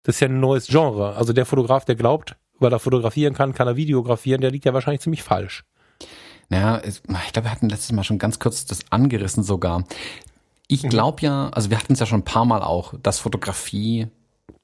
das 0.03 0.15
ist 0.15 0.21
ja 0.21 0.27
ein 0.27 0.39
neues 0.39 0.67
Genre. 0.67 1.15
Also 1.15 1.33
der 1.33 1.45
Fotograf, 1.45 1.85
der 1.85 1.95
glaubt, 1.95 2.35
weil 2.59 2.73
er 2.73 2.79
fotografieren 2.79 3.33
kann, 3.35 3.53
kann 3.53 3.67
er 3.67 3.75
videografieren, 3.75 4.41
der 4.41 4.51
liegt 4.51 4.65
ja 4.65 4.73
wahrscheinlich 4.73 5.01
ziemlich 5.01 5.21
falsch. 5.21 5.63
Naja, 6.49 6.81
ich 6.83 7.03
glaube, 7.03 7.45
wir 7.45 7.51
hatten 7.51 7.69
letztes 7.69 7.91
Mal 7.91 8.03
schon 8.03 8.19
ganz 8.19 8.39
kurz 8.39 8.65
das 8.65 8.79
angerissen 8.89 9.43
sogar. 9.43 9.85
Ich 10.67 10.83
glaube 10.83 11.21
ja, 11.21 11.49
also 11.49 11.69
wir 11.69 11.77
hatten 11.77 11.93
es 11.93 11.99
ja 11.99 12.05
schon 12.05 12.21
ein 12.21 12.25
paar 12.25 12.45
Mal 12.45 12.61
auch, 12.61 12.93
dass 13.01 13.19
Fotografie 13.19 14.07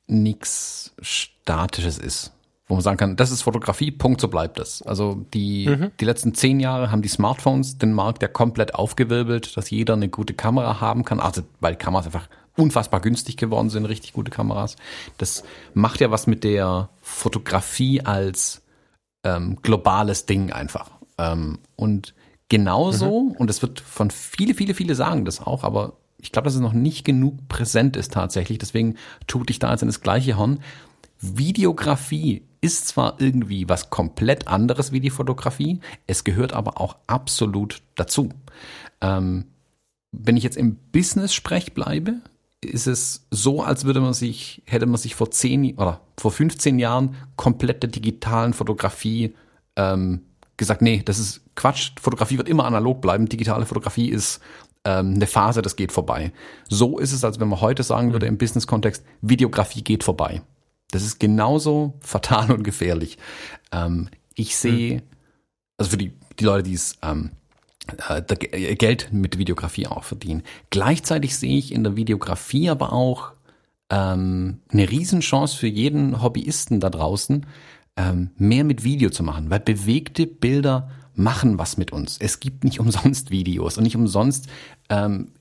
nichts 0.08 0.94
Statisches 1.02 1.98
ist. 1.98 2.34
Wo 2.68 2.74
man 2.74 2.84
sagen 2.84 2.98
kann, 2.98 3.16
das 3.16 3.32
ist 3.32 3.44
Fotografie, 3.44 3.92
Punkt, 3.92 4.20
so 4.20 4.28
bleibt 4.28 4.60
es. 4.60 4.82
Also 4.82 5.26
die, 5.34 5.68
mhm. 5.68 5.92
die 6.00 6.06
letzten 6.06 6.34
zehn 6.34 6.60
Jahre 6.60 6.92
haben 6.92 7.02
die 7.02 7.08
Smartphones 7.08 7.78
den 7.78 7.94
Markt 7.94 8.22
ja 8.22 8.28
komplett 8.28 8.76
aufgewirbelt, 8.76 9.56
dass 9.56 9.70
jeder 9.70 9.94
eine 9.94 10.10
gute 10.10 10.34
Kamera 10.34 10.82
haben 10.82 11.06
kann. 11.06 11.22
Also 11.22 11.44
weil 11.62 11.78
Kameras 11.78 12.08
einfach 12.08 12.28
unfassbar 12.58 13.00
günstig 13.00 13.38
geworden 13.38 13.70
sind, 13.70 13.86
richtig 13.86 14.14
gute 14.14 14.32
Kameras. 14.32 14.76
Das 15.18 15.44
macht 15.74 16.02
ja 16.02 16.12
was 16.12 16.28
mit 16.28 16.44
der 16.44 16.90
Fotografie 17.02 18.02
als 18.02 18.64
ähm, 19.24 19.58
globales 19.62 20.26
Ding 20.26 20.52
einfach. 20.52 20.92
Ähm, 21.18 21.60
und 21.76 22.14
genauso, 22.50 23.24
mhm. 23.24 23.32
und 23.32 23.50
es 23.50 23.62
wird 23.62 23.80
von 23.80 24.12
viele, 24.12 24.54
viele, 24.54 24.74
viele 24.74 24.96
sagen 24.96 25.24
das 25.24 25.40
auch, 25.40 25.64
aber 25.64 25.94
ich 26.20 26.32
glaube, 26.32 26.46
dass 26.46 26.56
es 26.56 26.62
noch 26.62 26.74
nicht 26.74 27.06
genug 27.06 27.48
präsent 27.48 27.96
ist 27.96 28.12
tatsächlich. 28.12 28.58
Deswegen 28.58 28.96
tut 29.28 29.50
ich 29.52 29.60
da 29.60 29.72
jetzt 29.72 29.84
in 29.84 29.88
das 29.88 30.02
gleiche 30.02 30.36
Horn. 30.36 30.60
Videografie 31.20 32.44
ist 32.62 32.88
zwar 32.88 33.20
irgendwie 33.20 33.70
was 33.70 33.90
komplett 33.90 34.48
anderes 34.48 34.92
wie 34.92 35.00
die 35.00 35.10
Fotografie, 35.10 35.80
es 36.08 36.24
gehört 36.24 36.54
aber 36.54 36.82
auch 36.82 36.98
absolut 37.08 37.82
dazu. 37.96 38.30
Ähm, 39.02 39.46
wenn 40.12 40.38
ich 40.38 40.44
jetzt 40.44 40.58
im 40.58 40.78
Business-Sprech 40.92 41.74
bleibe, 41.74 42.16
ist 42.62 42.88
es 42.88 43.28
so, 43.30 43.62
als 43.62 43.86
würde 43.86 44.02
man 44.02 44.14
sich, 44.14 44.64
hätte 44.66 44.88
man 44.88 44.98
sich 44.98 45.16
vor 45.16 45.30
zehn 45.30 45.78
oder 45.78 46.02
vor 46.18 46.32
15 46.32 46.80
Jahren 46.80 47.16
komplett 47.36 47.84
der 47.84 47.92
digitalen 47.92 48.54
Fotografie 48.54 49.36
ähm, 49.76 50.22
gesagt, 50.58 50.82
nee, 50.82 51.04
das 51.06 51.20
ist 51.20 51.42
Quatsch, 51.56 51.92
Fotografie 52.00 52.38
wird 52.38 52.50
immer 52.50 52.66
analog 52.66 53.02
bleiben, 53.02 53.30
digitale 53.30 53.66
Fotografie 53.66 54.10
ist 54.10 54.42
ähm, 54.86 55.14
eine 55.16 55.28
Phase, 55.28 55.62
das 55.62 55.76
geht 55.76 55.92
vorbei. 55.92 56.32
So 56.68 56.98
ist 56.98 57.14
es, 57.14 57.24
als 57.24 57.40
wenn 57.40 57.48
man 57.48 57.62
heute 57.62 57.84
sagen 57.84 58.12
würde 58.12 58.26
im 58.26 58.40
Business-Kontext, 58.40 59.04
Videografie 59.22 59.84
geht 59.84 60.04
vorbei. 60.04 60.42
Das 60.92 61.04
ist 61.04 61.20
genauso 61.20 61.96
fatal 62.02 62.52
und 62.52 62.64
gefährlich. 62.64 63.18
Ähm, 63.72 64.10
ich 64.36 64.56
sehe, 64.56 65.04
also 65.78 65.92
für 65.92 65.98
die, 65.98 66.14
die 66.40 66.46
Leute, 66.46 66.64
die 66.64 66.74
es 66.74 66.98
ähm, 67.02 67.32
äh, 68.10 68.76
Geld 68.76 69.10
mit 69.12 69.38
Videografie 69.38 69.88
auch 69.88 70.04
verdienen. 70.04 70.44
Gleichzeitig 70.70 71.36
sehe 71.38 71.58
ich 71.58 71.72
in 71.72 71.84
der 71.84 71.96
Videografie 71.96 72.70
aber 72.70 72.94
auch 72.94 73.34
ähm, 73.90 74.60
eine 74.72 74.90
Riesenchance 74.90 75.58
für 75.58 75.68
jeden 75.68 76.22
Hobbyisten 76.22 76.80
da 76.80 76.90
draußen, 76.90 77.46
ähm, 77.96 78.32
mehr 78.38 78.64
mit 78.64 78.84
Video 78.84 79.10
zu 79.10 79.24
machen, 79.24 79.50
weil 79.50 79.60
bewegte 79.60 80.28
Bilder 80.28 80.92
machen 81.16 81.58
was 81.58 81.78
mit 81.78 81.92
uns. 81.92 82.18
Es 82.20 82.40
gibt 82.40 82.64
nicht 82.64 82.80
umsonst 82.80 83.32
Videos 83.32 83.78
und 83.78 83.84
nicht 83.84 83.96
umsonst 83.96 84.48
ähm, 84.90 85.32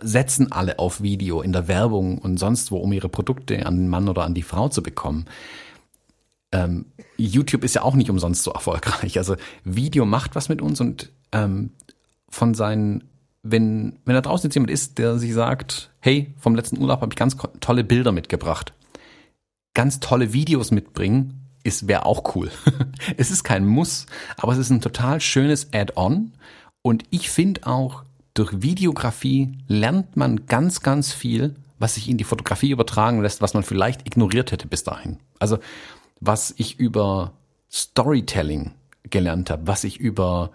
setzen 0.00 0.50
alle 0.50 0.78
auf 0.78 1.00
Video 1.00 1.42
in 1.42 1.52
der 1.52 1.68
Werbung 1.68 2.18
und 2.18 2.38
sonst 2.38 2.70
wo, 2.70 2.78
um 2.78 2.92
ihre 2.92 3.08
Produkte 3.08 3.66
an 3.66 3.76
den 3.76 3.88
Mann 3.88 4.08
oder 4.08 4.24
an 4.24 4.34
die 4.34 4.42
Frau 4.42 4.68
zu 4.68 4.82
bekommen. 4.82 5.26
Ähm, 6.52 6.86
YouTube 7.16 7.64
ist 7.64 7.74
ja 7.74 7.82
auch 7.82 7.94
nicht 7.94 8.10
umsonst 8.10 8.42
so 8.42 8.50
erfolgreich. 8.52 9.18
Also 9.18 9.36
Video 9.64 10.04
macht 10.04 10.34
was 10.34 10.48
mit 10.48 10.60
uns 10.60 10.80
und 10.80 11.12
ähm, 11.32 11.70
von 12.28 12.54
seinen, 12.54 13.04
wenn, 13.42 13.98
wenn 14.04 14.14
da 14.14 14.20
draußen 14.20 14.48
jetzt 14.48 14.54
jemand 14.54 14.70
ist, 14.70 14.98
der 14.98 15.18
sich 15.18 15.32
sagt, 15.32 15.90
hey, 16.00 16.34
vom 16.38 16.56
letzten 16.56 16.78
Urlaub 16.78 17.00
habe 17.00 17.12
ich 17.12 17.16
ganz 17.16 17.36
tolle 17.60 17.84
Bilder 17.84 18.12
mitgebracht, 18.12 18.72
ganz 19.74 20.00
tolle 20.00 20.32
Videos 20.32 20.70
mitbringen, 20.72 21.46
ist 21.62 21.88
wäre 21.88 22.06
auch 22.06 22.34
cool. 22.34 22.50
es 23.16 23.30
ist 23.30 23.44
kein 23.44 23.66
Muss, 23.66 24.06
aber 24.36 24.52
es 24.52 24.58
ist 24.58 24.70
ein 24.70 24.80
total 24.80 25.20
schönes 25.20 25.72
Add-on. 25.72 26.32
Und 26.82 27.04
ich 27.10 27.30
finde 27.30 27.66
auch, 27.66 28.04
durch 28.36 28.62
Videografie 28.62 29.56
lernt 29.66 30.16
man 30.16 30.46
ganz, 30.46 30.82
ganz 30.82 31.12
viel, 31.12 31.54
was 31.78 31.94
sich 31.94 32.08
in 32.08 32.18
die 32.18 32.24
Fotografie 32.24 32.70
übertragen 32.70 33.22
lässt, 33.22 33.40
was 33.40 33.54
man 33.54 33.62
vielleicht 33.62 34.06
ignoriert 34.06 34.52
hätte 34.52 34.68
bis 34.68 34.84
dahin. 34.84 35.18
Also 35.38 35.58
was 36.20 36.54
ich 36.58 36.78
über 36.78 37.32
Storytelling 37.70 38.72
gelernt 39.04 39.50
habe, 39.50 39.66
was 39.66 39.84
ich 39.84 39.98
über 39.98 40.50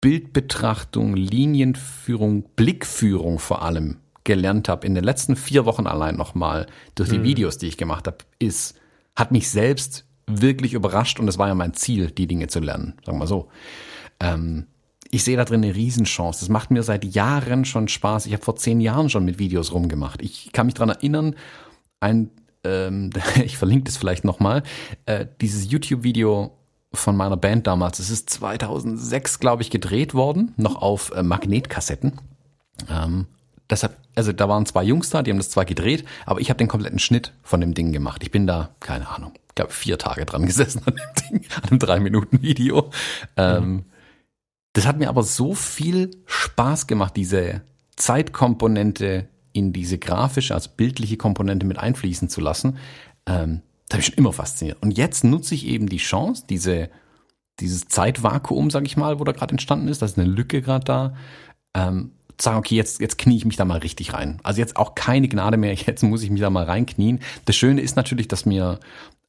Bildbetrachtung, 0.00 1.14
Linienführung, 1.14 2.44
Blickführung 2.56 3.38
vor 3.38 3.62
allem 3.62 3.98
gelernt 4.24 4.68
habe 4.68 4.86
in 4.86 4.94
den 4.94 5.04
letzten 5.04 5.36
vier 5.36 5.66
Wochen 5.66 5.86
allein 5.86 6.16
nochmal 6.16 6.66
durch 6.94 7.10
die 7.10 7.18
mhm. 7.18 7.24
Videos, 7.24 7.58
die 7.58 7.66
ich 7.66 7.76
gemacht 7.76 8.06
habe, 8.06 8.18
ist, 8.38 8.78
hat 9.14 9.30
mich 9.32 9.50
selbst 9.50 10.04
wirklich 10.26 10.72
überrascht 10.72 11.20
und 11.20 11.26
das 11.26 11.38
war 11.38 11.48
ja 11.48 11.54
mein 11.54 11.74
Ziel, 11.74 12.10
die 12.10 12.26
Dinge 12.26 12.48
zu 12.48 12.60
lernen, 12.60 12.94
sagen 13.04 13.18
wir 13.18 13.26
so. 13.26 13.48
Ähm, 14.20 14.66
ich 15.10 15.24
sehe 15.24 15.36
da 15.36 15.44
drin 15.44 15.64
eine 15.64 15.74
Riesenchance. 15.74 16.40
Das 16.40 16.48
macht 16.48 16.70
mir 16.70 16.82
seit 16.82 17.04
Jahren 17.04 17.64
schon 17.64 17.88
Spaß. 17.88 18.26
Ich 18.26 18.32
habe 18.32 18.44
vor 18.44 18.56
zehn 18.56 18.80
Jahren 18.80 19.08
schon 19.08 19.24
mit 19.24 19.38
Videos 19.38 19.72
rumgemacht. 19.72 20.22
Ich 20.22 20.52
kann 20.52 20.66
mich 20.66 20.74
dran 20.74 20.90
erinnern, 20.90 21.34
ein, 22.00 22.30
ähm, 22.64 23.10
ich 23.44 23.56
verlinke 23.56 23.84
das 23.84 23.96
vielleicht 23.96 24.24
nochmal, 24.24 24.62
äh, 25.06 25.26
dieses 25.40 25.70
YouTube-Video 25.70 26.52
von 26.92 27.16
meiner 27.16 27.36
Band 27.36 27.66
damals. 27.66 27.98
Es 27.98 28.10
ist 28.10 28.30
2006, 28.30 29.40
glaube 29.40 29.62
ich, 29.62 29.70
gedreht 29.70 30.14
worden, 30.14 30.54
noch 30.56 30.76
auf 30.80 31.10
äh, 31.12 31.22
Magnetkassetten. 31.22 32.20
Ähm, 32.90 33.26
deshalb, 33.68 33.96
also 34.14 34.32
da 34.32 34.48
waren 34.48 34.66
zwei 34.66 34.84
Jungs 34.84 35.10
da, 35.10 35.22
die 35.22 35.30
haben 35.30 35.38
das 35.38 35.50
zwar 35.50 35.64
gedreht, 35.64 36.04
aber 36.24 36.40
ich 36.40 36.50
habe 36.50 36.58
den 36.58 36.68
kompletten 36.68 36.98
Schnitt 36.98 37.32
von 37.42 37.60
dem 37.60 37.74
Ding 37.74 37.92
gemacht. 37.92 38.22
Ich 38.22 38.30
bin 38.30 38.46
da, 38.46 38.70
keine 38.80 39.08
Ahnung, 39.08 39.32
ich 39.48 39.54
glaube 39.54 39.72
vier 39.72 39.98
Tage 39.98 40.24
dran 40.24 40.46
gesessen 40.46 40.82
an 40.86 40.94
dem 40.94 41.40
Ding, 41.40 41.50
an 41.56 41.68
einem 41.70 41.78
drei 41.78 42.00
Minuten 42.00 42.42
Video. 42.42 42.90
Ähm, 43.36 43.70
mhm. 43.70 43.84
Das 44.78 44.86
hat 44.86 44.96
mir 44.96 45.08
aber 45.08 45.24
so 45.24 45.56
viel 45.56 46.12
Spaß 46.26 46.86
gemacht, 46.86 47.16
diese 47.16 47.62
Zeitkomponente 47.96 49.28
in 49.52 49.72
diese 49.72 49.98
grafische, 49.98 50.54
also 50.54 50.70
bildliche 50.76 51.16
Komponente 51.16 51.66
mit 51.66 51.80
einfließen 51.80 52.28
zu 52.28 52.40
lassen. 52.40 52.78
Ähm, 53.26 53.62
das 53.88 53.94
habe 53.94 54.00
ich 54.02 54.06
schon 54.06 54.18
immer 54.18 54.32
fasziniert. 54.32 54.80
Und 54.80 54.96
jetzt 54.96 55.24
nutze 55.24 55.56
ich 55.56 55.66
eben 55.66 55.88
die 55.88 55.96
Chance, 55.96 56.44
diese, 56.48 56.90
dieses 57.58 57.88
Zeitvakuum, 57.88 58.70
sag 58.70 58.86
ich 58.86 58.96
mal, 58.96 59.18
wo 59.18 59.24
da 59.24 59.32
gerade 59.32 59.50
entstanden 59.50 59.88
ist, 59.88 60.00
da 60.00 60.06
ist 60.06 60.16
eine 60.16 60.28
Lücke 60.28 60.62
gerade 60.62 60.84
da, 60.84 61.16
ähm, 61.74 62.12
sagen, 62.40 62.58
okay, 62.58 62.76
jetzt, 62.76 63.00
jetzt 63.00 63.18
knie 63.18 63.36
ich 63.36 63.46
mich 63.46 63.56
da 63.56 63.64
mal 63.64 63.80
richtig 63.80 64.12
rein. 64.12 64.38
Also 64.44 64.60
jetzt 64.60 64.76
auch 64.76 64.94
keine 64.94 65.26
Gnade 65.26 65.56
mehr, 65.56 65.74
jetzt 65.86 66.04
muss 66.04 66.22
ich 66.22 66.30
mich 66.30 66.40
da 66.40 66.50
mal 66.50 66.66
reinknien. 66.66 67.18
Das 67.46 67.56
Schöne 67.56 67.80
ist 67.80 67.96
natürlich, 67.96 68.28
dass 68.28 68.46
mir 68.46 68.78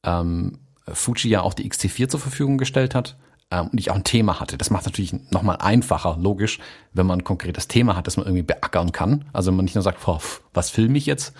ähm, 0.04 0.60
Fuji 0.86 1.28
ja 1.28 1.40
auch 1.40 1.54
die 1.54 1.68
XT4 1.68 2.06
zur 2.06 2.20
Verfügung 2.20 2.56
gestellt 2.56 2.94
hat 2.94 3.16
ähm, 3.50 3.68
und 3.68 3.78
ich 3.78 3.90
auch 3.90 3.96
ein 3.96 4.04
Thema 4.04 4.40
hatte. 4.40 4.56
Das 4.56 4.70
macht 4.70 4.82
es 4.82 4.86
natürlich 4.86 5.12
nochmal 5.30 5.56
einfacher, 5.56 6.16
logisch, 6.20 6.58
wenn 6.92 7.06
man 7.06 7.20
ein 7.20 7.24
konkretes 7.24 7.68
Thema 7.68 7.96
hat, 7.96 8.06
das 8.06 8.16
man 8.16 8.26
irgendwie 8.26 8.42
beackern 8.42 8.92
kann. 8.92 9.24
Also 9.32 9.50
wenn 9.50 9.56
man 9.56 9.64
nicht 9.64 9.74
nur 9.74 9.82
sagt, 9.82 10.04
boah, 10.04 10.20
was 10.54 10.70
filme 10.70 10.98
ich 10.98 11.06
jetzt? 11.06 11.34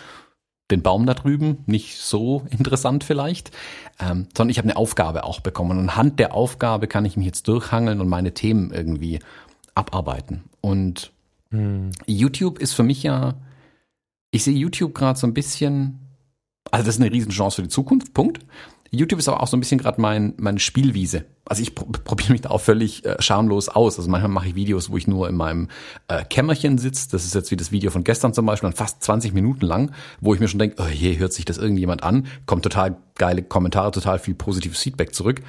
Den 0.71 0.83
Baum 0.83 1.07
da 1.07 1.15
drüben, 1.15 1.65
nicht 1.67 1.99
so 1.99 2.47
interessant 2.51 3.05
vielleicht, 3.05 3.51
ähm, 4.01 4.29
sondern 4.37 4.51
ich 4.51 4.59
habe 4.59 4.69
eine 4.69 4.77
Aufgabe 4.77 5.25
auch 5.25 5.41
bekommen. 5.41 5.73
Und 5.73 5.79
anhand 5.91 6.19
der 6.19 6.35
Aufgabe 6.35 6.87
kann 6.87 7.05
ich 7.05 7.17
mich 7.17 7.27
jetzt 7.27 7.49
durchhangeln 7.49 8.01
und 8.01 8.09
meine 8.09 8.35
Themen 8.35 8.73
irgendwie 8.73 9.21
abarbeiten. 9.75 10.45
Und 10.61 11.13
hm. 11.51 11.91
YouTube 12.07 12.59
ist 12.59 12.75
für 12.75 12.83
mich 12.83 13.03
ja, 13.03 13.35
ich 14.31 14.45
sehe 14.45 14.55
YouTube 14.55 14.95
gerade 14.95 15.19
so 15.19 15.27
ein 15.27 15.35
bisschen, 15.35 15.99
also 16.71 16.85
das 16.85 16.97
ist 16.97 17.01
eine 17.01 17.13
Riesenchance 17.13 17.57
für 17.57 17.63
die 17.63 17.69
Zukunft, 17.69 18.15
Punkt. 18.15 18.41
YouTube 18.93 19.21
ist 19.21 19.29
aber 19.29 19.41
auch 19.41 19.47
so 19.47 19.57
ein 19.57 19.61
bisschen 19.61 19.79
gerade 19.79 20.01
mein, 20.01 20.35
meine 20.37 20.59
Spielwiese. 20.59 21.25
Also 21.45 21.63
ich 21.63 21.75
probiere 21.75 22.33
mich 22.33 22.41
da 22.43 22.51
auch 22.51 22.61
völlig 22.61 23.05
äh, 23.05 23.21
schamlos 23.21 23.69
aus. 23.69 23.99
Also 23.99 24.11
manchmal 24.11 24.31
mache 24.31 24.49
ich 24.49 24.55
Videos, 24.57 24.91
wo 24.91 24.97
ich 24.97 25.07
nur 25.07 25.29
in 25.29 25.37
meinem 25.37 25.69
äh, 26.09 26.25
Kämmerchen 26.25 26.77
sitze. 26.77 27.09
Das 27.11 27.25
ist 27.25 27.35
jetzt 27.35 27.51
wie 27.53 27.57
das 27.57 27.71
Video 27.71 27.91
von 27.93 28.03
gestern 28.03 28.35
zum 28.35 28.47
Beispiel, 28.47 28.69
dann 28.69 28.77
fast 28.77 29.03
20 29.03 29.33
Minuten 29.33 29.65
lang, 29.65 29.93
wo 30.21 30.35
ich 30.35 30.41
mir 30.41 30.49
schon 30.49 30.59
denke, 30.59 30.83
oh 30.83 30.89
je, 30.89 31.19
hört 31.19 31.33
sich 31.33 31.45
das 31.45 31.59
irgendjemand 31.59 32.03
an? 32.03 32.27
Kommt 32.47 32.65
total 32.65 32.97
geile 33.15 33.43
Kommentare, 33.43 33.93
total 33.93 34.19
viel 34.19 34.35
positives 34.35 34.81
Feedback 34.81 35.15
zurück. 35.15 35.43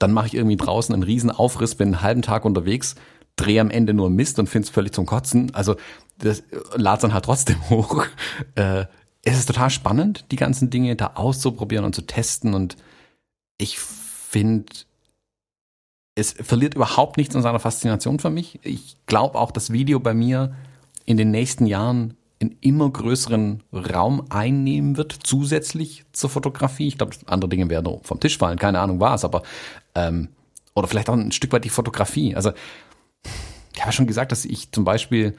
Dann 0.00 0.12
mache 0.12 0.26
ich 0.26 0.34
irgendwie 0.34 0.56
draußen 0.56 0.92
einen 0.92 1.04
riesen 1.04 1.30
Aufriss, 1.30 1.76
bin 1.76 1.88
einen 1.88 2.02
halben 2.02 2.22
Tag 2.22 2.44
unterwegs, 2.44 2.96
drehe 3.36 3.60
am 3.60 3.70
Ende 3.70 3.94
nur 3.94 4.10
Mist 4.10 4.38
und 4.40 4.48
finde 4.48 4.66
es 4.66 4.70
völlig 4.70 4.92
zum 4.92 5.06
Kotzen. 5.06 5.54
Also 5.54 5.76
das 6.18 6.42
lad 6.74 7.02
dann 7.02 7.14
halt 7.14 7.24
trotzdem 7.24 7.56
hoch. 7.70 8.04
Äh, 8.56 8.86
es 9.22 9.38
ist 9.38 9.46
total 9.46 9.70
spannend, 9.70 10.24
die 10.30 10.36
ganzen 10.36 10.70
Dinge 10.70 10.96
da 10.96 11.12
auszuprobieren 11.14 11.84
und 11.84 11.94
zu 11.94 12.02
testen 12.02 12.54
und 12.54 12.76
ich 13.58 13.78
finde, 13.78 14.72
es 16.14 16.32
verliert 16.32 16.74
überhaupt 16.74 17.16
nichts 17.16 17.36
an 17.36 17.42
seiner 17.42 17.60
Faszination 17.60 18.18
für 18.18 18.30
mich. 18.30 18.58
Ich 18.62 18.96
glaube 19.06 19.38
auch, 19.38 19.50
dass 19.50 19.72
Video 19.72 20.00
bei 20.00 20.14
mir 20.14 20.54
in 21.04 21.16
den 21.16 21.30
nächsten 21.30 21.66
Jahren 21.66 22.16
einen 22.40 22.56
immer 22.60 22.90
größeren 22.90 23.62
Raum 23.72 24.26
einnehmen 24.30 24.96
wird, 24.96 25.12
zusätzlich 25.22 26.04
zur 26.12 26.30
Fotografie. 26.30 26.86
Ich 26.86 26.98
glaube, 26.98 27.16
andere 27.26 27.48
Dinge 27.48 27.68
werden 27.68 27.98
vom 28.02 28.20
Tisch 28.20 28.38
fallen, 28.38 28.58
keine 28.58 28.80
Ahnung 28.80 29.00
was, 29.00 29.24
aber 29.24 29.42
ähm, 29.94 30.28
oder 30.74 30.86
vielleicht 30.86 31.10
auch 31.10 31.14
ein 31.14 31.32
Stück 31.32 31.52
weit 31.52 31.64
die 31.64 31.70
Fotografie. 31.70 32.36
Also 32.36 32.52
ich 33.74 33.80
habe 33.80 33.88
ja 33.88 33.92
schon 33.92 34.06
gesagt, 34.06 34.32
dass 34.32 34.44
ich 34.44 34.70
zum 34.70 34.84
Beispiel 34.84 35.36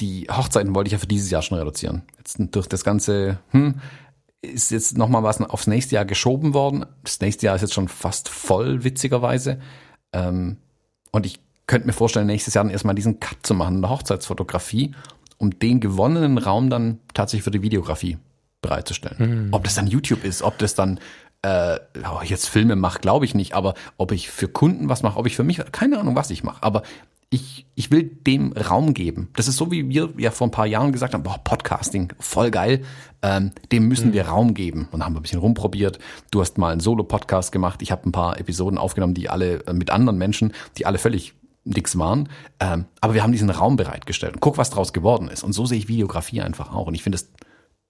die 0.00 0.26
Hochzeiten 0.30 0.74
wollte 0.74 0.88
ich 0.88 0.92
ja 0.92 0.98
für 0.98 1.06
dieses 1.06 1.30
Jahr 1.30 1.42
schon 1.42 1.58
reduzieren. 1.58 2.02
Jetzt 2.18 2.36
durch 2.38 2.66
das 2.66 2.84
ganze, 2.84 3.38
hm, 3.50 3.80
ist 4.44 4.70
jetzt 4.70 4.96
nochmal 4.96 5.22
was 5.22 5.40
aufs 5.40 5.66
nächste 5.66 5.96
Jahr 5.96 6.04
geschoben 6.04 6.54
worden. 6.54 6.86
Das 7.02 7.20
nächste 7.20 7.46
Jahr 7.46 7.56
ist 7.56 7.62
jetzt 7.62 7.74
schon 7.74 7.88
fast 7.88 8.28
voll, 8.28 8.84
witzigerweise. 8.84 9.58
Ähm, 10.12 10.58
und 11.10 11.26
ich 11.26 11.40
könnte 11.66 11.86
mir 11.86 11.92
vorstellen, 11.92 12.26
nächstes 12.26 12.54
Jahr 12.54 12.64
dann 12.64 12.72
erstmal 12.72 12.94
diesen 12.94 13.20
Cut 13.20 13.38
zu 13.42 13.54
machen 13.54 13.76
in 13.76 13.82
der 13.82 13.90
Hochzeitsfotografie, 13.90 14.94
um 15.38 15.58
den 15.58 15.80
gewonnenen 15.80 16.38
Raum 16.38 16.70
dann 16.70 17.00
tatsächlich 17.14 17.44
für 17.44 17.50
die 17.50 17.62
Videografie 17.62 18.18
bereitzustellen. 18.62 19.46
Mhm. 19.46 19.48
Ob 19.52 19.64
das 19.64 19.74
dann 19.74 19.86
YouTube 19.86 20.24
ist, 20.24 20.42
ob 20.42 20.58
das 20.58 20.74
dann 20.74 21.00
äh, 21.42 21.78
oh, 22.10 22.22
jetzt 22.24 22.48
Filme 22.48 22.74
mache, 22.74 23.00
glaube 23.00 23.26
ich 23.26 23.34
nicht, 23.34 23.54
aber 23.54 23.74
ob 23.98 24.12
ich 24.12 24.30
für 24.30 24.48
Kunden 24.48 24.88
was 24.88 25.02
mache, 25.02 25.18
ob 25.18 25.26
ich 25.26 25.36
für 25.36 25.44
mich, 25.44 25.60
keine 25.72 25.98
Ahnung, 25.98 26.16
was 26.16 26.30
ich 26.30 26.42
mache. 26.42 26.62
Aber 26.62 26.82
ich, 27.34 27.66
ich 27.74 27.90
will 27.90 28.04
dem 28.04 28.52
Raum 28.52 28.94
geben. 28.94 29.28
Das 29.34 29.48
ist 29.48 29.56
so, 29.56 29.70
wie 29.70 29.88
wir 29.88 30.10
ja 30.16 30.30
vor 30.30 30.46
ein 30.46 30.52
paar 30.52 30.66
Jahren 30.66 30.92
gesagt 30.92 31.14
haben, 31.14 31.24
boah, 31.24 31.38
Podcasting, 31.42 32.12
voll 32.20 32.50
geil, 32.50 32.82
ähm, 33.22 33.50
dem 33.72 33.88
müssen 33.88 34.08
mhm. 34.08 34.12
wir 34.14 34.28
Raum 34.28 34.54
geben. 34.54 34.88
Und 34.92 35.04
haben 35.04 35.14
wir 35.14 35.20
ein 35.20 35.22
bisschen 35.22 35.40
rumprobiert. 35.40 35.98
Du 36.30 36.40
hast 36.40 36.58
mal 36.58 36.70
einen 36.70 36.80
Solo-Podcast 36.80 37.50
gemacht. 37.50 37.82
Ich 37.82 37.90
habe 37.90 38.08
ein 38.08 38.12
paar 38.12 38.38
Episoden 38.38 38.78
aufgenommen, 38.78 39.14
die 39.14 39.28
alle 39.28 39.66
äh, 39.66 39.72
mit 39.72 39.90
anderen 39.90 40.16
Menschen, 40.16 40.52
die 40.78 40.86
alle 40.86 40.98
völlig 40.98 41.34
nix 41.64 41.98
waren. 41.98 42.28
Ähm, 42.60 42.84
aber 43.00 43.14
wir 43.14 43.22
haben 43.22 43.32
diesen 43.32 43.50
Raum 43.50 43.76
bereitgestellt. 43.76 44.34
Und 44.34 44.40
guck, 44.40 44.56
was 44.56 44.70
draus 44.70 44.92
geworden 44.92 45.28
ist. 45.28 45.42
Und 45.42 45.52
so 45.52 45.66
sehe 45.66 45.78
ich 45.78 45.88
Videografie 45.88 46.40
einfach 46.40 46.72
auch. 46.72 46.86
Und 46.86 46.94
ich 46.94 47.02
finde 47.02 47.16
es 47.16 47.32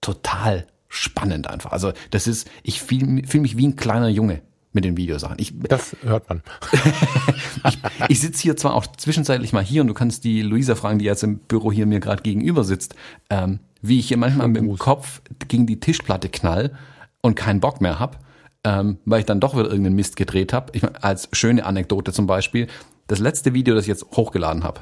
total 0.01 0.65
spannend 0.87 1.47
einfach. 1.47 1.71
Also 1.71 1.93
das 2.09 2.25
ist, 2.25 2.49
ich 2.63 2.81
fühle 2.81 3.27
fühl 3.27 3.41
mich 3.41 3.57
wie 3.57 3.67
ein 3.67 3.75
kleiner 3.75 4.09
Junge 4.09 4.41
mit 4.75 4.85
den 4.85 4.97
Videosachen. 4.97 5.37
Ich, 5.39 5.53
das 5.57 5.95
hört 6.03 6.29
man. 6.29 6.43
ich 7.67 7.79
ich 8.09 8.19
sitze 8.19 8.43
hier 8.43 8.57
zwar 8.57 8.75
auch 8.75 8.85
zwischenzeitlich 8.85 9.53
mal 9.53 9.63
hier 9.63 9.81
und 9.81 9.87
du 9.87 9.93
kannst 9.93 10.23
die 10.23 10.41
Luisa 10.41 10.75
fragen, 10.75 10.99
die 10.99 11.05
jetzt 11.05 11.23
im 11.23 11.39
Büro 11.39 11.71
hier 11.71 11.85
mir 11.85 11.99
gerade 11.99 12.21
gegenüber 12.21 12.63
sitzt, 12.63 12.93
ähm, 13.29 13.59
wie 13.81 13.99
ich 13.99 14.09
hier 14.09 14.17
manchmal 14.17 14.49
mit 14.49 14.61
dem 14.61 14.77
Kopf 14.77 15.21
gegen 15.47 15.65
die 15.65 15.79
Tischplatte 15.79 16.29
knall 16.29 16.77
und 17.21 17.35
keinen 17.35 17.61
Bock 17.61 17.81
mehr 17.81 17.99
hab, 17.99 18.19
ähm, 18.63 18.99
weil 19.05 19.21
ich 19.21 19.25
dann 19.25 19.39
doch 19.39 19.55
wieder 19.55 19.65
irgendeinen 19.65 19.95
Mist 19.95 20.17
gedreht 20.17 20.53
habe. 20.53 20.71
Ich 20.75 20.83
mein, 20.83 20.95
als 20.97 21.29
schöne 21.31 21.65
Anekdote 21.65 22.11
zum 22.11 22.27
Beispiel, 22.27 22.67
das 23.07 23.19
letzte 23.19 23.53
Video, 23.53 23.73
das 23.73 23.85
ich 23.85 23.89
jetzt 23.89 24.05
hochgeladen 24.11 24.63
habe, 24.63 24.81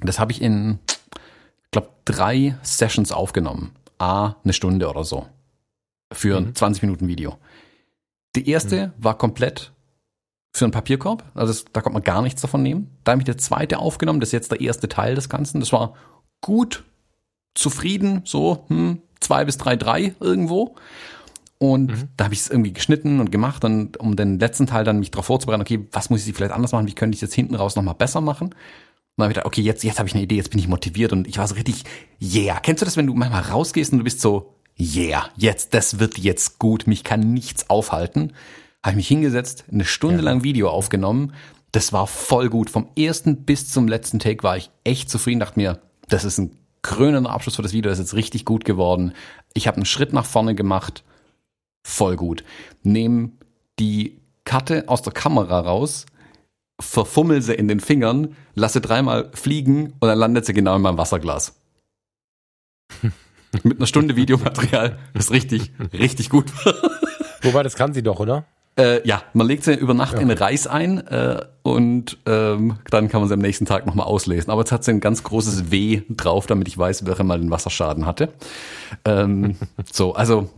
das 0.00 0.18
habe 0.18 0.32
ich 0.32 0.40
in, 0.40 0.78
glaube 1.72 1.88
drei 2.04 2.56
Sessions 2.62 3.12
aufgenommen. 3.12 3.72
A, 3.98 4.34
eine 4.44 4.52
Stunde 4.52 4.88
oder 4.88 5.04
so. 5.04 5.26
Für 6.12 6.36
ein 6.36 6.54
20 6.54 6.82
mhm. 6.82 6.88
Minuten 6.88 7.08
Video. 7.08 7.38
Die 8.36 8.48
erste 8.48 8.88
mhm. 8.88 8.92
war 8.98 9.18
komplett 9.18 9.72
für 10.54 10.64
einen 10.64 10.72
Papierkorb. 10.72 11.24
Also 11.34 11.52
das, 11.52 11.64
da 11.72 11.80
konnte 11.80 11.94
man 11.94 12.02
gar 12.02 12.22
nichts 12.22 12.42
davon 12.42 12.62
nehmen. 12.62 12.96
Da 13.04 13.12
habe 13.12 13.22
ich 13.22 13.26
die 13.26 13.36
zweite 13.36 13.78
aufgenommen. 13.78 14.20
Das 14.20 14.28
ist 14.28 14.32
jetzt 14.32 14.52
der 14.52 14.60
erste 14.60 14.88
Teil 14.88 15.14
des 15.14 15.28
Ganzen. 15.28 15.60
Das 15.60 15.72
war 15.72 15.94
gut, 16.40 16.84
zufrieden, 17.54 18.22
so 18.24 18.64
hm, 18.68 19.00
zwei 19.20 19.44
bis 19.44 19.58
drei, 19.58 19.76
drei 19.76 20.14
irgendwo. 20.20 20.76
Und 21.58 21.90
mhm. 21.90 22.08
da 22.16 22.24
habe 22.24 22.34
ich 22.34 22.40
es 22.40 22.50
irgendwie 22.50 22.72
geschnitten 22.72 23.18
und 23.18 23.32
gemacht, 23.32 23.64
und, 23.64 23.96
um 23.98 24.14
den 24.14 24.38
letzten 24.38 24.66
Teil 24.66 24.84
dann 24.84 24.98
mich 24.98 25.10
darauf 25.10 25.26
vorzubereiten, 25.26 25.62
okay, 25.62 25.86
was 25.90 26.10
muss 26.10 26.26
ich 26.26 26.34
vielleicht 26.34 26.52
anders 26.52 26.72
machen, 26.72 26.86
wie 26.86 26.94
könnte 26.94 27.14
ich 27.14 27.22
es 27.22 27.28
jetzt 27.28 27.34
hinten 27.34 27.54
raus 27.54 27.76
nochmal 27.76 27.94
besser 27.94 28.20
machen? 28.20 28.48
Und 28.48 28.54
dann 29.16 29.24
habe 29.24 29.32
ich 29.32 29.36
gedacht, 29.36 29.46
okay, 29.46 29.62
jetzt, 29.62 29.82
jetzt 29.82 29.98
habe 29.98 30.08
ich 30.08 30.14
eine 30.14 30.24
Idee, 30.24 30.36
jetzt 30.36 30.50
bin 30.50 30.58
ich 30.58 30.68
motiviert 30.68 31.12
und 31.12 31.26
ich 31.26 31.38
war 31.38 31.48
so 31.48 31.54
richtig, 31.54 31.84
yeah. 32.20 32.60
Kennst 32.60 32.82
du 32.82 32.84
das, 32.84 32.98
wenn 32.98 33.06
du 33.06 33.14
manchmal 33.14 33.42
rausgehst 33.42 33.92
und 33.92 33.98
du 33.98 34.04
bist 34.04 34.20
so, 34.20 34.55
yeah, 34.78 35.30
jetzt, 35.36 35.74
das 35.74 35.98
wird 35.98 36.18
jetzt 36.18 36.58
gut, 36.58 36.86
mich 36.86 37.04
kann 37.04 37.32
nichts 37.32 37.70
aufhalten. 37.70 38.32
Habe 38.82 38.92
ich 38.92 38.96
mich 38.96 39.08
hingesetzt, 39.08 39.64
eine 39.70 39.84
Stunde 39.84 40.18
ja. 40.18 40.22
lang 40.22 40.44
Video 40.44 40.70
aufgenommen. 40.70 41.32
Das 41.72 41.92
war 41.92 42.06
voll 42.06 42.48
gut. 42.48 42.70
Vom 42.70 42.88
ersten 42.96 43.44
bis 43.44 43.70
zum 43.70 43.88
letzten 43.88 44.18
Take 44.18 44.42
war 44.42 44.56
ich 44.56 44.70
echt 44.84 45.10
zufrieden, 45.10 45.40
dachte 45.40 45.58
mir, 45.58 45.80
das 46.08 46.24
ist 46.24 46.38
ein 46.38 46.56
krönender 46.82 47.30
Abschluss 47.30 47.56
für 47.56 47.62
das 47.62 47.72
Video, 47.72 47.90
das 47.90 47.98
ist 47.98 48.06
jetzt 48.06 48.14
richtig 48.14 48.44
gut 48.44 48.64
geworden. 48.64 49.12
Ich 49.54 49.66
habe 49.66 49.76
einen 49.76 49.86
Schritt 49.86 50.12
nach 50.12 50.24
vorne 50.24 50.54
gemacht, 50.54 51.02
voll 51.82 52.16
gut. 52.16 52.44
Nehm 52.82 53.32
die 53.80 54.20
Karte 54.44 54.84
aus 54.86 55.02
der 55.02 55.12
Kamera 55.12 55.60
raus, 55.60 56.06
verfummel 56.80 57.42
sie 57.42 57.54
in 57.54 57.66
den 57.66 57.80
Fingern, 57.80 58.36
lasse 58.54 58.80
dreimal 58.80 59.30
fliegen 59.34 59.94
und 59.98 60.08
dann 60.08 60.18
landet 60.18 60.46
sie 60.46 60.52
genau 60.52 60.76
in 60.76 60.82
meinem 60.82 60.98
Wasserglas. 60.98 61.58
mit 63.64 63.78
einer 63.78 63.86
Stunde 63.86 64.16
Videomaterial, 64.16 64.98
das 65.14 65.30
richtig, 65.30 65.72
richtig 65.92 66.30
gut 66.30 66.52
war. 66.64 66.74
Wobei, 67.42 67.62
das 67.62 67.76
kann 67.76 67.94
sie 67.94 68.02
doch, 68.02 68.20
oder? 68.20 68.44
Äh, 68.78 69.06
ja, 69.08 69.22
man 69.32 69.46
legt 69.46 69.64
sie 69.64 69.74
über 69.74 69.94
Nacht 69.94 70.14
ja. 70.14 70.20
in 70.20 70.30
Reis 70.30 70.66
ein 70.66 70.98
äh, 71.06 71.42
und 71.62 72.18
ähm, 72.26 72.78
dann 72.90 73.08
kann 73.08 73.20
man 73.20 73.28
sie 73.28 73.34
am 73.34 73.40
nächsten 73.40 73.64
Tag 73.64 73.86
nochmal 73.86 74.06
auslesen. 74.06 74.50
Aber 74.50 74.60
jetzt 74.60 74.72
hat 74.72 74.84
sie 74.84 74.90
ein 74.90 75.00
ganz 75.00 75.22
großes 75.22 75.70
W 75.70 76.02
drauf, 76.10 76.46
damit 76.46 76.68
ich 76.68 76.76
weiß, 76.76 77.06
wer 77.06 77.24
mal 77.24 77.40
den 77.40 77.50
Wasserschaden 77.50 78.04
hatte. 78.04 78.28
Ähm, 79.06 79.56
so, 79.90 80.14
also 80.14 80.50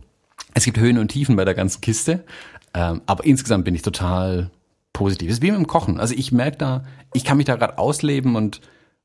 es 0.53 0.65
gibt 0.65 0.77
Höhen 0.77 0.97
und 0.97 1.09
Tiefen 1.09 1.37
bei 1.37 1.45
der 1.45 1.53
ganzen 1.53 1.79
Kiste. 1.79 2.25
Ähm, 2.73 3.01
aber 3.05 3.23
insgesamt 3.23 3.63
bin 3.63 3.73
ich 3.73 3.83
total 3.83 4.49
positiv. 4.91 5.29
Es 5.29 5.37
ist 5.37 5.41
wie 5.41 5.51
mit 5.51 5.59
dem 5.59 5.67
Kochen. 5.67 5.97
Also 5.99 6.13
ich 6.13 6.33
merke 6.33 6.57
da, 6.57 6.83
ich 7.13 7.23
kann 7.23 7.37
mich 7.37 7.45
da 7.45 7.55
gerade 7.55 7.77
ausleben 7.77 8.35
und 8.35 8.59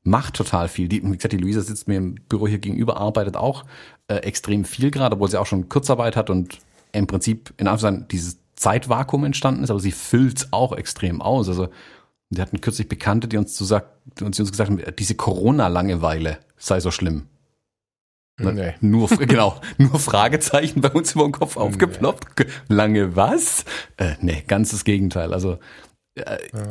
macht 0.05 0.35
total 0.35 0.69
viel. 0.69 0.87
Die, 0.87 1.03
wie 1.03 1.17
gesagt, 1.17 1.33
die 1.33 1.37
Luisa 1.37 1.61
sitzt 1.61 1.87
mir 1.87 1.97
im 1.97 2.15
Büro 2.29 2.47
hier 2.47 2.59
gegenüber, 2.59 2.97
arbeitet 2.97 3.35
auch 3.35 3.65
äh, 4.07 4.17
extrem 4.17 4.63
viel 4.63 4.91
gerade, 4.91 5.15
obwohl 5.15 5.29
sie 5.29 5.39
auch 5.39 5.47
schon 5.47 5.67
Kurzarbeit 5.67 6.15
hat 6.15 6.29
und 6.29 6.59
im 6.91 7.07
Prinzip 7.07 7.53
in 7.57 7.67
Anführungszeichen 7.67 8.07
dieses 8.07 8.37
Zeitvakuum 8.55 9.25
entstanden 9.25 9.63
ist, 9.63 9.71
aber 9.71 9.79
sie 9.79 9.91
füllt's 9.91 10.53
auch 10.53 10.71
extrem 10.71 11.21
aus. 11.21 11.49
Also 11.49 11.67
wir 12.29 12.41
hatten 12.41 12.61
kürzlich 12.61 12.87
Bekannte, 12.87 13.27
die 13.27 13.37
uns, 13.37 13.55
zu 13.55 13.65
sagt, 13.65 13.87
die 14.19 14.23
uns 14.23 14.37
gesagt 14.37 14.69
haben, 14.69 14.81
diese 14.97 15.15
Corona-Langeweile 15.15 16.37
sei 16.57 16.79
so 16.79 16.91
schlimm. 16.91 17.27
Nee. 18.37 18.73
Nur, 18.81 19.07
genau, 19.19 19.59
nur 19.77 19.99
Fragezeichen 19.99 20.81
bei 20.81 20.89
uns 20.89 21.13
über 21.13 21.23
den 21.23 21.31
Kopf 21.31 21.57
aufgeploppt. 21.57 22.39
Nee. 22.39 22.45
Lange 22.67 23.15
was? 23.15 23.65
Äh, 23.97 24.15
nee, 24.19 24.43
ganz 24.45 24.71
das 24.71 24.83
Gegenteil. 24.83 25.33
Also 25.33 25.57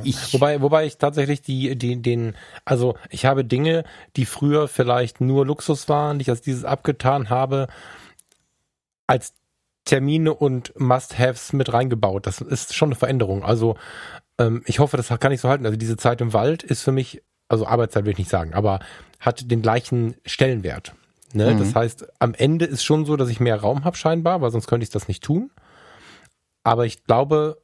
ich 0.05 0.33
wobei, 0.33 0.61
wobei 0.63 0.87
ich 0.87 0.97
tatsächlich 0.97 1.43
die, 1.43 1.77
die, 1.77 2.01
den, 2.01 2.35
also 2.65 2.97
ich 3.11 3.27
habe 3.27 3.45
Dinge, 3.45 3.85
die 4.17 4.25
früher 4.25 4.69
vielleicht 4.69 5.21
nur 5.21 5.45
Luxus 5.45 5.89
waren, 5.89 6.19
die 6.19 6.23
ich 6.23 6.31
als 6.31 6.41
dieses 6.41 6.65
abgetan 6.65 7.29
habe, 7.29 7.67
als 9.07 9.35
Termine 9.85 10.33
und 10.33 10.73
Must-Haves 10.79 11.53
mit 11.53 11.73
reingebaut. 11.73 12.27
Das 12.27 12.41
ist 12.41 12.75
schon 12.75 12.89
eine 12.89 12.95
Veränderung. 12.97 13.45
Also 13.45 13.77
ähm, 14.39 14.63
ich 14.67 14.79
hoffe, 14.79 14.97
das 14.97 15.09
kann 15.21 15.33
ich 15.33 15.41
so 15.41 15.49
halten. 15.49 15.67
Also 15.67 15.77
diese 15.77 15.99
Zeit 15.99 16.21
im 16.21 16.33
Wald 16.33 16.63
ist 16.63 16.83
für 16.83 16.93
mich, 16.93 17.23
also 17.49 17.67
Arbeitszeit 17.67 18.05
will 18.05 18.13
ich 18.13 18.19
nicht 18.19 18.31
sagen, 18.31 18.55
aber 18.55 18.81
hat 19.21 19.51
den 19.51 19.61
gleichen 19.61 20.17
Stellenwert. 20.25 20.95
Ne? 21.35 21.53
Mhm. 21.53 21.59
Das 21.59 21.75
heißt, 21.75 22.07
am 22.19 22.33
Ende 22.33 22.65
ist 22.65 22.85
schon 22.85 23.05
so, 23.05 23.17
dass 23.17 23.29
ich 23.29 23.41
mehr 23.41 23.61
Raum 23.61 23.85
habe 23.85 23.97
scheinbar, 23.97 24.41
weil 24.41 24.51
sonst 24.51 24.69
könnte 24.69 24.85
ich 24.85 24.91
das 24.91 25.09
nicht 25.09 25.23
tun. 25.23 25.51
Aber 26.63 26.87
ich 26.87 27.05
glaube, 27.05 27.63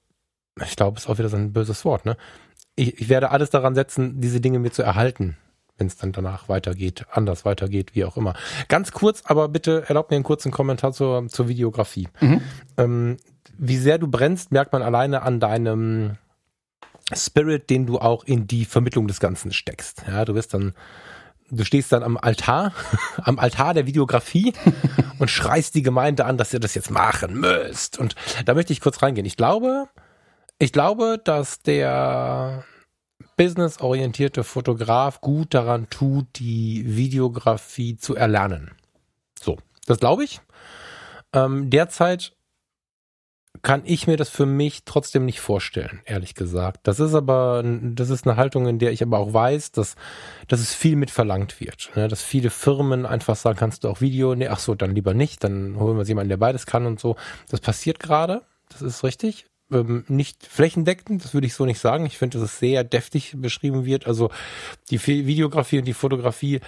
ich 0.65 0.77
glaube, 0.77 0.97
es 0.97 1.05
ist 1.05 1.11
auch 1.11 1.19
wieder 1.19 1.29
so 1.29 1.37
ein 1.37 1.53
böses 1.53 1.85
Wort, 1.85 2.05
ne? 2.05 2.17
Ich, 2.77 3.01
ich 3.01 3.09
werde 3.09 3.31
alles 3.31 3.51
daran 3.51 3.75
setzen, 3.75 4.21
diese 4.21 4.41
Dinge 4.41 4.59
mir 4.59 4.71
zu 4.71 4.83
erhalten, 4.83 5.37
wenn 5.77 5.87
es 5.87 5.97
dann 5.97 6.13
danach 6.13 6.49
weitergeht, 6.49 7.07
anders 7.11 7.45
weitergeht, 7.45 7.95
wie 7.95 8.05
auch 8.05 8.17
immer. 8.17 8.35
Ganz 8.69 8.93
kurz, 8.93 9.23
aber 9.25 9.49
bitte 9.49 9.85
erlaubt 9.89 10.11
mir 10.11 10.17
einen 10.17 10.25
kurzen 10.25 10.51
Kommentar 10.51 10.93
zur, 10.93 11.29
zur 11.29 11.49
Videografie. 11.49 12.09
Mhm. 12.21 12.41
Ähm, 12.77 13.17
wie 13.59 13.77
sehr 13.77 13.99
du 13.99 14.09
brennst, 14.09 14.53
merkt 14.53 14.73
man 14.73 14.83
alleine 14.83 15.23
an 15.23 15.41
deinem 15.41 16.17
Spirit, 17.13 17.69
den 17.71 17.87
du 17.87 17.99
auch 17.99 18.25
in 18.25 18.47
die 18.47 18.65
Vermittlung 18.65 19.09
des 19.09 19.21
Ganzen 19.21 19.53
steckst. 19.53 20.05
Ja, 20.07 20.25
du 20.25 20.35
bist 20.35 20.55
dann 20.55 20.75
du 21.51 21.65
stehst 21.65 21.93
dann 21.93 22.03
am 22.03 22.17
Altar, 22.17 22.73
am 23.23 23.39
Altar 23.39 23.75
der 23.75 23.87
Videografie 23.87 24.53
und 25.19 25.31
schreist 25.31 25.75
die 25.75 25.83
Gemeinde 25.83 26.25
an, 26.25 26.39
dass 26.39 26.53
ihr 26.53 26.61
das 26.61 26.75
jetzt 26.75 26.91
machen 26.91 27.41
müsst. 27.41 27.99
Und 27.99 28.15
da 28.45 28.55
möchte 28.55 28.73
ich 28.73 28.81
kurz 28.81 29.03
reingehen. 29.03 29.27
Ich 29.27 29.37
glaube, 29.37 29.89
ich 30.61 30.73
glaube, 30.73 31.21
dass 31.25 31.63
der 31.63 32.65
businessorientierte 33.37 34.45
Fotograf 34.45 35.23
gut 35.23 35.55
daran 35.55 35.89
tut, 35.89 36.27
die 36.37 36.85
Videografie 36.87 37.97
zu 37.97 38.15
erlernen. 38.15 38.73
So, 39.41 39.57
das 39.87 39.99
glaube 39.99 40.25
ich. 40.25 40.41
Ähm, 41.33 41.71
derzeit 41.71 42.37
kann 43.63 43.83
ich 43.85 44.07
mir 44.07 44.19
das 44.19 44.29
für 44.29 44.45
mich 44.45 44.85
trotzdem 44.85 45.25
nicht 45.25 45.41
vorstellen, 45.41 46.03
ehrlich 46.05 46.35
gesagt. 46.35 46.81
Das 46.83 47.01
ist 47.01 47.15
aber, 47.15 47.63
das 47.65 48.11
ist 48.11 48.27
eine 48.27 48.37
Haltung, 48.37 48.67
in 48.69 48.79
der 48.79 48.93
ich 48.93 49.03
aber 49.03 49.19
auch 49.19 49.33
weiß, 49.33 49.73
dass, 49.73 49.97
dass 50.49 50.61
es 50.61 50.75
viel 50.75 50.97
mit 50.97 51.11
verlangt 51.11 51.61
wird. 51.61 51.91
Ne? 51.95 52.09
Dass 52.09 52.23
viele 52.23 52.51
Firmen 52.51 53.07
einfach 53.07 53.37
sagen, 53.37 53.59
kannst 53.59 53.85
du 53.85 53.89
auch 53.89 54.03
Video? 54.03 54.35
Nee, 54.35 54.49
ach 54.49 54.59
so, 54.59 54.75
dann 54.75 54.95
lieber 54.95 55.15
nicht, 55.15 55.43
dann 55.43 55.79
holen 55.79 55.97
wir 55.97 56.05
jemanden, 56.05 56.29
der 56.29 56.37
beides 56.37 56.67
kann 56.67 56.85
und 56.85 57.01
so. 57.01 57.17
Das 57.49 57.61
passiert 57.61 57.99
gerade, 57.99 58.43
das 58.69 58.83
ist 58.83 59.03
richtig. 59.05 59.50
Ähm, 59.73 60.05
nicht 60.09 60.47
flächendeckend, 60.47 61.25
das 61.25 61.35
würde 61.35 61.47
ich 61.47 61.55
so 61.55 61.65
nicht 61.65 61.79
sagen. 61.79 62.07
Ich 62.07 62.19
finde, 62.19 62.39
dass 62.39 62.51
es 62.51 62.59
sehr 62.59 62.85
deftig 62.85 63.35
beschrieben 63.37 63.85
wird. 63.85 64.07
Also 64.07 64.31
die 64.91 65.05
Videografie 65.07 65.79
und 65.79 65.85
die 65.85 65.95
Fotografie, 65.95 66.61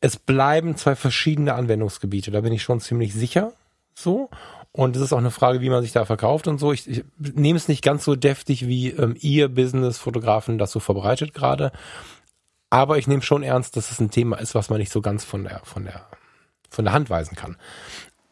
es 0.00 0.16
bleiben 0.16 0.76
zwei 0.76 0.96
verschiedene 0.96 1.54
Anwendungsgebiete, 1.54 2.30
da 2.30 2.40
bin 2.40 2.52
ich 2.52 2.62
schon 2.62 2.80
ziemlich 2.80 3.14
sicher. 3.14 3.52
So. 3.94 4.30
Und 4.72 4.94
es 4.94 5.02
ist 5.02 5.12
auch 5.12 5.18
eine 5.18 5.32
Frage, 5.32 5.60
wie 5.60 5.70
man 5.70 5.82
sich 5.82 5.92
da 5.92 6.04
verkauft 6.04 6.46
und 6.46 6.58
so. 6.58 6.72
Ich, 6.72 6.88
ich 6.88 7.04
nehme 7.18 7.56
es 7.56 7.68
nicht 7.68 7.82
ganz 7.82 8.04
so 8.04 8.14
deftig, 8.14 8.66
wie 8.66 8.90
ähm, 8.90 9.16
ihr 9.18 9.48
Business-Fotografen 9.48 10.58
das 10.58 10.70
so 10.70 10.78
verbreitet 10.80 11.34
gerade. 11.34 11.72
Aber 12.70 12.98
ich 12.98 13.08
nehme 13.08 13.22
schon 13.22 13.42
ernst, 13.42 13.76
dass 13.76 13.90
es 13.90 14.00
ein 14.00 14.12
Thema 14.12 14.38
ist, 14.38 14.54
was 14.54 14.70
man 14.70 14.78
nicht 14.78 14.92
so 14.92 15.02
ganz 15.02 15.24
von 15.24 15.42
der, 15.42 15.60
von 15.64 15.84
der, 15.84 16.06
von 16.70 16.84
der 16.84 16.94
Hand 16.94 17.10
weisen 17.10 17.36
kann. 17.36 17.56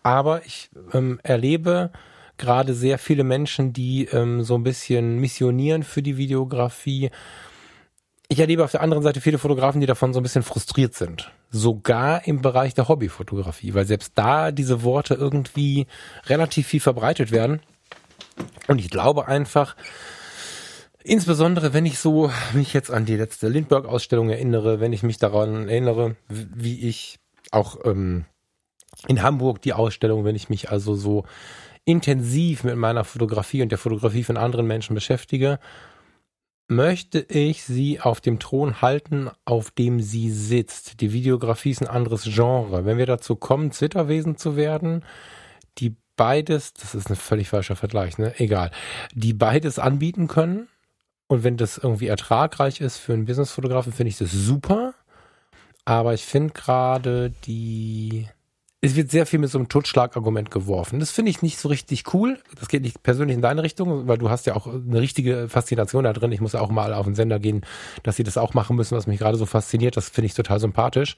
Aber 0.04 0.46
ich 0.46 0.70
ähm, 0.92 1.18
erlebe 1.24 1.90
gerade 2.38 2.74
sehr 2.74 2.98
viele 2.98 3.24
Menschen, 3.24 3.72
die 3.72 4.06
ähm, 4.06 4.42
so 4.42 4.54
ein 4.54 4.62
bisschen 4.62 5.18
missionieren 5.18 5.82
für 5.82 6.02
die 6.02 6.16
Videografie 6.16 7.10
ich 8.28 8.40
erlebe 8.40 8.62
auf 8.62 8.70
der 8.70 8.82
anderen 8.82 9.02
Seite 9.02 9.22
viele 9.22 9.38
Fotografen, 9.38 9.80
die 9.80 9.86
davon 9.86 10.12
so 10.12 10.20
ein 10.20 10.22
bisschen 10.22 10.42
frustriert 10.42 10.94
sind. 10.94 11.32
Sogar 11.50 12.26
im 12.26 12.42
Bereich 12.42 12.74
der 12.74 12.88
Hobbyfotografie, 12.88 13.72
weil 13.72 13.86
selbst 13.86 14.12
da 14.16 14.52
diese 14.52 14.82
Worte 14.82 15.14
irgendwie 15.14 15.86
relativ 16.26 16.66
viel 16.66 16.80
verbreitet 16.80 17.32
werden. 17.32 17.60
Und 18.66 18.80
ich 18.80 18.90
glaube 18.90 19.28
einfach, 19.28 19.76
insbesondere 21.02 21.72
wenn 21.72 21.86
ich 21.86 21.98
so 21.98 22.30
mich 22.52 22.74
jetzt 22.74 22.90
an 22.90 23.06
die 23.06 23.16
letzte 23.16 23.48
Lindbergh-Ausstellung 23.48 24.28
erinnere, 24.28 24.78
wenn 24.78 24.92
ich 24.92 25.02
mich 25.02 25.16
daran 25.16 25.68
erinnere, 25.68 26.16
wie 26.28 26.86
ich 26.86 27.18
auch 27.50 27.78
ähm, 27.86 28.26
in 29.06 29.22
Hamburg 29.22 29.62
die 29.62 29.72
Ausstellung, 29.72 30.26
wenn 30.26 30.36
ich 30.36 30.50
mich 30.50 30.70
also 30.70 30.94
so 30.94 31.24
intensiv 31.88 32.64
mit 32.64 32.76
meiner 32.76 33.02
Fotografie 33.02 33.62
und 33.62 33.70
der 33.70 33.78
Fotografie 33.78 34.22
von 34.22 34.36
anderen 34.36 34.66
Menschen 34.66 34.94
beschäftige, 34.94 35.58
möchte 36.68 37.20
ich 37.20 37.64
sie 37.64 37.98
auf 37.98 38.20
dem 38.20 38.38
Thron 38.38 38.82
halten, 38.82 39.30
auf 39.46 39.70
dem 39.70 40.02
sie 40.02 40.30
sitzt. 40.30 41.00
Die 41.00 41.14
Videografie 41.14 41.70
ist 41.70 41.80
ein 41.80 41.88
anderes 41.88 42.24
Genre. 42.24 42.84
Wenn 42.84 42.98
wir 42.98 43.06
dazu 43.06 43.36
kommen, 43.36 43.72
Zwitterwesen 43.72 44.36
zu 44.36 44.54
werden, 44.54 45.02
die 45.78 45.96
beides, 46.16 46.74
das 46.74 46.94
ist 46.94 47.08
ein 47.08 47.16
völlig 47.16 47.48
falscher 47.48 47.74
Vergleich, 47.76 48.18
ne? 48.18 48.38
Egal. 48.38 48.70
Die 49.14 49.32
beides 49.32 49.78
anbieten 49.78 50.28
können. 50.28 50.68
Und 51.26 51.42
wenn 51.42 51.56
das 51.56 51.78
irgendwie 51.78 52.08
ertragreich 52.08 52.82
ist 52.82 52.98
für 52.98 53.14
einen 53.14 53.24
Businessfotografen, 53.24 53.94
finde 53.94 54.10
ich 54.10 54.18
das 54.18 54.30
super. 54.30 54.92
Aber 55.86 56.12
ich 56.12 56.26
finde 56.26 56.52
gerade 56.52 57.32
die 57.46 58.28
es 58.80 58.94
wird 58.94 59.10
sehr 59.10 59.26
viel 59.26 59.40
mit 59.40 59.50
so 59.50 59.58
einem 59.58 59.68
Totschlagargument 59.68 60.50
geworfen. 60.50 61.00
Das 61.00 61.10
finde 61.10 61.30
ich 61.30 61.42
nicht 61.42 61.58
so 61.58 61.68
richtig 61.68 62.14
cool. 62.14 62.38
Das 62.58 62.68
geht 62.68 62.82
nicht 62.82 63.02
persönlich 63.02 63.34
in 63.34 63.42
deine 63.42 63.62
Richtung, 63.64 64.06
weil 64.06 64.18
du 64.18 64.30
hast 64.30 64.46
ja 64.46 64.54
auch 64.54 64.68
eine 64.68 65.00
richtige 65.00 65.48
Faszination 65.48 66.04
da 66.04 66.12
drin. 66.12 66.30
Ich 66.30 66.40
muss 66.40 66.52
ja 66.52 66.60
auch 66.60 66.70
mal 66.70 66.94
auf 66.94 67.04
den 67.04 67.16
Sender 67.16 67.40
gehen, 67.40 67.62
dass 68.04 68.16
sie 68.16 68.22
das 68.22 68.38
auch 68.38 68.54
machen 68.54 68.76
müssen, 68.76 68.96
was 68.96 69.08
mich 69.08 69.18
gerade 69.18 69.36
so 69.36 69.46
fasziniert. 69.46 69.96
Das 69.96 70.08
finde 70.08 70.26
ich 70.26 70.34
total 70.34 70.60
sympathisch. 70.60 71.16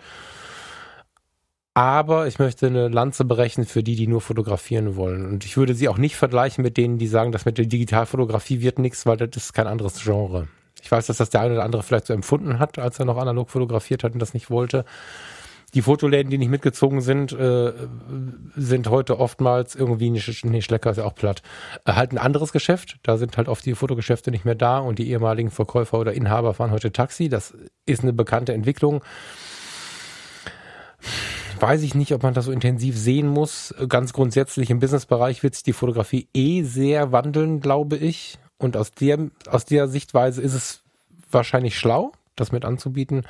Aber 1.74 2.26
ich 2.26 2.38
möchte 2.38 2.66
eine 2.66 2.88
Lanze 2.88 3.24
brechen 3.24 3.66
für 3.66 3.82
die, 3.82 3.94
die 3.94 4.06
nur 4.06 4.22
fotografieren 4.22 4.96
wollen. 4.96 5.26
Und 5.26 5.44
ich 5.44 5.56
würde 5.56 5.74
sie 5.74 5.88
auch 5.88 5.98
nicht 5.98 6.16
vergleichen 6.16 6.62
mit 6.62 6.78
denen, 6.78 6.98
die 6.98 7.06
sagen, 7.06 7.30
dass 7.30 7.44
mit 7.44 7.58
der 7.58 7.66
Digitalfotografie 7.66 8.62
wird 8.62 8.78
nichts, 8.78 9.04
weil 9.06 9.18
das 9.18 9.36
ist 9.36 9.52
kein 9.52 9.66
anderes 9.66 10.02
Genre. 10.02 10.48
Ich 10.82 10.90
weiß, 10.90 11.06
dass 11.06 11.18
das 11.18 11.30
der 11.30 11.42
eine 11.42 11.54
oder 11.54 11.64
andere 11.64 11.82
vielleicht 11.82 12.06
so 12.06 12.14
empfunden 12.14 12.58
hat, 12.58 12.78
als 12.78 12.98
er 12.98 13.04
noch 13.04 13.18
analog 13.18 13.50
fotografiert 13.50 14.02
hat 14.02 14.14
und 14.14 14.18
das 14.18 14.34
nicht 14.34 14.50
wollte. 14.50 14.84
Die 15.74 15.82
Fotoläden, 15.82 16.30
die 16.30 16.38
nicht 16.38 16.50
mitgezogen 16.50 17.00
sind, 17.00 17.32
äh, 17.32 17.72
sind 18.56 18.88
heute 18.88 19.18
oftmals 19.18 19.74
irgendwie, 19.74 20.10
nee, 20.10 20.62
Schlecker 20.62 20.90
ist 20.90 20.96
ja 20.96 21.04
auch 21.04 21.14
platt, 21.14 21.42
äh, 21.84 21.92
halt 21.92 22.12
ein 22.12 22.18
anderes 22.18 22.52
Geschäft. 22.52 22.98
Da 23.02 23.16
sind 23.16 23.36
halt 23.36 23.48
oft 23.48 23.64
die 23.64 23.74
Fotogeschäfte 23.74 24.30
nicht 24.30 24.44
mehr 24.44 24.54
da 24.54 24.78
und 24.78 24.98
die 24.98 25.08
ehemaligen 25.10 25.50
Verkäufer 25.50 25.98
oder 25.98 26.12
Inhaber 26.12 26.54
fahren 26.54 26.70
heute 26.70 26.92
Taxi. 26.92 27.28
Das 27.28 27.54
ist 27.86 28.02
eine 28.02 28.12
bekannte 28.12 28.52
Entwicklung. 28.52 29.02
Weiß 31.58 31.82
ich 31.82 31.94
nicht, 31.94 32.12
ob 32.14 32.22
man 32.22 32.34
das 32.34 32.46
so 32.46 32.52
intensiv 32.52 32.96
sehen 32.96 33.28
muss. 33.28 33.74
Ganz 33.88 34.12
grundsätzlich 34.12 34.70
im 34.70 34.80
Businessbereich 34.80 35.42
wird 35.42 35.54
sich 35.54 35.62
die 35.62 35.72
Fotografie 35.72 36.28
eh 36.34 36.62
sehr 36.62 37.12
wandeln, 37.12 37.60
glaube 37.60 37.96
ich. 37.96 38.38
Und 38.58 38.76
aus 38.76 38.92
der, 38.92 39.30
aus 39.46 39.66
der 39.66 39.88
Sichtweise 39.88 40.42
ist 40.42 40.54
es 40.54 40.82
wahrscheinlich 41.30 41.78
schlau, 41.78 42.12
das 42.36 42.52
mit 42.52 42.64
anzubieten. 42.64 43.22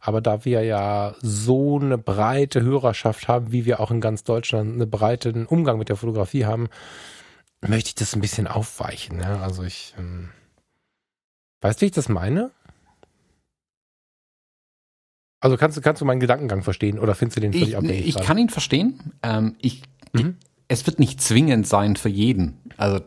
Aber 0.00 0.20
da 0.20 0.44
wir 0.44 0.62
ja 0.62 1.14
so 1.20 1.78
eine 1.78 1.98
breite 1.98 2.62
Hörerschaft 2.62 3.28
haben, 3.28 3.52
wie 3.52 3.64
wir 3.64 3.80
auch 3.80 3.90
in 3.90 4.00
ganz 4.00 4.24
Deutschland 4.24 4.74
einen 4.74 4.90
breiten 4.90 5.46
Umgang 5.46 5.78
mit 5.78 5.88
der 5.88 5.96
Fotografie 5.96 6.44
haben, 6.44 6.68
möchte 7.66 7.88
ich 7.88 7.94
das 7.96 8.14
ein 8.14 8.20
bisschen 8.20 8.46
aufweichen. 8.46 9.20
Ja? 9.20 9.40
Also 9.40 9.64
ich, 9.64 9.94
ähm, 9.98 10.30
weißt 11.60 11.80
du, 11.80 11.82
wie 11.82 11.86
ich 11.86 11.92
das 11.92 12.08
meine? 12.08 12.50
Also 15.40 15.56
kannst 15.56 15.76
du, 15.76 15.80
kannst 15.80 16.00
du 16.00 16.04
meinen 16.04 16.20
Gedankengang 16.20 16.62
verstehen 16.62 16.98
oder 16.98 17.14
findest 17.14 17.36
du 17.36 17.40
den 17.40 17.52
völlig 17.52 17.70
ich, 17.70 17.76
abwegig? 17.76 18.06
Ich 18.08 18.20
kann 18.20 18.38
ihn 18.38 18.48
verstehen. 18.48 19.12
Ähm, 19.22 19.56
ich, 19.60 19.82
mhm. 20.12 20.36
Es 20.70 20.86
wird 20.86 20.98
nicht 20.98 21.22
zwingend 21.22 21.66
sein 21.66 21.96
für 21.96 22.10
jeden. 22.10 22.58
Also 22.76 23.00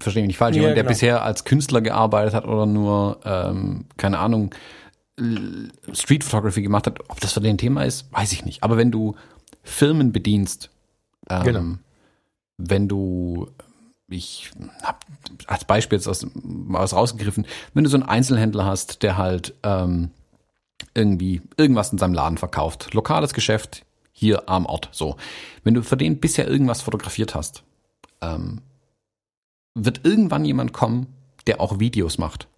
verstehe 0.00 0.22
mich 0.22 0.28
nicht 0.28 0.36
falsch. 0.36 0.56
Ja, 0.56 0.62
Jemand, 0.62 0.76
der 0.76 0.84
genau. 0.84 0.92
bisher 0.92 1.22
als 1.22 1.44
Künstler 1.44 1.80
gearbeitet 1.80 2.34
hat 2.34 2.46
oder 2.46 2.66
nur, 2.66 3.20
ähm, 3.24 3.86
keine 3.96 4.18
Ahnung, 4.18 4.54
Street 5.18 6.24
Photography 6.24 6.62
gemacht 6.62 6.86
hat, 6.86 7.00
ob 7.08 7.20
das 7.20 7.32
für 7.32 7.40
den 7.40 7.58
Thema 7.58 7.84
ist, 7.84 8.12
weiß 8.12 8.32
ich 8.32 8.44
nicht. 8.44 8.62
Aber 8.62 8.76
wenn 8.76 8.90
du 8.90 9.14
Firmen 9.62 10.12
bedienst, 10.12 10.70
ähm, 11.30 11.42
genau. 11.42 11.78
wenn 12.58 12.86
du, 12.88 13.48
ich 14.08 14.50
habe 14.82 14.98
als 15.46 15.64
Beispiel 15.64 15.96
jetzt 15.98 16.06
aus, 16.06 16.26
was 16.34 16.92
rausgegriffen, 16.92 17.46
wenn 17.72 17.84
du 17.84 17.90
so 17.90 17.96
einen 17.96 18.08
Einzelhändler 18.08 18.66
hast, 18.66 19.02
der 19.02 19.16
halt 19.16 19.54
ähm, 19.62 20.10
irgendwie 20.94 21.40
irgendwas 21.56 21.92
in 21.92 21.98
seinem 21.98 22.14
Laden 22.14 22.36
verkauft, 22.36 22.92
lokales 22.92 23.32
Geschäft 23.32 23.84
hier 24.12 24.48
am 24.48 24.66
Ort, 24.66 24.90
so. 24.92 25.16
Wenn 25.64 25.74
du 25.74 25.82
für 25.82 25.96
den 25.96 26.20
bisher 26.20 26.46
irgendwas 26.46 26.82
fotografiert 26.82 27.34
hast, 27.34 27.64
ähm, 28.20 28.60
wird 29.74 30.04
irgendwann 30.04 30.44
jemand 30.44 30.74
kommen, 30.74 31.06
der 31.46 31.60
auch 31.60 31.80
Videos 31.80 32.18
macht. 32.18 32.48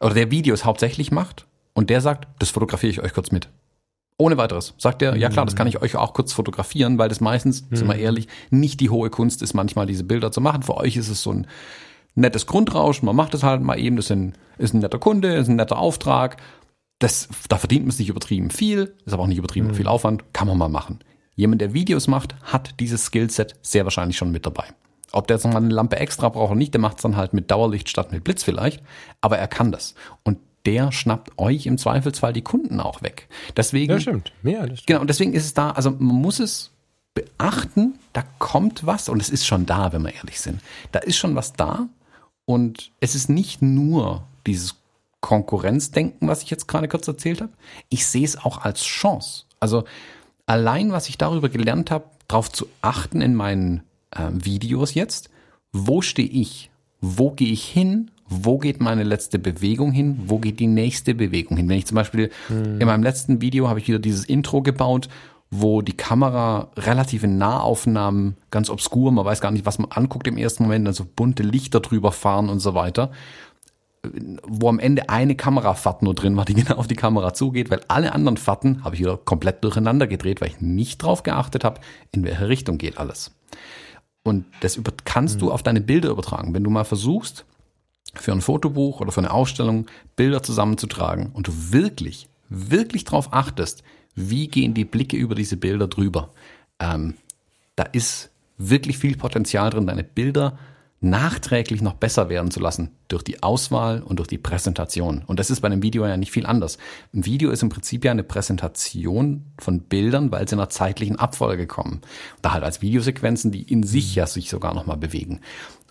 Oder 0.00 0.14
der 0.14 0.30
Videos 0.32 0.64
hauptsächlich 0.64 1.12
macht 1.12 1.46
und 1.74 1.90
der 1.90 2.00
sagt, 2.00 2.28
das 2.38 2.50
fotografiere 2.50 2.90
ich 2.90 3.00
euch 3.02 3.12
kurz 3.12 3.30
mit. 3.30 3.48
Ohne 4.16 4.36
weiteres. 4.36 4.74
Sagt 4.78 5.02
er, 5.02 5.16
ja 5.16 5.28
klar, 5.28 5.44
das 5.44 5.56
kann 5.56 5.66
ich 5.66 5.82
euch 5.82 5.96
auch 5.96 6.14
kurz 6.14 6.32
fotografieren, 6.32 6.98
weil 6.98 7.08
das 7.08 7.20
meistens, 7.20 7.68
mhm. 7.68 7.76
sind 7.76 7.88
wir 7.88 7.96
ehrlich, 7.96 8.28
nicht 8.50 8.78
die 8.80 8.90
hohe 8.90 9.10
Kunst 9.10 9.42
ist, 9.42 9.54
manchmal 9.54 9.86
diese 9.86 10.04
Bilder 10.04 10.30
zu 10.30 10.40
machen. 10.40 10.62
Für 10.62 10.76
euch 10.76 10.96
ist 10.96 11.08
es 11.08 11.22
so 11.22 11.32
ein 11.32 11.48
nettes 12.14 12.46
Grundrauschen, 12.46 13.06
man 13.06 13.16
macht 13.16 13.34
es 13.34 13.42
halt 13.42 13.60
mal 13.60 13.78
eben, 13.78 13.96
das 13.96 14.06
ist 14.06 14.12
ein, 14.12 14.34
ist 14.56 14.72
ein 14.72 14.80
netter 14.80 15.00
Kunde, 15.00 15.34
ist 15.34 15.48
ein 15.48 15.56
netter 15.56 15.78
Auftrag. 15.78 16.36
Das, 17.00 17.28
da 17.48 17.58
verdient 17.58 17.86
man 17.86 17.90
sich 17.90 18.08
übertrieben 18.08 18.50
viel, 18.50 18.94
ist 19.04 19.12
aber 19.12 19.24
auch 19.24 19.28
nicht 19.28 19.38
übertrieben 19.38 19.68
mhm. 19.68 19.74
viel 19.74 19.88
Aufwand, 19.88 20.32
kann 20.32 20.46
man 20.46 20.58
mal 20.58 20.68
machen. 20.68 21.00
Jemand, 21.34 21.60
der 21.60 21.74
Videos 21.74 22.06
macht, 22.06 22.36
hat 22.44 22.78
dieses 22.78 23.06
Skillset 23.06 23.56
sehr 23.62 23.82
wahrscheinlich 23.82 24.16
schon 24.16 24.30
mit 24.30 24.46
dabei. 24.46 24.64
Ob 25.10 25.26
der 25.26 25.36
jetzt 25.36 25.44
nochmal 25.44 25.62
eine 25.62 25.74
Lampe 25.74 25.96
extra 25.96 26.28
braucht 26.28 26.50
oder 26.50 26.58
nicht, 26.58 26.72
der 26.72 26.80
macht 26.80 26.96
es 26.96 27.02
dann 27.02 27.16
halt 27.16 27.34
mit 27.34 27.50
Dauerlicht 27.50 27.88
statt 27.88 28.12
mit 28.12 28.22
Blitz 28.22 28.44
vielleicht, 28.44 28.82
aber 29.20 29.38
er 29.38 29.48
kann 29.48 29.72
das. 29.72 29.94
Und 30.22 30.38
der 30.66 30.92
schnappt 30.92 31.38
euch 31.38 31.66
im 31.66 31.78
Zweifelsfall 31.78 32.32
die 32.32 32.42
Kunden 32.42 32.80
auch 32.80 33.02
weg. 33.02 33.28
Deswegen. 33.56 33.92
Ja, 33.92 34.00
stimmt. 34.00 34.32
Ja, 34.42 34.66
das 34.66 34.78
stimmt. 34.78 34.86
Genau, 34.86 35.00
und 35.00 35.08
deswegen 35.08 35.34
ist 35.34 35.44
es 35.44 35.54
da, 35.54 35.70
also 35.70 35.90
man 35.90 36.16
muss 36.16 36.40
es 36.40 36.70
beachten, 37.14 37.98
da 38.12 38.24
kommt 38.38 38.86
was 38.86 39.08
und 39.08 39.20
es 39.20 39.30
ist 39.30 39.46
schon 39.46 39.66
da, 39.66 39.92
wenn 39.92 40.02
wir 40.02 40.14
ehrlich 40.14 40.40
sind. 40.40 40.60
Da 40.92 40.98
ist 40.98 41.16
schon 41.16 41.36
was 41.36 41.52
da 41.52 41.88
und 42.44 42.90
es 43.00 43.14
ist 43.14 43.28
nicht 43.28 43.62
nur 43.62 44.24
dieses 44.46 44.76
Konkurrenzdenken, 45.20 46.28
was 46.28 46.42
ich 46.42 46.50
jetzt 46.50 46.68
gerade 46.68 46.88
kurz 46.88 47.08
erzählt 47.08 47.40
habe. 47.40 47.52
Ich 47.88 48.06
sehe 48.06 48.24
es 48.24 48.36
auch 48.36 48.58
als 48.58 48.82
Chance. 48.82 49.44
Also 49.60 49.84
allein, 50.44 50.92
was 50.92 51.08
ich 51.08 51.16
darüber 51.16 51.48
gelernt 51.48 51.90
habe, 51.90 52.04
darauf 52.28 52.50
zu 52.50 52.66
achten 52.82 53.20
in 53.20 53.34
meinen 53.34 53.82
äh, 54.10 54.28
Videos 54.32 54.94
jetzt, 54.94 55.30
wo 55.72 56.02
stehe 56.02 56.28
ich? 56.28 56.70
Wo 57.00 57.30
gehe 57.30 57.52
ich 57.52 57.64
hin? 57.64 58.10
Wo 58.28 58.58
geht 58.58 58.80
meine 58.80 59.02
letzte 59.02 59.38
Bewegung 59.38 59.92
hin, 59.92 60.22
wo 60.26 60.38
geht 60.38 60.60
die 60.60 60.66
nächste 60.66 61.14
Bewegung 61.14 61.56
hin. 61.56 61.68
Wenn 61.68 61.78
ich 61.78 61.86
zum 61.86 61.96
Beispiel 61.96 62.30
hm. 62.48 62.80
in 62.80 62.86
meinem 62.86 63.02
letzten 63.02 63.40
Video 63.40 63.68
habe 63.68 63.80
ich 63.80 63.88
wieder 63.88 63.98
dieses 63.98 64.24
Intro 64.24 64.62
gebaut, 64.62 65.08
wo 65.50 65.82
die 65.82 65.96
Kamera 65.96 66.68
relativ 66.76 67.22
in 67.22 67.38
Nahaufnahmen, 67.38 68.36
ganz 68.50 68.70
obskur, 68.70 69.12
man 69.12 69.24
weiß 69.24 69.40
gar 69.40 69.50
nicht, 69.50 69.66
was 69.66 69.78
man 69.78 69.90
anguckt 69.90 70.26
im 70.26 70.38
ersten 70.38 70.64
Moment, 70.64 70.86
also 70.86 71.04
bunte 71.04 71.42
Lichter 71.42 71.80
drüber 71.80 72.12
fahren 72.12 72.48
und 72.48 72.60
so 72.60 72.74
weiter, 72.74 73.12
wo 74.46 74.68
am 74.68 74.78
Ende 74.78 75.08
eine 75.08 75.36
Kamerafahrt 75.36 76.02
nur 76.02 76.14
drin 76.14 76.36
war, 76.36 76.44
die 76.44 76.54
genau 76.54 76.76
auf 76.76 76.88
die 76.88 76.96
Kamera 76.96 77.34
zugeht, 77.34 77.70
weil 77.70 77.80
alle 77.88 78.12
anderen 78.12 78.36
Fahrten 78.36 78.84
habe 78.84 78.96
ich 78.96 79.00
wieder 79.00 79.16
komplett 79.16 79.62
durcheinander 79.62 80.06
gedreht, 80.06 80.40
weil 80.40 80.48
ich 80.48 80.60
nicht 80.60 81.02
drauf 81.02 81.22
geachtet 81.22 81.64
habe, 81.64 81.80
in 82.10 82.24
welche 82.24 82.48
Richtung 82.48 82.78
geht 82.78 82.98
alles. 82.98 83.30
Und 84.22 84.46
das 84.60 84.80
kannst 85.04 85.42
du 85.42 85.46
hm. 85.46 85.52
auf 85.52 85.62
deine 85.62 85.82
Bilder 85.82 86.08
übertragen. 86.08 86.54
Wenn 86.54 86.64
du 86.64 86.70
mal 86.70 86.84
versuchst, 86.84 87.44
für 88.20 88.32
ein 88.32 88.40
Fotobuch 88.40 89.00
oder 89.00 89.12
für 89.12 89.20
eine 89.20 89.32
Ausstellung 89.32 89.86
Bilder 90.16 90.42
zusammenzutragen 90.42 91.30
und 91.32 91.48
du 91.48 91.52
wirklich, 91.72 92.28
wirklich 92.48 93.04
darauf 93.04 93.32
achtest, 93.32 93.82
wie 94.14 94.48
gehen 94.48 94.74
die 94.74 94.84
Blicke 94.84 95.16
über 95.16 95.34
diese 95.34 95.56
Bilder 95.56 95.88
drüber. 95.88 96.30
Ähm, 96.78 97.14
da 97.76 97.84
ist 97.84 98.30
wirklich 98.58 98.98
viel 98.98 99.16
Potenzial 99.16 99.70
drin, 99.70 99.86
deine 99.86 100.04
Bilder 100.04 100.58
nachträglich 101.04 101.82
noch 101.82 101.94
besser 101.94 102.28
werden 102.30 102.50
zu 102.50 102.60
lassen 102.60 102.90
durch 103.08 103.22
die 103.22 103.42
Auswahl 103.42 104.02
und 104.02 104.18
durch 104.18 104.28
die 104.28 104.38
Präsentation. 104.38 105.22
Und 105.26 105.38
das 105.38 105.50
ist 105.50 105.60
bei 105.60 105.66
einem 105.66 105.82
Video 105.82 106.06
ja 106.06 106.16
nicht 106.16 106.32
viel 106.32 106.46
anders. 106.46 106.78
Ein 107.12 107.26
Video 107.26 107.50
ist 107.50 107.62
im 107.62 107.68
Prinzip 107.68 108.04
ja 108.04 108.10
eine 108.10 108.24
Präsentation 108.24 109.44
von 109.58 109.80
Bildern, 109.80 110.32
weil 110.32 110.48
sie 110.48 110.54
in 110.54 110.60
einer 110.60 110.70
zeitlichen 110.70 111.16
Abfolge 111.16 111.66
kommen. 111.66 112.00
Da 112.40 112.54
halt 112.54 112.64
als 112.64 112.80
Videosequenzen, 112.80 113.52
die 113.52 113.62
in 113.62 113.82
sich 113.82 114.14
ja 114.14 114.26
sich 114.26 114.48
sogar 114.48 114.72
nochmal 114.72 114.96
bewegen. 114.96 115.40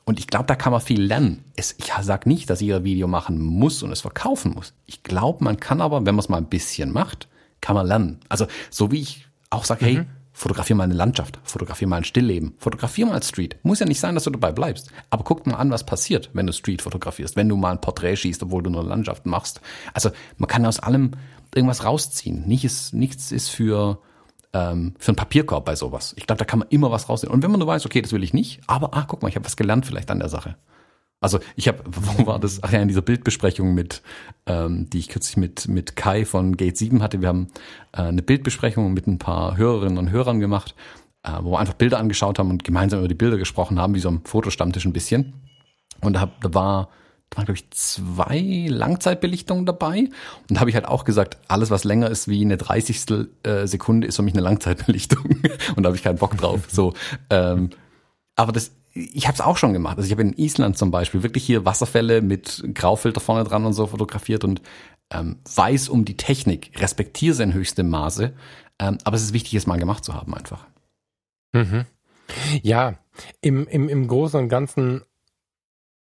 Und 0.06 0.20
ich 0.20 0.28
glaube, 0.28 0.46
da 0.46 0.56
kann 0.56 0.74
man 0.74 0.82
viel 0.82 1.02
lernen. 1.02 1.46
Es, 1.56 1.76
ich 1.78 1.92
sage 2.02 2.28
nicht, 2.28 2.50
dass 2.50 2.62
jeder 2.62 2.84
Video 2.84 3.08
machen 3.08 3.40
muss 3.40 3.84
und 3.84 3.92
es 3.92 4.02
verkaufen 4.02 4.54
muss. 4.54 4.74
Ich 4.86 5.04
glaube, 5.04 5.44
man 5.44 5.60
kann 5.60 5.82
aber, 5.82 6.06
wenn 6.06 6.16
man 6.16 6.20
es 6.20 6.30
mal 6.30 6.38
ein 6.38 6.50
bisschen 6.50 6.92
macht, 6.92 7.30
kann 7.62 7.76
man 7.76 7.88
lernen. 7.88 8.20
Also 8.28 8.48
so 8.70 8.92
wie 8.92 9.00
ich 9.00 9.28
auch 9.50 9.64
sage, 9.64 9.86
mhm. 9.86 9.90
hey, 9.90 10.06
fotografier 10.34 10.76
mal 10.76 10.84
eine 10.84 10.96
Landschaft, 10.96 11.40
fotografier 11.44 11.88
mal 11.88 11.98
ein 11.98 12.04
Stillleben, 12.04 12.56
fotografier 12.58 13.06
mal 13.06 13.22
Street. 13.24 13.56
Muss 13.64 13.80
ja 13.80 13.86
nicht 13.86 14.00
sein, 14.00 14.16
dass 14.16 14.26
du 14.26 14.32
dabei 14.32 14.52
bleibst. 14.52 14.92
Aber 15.10 15.24
guck 15.24 15.48
mal 15.48 15.56
an, 15.56 15.72
was 15.72 15.86
passiert, 15.86 16.30
wenn 16.34 16.48
du 16.48 16.54
Street 16.54 16.82
fotografierst, 16.82 17.36
wenn 17.36 17.48
du 17.48 17.56
mal 17.56 17.72
ein 17.72 17.82
Porträt 17.82 18.18
schießt, 18.18 18.44
obwohl 18.44 18.64
du 18.64 18.70
nur 18.70 18.84
Landschaft 18.84 19.26
machst. 19.26 19.62
Also 19.94 20.10
man 20.38 20.48
kann 20.48 20.66
aus 20.66 20.80
allem 20.80 21.12
irgendwas 21.56 21.86
rausziehen. 21.86 22.46
Nichts 22.48 22.92
nichts 22.92 23.32
ist 23.32 23.50
für 23.50 24.00
ähm, 24.54 24.94
für 25.00 25.10
einen 25.10 25.16
Papierkorb 25.16 25.66
bei 25.66 25.76
sowas. 25.76 26.14
Ich 26.18 26.28
glaube, 26.28 26.40
da 26.40 26.46
kann 26.46 26.60
man 26.60 26.68
immer 26.70 26.92
was 26.92 27.10
rausnehmen. 27.10 27.34
Und 27.34 27.44
wenn 27.44 27.52
man 27.52 27.60
nur 27.60 27.68
weiß, 27.68 27.86
okay, 27.86 28.02
das 28.02 28.12
will 28.12 28.24
ich 28.24 28.34
nicht, 28.34 28.62
aber 28.68 28.94
ah, 28.94 29.06
guck 29.08 29.22
mal, 29.22 29.30
ich 29.30 29.36
habe 29.36 29.46
was 29.46 29.58
gelernt 29.58 29.86
vielleicht 29.86 30.12
an 30.12 30.20
der 30.20 30.30
Sache. 30.30 30.56
Also 31.20 31.40
ich 31.56 31.68
habe, 31.68 31.80
wo 31.86 32.28
war 32.28 32.40
das? 32.40 32.62
Ach 32.62 32.72
ja, 32.72 32.82
in 32.82 32.88
dieser 32.88 33.02
Bildbesprechung 33.02 33.74
mit, 33.74 34.02
ähm, 34.46 34.90
die 34.90 35.00
ich 35.00 35.10
kürzlich 35.10 35.38
mit 35.38 35.68
mit 35.68 35.96
Kai 35.96 36.26
von 36.26 36.58
Gate 36.58 36.78
7 36.78 37.02
hatte. 37.02 37.22
Wir 37.22 37.30
haben 37.30 37.48
äh, 37.94 38.02
eine 38.04 38.22
Bildbesprechung 38.22 38.94
mit 38.94 39.08
ein 39.08 39.18
paar 39.18 39.58
Hörerinnen 39.58 39.98
und 39.98 40.12
Hörern 40.12 40.40
gemacht, 40.40 40.76
äh, 41.24 41.32
wo 41.42 41.52
wir 41.52 41.60
einfach 41.60 41.76
Bilder 41.76 41.98
angeschaut 41.98 42.40
haben 42.40 42.52
und 42.52 42.64
gemeinsam 42.64 43.00
über 43.00 43.08
die 43.08 43.16
Bilder 43.16 43.38
gesprochen 43.38 43.80
haben, 43.80 43.96
wie 43.96 44.00
so 44.00 44.10
ein 44.10 44.22
Fotostammtisch 44.26 44.86
ein 44.86 44.94
bisschen. 44.94 45.34
Und 46.02 46.14
da, 46.14 46.30
da 46.42 46.54
war 46.54 46.90
waren, 47.36 47.46
glaube 47.46 47.58
ich, 47.58 47.70
zwei 47.72 48.66
Langzeitbelichtungen 48.68 49.66
dabei. 49.66 50.10
Und 50.50 50.52
da 50.52 50.60
habe 50.60 50.70
ich 50.70 50.76
halt 50.76 50.88
auch 50.88 51.04
gesagt, 51.04 51.38
alles, 51.48 51.70
was 51.70 51.84
länger 51.84 52.10
ist 52.10 52.28
wie 52.28 52.42
eine 52.44 52.58
30. 52.58 53.28
Äh, 53.44 53.68
Sekunde, 53.68 54.08
ist 54.08 54.16
für 54.16 54.22
mich 54.22 54.34
eine 54.34 54.42
Langzeitbelichtung. 54.42 55.24
Und 55.76 55.84
da 55.84 55.88
habe 55.88 55.96
ich 55.96 56.04
keinen 56.04 56.18
Bock 56.18 56.38
drauf. 56.38 56.62
So, 56.70 56.94
ähm, 57.30 57.70
aber 58.36 58.52
das, 58.52 58.72
ich 58.94 59.28
habe 59.28 59.36
es 59.36 59.42
auch 59.42 59.58
schon 59.58 59.74
gemacht. 59.74 59.98
Also 59.98 60.08
ich 60.08 60.12
habe 60.12 60.22
in 60.22 60.34
Island 60.34 60.78
zum 60.78 60.92
Beispiel 60.92 61.24
wirklich 61.24 61.44
hier 61.44 61.66
Wasserfälle 61.66 62.22
mit 62.22 62.64
Graufilter 62.74 63.22
vorne 63.22 63.44
dran 63.44 63.66
und 63.66 63.74
so 63.74 63.88
fotografiert 63.88 64.44
und 64.44 64.62
ähm, 65.12 65.38
weiß 65.56 65.90
um 65.90 66.06
die 66.06 66.18
Technik, 66.18 66.72
respektiere 66.80 67.36
sie 67.36 67.44
in 67.44 67.54
höchstem 67.54 67.90
Maße. 67.90 68.34
Ähm, 68.80 68.98
aber 69.04 69.16
es 69.16 69.24
ist 69.24 69.34
wichtig, 69.34 69.54
es 69.56 69.68
mal 69.68 69.80
gemacht 69.80 70.04
zu 70.04 70.14
haben 70.14 70.34
einfach. 70.34 70.66
Mhm. 71.54 71.86
Ja, 72.62 72.96
im, 73.42 73.68
im, 73.68 73.90
im 73.90 74.08
Großen 74.08 74.40
und 74.40 74.50
Ganzen 74.50 75.04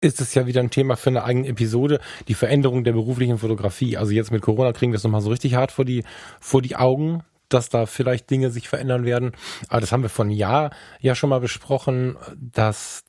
ist 0.01 0.21
es 0.21 0.35
ja 0.35 0.47
wieder 0.47 0.61
ein 0.61 0.71
Thema 0.71 0.97
für 0.97 1.11
eine 1.11 1.25
eigene 1.25 1.49
Episode, 1.49 2.01
die 2.29 2.35
Veränderung 2.35 2.85
der 2.85 2.93
beruflichen 2.93 3.39
Fotografie. 3.39 3.97
Also 3.97 4.13
jetzt 4.13 4.31
mit 4.31 4.43
Corona 4.43 4.73
kriegen 4.73 4.93
wir 4.93 4.97
es 4.97 5.05
nochmal 5.05 5.21
so 5.21 5.31
richtig 5.31 5.55
hart 5.55 5.73
vor 5.73 5.85
die, 5.85 6.05
vor 6.41 6.63
die 6.63 6.77
Augen, 6.77 7.23
dass 7.49 7.69
da 7.69 7.87
vielleicht 7.87 8.31
Dinge 8.31 8.51
sich 8.51 8.69
verändern 8.69 9.05
werden. 9.05 9.33
Aber 9.69 9.81
das 9.81 9.93
haben 9.93 10.03
wir 10.03 10.09
von 10.09 10.31
Jahr 10.31 10.71
ja 11.01 11.15
schon 11.15 11.31
mal 11.31 11.41
besprochen, 11.41 12.17
dass 12.37 13.03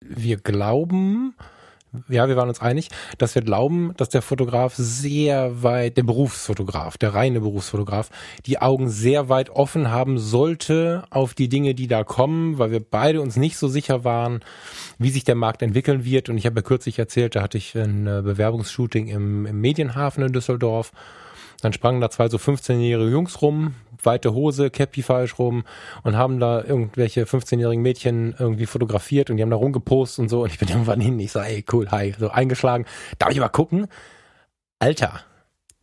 wir 0.00 0.36
glauben, 0.36 1.34
ja, 2.08 2.28
wir 2.28 2.36
waren 2.36 2.48
uns 2.48 2.60
einig, 2.60 2.88
dass 3.18 3.34
wir 3.34 3.42
glauben, 3.42 3.92
dass 3.96 4.08
der 4.08 4.22
Fotograf 4.22 4.74
sehr 4.74 5.62
weit, 5.62 5.96
der 5.96 6.02
Berufsfotograf, 6.02 6.98
der 6.98 7.14
reine 7.14 7.40
Berufsfotograf, 7.40 8.10
die 8.46 8.58
Augen 8.60 8.88
sehr 8.88 9.28
weit 9.28 9.50
offen 9.50 9.90
haben 9.90 10.18
sollte 10.18 11.04
auf 11.10 11.34
die 11.34 11.48
Dinge, 11.48 11.74
die 11.74 11.86
da 11.86 12.04
kommen, 12.04 12.58
weil 12.58 12.70
wir 12.70 12.80
beide 12.80 13.20
uns 13.20 13.36
nicht 13.36 13.56
so 13.56 13.68
sicher 13.68 14.04
waren, 14.04 14.40
wie 14.98 15.10
sich 15.10 15.24
der 15.24 15.34
Markt 15.34 15.62
entwickeln 15.62 16.04
wird. 16.04 16.28
Und 16.28 16.38
ich 16.38 16.46
habe 16.46 16.56
ja 16.56 16.62
kürzlich 16.62 16.98
erzählt, 16.98 17.36
da 17.36 17.42
hatte 17.42 17.58
ich 17.58 17.74
ein 17.74 18.04
Bewerbungsshooting 18.04 19.08
im, 19.08 19.46
im 19.46 19.60
Medienhafen 19.60 20.24
in 20.24 20.32
Düsseldorf. 20.32 20.92
Dann 21.64 21.72
sprangen 21.72 22.02
da 22.02 22.10
zwei 22.10 22.28
so 22.28 22.36
15-jährige 22.36 23.10
Jungs 23.10 23.40
rum, 23.40 23.74
weite 24.02 24.34
Hose, 24.34 24.68
Cappy 24.68 25.02
falsch 25.02 25.38
rum 25.38 25.64
und 26.02 26.14
haben 26.14 26.38
da 26.38 26.62
irgendwelche 26.62 27.24
15-jährigen 27.24 27.82
Mädchen 27.82 28.34
irgendwie 28.38 28.66
fotografiert 28.66 29.30
und 29.30 29.38
die 29.38 29.42
haben 29.42 29.50
da 29.50 29.56
rumgepostet 29.56 30.18
und 30.18 30.28
so 30.28 30.42
und 30.42 30.52
ich 30.52 30.58
bin 30.58 30.68
irgendwann 30.68 31.00
hin, 31.00 31.18
ich 31.18 31.32
sage, 31.32 31.48
ey, 31.48 31.64
cool, 31.72 31.90
hi, 31.90 32.14
so 32.18 32.28
eingeschlagen. 32.28 32.84
Darf 33.18 33.30
ich 33.30 33.40
mal 33.40 33.48
gucken? 33.48 33.86
Alter, 34.78 35.20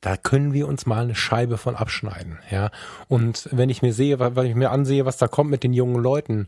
da 0.01 0.17
können 0.17 0.53
wir 0.53 0.67
uns 0.67 0.85
mal 0.85 1.01
eine 1.01 1.15
Scheibe 1.15 1.57
von 1.57 1.75
abschneiden, 1.75 2.37
ja. 2.51 2.69
Und 3.07 3.49
wenn 3.51 3.69
ich 3.69 3.81
mir 3.81 3.91
sehe, 3.91 4.19
weil 4.19 4.45
ich 4.45 4.55
mir 4.55 4.69
ansehe, 4.69 5.05
was 5.07 5.17
da 5.17 5.27
kommt 5.27 5.49
mit 5.49 5.63
den 5.63 5.73
jungen 5.73 6.01
Leuten, 6.01 6.45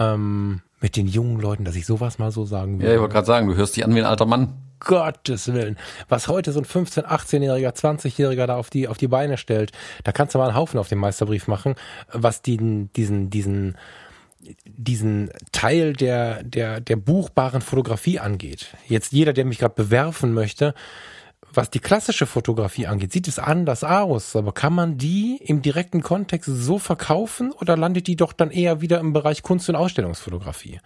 ähm, 0.00 0.62
mit 0.80 0.96
den 0.96 1.06
jungen 1.06 1.38
Leuten, 1.38 1.64
dass 1.64 1.76
ich 1.76 1.86
sowas 1.86 2.18
mal 2.18 2.32
so 2.32 2.44
sagen 2.44 2.78
würde. 2.78 2.88
Ja, 2.88 2.94
ich 2.94 3.00
wollte 3.00 3.12
gerade 3.12 3.26
sagen, 3.26 3.46
du 3.46 3.54
hörst 3.54 3.76
dich 3.76 3.84
an 3.84 3.94
wie 3.94 4.00
ein 4.00 4.06
alter 4.06 4.26
Mann. 4.26 4.54
Gottes 4.80 5.52
Willen. 5.52 5.76
Was 6.08 6.26
heute 6.26 6.52
so 6.52 6.60
ein 6.60 6.64
15-, 6.64 7.04
18-Jähriger, 7.04 7.74
20-Jähriger 7.74 8.46
da 8.46 8.56
auf 8.56 8.70
die, 8.70 8.88
auf 8.88 8.96
die 8.96 9.08
Beine 9.08 9.36
stellt, 9.36 9.72
da 10.04 10.12
kannst 10.12 10.34
du 10.34 10.38
mal 10.38 10.48
einen 10.48 10.56
Haufen 10.56 10.80
auf 10.80 10.88
den 10.88 10.98
Meisterbrief 10.98 11.48
machen, 11.48 11.74
was 12.10 12.40
den, 12.40 12.90
diesen, 12.94 13.28
diesen, 13.28 13.76
diesen 14.64 15.30
Teil 15.52 15.92
der, 15.92 16.42
der, 16.42 16.80
der 16.80 16.96
buchbaren 16.96 17.60
Fotografie 17.60 18.18
angeht. 18.18 18.68
Jetzt 18.88 19.12
jeder, 19.12 19.34
der 19.34 19.44
mich 19.44 19.58
gerade 19.58 19.74
bewerfen 19.74 20.32
möchte, 20.32 20.74
was 21.52 21.70
die 21.70 21.80
klassische 21.80 22.26
Fotografie 22.26 22.86
angeht, 22.86 23.12
sieht 23.12 23.28
es 23.28 23.38
anders 23.38 23.84
aus, 23.84 24.36
aber 24.36 24.52
kann 24.52 24.72
man 24.72 24.98
die 24.98 25.40
im 25.44 25.62
direkten 25.62 26.02
Kontext 26.02 26.48
so 26.50 26.78
verkaufen 26.78 27.52
oder 27.52 27.76
landet 27.76 28.06
die 28.06 28.16
doch 28.16 28.32
dann 28.32 28.50
eher 28.50 28.80
wieder 28.80 29.00
im 29.00 29.12
Bereich 29.12 29.42
Kunst- 29.42 29.68
und 29.68 29.76
Ausstellungsfotografie? 29.76 30.80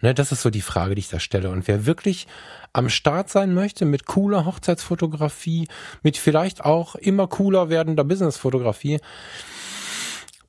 Ne, 0.00 0.12
das 0.12 0.32
ist 0.32 0.42
so 0.42 0.50
die 0.50 0.60
Frage, 0.60 0.94
die 0.94 1.00
ich 1.00 1.08
da 1.08 1.18
stelle. 1.18 1.50
Und 1.50 1.66
wer 1.66 1.86
wirklich 1.86 2.26
am 2.72 2.90
Start 2.90 3.30
sein 3.30 3.54
möchte 3.54 3.86
mit 3.86 4.04
cooler 4.04 4.44
Hochzeitsfotografie, 4.44 5.68
mit 6.02 6.18
vielleicht 6.18 6.64
auch 6.64 6.94
immer 6.94 7.26
cooler 7.26 7.70
werdender 7.70 8.04
Businessfotografie, 8.04 9.00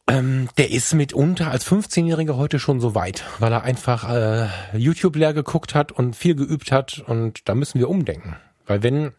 ähm, 0.08 0.50
der 0.58 0.72
ist 0.72 0.94
mitunter 0.94 1.50
als 1.52 1.66
15-Jähriger 1.66 2.36
heute 2.36 2.60
schon 2.60 2.80
so 2.80 2.96
weit, 2.96 3.24
weil 3.40 3.52
er 3.52 3.64
einfach 3.64 4.10
äh, 4.10 4.48
YouTube 4.78 5.16
leer 5.16 5.34
geguckt 5.34 5.74
hat 5.74 5.92
und 5.92 6.16
viel 6.16 6.36
geübt 6.36 6.72
hat 6.72 7.04
und 7.08 7.48
da 7.48 7.56
müssen 7.56 7.80
wir 7.80 7.90
umdenken. 7.90 8.36
Weil 8.66 8.84
wenn 8.84 9.14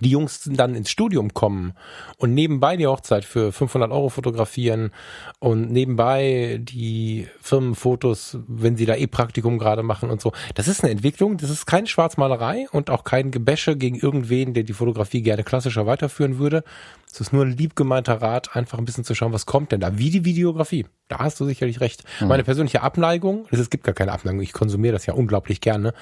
die 0.00 0.10
Jungs 0.10 0.48
dann 0.52 0.74
ins 0.74 0.90
Studium 0.90 1.34
kommen 1.34 1.74
und 2.18 2.34
nebenbei 2.34 2.76
die 2.76 2.86
Hochzeit 2.86 3.24
für 3.24 3.52
500 3.52 3.90
Euro 3.90 4.08
fotografieren 4.08 4.92
und 5.38 5.70
nebenbei 5.70 6.60
die 6.62 7.28
Firmenfotos, 7.40 8.38
wenn 8.46 8.76
sie 8.76 8.86
da 8.86 8.94
eh 8.94 9.06
Praktikum 9.06 9.58
gerade 9.58 9.82
machen 9.82 10.10
und 10.10 10.20
so. 10.20 10.32
Das 10.54 10.68
ist 10.68 10.82
eine 10.82 10.92
Entwicklung, 10.92 11.36
das 11.36 11.50
ist 11.50 11.66
keine 11.66 11.86
Schwarzmalerei 11.86 12.66
und 12.72 12.90
auch 12.90 13.04
kein 13.04 13.30
Gebäsche 13.30 13.76
gegen 13.76 13.96
irgendwen, 13.96 14.54
der 14.54 14.64
die 14.64 14.72
Fotografie 14.72 15.22
gerne 15.22 15.44
klassischer 15.44 15.86
weiterführen 15.86 16.38
würde. 16.38 16.64
Es 17.10 17.20
ist 17.20 17.32
nur 17.32 17.44
ein 17.44 17.56
lieb 17.56 17.76
gemeinter 17.76 18.20
Rat, 18.20 18.56
einfach 18.56 18.78
ein 18.78 18.84
bisschen 18.84 19.04
zu 19.04 19.14
schauen, 19.14 19.32
was 19.32 19.46
kommt 19.46 19.70
denn 19.70 19.80
da, 19.80 19.98
wie 19.98 20.10
die 20.10 20.24
Videografie. 20.24 20.86
Da 21.08 21.18
hast 21.18 21.38
du 21.38 21.44
sicherlich 21.44 21.80
recht. 21.80 22.02
Mhm. 22.20 22.28
Meine 22.28 22.44
persönliche 22.44 22.82
Abneigung, 22.82 23.46
es 23.50 23.70
gibt 23.70 23.84
gar 23.84 23.94
keine 23.94 24.12
Abneigung, 24.12 24.40
ich 24.40 24.52
konsumiere 24.52 24.94
das 24.94 25.06
ja 25.06 25.14
unglaublich 25.14 25.60
gerne, 25.60 25.94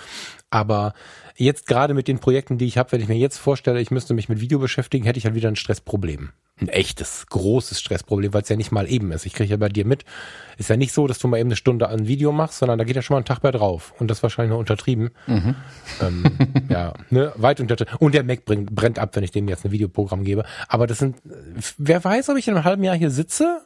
aber 0.53 0.93
jetzt 1.37 1.67
gerade 1.67 1.95
mit 1.95 2.09
den 2.09 2.19
Projekten, 2.19 2.59
die 2.59 2.67
ich 2.67 2.77
habe, 2.77 2.93
wenn 2.93 3.01
ich 3.01 3.09
mir 3.09 3.17
jetzt 3.17 3.39
vorstelle, 3.39 3.81
ich 3.81 3.91
müsste 3.91 4.13
mich 4.13 4.29
mit 4.29 4.41
Video 4.41 4.59
beschäftigen, 4.59 5.05
hätte 5.05 5.19
ich 5.19 5.25
halt 5.25 5.35
wieder 5.35 5.49
ein 5.49 5.57
Stressproblem. 5.57 6.31
Ein 6.61 6.69
echtes, 6.69 7.27
großes 7.31 7.81
Stressproblem, 7.81 8.35
weil 8.35 8.43
es 8.43 8.51
ja 8.51 8.57
nicht 8.57 8.71
mal 8.71 8.89
eben 8.89 9.11
ist. 9.13 9.25
Ich 9.25 9.33
kriege 9.33 9.51
ja 9.51 9.57
bei 9.57 9.71
dir 9.71 9.87
mit, 9.87 10.05
ist 10.59 10.69
ja 10.69 10.77
nicht 10.77 10.93
so, 10.93 11.07
dass 11.07 11.19
du 11.19 11.27
mal 11.27 11.39
eben 11.39 11.49
eine 11.49 11.57
Stunde 11.57 11.89
an 11.89 12.07
Video 12.07 12.33
machst, 12.33 12.59
sondern 12.59 12.79
da 12.79 12.85
geht 12.85 12.95
ja 12.95 13.03
schon 13.03 13.15
mal 13.15 13.23
ein 13.23 13.25
Tag 13.25 13.41
bei 13.41 13.51
drauf. 13.51 13.95
Und 13.99 14.11
das 14.11 14.19
ist 14.19 14.23
wahrscheinlich 14.23 14.51
noch 14.51 14.59
untertrieben. 14.59 15.11
Mhm. 15.27 15.55
Ähm, 16.03 16.25
ja, 16.69 16.93
ne, 17.09 17.33
weit 17.37 17.61
untertrieben. 17.61 17.97
Und 17.99 18.15
der 18.15 18.25
Mac 18.25 18.45
brennt, 18.45 18.75
brennt 18.75 18.99
ab, 18.99 19.17
wenn 19.17 19.25
ich 19.25 19.31
dem 19.31 19.49
jetzt 19.49 19.65
ein 19.65 19.73
Videoprogramm 19.73 20.23
gebe. 20.23 20.45
Aber 20.69 20.87
das 20.87 20.99
sind, 20.99 21.17
wer 21.79 22.05
weiß, 22.05 22.29
ob 22.29 22.37
ich 22.37 22.47
in 22.47 22.55
einem 22.55 22.65
halben 22.65 22.85
Jahr 22.85 22.97
hier 22.97 23.11
sitze 23.11 23.63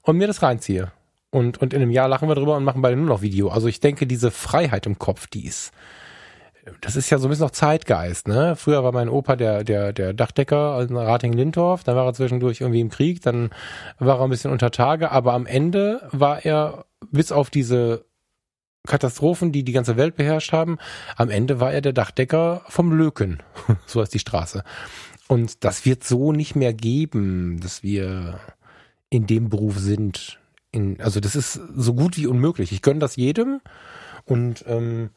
und 0.00 0.16
mir 0.16 0.26
das 0.26 0.42
reinziehe. 0.42 0.90
Und, 1.30 1.58
und 1.58 1.74
in 1.74 1.82
einem 1.82 1.90
Jahr 1.90 2.08
lachen 2.08 2.28
wir 2.28 2.34
drüber 2.34 2.56
und 2.56 2.64
machen 2.64 2.82
beide 2.82 2.96
nur 2.96 3.06
noch 3.06 3.22
Video. 3.22 3.48
Also 3.48 3.68
ich 3.68 3.80
denke, 3.80 4.06
diese 4.06 4.30
Freiheit 4.30 4.86
im 4.86 4.98
Kopf, 4.98 5.26
die 5.26 5.46
ist, 5.46 5.72
das 6.80 6.96
ist 6.96 7.10
ja 7.10 7.18
so 7.18 7.26
ein 7.26 7.30
bisschen 7.30 7.44
noch 7.44 7.50
Zeitgeist, 7.50 8.28
ne? 8.28 8.54
Früher 8.56 8.84
war 8.84 8.92
mein 8.92 9.08
Opa 9.08 9.36
der, 9.36 9.64
der, 9.64 9.92
der 9.92 10.12
Dachdecker 10.12 10.80
in 10.80 10.96
Rating-Lindorf, 10.96 11.82
dann 11.82 11.96
war 11.96 12.06
er 12.06 12.14
zwischendurch 12.14 12.60
irgendwie 12.60 12.80
im 12.80 12.90
Krieg, 12.90 13.20
dann 13.22 13.50
war 13.98 14.18
er 14.18 14.24
ein 14.24 14.30
bisschen 14.30 14.52
unter 14.52 14.70
Tage, 14.70 15.10
aber 15.10 15.32
am 15.32 15.46
Ende 15.46 16.08
war 16.12 16.44
er, 16.44 16.84
bis 17.10 17.32
auf 17.32 17.50
diese 17.50 18.04
Katastrophen, 18.86 19.52
die 19.52 19.64
die 19.64 19.72
ganze 19.72 19.96
Welt 19.96 20.16
beherrscht 20.16 20.52
haben, 20.52 20.78
am 21.16 21.30
Ende 21.30 21.58
war 21.60 21.72
er 21.72 21.80
der 21.80 21.92
Dachdecker 21.92 22.62
vom 22.68 22.92
Löken, 22.92 23.42
so 23.86 24.00
heißt 24.00 24.14
die 24.14 24.20
Straße. 24.20 24.62
Und 25.26 25.64
das 25.64 25.84
wird 25.84 26.04
so 26.04 26.32
nicht 26.32 26.54
mehr 26.54 26.74
geben, 26.74 27.58
dass 27.60 27.82
wir 27.82 28.38
in 29.08 29.26
dem 29.26 29.48
Beruf 29.48 29.78
sind. 29.78 30.38
In, 30.70 31.00
also 31.00 31.20
das 31.20 31.36
ist 31.36 31.54
so 31.74 31.94
gut 31.94 32.16
wie 32.16 32.26
unmöglich. 32.26 32.72
Ich 32.72 32.82
gönne 32.82 33.00
das 33.00 33.16
jedem 33.16 33.60
und 34.24 34.64
ähm, 34.66 35.10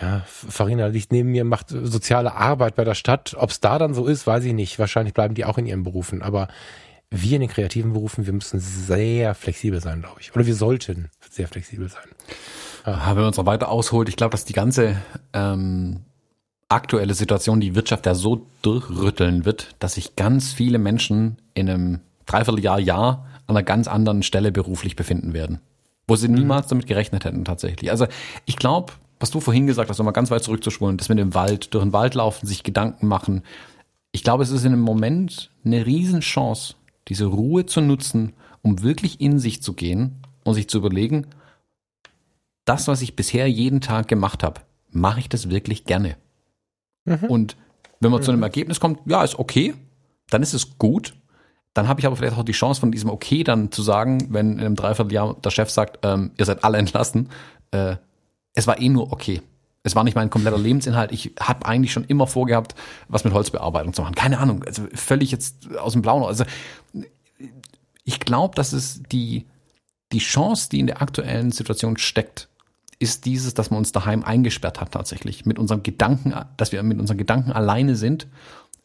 ja, 0.00 0.22
Farina 0.26 0.86
liegt 0.86 1.10
neben 1.10 1.30
mir, 1.30 1.44
macht 1.44 1.70
soziale 1.70 2.34
Arbeit 2.34 2.74
bei 2.74 2.84
der 2.84 2.94
Stadt. 2.94 3.34
Ob 3.38 3.50
es 3.50 3.60
da 3.60 3.78
dann 3.78 3.94
so 3.94 4.06
ist, 4.06 4.26
weiß 4.26 4.44
ich 4.44 4.52
nicht. 4.52 4.78
Wahrscheinlich 4.78 5.14
bleiben 5.14 5.34
die 5.34 5.44
auch 5.44 5.56
in 5.56 5.66
ihren 5.66 5.84
Berufen. 5.84 6.20
Aber 6.22 6.48
wir 7.10 7.36
in 7.36 7.40
den 7.40 7.50
kreativen 7.50 7.94
Berufen, 7.94 8.26
wir 8.26 8.32
müssen 8.32 8.60
sehr 8.60 9.34
flexibel 9.34 9.80
sein, 9.80 10.02
glaube 10.02 10.20
ich. 10.20 10.34
Oder 10.34 10.46
wir 10.46 10.54
sollten 10.54 11.08
sehr 11.30 11.48
flexibel 11.48 11.88
sein. 11.88 12.04
Ja. 12.84 13.06
Wenn 13.08 13.16
man 13.16 13.26
uns 13.26 13.36
noch 13.38 13.46
weiter 13.46 13.70
ausholt, 13.70 14.08
ich 14.08 14.16
glaube, 14.16 14.32
dass 14.32 14.44
die 14.44 14.52
ganze 14.52 14.96
ähm, 15.32 16.00
aktuelle 16.68 17.14
Situation 17.14 17.60
die 17.60 17.74
Wirtschaft 17.74 18.04
ja 18.06 18.14
so 18.14 18.46
durchrütteln 18.62 19.44
wird, 19.44 19.76
dass 19.78 19.94
sich 19.94 20.14
ganz 20.14 20.52
viele 20.52 20.78
Menschen 20.78 21.38
in 21.54 21.70
einem 21.70 22.00
Dreivierteljahr, 22.26 22.80
Jahr 22.80 23.26
an 23.46 23.56
einer 23.56 23.62
ganz 23.62 23.88
anderen 23.88 24.22
Stelle 24.22 24.52
beruflich 24.52 24.94
befinden 24.94 25.32
werden. 25.32 25.60
Wo 26.06 26.16
sie 26.16 26.28
mhm. 26.28 26.34
niemals 26.34 26.66
damit 26.66 26.86
gerechnet 26.86 27.24
hätten, 27.24 27.44
tatsächlich. 27.44 27.90
Also 27.90 28.06
ich 28.44 28.56
glaube, 28.56 28.92
was 29.18 29.30
du 29.30 29.40
vorhin 29.40 29.66
gesagt 29.66 29.90
hast, 29.90 29.98
um 29.98 30.06
mal 30.06 30.12
ganz 30.12 30.30
weit 30.30 30.44
zurückzuspulen, 30.44 30.96
das 30.96 31.08
mit 31.08 31.18
dem 31.18 31.34
Wald, 31.34 31.72
durch 31.74 31.84
den 31.84 31.92
Wald 31.92 32.14
laufen, 32.14 32.46
sich 32.46 32.62
Gedanken 32.62 33.06
machen. 33.06 33.42
Ich 34.12 34.22
glaube, 34.22 34.42
es 34.42 34.50
ist 34.50 34.64
in 34.64 34.72
einem 34.72 34.82
Moment 34.82 35.50
eine 35.64 35.86
Riesenchance, 35.86 36.74
diese 37.08 37.26
Ruhe 37.26 37.66
zu 37.66 37.80
nutzen, 37.80 38.32
um 38.62 38.82
wirklich 38.82 39.20
in 39.20 39.38
sich 39.38 39.62
zu 39.62 39.72
gehen 39.72 40.16
und 40.44 40.54
sich 40.54 40.68
zu 40.68 40.78
überlegen, 40.78 41.26
das, 42.64 42.88
was 42.88 43.02
ich 43.02 43.16
bisher 43.16 43.48
jeden 43.48 43.80
Tag 43.80 44.08
gemacht 44.08 44.42
habe, 44.42 44.60
mache 44.90 45.20
ich 45.20 45.28
das 45.28 45.50
wirklich 45.50 45.84
gerne? 45.84 46.16
Mhm. 47.04 47.24
Und 47.28 47.56
wenn 48.00 48.10
man 48.10 48.20
mhm. 48.20 48.24
zu 48.24 48.30
einem 48.32 48.40
mhm. 48.40 48.44
Ergebnis 48.44 48.80
kommt, 48.80 49.00
ja, 49.06 49.22
ist 49.22 49.38
okay, 49.38 49.74
dann 50.30 50.42
ist 50.42 50.54
es 50.54 50.78
gut. 50.78 51.14
Dann 51.74 51.88
habe 51.88 52.00
ich 52.00 52.06
aber 52.06 52.16
vielleicht 52.16 52.36
auch 52.36 52.42
die 52.42 52.52
Chance 52.52 52.80
von 52.80 52.90
diesem 52.90 53.10
Okay 53.10 53.44
dann 53.44 53.70
zu 53.70 53.82
sagen, 53.82 54.28
wenn 54.30 54.54
in 54.54 54.60
einem 54.60 54.76
Dreivierteljahr 54.76 55.36
der 55.42 55.50
Chef 55.50 55.70
sagt, 55.70 55.98
ähm, 56.02 56.32
ihr 56.36 56.44
seid 56.44 56.64
alle 56.64 56.78
entlassen, 56.78 57.28
äh, 57.70 57.96
es 58.56 58.66
war 58.66 58.80
eh 58.80 58.88
nur 58.88 59.12
okay. 59.12 59.40
Es 59.84 59.94
war 59.94 60.02
nicht 60.02 60.16
mein 60.16 60.30
kompletter 60.30 60.58
Lebensinhalt. 60.58 61.12
Ich 61.12 61.32
habe 61.38 61.64
eigentlich 61.64 61.92
schon 61.92 62.04
immer 62.04 62.26
vorgehabt, 62.26 62.74
was 63.06 63.22
mit 63.22 63.32
Holzbearbeitung 63.32 63.92
zu 63.92 64.02
machen. 64.02 64.16
Keine 64.16 64.38
Ahnung, 64.38 64.64
also 64.64 64.82
völlig 64.92 65.30
jetzt 65.30 65.76
aus 65.76 65.92
dem 65.92 66.02
Blauen. 66.02 66.24
Also 66.24 66.44
ich 68.02 68.18
glaube, 68.18 68.56
dass 68.56 68.72
es 68.72 69.02
die, 69.12 69.46
die 70.10 70.18
Chance, 70.18 70.70
die 70.70 70.80
in 70.80 70.88
der 70.88 71.02
aktuellen 71.02 71.52
Situation 71.52 71.96
steckt, 71.98 72.48
ist 72.98 73.26
dieses, 73.26 73.54
dass 73.54 73.70
man 73.70 73.78
uns 73.78 73.92
daheim 73.92 74.24
eingesperrt 74.24 74.80
hat 74.80 74.90
tatsächlich. 74.90 75.46
Mit 75.46 75.58
unserem 75.58 75.84
Gedanken, 75.84 76.34
dass 76.56 76.72
wir 76.72 76.82
mit 76.82 76.98
unseren 76.98 77.18
Gedanken 77.18 77.52
alleine 77.52 77.94
sind 77.94 78.26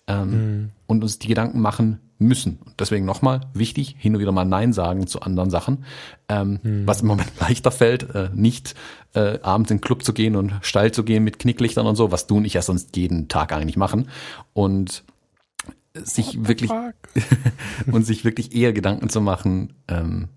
ähm, 0.08 0.30
mhm. 0.30 0.70
und 0.86 1.02
uns 1.02 1.18
die 1.18 1.28
Gedanken 1.28 1.62
machen, 1.62 2.00
müssen. 2.22 2.60
Deswegen 2.80 3.06
nochmal 3.06 3.42
wichtig, 3.54 3.96
hin 3.98 4.16
und 4.16 4.22
wieder 4.22 4.32
mal 4.32 4.46
Nein 4.46 4.74
sagen 4.74 5.08
zu 5.08 5.22
anderen 5.22 5.50
Sachen, 5.50 5.86
ähm, 6.30 6.60
hm. 6.62 6.88
was 6.88 7.02
im 7.02 7.08
Moment 7.08 7.32
leichter 7.40 7.72
fällt, 7.72 8.16
äh, 8.16 8.30
nicht 8.34 8.76
äh, 9.14 9.40
abends 9.42 9.72
in 9.72 9.78
den 9.78 9.82
Club 9.82 10.04
zu 10.04 10.14
gehen 10.14 10.36
und 10.36 10.54
steil 10.62 10.92
zu 10.92 11.04
gehen 11.04 11.24
mit 11.24 11.40
Knicklichtern 11.40 11.88
und 11.88 11.96
so, 11.96 12.12
was 12.12 12.28
du 12.28 12.38
und 12.38 12.46
ich 12.46 12.54
ja 12.54 12.62
sonst 12.62 12.96
jeden 12.96 13.28
Tag 13.28 13.52
eigentlich 13.52 13.78
machen. 13.78 14.10
Und 14.54 15.04
sich 15.94 16.48
wirklich 16.48 16.72
und 17.92 18.06
sich 18.06 18.24
wirklich 18.24 18.56
eher 18.56 18.74
Gedanken 18.74 19.10
zu 19.10 19.20
machen, 19.20 19.74
ähm, 19.88 20.30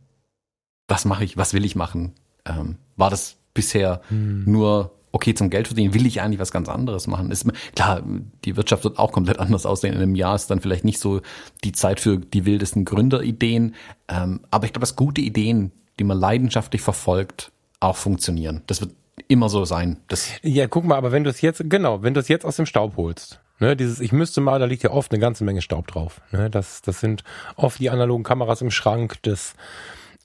was 0.88 1.04
mache 1.04 1.24
ich, 1.24 1.36
was 1.36 1.54
will 1.54 1.64
ich 1.64 1.76
machen? 1.76 2.12
Ähm, 2.44 2.76
war 2.96 3.10
das 3.10 3.36
bisher 3.54 4.00
hm. 4.08 4.44
nur 4.46 4.92
okay, 5.14 5.32
zum 5.32 5.48
Geld 5.48 5.68
verdienen 5.68 5.94
will 5.94 6.06
ich 6.06 6.20
eigentlich 6.20 6.40
was 6.40 6.50
ganz 6.50 6.68
anderes 6.68 7.06
machen. 7.06 7.30
Ist, 7.30 7.46
klar, 7.76 8.02
die 8.44 8.56
Wirtschaft 8.56 8.82
wird 8.82 8.98
auch 8.98 9.12
komplett 9.12 9.38
anders 9.38 9.64
aussehen. 9.64 9.94
In 9.94 10.02
einem 10.02 10.16
Jahr 10.16 10.34
ist 10.34 10.50
dann 10.50 10.60
vielleicht 10.60 10.84
nicht 10.84 10.98
so 10.98 11.20
die 11.62 11.70
Zeit 11.70 12.00
für 12.00 12.18
die 12.18 12.44
wildesten 12.44 12.84
Gründerideen. 12.84 13.76
Ähm, 14.08 14.40
aber 14.50 14.66
ich 14.66 14.72
glaube, 14.72 14.80
dass 14.80 14.96
gute 14.96 15.20
Ideen, 15.20 15.70
die 16.00 16.04
man 16.04 16.18
leidenschaftlich 16.18 16.82
verfolgt, 16.82 17.52
auch 17.78 17.96
funktionieren. 17.96 18.62
Das 18.66 18.80
wird 18.80 18.90
immer 19.28 19.48
so 19.48 19.64
sein. 19.64 19.98
Das 20.08 20.28
ja, 20.42 20.66
guck 20.66 20.84
mal, 20.84 20.96
aber 20.96 21.12
wenn 21.12 21.22
du 21.22 21.30
es 21.30 21.40
jetzt, 21.40 21.62
genau, 21.70 22.02
wenn 22.02 22.14
du 22.14 22.20
es 22.20 22.26
jetzt 22.26 22.44
aus 22.44 22.56
dem 22.56 22.66
Staub 22.66 22.96
holst, 22.96 23.40
Ne, 23.60 23.76
dieses, 23.76 24.00
ich 24.00 24.10
müsste 24.10 24.40
mal, 24.40 24.58
da 24.58 24.64
liegt 24.64 24.82
ja 24.82 24.90
oft 24.90 25.12
eine 25.12 25.20
ganze 25.20 25.44
Menge 25.44 25.62
Staub 25.62 25.86
drauf. 25.86 26.20
Ne, 26.32 26.50
das, 26.50 26.82
das 26.82 26.98
sind 26.98 27.22
oft 27.54 27.78
die 27.78 27.88
analogen 27.88 28.24
Kameras 28.24 28.60
im 28.62 28.72
Schrank, 28.72 29.22
das, 29.22 29.54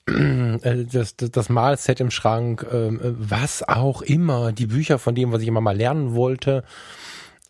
das, 0.06 1.16
das, 1.16 1.30
das 1.30 1.48
Malset 1.48 2.00
im 2.00 2.10
Schrank, 2.10 2.66
ähm, 2.72 3.00
was 3.02 3.66
auch 3.66 4.02
immer, 4.02 4.52
die 4.52 4.66
Bücher 4.66 4.98
von 4.98 5.14
dem, 5.14 5.32
was 5.32 5.42
ich 5.42 5.48
immer 5.48 5.60
mal 5.60 5.76
lernen 5.76 6.14
wollte. 6.14 6.64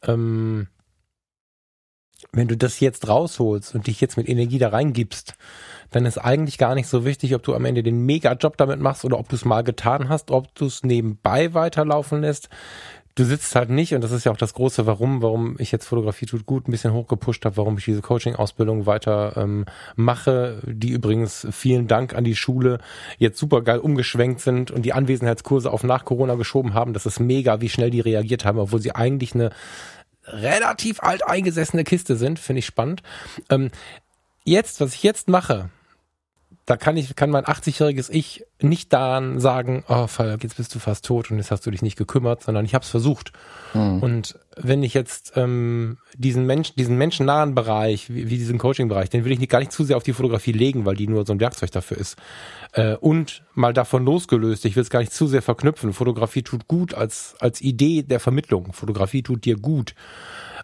Ähm, 0.03 0.69
wenn 2.33 2.49
du 2.49 2.57
das 2.57 2.81
jetzt 2.81 3.09
rausholst 3.09 3.75
und 3.75 3.87
dich 3.87 4.01
jetzt 4.01 4.17
mit 4.17 4.29
Energie 4.29 4.59
da 4.59 4.69
reingibst, 4.69 5.35
dann 5.91 6.07
ist 6.07 6.19
eigentlich 6.19 6.59
gar 6.59 6.75
nicht 6.75 6.87
so 6.87 7.05
wichtig, 7.05 7.35
ob 7.35 7.43
du 7.43 7.55
am 7.55 7.65
Ende 7.65 7.83
den 7.83 8.05
Mega-Job 8.07 8.57
damit 8.57 8.79
machst 8.79 9.05
oder 9.05 9.19
ob 9.19 9.29
du 9.29 9.37
es 9.37 9.45
mal 9.45 9.65
getan 9.65 10.09
hast, 10.09 10.31
ob 10.31 10.55
du 10.55 10.67
es 10.67 10.85
nebenbei 10.85 11.55
weiterlaufen 11.55 12.21
lässt 12.21 12.49
du 13.21 13.27
sitzt 13.27 13.55
halt 13.55 13.69
nicht, 13.69 13.95
und 13.95 14.03
das 14.03 14.13
ist 14.13 14.25
ja 14.25 14.33
auch 14.33 14.37
das 14.39 14.55
große 14.55 14.87
Warum, 14.87 15.21
warum 15.21 15.57
ich 15.59 15.71
jetzt 15.73 15.87
Fotografie 15.87 16.25
tut 16.25 16.47
gut 16.47 16.67
ein 16.67 16.71
bisschen 16.71 16.95
hochgepusht 16.95 17.45
habe, 17.45 17.59
warum 17.59 17.77
ich 17.77 17.85
diese 17.85 18.01
Coaching-Ausbildung 18.01 18.87
weiter 18.87 19.35
ähm, 19.37 19.67
mache, 19.95 20.63
die 20.65 20.89
übrigens 20.89 21.47
vielen 21.51 21.87
Dank 21.87 22.15
an 22.15 22.25
die 22.25 22.35
Schule 22.35 22.79
jetzt 23.19 23.39
super 23.39 23.61
geil 23.61 23.79
umgeschwenkt 23.79 24.41
sind 24.41 24.71
und 24.71 24.83
die 24.83 24.95
Anwesenheitskurse 24.95 25.71
auf 25.71 25.85
nach 25.85 26.07
Corona 26.07 26.37
geschoben 26.37 26.73
haben. 26.73 26.95
Das 26.95 27.05
ist 27.05 27.21
mega, 27.21 27.61
wie 27.61 27.69
schnell 27.69 27.91
die 27.91 28.01
reagiert 28.01 28.47
haben, 28.47 28.59
obwohl 28.59 28.81
sie 28.81 28.95
eigentlich 28.95 29.35
eine 29.35 29.51
relativ 30.25 31.03
alt 31.03 31.27
eingesessene 31.27 31.85
Kiste 31.85 32.17
sind, 32.17 32.39
finde 32.39 32.61
ich 32.61 32.67
spannend. 32.67 33.03
Ähm, 33.51 33.71
jetzt, 34.45 34.81
was 34.81 34.95
ich 34.95 35.03
jetzt 35.03 35.29
mache, 35.29 35.69
da 36.71 36.77
kann 36.77 36.97
ich, 36.97 37.17
kann 37.17 37.31
mein 37.31 37.47
80-jähriges 37.47 38.11
Ich 38.11 38.45
nicht 38.61 38.93
daran 38.93 39.41
sagen, 39.41 39.83
oh, 39.89 40.07
jetzt 40.41 40.57
bist 40.57 40.73
du 40.73 40.79
fast 40.79 41.05
tot 41.05 41.29
und 41.29 41.39
jetzt 41.39 41.51
hast 41.51 41.67
du 41.67 41.73
dich 41.73 41.83
nicht 41.83 41.99
gekümmert, 41.99 42.45
sondern 42.45 42.65
ich 42.65 42.75
habe 42.75 42.85
es 42.85 42.91
versucht. 42.91 43.33
Mhm. 43.75 44.01
Und 44.01 44.39
wenn 44.57 44.85
ich 44.85 44.95
jetzt 44.95 45.33
ähm, 45.35 45.99
diesen 46.17 46.47
Menschen, 46.47 46.77
diesen 46.77 46.97
menschennahen 46.97 47.57
Bereich, 47.57 48.09
wie, 48.09 48.31
wie 48.31 48.39
diesen 48.39 48.59
Coaching-Bereich, 48.59 49.11
den 49.11 49.25
will 49.25 49.33
ich 49.33 49.41
nicht, 49.41 49.51
gar 49.51 49.59
nicht 49.59 49.73
zu 49.73 49.83
sehr 49.83 49.97
auf 49.97 50.05
die 50.05 50.13
Fotografie 50.13 50.53
legen, 50.53 50.85
weil 50.85 50.95
die 50.95 51.09
nur 51.09 51.27
so 51.27 51.33
ein 51.33 51.41
Werkzeug 51.41 51.73
dafür 51.73 51.97
ist. 51.97 52.17
Äh, 52.73 52.95
und 52.95 53.43
mal 53.55 53.73
davon 53.73 54.05
losgelöst, 54.05 54.65
ich 54.65 54.77
will 54.77 54.85
es 54.85 54.91
gar 54.91 55.01
nicht 55.01 55.13
zu 55.13 55.27
sehr 55.27 55.43
verknüpfen. 55.43 55.93
Fotografie 55.93 56.43
tut 56.43 56.69
gut 56.69 56.95
als, 56.95 57.35
als 57.41 57.61
Idee 57.61 58.05
der 58.05 58.21
Vermittlung. 58.21 58.73
Fotografie 58.75 59.25
tut 59.25 59.45
dir 59.45 59.57
gut 59.57 59.97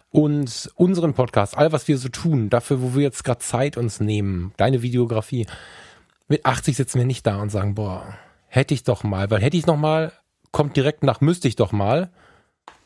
und 0.09 0.71
unseren 0.75 1.13
Podcast, 1.13 1.57
all 1.57 1.71
was 1.71 1.87
wir 1.87 1.97
so 1.97 2.07
tun, 2.09 2.49
dafür, 2.49 2.81
wo 2.81 2.95
wir 2.95 3.03
jetzt 3.03 3.23
gerade 3.23 3.39
Zeit 3.39 3.75
uns 3.75 3.99
nehmen, 3.99 4.53
deine 4.57 4.81
Videografie, 4.81 5.45
Mit 6.27 6.45
80 6.45 6.75
sitzen 6.75 6.99
wir 6.99 7.05
nicht 7.05 7.25
da 7.25 7.37
und 7.41 7.49
sagen, 7.49 7.75
boah, 7.75 8.17
hätte 8.47 8.73
ich 8.73 8.83
doch 8.83 9.03
mal, 9.03 9.29
weil 9.31 9.41
hätte 9.41 9.57
ich 9.57 9.65
noch 9.65 9.77
mal, 9.77 10.11
kommt 10.51 10.75
direkt 10.75 11.03
nach 11.03 11.21
müsste 11.21 11.47
ich 11.47 11.55
doch 11.55 11.71
mal 11.71 12.09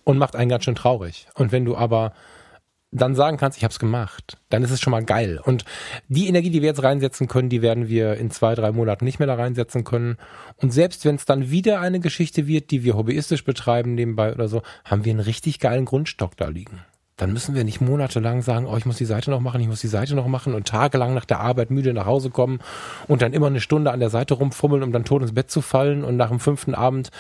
und 0.04 0.18
macht 0.18 0.36
einen 0.36 0.50
ganz 0.50 0.66
schön 0.66 0.76
traurig. 0.76 1.28
Und 1.36 1.52
wenn 1.52 1.66
du 1.66 1.76
aber 1.76 2.14
dann 2.92 3.16
sagen 3.16 3.38
kannst, 3.38 3.58
ich 3.58 3.64
habe 3.64 3.72
es 3.72 3.80
gemacht, 3.80 4.38
dann 4.50 4.64
ist 4.64 4.72
es 4.72 4.82
schon 4.82 4.92
mal 4.92 5.06
geil. 5.06 5.40
Und 5.44 5.64
die 6.10 6.28
Energie, 6.28 6.50
die 6.50 6.62
wir 6.62 6.68
jetzt 6.68 6.84
reinsetzen 6.84 7.28
können, 7.28 7.48
die 7.48 7.62
werden 7.62 7.88
wir 7.88 8.16
in 8.16 8.32
zwei, 8.32 8.54
drei 8.54 8.74
Monaten 8.74 9.06
nicht 9.06 9.18
mehr 9.18 9.28
da 9.28 9.36
reinsetzen 9.36 9.86
können. 9.86 10.18
Und 10.58 10.74
selbst 10.74 11.06
wenn 11.06 11.16
es 11.16 11.26
dann 11.26 11.50
wieder 11.50 11.80
eine 11.80 12.02
Geschichte 12.02 12.48
wird, 12.48 12.70
die 12.70 12.84
wir 12.84 12.98
hobbyistisch 12.98 13.46
betreiben 13.46 13.96
nebenbei 13.96 14.34
oder 14.34 14.50
so, 14.50 14.62
haben 14.84 15.06
wir 15.06 15.12
einen 15.12 15.22
richtig 15.22 15.60
geilen 15.60 15.86
Grundstock 15.86 16.36
da 16.36 16.50
liegen 16.50 16.82
dann 17.22 17.34
müssen 17.34 17.54
wir 17.54 17.64
nicht 17.64 17.82
monatelang 17.82 18.42
sagen, 18.42 18.66
oh, 18.66 18.76
ich 18.78 18.88
muss 18.88 18.98
die 18.98 19.06
Seite 19.06 19.30
noch 19.30 19.42
machen, 19.42 19.62
ich 19.62 19.68
muss 19.68 19.80
die 19.80 19.88
Seite 19.88 20.16
noch 20.16 20.26
machen 20.26 20.56
und 20.56 20.68
tagelang 20.68 21.14
nach 21.14 21.26
der 21.26 21.40
Arbeit 21.40 21.70
müde 21.70 21.94
nach 21.94 22.08
Hause 22.08 22.32
kommen 22.32 22.62
und 23.08 23.22
dann 23.22 23.32
immer 23.32 23.46
eine 23.46 23.62
Stunde 23.62 23.92
an 23.92 24.00
der 24.00 24.10
Seite 24.10 24.34
rumfummeln, 24.34 24.82
um 24.82 24.92
dann 24.92 25.06
tot 25.06 25.22
ins 25.22 25.32
Bett 25.32 25.52
zu 25.52 25.62
fallen 25.62 26.04
und 26.04 26.18
nach 26.18 26.30
dem 26.30 26.40
fünften 26.40 26.74
Abend 26.74 27.12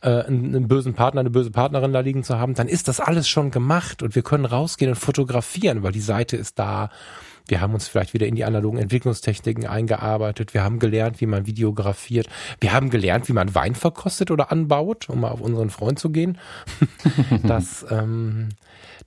äh, 0.00 0.08
einen, 0.08 0.56
einen 0.56 0.66
bösen 0.66 0.94
Partner, 0.94 1.20
eine 1.20 1.30
böse 1.30 1.52
Partnerin 1.52 1.92
da 1.92 2.00
liegen 2.00 2.24
zu 2.24 2.36
haben. 2.36 2.54
Dann 2.54 2.66
ist 2.66 2.88
das 2.88 2.98
alles 2.98 3.28
schon 3.28 3.52
gemacht 3.52 4.02
und 4.02 4.16
wir 4.16 4.22
können 4.22 4.44
rausgehen 4.44 4.90
und 4.90 4.96
fotografieren, 4.96 5.84
weil 5.84 5.92
die 5.92 6.00
Seite 6.00 6.36
ist 6.36 6.58
da. 6.58 6.90
Wir 7.46 7.60
haben 7.60 7.74
uns 7.74 7.86
vielleicht 7.86 8.12
wieder 8.12 8.26
in 8.26 8.34
die 8.34 8.44
analogen 8.44 8.78
Entwicklungstechniken 8.78 9.66
eingearbeitet. 9.68 10.52
Wir 10.52 10.64
haben 10.64 10.80
gelernt, 10.80 11.20
wie 11.20 11.26
man 11.26 11.46
videografiert. 11.46 12.26
Wir 12.58 12.72
haben 12.72 12.90
gelernt, 12.90 13.28
wie 13.28 13.34
man 13.34 13.54
Wein 13.54 13.76
verkostet 13.76 14.32
oder 14.32 14.50
anbaut, 14.50 15.08
um 15.08 15.20
mal 15.20 15.30
auf 15.30 15.42
unseren 15.42 15.70
Freund 15.70 16.00
zu 16.00 16.10
gehen. 16.10 16.38
das, 17.44 17.86
ähm, 17.88 18.48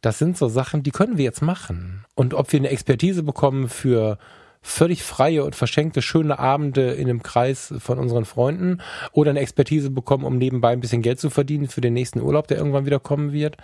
das 0.02 0.20
sind 0.20 0.38
so 0.38 0.48
Sachen, 0.48 0.84
die 0.84 0.92
können 0.92 1.18
wir 1.18 1.26
jetzt 1.26 1.42
machen. 1.42 2.06
Und 2.16 2.34
ob 2.34 2.52
wir 2.52 2.60
eine 2.60 2.70
Expertise 2.70 3.24
bekommen 3.24 3.70
für 3.70 4.18
völlig 4.62 5.04
freie 5.04 5.44
und 5.44 5.56
verschenkte 5.56 6.02
schöne 6.02 6.40
Abende 6.40 6.92
in 6.92 7.10
einem 7.10 7.24
Kreis 7.24 7.74
von 7.80 8.00
unseren 8.00 8.26
Freunden 8.26 8.82
oder 9.14 9.30
eine 9.30 9.40
Expertise 9.40 9.90
bekommen, 9.90 10.26
um 10.26 10.38
nebenbei 10.38 10.72
ein 10.72 10.82
bisschen 10.82 11.02
Geld 11.02 11.20
zu 11.20 11.30
verdienen 11.30 11.68
für 11.68 11.82
den 11.82 11.94
nächsten 11.94 12.22
Urlaub, 12.22 12.48
der 12.48 12.58
irgendwann 12.58 12.86
wieder 12.86 13.00
kommen 13.00 13.32
wird. 13.32 13.58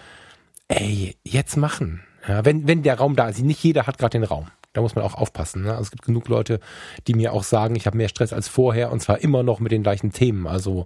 Ey, 0.70 1.16
jetzt 1.24 1.58
machen. 1.58 2.04
Ja, 2.28 2.46
wenn, 2.46 2.68
wenn 2.68 2.84
der 2.84 2.98
Raum 2.98 3.16
da 3.16 3.28
ist. 3.28 3.42
Nicht 3.42 3.64
jeder 3.64 3.86
hat 3.86 3.98
gerade 3.98 4.18
den 4.18 4.24
Raum. 4.24 4.48
Da 4.72 4.82
muss 4.82 4.96
man 4.96 5.04
auch 5.04 5.16
aufpassen. 5.16 5.64
Ne? 5.64 5.72
Also 5.72 5.84
es 5.84 5.92
gibt 5.92 6.06
genug 6.06 6.28
Leute, 6.30 6.60
die 7.08 7.14
mir 7.14 7.34
auch 7.34 7.44
sagen, 7.44 7.76
ich 7.76 7.86
habe 7.86 7.98
mehr 7.98 8.10
Stress 8.10 8.34
als 8.34 8.48
vorher 8.48 8.92
und 8.92 9.02
zwar 9.02 9.20
immer 9.20 9.44
noch 9.44 9.60
mit 9.60 9.72
den 9.72 9.84
gleichen 9.84 10.12
Themen. 10.12 10.48
Also 10.48 10.86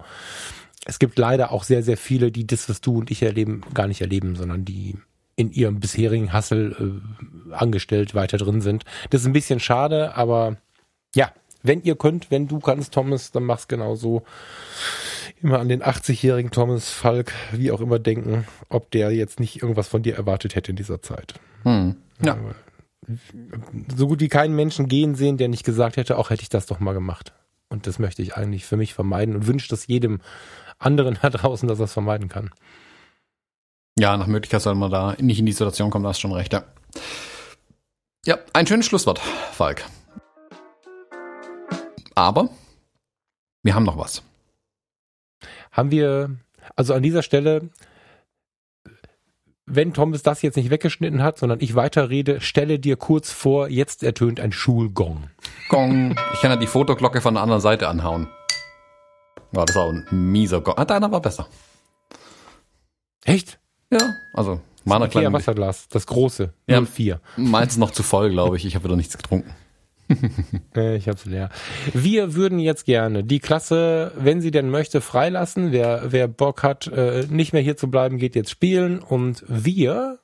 es 0.86 1.00
gibt 1.00 1.18
leider 1.18 1.52
auch 1.52 1.64
sehr, 1.64 1.84
sehr 1.84 1.98
viele, 1.98 2.32
die 2.32 2.48
das, 2.48 2.70
was 2.70 2.82
du 2.82 2.98
und 2.98 3.12
ich 3.12 3.22
erleben, 3.22 3.62
gar 3.74 3.88
nicht 3.88 4.02
erleben, 4.02 4.36
sondern 4.36 4.66
die 4.66 4.98
in 5.38 5.52
ihrem 5.52 5.80
bisherigen 5.80 6.34
Hassel 6.34 6.76
äh, 7.50 7.54
angestellt 7.54 8.14
weiter 8.14 8.38
drin 8.38 8.60
sind. 8.60 8.84
Das 9.12 9.22
ist 9.22 9.28
ein 9.28 9.34
bisschen 9.34 9.62
schade, 9.62 10.16
aber 10.16 10.58
ja, 11.16 11.32
wenn 11.64 11.82
ihr 11.84 11.96
könnt, 11.96 12.32
wenn 12.32 12.48
du 12.48 12.60
kannst, 12.60 12.94
Thomas, 12.94 13.32
dann 13.32 13.44
mach's 13.44 13.68
genau 13.68 13.96
so. 13.96 14.24
Immer 15.42 15.60
an 15.60 15.70
den 15.70 15.84
80-jährigen 15.84 16.50
Thomas 16.50 16.90
Falk, 16.90 17.32
wie 17.52 17.72
auch 17.72 17.82
immer 17.82 18.00
denken, 18.00 18.48
ob 18.70 18.90
der 18.92 19.12
jetzt 19.12 19.40
nicht 19.40 19.62
irgendwas 19.62 19.88
von 19.88 20.02
dir 20.02 20.16
erwartet 20.16 20.56
hätte 20.56 20.72
in 20.72 20.76
dieser 20.76 21.02
Zeit. 21.02 21.36
Hm. 21.64 21.96
Ja. 22.24 22.38
So 23.96 24.08
gut 24.08 24.20
wie 24.20 24.30
keinen 24.30 24.56
Menschen 24.56 24.88
gehen 24.88 25.14
sehen, 25.14 25.38
der 25.38 25.48
nicht 25.48 25.64
gesagt 25.64 25.98
hätte, 25.98 26.18
auch 26.18 26.32
hätte 26.32 26.42
ich 26.42 26.50
das 26.50 26.66
doch 26.66 26.80
mal 26.80 26.94
gemacht. 26.94 27.34
Und 27.70 27.86
das 27.86 28.00
möchte 28.00 28.24
ich 28.24 28.36
eigentlich 28.36 28.66
für 28.66 28.78
mich 28.78 28.96
vermeiden 28.96 29.36
und 29.36 29.46
wünsche 29.46 29.70
das 29.70 29.86
jedem 29.86 30.22
anderen 30.80 31.20
da 31.22 31.30
draußen, 31.30 31.68
dass 31.70 31.80
er 31.80 31.86
es 31.86 31.94
vermeiden 31.94 32.30
kann. 32.30 32.50
Ja, 34.00 34.16
nach 34.16 34.28
Möglichkeit 34.28 34.62
soll 34.62 34.76
man 34.76 34.92
da 34.92 35.16
nicht 35.20 35.40
in 35.40 35.46
die 35.46 35.52
Situation 35.52 35.90
kommen, 35.90 36.04
da 36.04 36.10
hast 36.10 36.20
schon 36.20 36.34
recht, 36.34 36.54
ja. 36.54 36.64
Ja, 38.26 38.38
ein 38.54 38.68
schönes 38.68 38.86
Schlusswort, 38.86 39.20
Falk. 39.20 39.86
Aber 42.14 42.50
wir 43.64 43.74
haben 43.74 43.86
noch 43.86 43.98
was. 43.98 44.22
Haben 45.72 45.92
wir, 45.92 46.36
also 46.76 46.94
an 46.94 47.04
dieser 47.04 47.24
Stelle, 47.24 47.70
wenn 49.66 49.94
Thomas 49.94 50.24
das 50.24 50.42
jetzt 50.42 50.58
nicht 50.58 50.70
weggeschnitten 50.70 51.24
hat, 51.24 51.38
sondern 51.38 51.60
ich 51.60 51.76
weiterrede, 51.76 52.40
stelle 52.40 52.80
dir 52.80 52.98
kurz 52.98 53.32
vor, 53.32 53.68
jetzt 53.68 54.04
ertönt 54.04 54.40
ein 54.40 54.52
Schulgong. 54.52 55.30
Gong. 55.70 56.16
Ich 56.34 56.42
kann 56.42 56.52
ja 56.52 56.58
die 56.58 56.68
Fotoglocke 56.68 57.22
von 57.22 57.34
der 57.34 57.44
anderen 57.44 57.62
Seite 57.62 57.88
anhauen. 57.88 58.28
War 59.52 59.66
das 59.66 59.76
auch 59.76 59.90
ein 59.90 60.06
mieser 60.12 60.62
Gong. 60.62 60.78
Ah, 60.78 60.86
deiner 60.86 61.12
war 61.12 61.22
besser. 61.22 61.48
Echt? 63.26 63.60
Ja, 63.92 64.16
also 64.34 64.60
meiner 64.86 65.08
kleinen 65.08 65.34
Wasserglas, 65.34 65.88
das 65.90 66.08
große, 66.08 66.54
ja, 66.68 66.82
04. 66.82 67.20
Meins 67.38 67.78
noch 67.78 67.92
zu 67.92 68.04
voll, 68.04 68.30
glaube 68.30 68.58
ich. 68.58 68.66
Ich 68.66 68.76
habe 68.76 68.86
wieder 68.86 68.96
nichts 68.96 69.18
getrunken. 69.18 69.54
ich 70.76 71.08
hab's 71.08 71.26
leer. 71.26 71.50
Wir 71.94 72.34
würden 72.34 72.60
jetzt 72.60 72.86
gerne 72.86 73.24
die 73.24 73.40
Klasse, 73.40 74.14
wenn 74.18 74.42
sie 74.42 74.52
denn 74.52 74.70
möchte, 74.70 75.02
freilassen. 75.02 75.72
Wer, 75.72 76.12
wer 76.12 76.28
Bock 76.28 76.64
hat, 76.64 76.88
äh, 76.88 77.26
nicht 77.30 77.54
mehr 77.54 77.62
hier 77.62 77.78
zu 77.78 77.90
bleiben, 77.90 78.18
geht 78.18 78.36
jetzt 78.36 78.50
spielen. 78.50 79.00
Und 79.00 79.44
wir, 79.48 80.20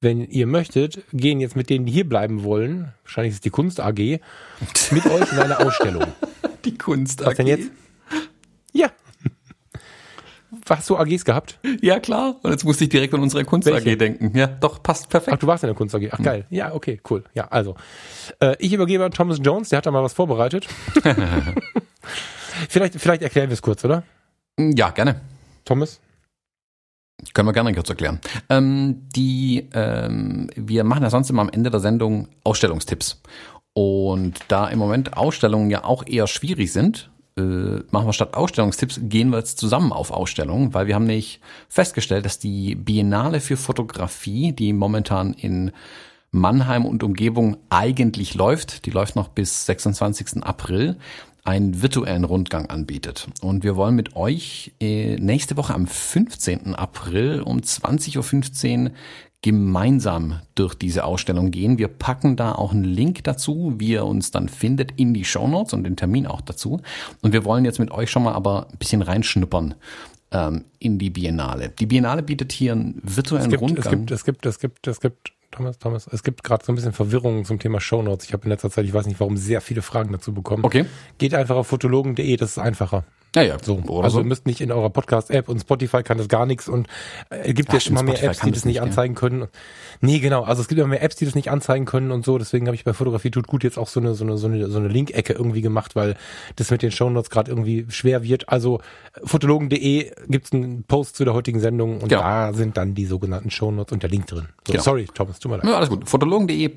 wenn 0.00 0.24
ihr 0.24 0.46
möchtet, 0.46 1.02
gehen 1.12 1.40
jetzt 1.40 1.56
mit 1.56 1.68
denen, 1.68 1.84
die 1.84 1.92
hier 1.92 2.08
bleiben 2.08 2.42
wollen, 2.42 2.92
wahrscheinlich 3.04 3.32
ist 3.32 3.36
es 3.36 3.42
die 3.42 3.50
Kunst 3.50 3.80
AG, 3.80 3.98
mit 4.90 5.06
euch 5.10 5.32
in 5.32 5.38
eine 5.38 5.60
Ausstellung. 5.60 6.04
Die 6.64 6.78
Kunst 6.78 7.22
AG. 7.22 7.26
Was 7.28 7.36
denn 7.36 7.46
jetzt? 7.46 7.70
Ja, 8.72 8.90
Hast 10.70 10.90
du 10.90 10.96
AGs 10.96 11.24
gehabt? 11.24 11.58
Ja, 11.80 12.00
klar. 12.00 12.36
Und 12.42 12.50
jetzt 12.50 12.64
musste 12.64 12.84
ich 12.84 12.90
direkt 12.90 13.14
an 13.14 13.20
unsere 13.20 13.44
Kunst 13.44 13.66
Welche? 13.66 13.92
AG 13.92 13.98
denken. 13.98 14.36
Ja, 14.36 14.46
doch, 14.46 14.82
passt 14.82 15.08
perfekt. 15.08 15.34
Ach, 15.34 15.38
du 15.38 15.46
warst 15.46 15.64
in 15.64 15.68
der 15.68 15.76
Kunst 15.76 15.94
AG. 15.94 16.08
Ach, 16.10 16.22
geil. 16.22 16.44
Ja, 16.50 16.74
okay, 16.74 17.00
cool. 17.10 17.24
Ja, 17.34 17.48
also. 17.48 17.76
Äh, 18.40 18.56
ich 18.58 18.72
übergebe 18.72 19.04
an 19.04 19.12
Thomas 19.12 19.38
Jones, 19.42 19.70
der 19.70 19.78
hat 19.78 19.86
da 19.86 19.90
mal 19.90 20.02
was 20.02 20.12
vorbereitet. 20.12 20.66
vielleicht, 22.68 22.94
vielleicht 23.00 23.22
erklären 23.22 23.48
wir 23.48 23.54
es 23.54 23.62
kurz, 23.62 23.84
oder? 23.84 24.02
Ja, 24.58 24.90
gerne. 24.90 25.20
Thomas? 25.64 26.00
Können 27.34 27.48
wir 27.48 27.52
gerne 27.52 27.74
kurz 27.74 27.88
erklären. 27.88 28.20
Ähm, 28.48 29.08
die, 29.14 29.68
ähm, 29.72 30.50
wir 30.54 30.84
machen 30.84 31.02
ja 31.02 31.10
sonst 31.10 31.30
immer 31.30 31.42
am 31.42 31.48
Ende 31.48 31.70
der 31.70 31.80
Sendung 31.80 32.28
Ausstellungstipps. 32.44 33.20
Und 33.72 34.38
da 34.48 34.68
im 34.68 34.78
Moment 34.78 35.16
Ausstellungen 35.16 35.70
ja 35.70 35.84
auch 35.84 36.06
eher 36.06 36.26
schwierig 36.26 36.72
sind, 36.72 37.10
äh, 37.38 37.82
machen 37.90 38.06
wir 38.06 38.12
statt 38.12 38.34
Ausstellungstipps, 38.34 39.00
gehen 39.04 39.30
wir 39.30 39.38
jetzt 39.38 39.58
zusammen 39.58 39.92
auf 39.92 40.10
Ausstellungen, 40.10 40.74
weil 40.74 40.86
wir 40.86 40.94
haben 40.94 41.06
nicht 41.06 41.40
festgestellt, 41.68 42.24
dass 42.24 42.38
die 42.38 42.74
Biennale 42.74 43.40
für 43.40 43.56
Fotografie, 43.56 44.52
die 44.52 44.72
momentan 44.72 45.32
in 45.32 45.70
Mannheim 46.30 46.84
und 46.84 47.02
Umgebung 47.02 47.56
eigentlich 47.70 48.34
läuft, 48.34 48.84
die 48.84 48.90
läuft 48.90 49.16
noch 49.16 49.28
bis 49.28 49.64
26. 49.66 50.42
April, 50.42 50.96
einen 51.44 51.80
virtuellen 51.80 52.24
Rundgang 52.24 52.66
anbietet. 52.66 53.26
Und 53.40 53.64
wir 53.64 53.76
wollen 53.76 53.94
mit 53.94 54.16
euch 54.16 54.72
äh, 54.80 55.16
nächste 55.16 55.56
Woche 55.56 55.72
am 55.72 55.86
15. 55.86 56.74
April 56.74 57.40
um 57.40 57.60
20.15 57.60 58.84
Uhr 58.84 58.90
gemeinsam 59.42 60.40
durch 60.54 60.74
diese 60.74 61.04
Ausstellung 61.04 61.50
gehen. 61.50 61.78
Wir 61.78 61.88
packen 61.88 62.36
da 62.36 62.52
auch 62.52 62.72
einen 62.72 62.84
Link 62.84 63.22
dazu, 63.24 63.74
wie 63.78 63.90
ihr 63.90 64.04
uns 64.04 64.30
dann 64.30 64.48
findet, 64.48 64.92
in 64.92 65.14
die 65.14 65.24
Show 65.24 65.46
Notes 65.46 65.72
und 65.72 65.84
den 65.84 65.96
Termin 65.96 66.26
auch 66.26 66.40
dazu. 66.40 66.80
Und 67.22 67.32
wir 67.32 67.44
wollen 67.44 67.64
jetzt 67.64 67.78
mit 67.78 67.90
euch 67.92 68.10
schon 68.10 68.24
mal 68.24 68.32
aber 68.32 68.68
ein 68.68 68.78
bisschen 68.78 69.00
reinschnuppern 69.00 69.74
ähm, 70.32 70.64
in 70.80 70.98
die 70.98 71.10
Biennale. 71.10 71.68
Die 71.68 71.86
Biennale 71.86 72.22
bietet 72.22 72.52
hier 72.52 72.72
einen 72.72 73.00
virtuellen 73.02 73.44
es 73.44 73.50
gibt, 73.50 73.62
Rundgang. 73.62 73.84
Es 73.84 73.90
gibt, 73.90 74.10
es 74.10 74.24
gibt, 74.24 74.46
es 74.46 74.58
gibt, 74.58 74.86
es 74.88 75.00
gibt, 75.00 75.32
Thomas, 75.52 75.78
Thomas, 75.78 76.08
es 76.12 76.24
gibt 76.24 76.42
gerade 76.42 76.64
so 76.64 76.72
ein 76.72 76.74
bisschen 76.74 76.92
Verwirrung 76.92 77.44
zum 77.44 77.60
Thema 77.60 77.80
Show 77.80 78.02
Notes. 78.02 78.26
Ich 78.26 78.32
habe 78.32 78.42
in 78.44 78.50
letzter 78.50 78.70
Zeit, 78.70 78.84
ich 78.84 78.92
weiß 78.92 79.06
nicht 79.06 79.20
warum, 79.20 79.36
sehr 79.36 79.60
viele 79.60 79.82
Fragen 79.82 80.12
dazu 80.12 80.34
bekommen. 80.34 80.64
Okay. 80.64 80.84
Geht 81.18 81.32
einfach 81.34 81.56
auf 81.56 81.68
fotologen.de, 81.68 82.36
das 82.36 82.50
ist 82.50 82.58
einfacher. 82.58 83.04
Ja, 83.36 83.42
ja. 83.42 83.56
So. 83.62 83.82
also 84.02 84.08
so. 84.08 84.18
ihr 84.20 84.24
müsst 84.24 84.46
nicht 84.46 84.60
in 84.60 84.72
eurer 84.72 84.90
Podcast-App 84.90 85.48
und 85.48 85.60
Spotify 85.60 86.02
kann 86.02 86.18
das 86.18 86.28
gar 86.28 86.46
nichts 86.46 86.68
und 86.68 86.88
äh, 87.30 87.52
gibt 87.52 87.72
ja, 87.72 87.78
immer 87.86 88.02
mehr 88.02 88.22
Apps, 88.22 88.40
die 88.40 88.50
das 88.50 88.64
nicht, 88.64 88.74
nicht 88.74 88.82
anzeigen 88.82 89.14
ja. 89.14 89.20
können. 89.20 89.48
Nee, 90.00 90.18
genau. 90.18 90.44
Also 90.44 90.62
es 90.62 90.68
gibt 90.68 90.78
immer 90.78 90.88
mehr 90.88 91.02
Apps, 91.02 91.16
die 91.16 91.24
das 91.24 91.34
nicht 91.34 91.50
anzeigen 91.50 91.84
können 91.84 92.10
und 92.10 92.24
so. 92.24 92.38
Deswegen 92.38 92.66
habe 92.66 92.74
ich 92.74 92.84
bei 92.84 92.94
Fotografie 92.94 93.30
tut 93.30 93.46
gut 93.46 93.64
jetzt 93.64 93.78
auch 93.78 93.88
so 93.88 94.00
eine 94.00 94.14
so 94.14 94.24
eine 94.24 94.38
so 94.38 94.46
eine, 94.46 94.68
so 94.68 94.78
eine 94.78 94.88
Link-Ecke 94.88 95.34
irgendwie 95.34 95.60
gemacht, 95.60 95.94
weil 95.94 96.16
das 96.56 96.70
mit 96.70 96.82
den 96.82 96.90
Shownotes 96.90 97.30
gerade 97.30 97.50
irgendwie 97.50 97.86
schwer 97.90 98.22
wird. 98.22 98.48
Also 98.48 98.80
fotologen.de 99.24 100.10
gibt's 100.28 100.52
einen 100.52 100.84
Post 100.84 101.16
zu 101.16 101.24
der 101.24 101.34
heutigen 101.34 101.60
Sendung 101.60 102.00
und 102.00 102.08
genau. 102.08 102.22
da 102.22 102.52
sind 102.54 102.76
dann 102.76 102.94
die 102.94 103.06
sogenannten 103.06 103.50
Shownotes 103.50 103.92
und 103.92 104.02
der 104.02 104.10
Link 104.10 104.26
drin. 104.26 104.48
So, 104.66 104.72
genau. 104.72 104.82
Sorry, 104.82 105.06
Thomas, 105.12 105.38
tut 105.38 105.50
mir 105.50 105.58
leid. 105.58 105.66
Ja, 105.66 105.76
alles 105.76 105.90
gut. 105.90 106.08
Fotologen.de. 106.08 106.70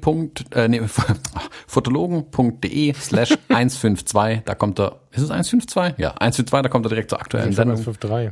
Äh, 0.51 0.67
nee, 0.67 0.81
fotologen.de 1.67 2.93
slash 2.93 3.37
152. 3.49 4.43
Da 4.45 4.55
kommt 4.55 4.79
er. 4.79 5.00
Ist 5.11 5.23
es 5.23 5.29
152? 5.31 5.97
Ja, 5.97 6.11
152. 6.11 6.63
Da 6.63 6.69
kommt 6.69 6.85
er 6.85 6.89
direkt 6.89 7.09
zur 7.09 7.19
aktuellen 7.19 7.53
Sendung. 7.53 7.77
153. 7.77 8.31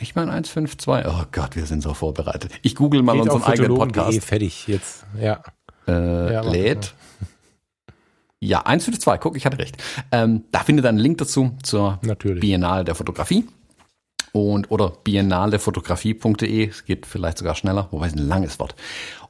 Ich 0.00 0.14
meine 0.14 0.32
152. 0.32 1.06
Oh 1.06 1.24
Gott, 1.30 1.54
wir 1.54 1.66
sind 1.66 1.82
so 1.82 1.94
vorbereitet. 1.94 2.52
Ich 2.62 2.74
google 2.74 3.02
mal 3.02 3.12
Geht 3.12 3.22
unseren 3.22 3.44
eigenen 3.44 3.74
Podcast. 3.76 4.24
fertig 4.24 4.66
jetzt. 4.66 5.04
Ja. 5.20 5.42
Äh, 5.86 6.32
ja, 6.32 6.40
lädt. 6.42 6.94
Ja, 8.40 8.62
152. 8.62 9.20
Guck, 9.20 9.36
ich 9.36 9.46
hatte 9.46 9.58
recht. 9.58 9.76
Ähm, 10.10 10.44
da 10.50 10.60
findet 10.60 10.84
ihr 10.84 10.88
einen 10.88 10.98
Link 10.98 11.18
dazu 11.18 11.52
zur 11.62 12.00
Natürlich. 12.02 12.40
Biennale 12.40 12.84
der 12.84 12.96
Fotografie. 12.96 13.46
Und, 14.32 14.70
oder 14.70 14.90
biennalefotografie.de. 15.04 16.68
Es 16.68 16.84
geht 16.84 17.06
vielleicht 17.06 17.38
sogar 17.38 17.54
schneller, 17.54 17.88
wobei 17.92 18.06
es 18.06 18.14
ein 18.14 18.26
langes 18.26 18.58
Wort. 18.58 18.74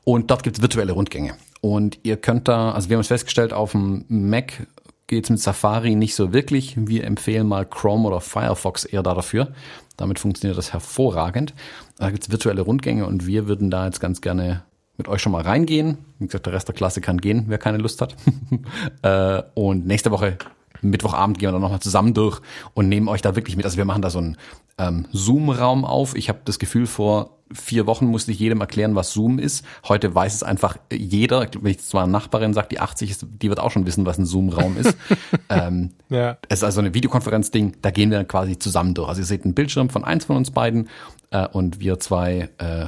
Und 0.05 0.31
dort 0.31 0.43
gibt 0.43 0.57
es 0.57 0.63
virtuelle 0.63 0.93
Rundgänge. 0.93 1.35
Und 1.61 1.99
ihr 2.05 2.17
könnt 2.17 2.49
da, 2.49 2.73
also 2.73 2.89
wir 2.89 2.97
haben 2.97 3.03
es 3.03 3.09
festgestellt, 3.09 3.53
auf 3.53 3.73
dem 3.73 4.05
Mac 4.09 4.67
geht's 5.13 5.29
mit 5.29 5.41
Safari 5.41 5.95
nicht 5.95 6.15
so 6.15 6.33
wirklich. 6.33 6.75
Wir 6.79 7.05
empfehlen 7.05 7.47
mal 7.47 7.67
Chrome 7.67 8.09
oder 8.09 8.23
Firefox 8.23 8.87
eher 8.87 9.03
da 9.03 9.13
dafür. 9.13 9.53
Damit 9.99 10.19
funktioniert 10.19 10.57
das 10.57 10.73
hervorragend. 10.73 11.53
Da 11.99 12.11
gibt's 12.11 12.31
virtuelle 12.31 12.63
Rundgänge 12.63 13.05
und 13.07 13.27
wir 13.27 13.47
würden 13.47 13.71
da 13.71 13.85
jetzt 13.85 14.01
ganz 14.01 14.23
gerne 14.23 14.63
mit 14.97 15.09
euch 15.09 15.21
schon 15.21 15.33
mal 15.33 15.43
reingehen. 15.43 15.99
Wie 16.19 16.27
gesagt, 16.27 16.47
der 16.47 16.55
Rest 16.55 16.69
der 16.69 16.75
Klasse 16.75 17.03
kann 17.03 17.19
gehen, 17.19 17.45
wer 17.49 17.59
keine 17.59 17.77
Lust 17.79 18.01
hat. 18.01 18.17
Äh, 19.03 19.43
und 19.55 19.87
nächste 19.87 20.13
Woche 20.13 20.39
Mittwochabend 20.83 21.39
gehen 21.39 21.49
wir 21.49 21.53
dann 21.53 21.63
nochmal 21.63 21.81
zusammen 21.81 22.15
durch 22.15 22.41
und 22.75 22.89
nehmen 22.89 23.09
euch 23.09 23.23
da 23.23 23.37
wirklich 23.37 23.57
mit. 23.57 23.65
Also 23.65 23.77
wir 23.77 23.85
machen 23.85 24.03
da 24.03 24.11
so 24.11 24.19
einen 24.19 24.37
ähm, 24.79 25.07
Zoom-Raum 25.13 25.85
auf. 25.85 26.15
Ich 26.15 26.29
habe 26.29 26.41
das 26.45 26.59
Gefühl, 26.59 26.87
vor 26.87 27.39
vier 27.53 27.87
Wochen 27.87 28.07
musste 28.07 28.33
ich 28.33 28.39
jedem 28.39 28.61
erklären, 28.61 28.95
was 28.95 29.13
Zoom 29.13 29.39
ist. 29.39 29.65
Heute 29.87 30.15
weiß 30.15 30.35
es 30.35 30.43
einfach 30.43 30.77
jeder. 30.93 31.47
Wenn 31.61 31.71
ich 31.71 31.81
zwar 31.81 32.05
eine 32.05 32.13
Nachbarin 32.13 32.55
sagt, 32.55 32.73
die 32.73 32.81
80 32.81 33.11
ist, 33.11 33.27
die 33.31 33.49
wird 33.49 33.61
auch 33.61 33.71
schon 33.71 33.87
wissen, 33.87 34.07
was 34.07 34.19
ein 34.19 34.27
Zoom-Raum 34.27 34.77
ist. 34.77 34.97
ähm, 35.49 35.91
ja. 36.09 36.39
Es 36.49 36.61
ist 36.61 36.65
also 36.65 36.81
eine 36.81 36.95
Videokonferenz-Ding, 36.95 37.77
da 37.83 37.91
gehen 37.91 38.11
wir 38.11 38.19
dann 38.19 38.29
quasi 38.29 38.59
zusammen 38.59 38.95
durch. 38.95 39.09
Also 39.09 39.21
ihr 39.21 39.27
seht 39.27 39.45
einen 39.45 39.55
Bildschirm 39.55 39.91
von 39.91 40.05
eins 40.05 40.25
von 40.25 40.37
uns 40.37 40.51
beiden 40.51 40.89
äh, 41.31 41.47
und 41.47 41.81
wir 41.81 42.01
zwei 42.01 42.49
äh, 42.59 42.87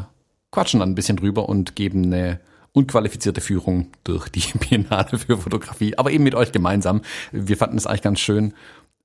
quatschen 0.50 0.80
dann 0.80 0.90
ein 0.90 0.94
bisschen 0.94 1.16
drüber 1.16 1.48
und 1.48 1.76
geben 1.76 2.04
eine 2.04 2.40
unqualifizierte 2.74 3.40
Führung 3.40 3.88
durch 4.02 4.28
die 4.28 4.44
Biennale 4.58 5.18
für 5.18 5.38
Fotografie, 5.38 5.96
aber 5.96 6.10
eben 6.10 6.24
mit 6.24 6.34
euch 6.34 6.52
gemeinsam. 6.52 7.00
Wir 7.32 7.56
fanden 7.56 7.78
es 7.78 7.86
eigentlich 7.86 8.02
ganz 8.02 8.20
schön, 8.20 8.52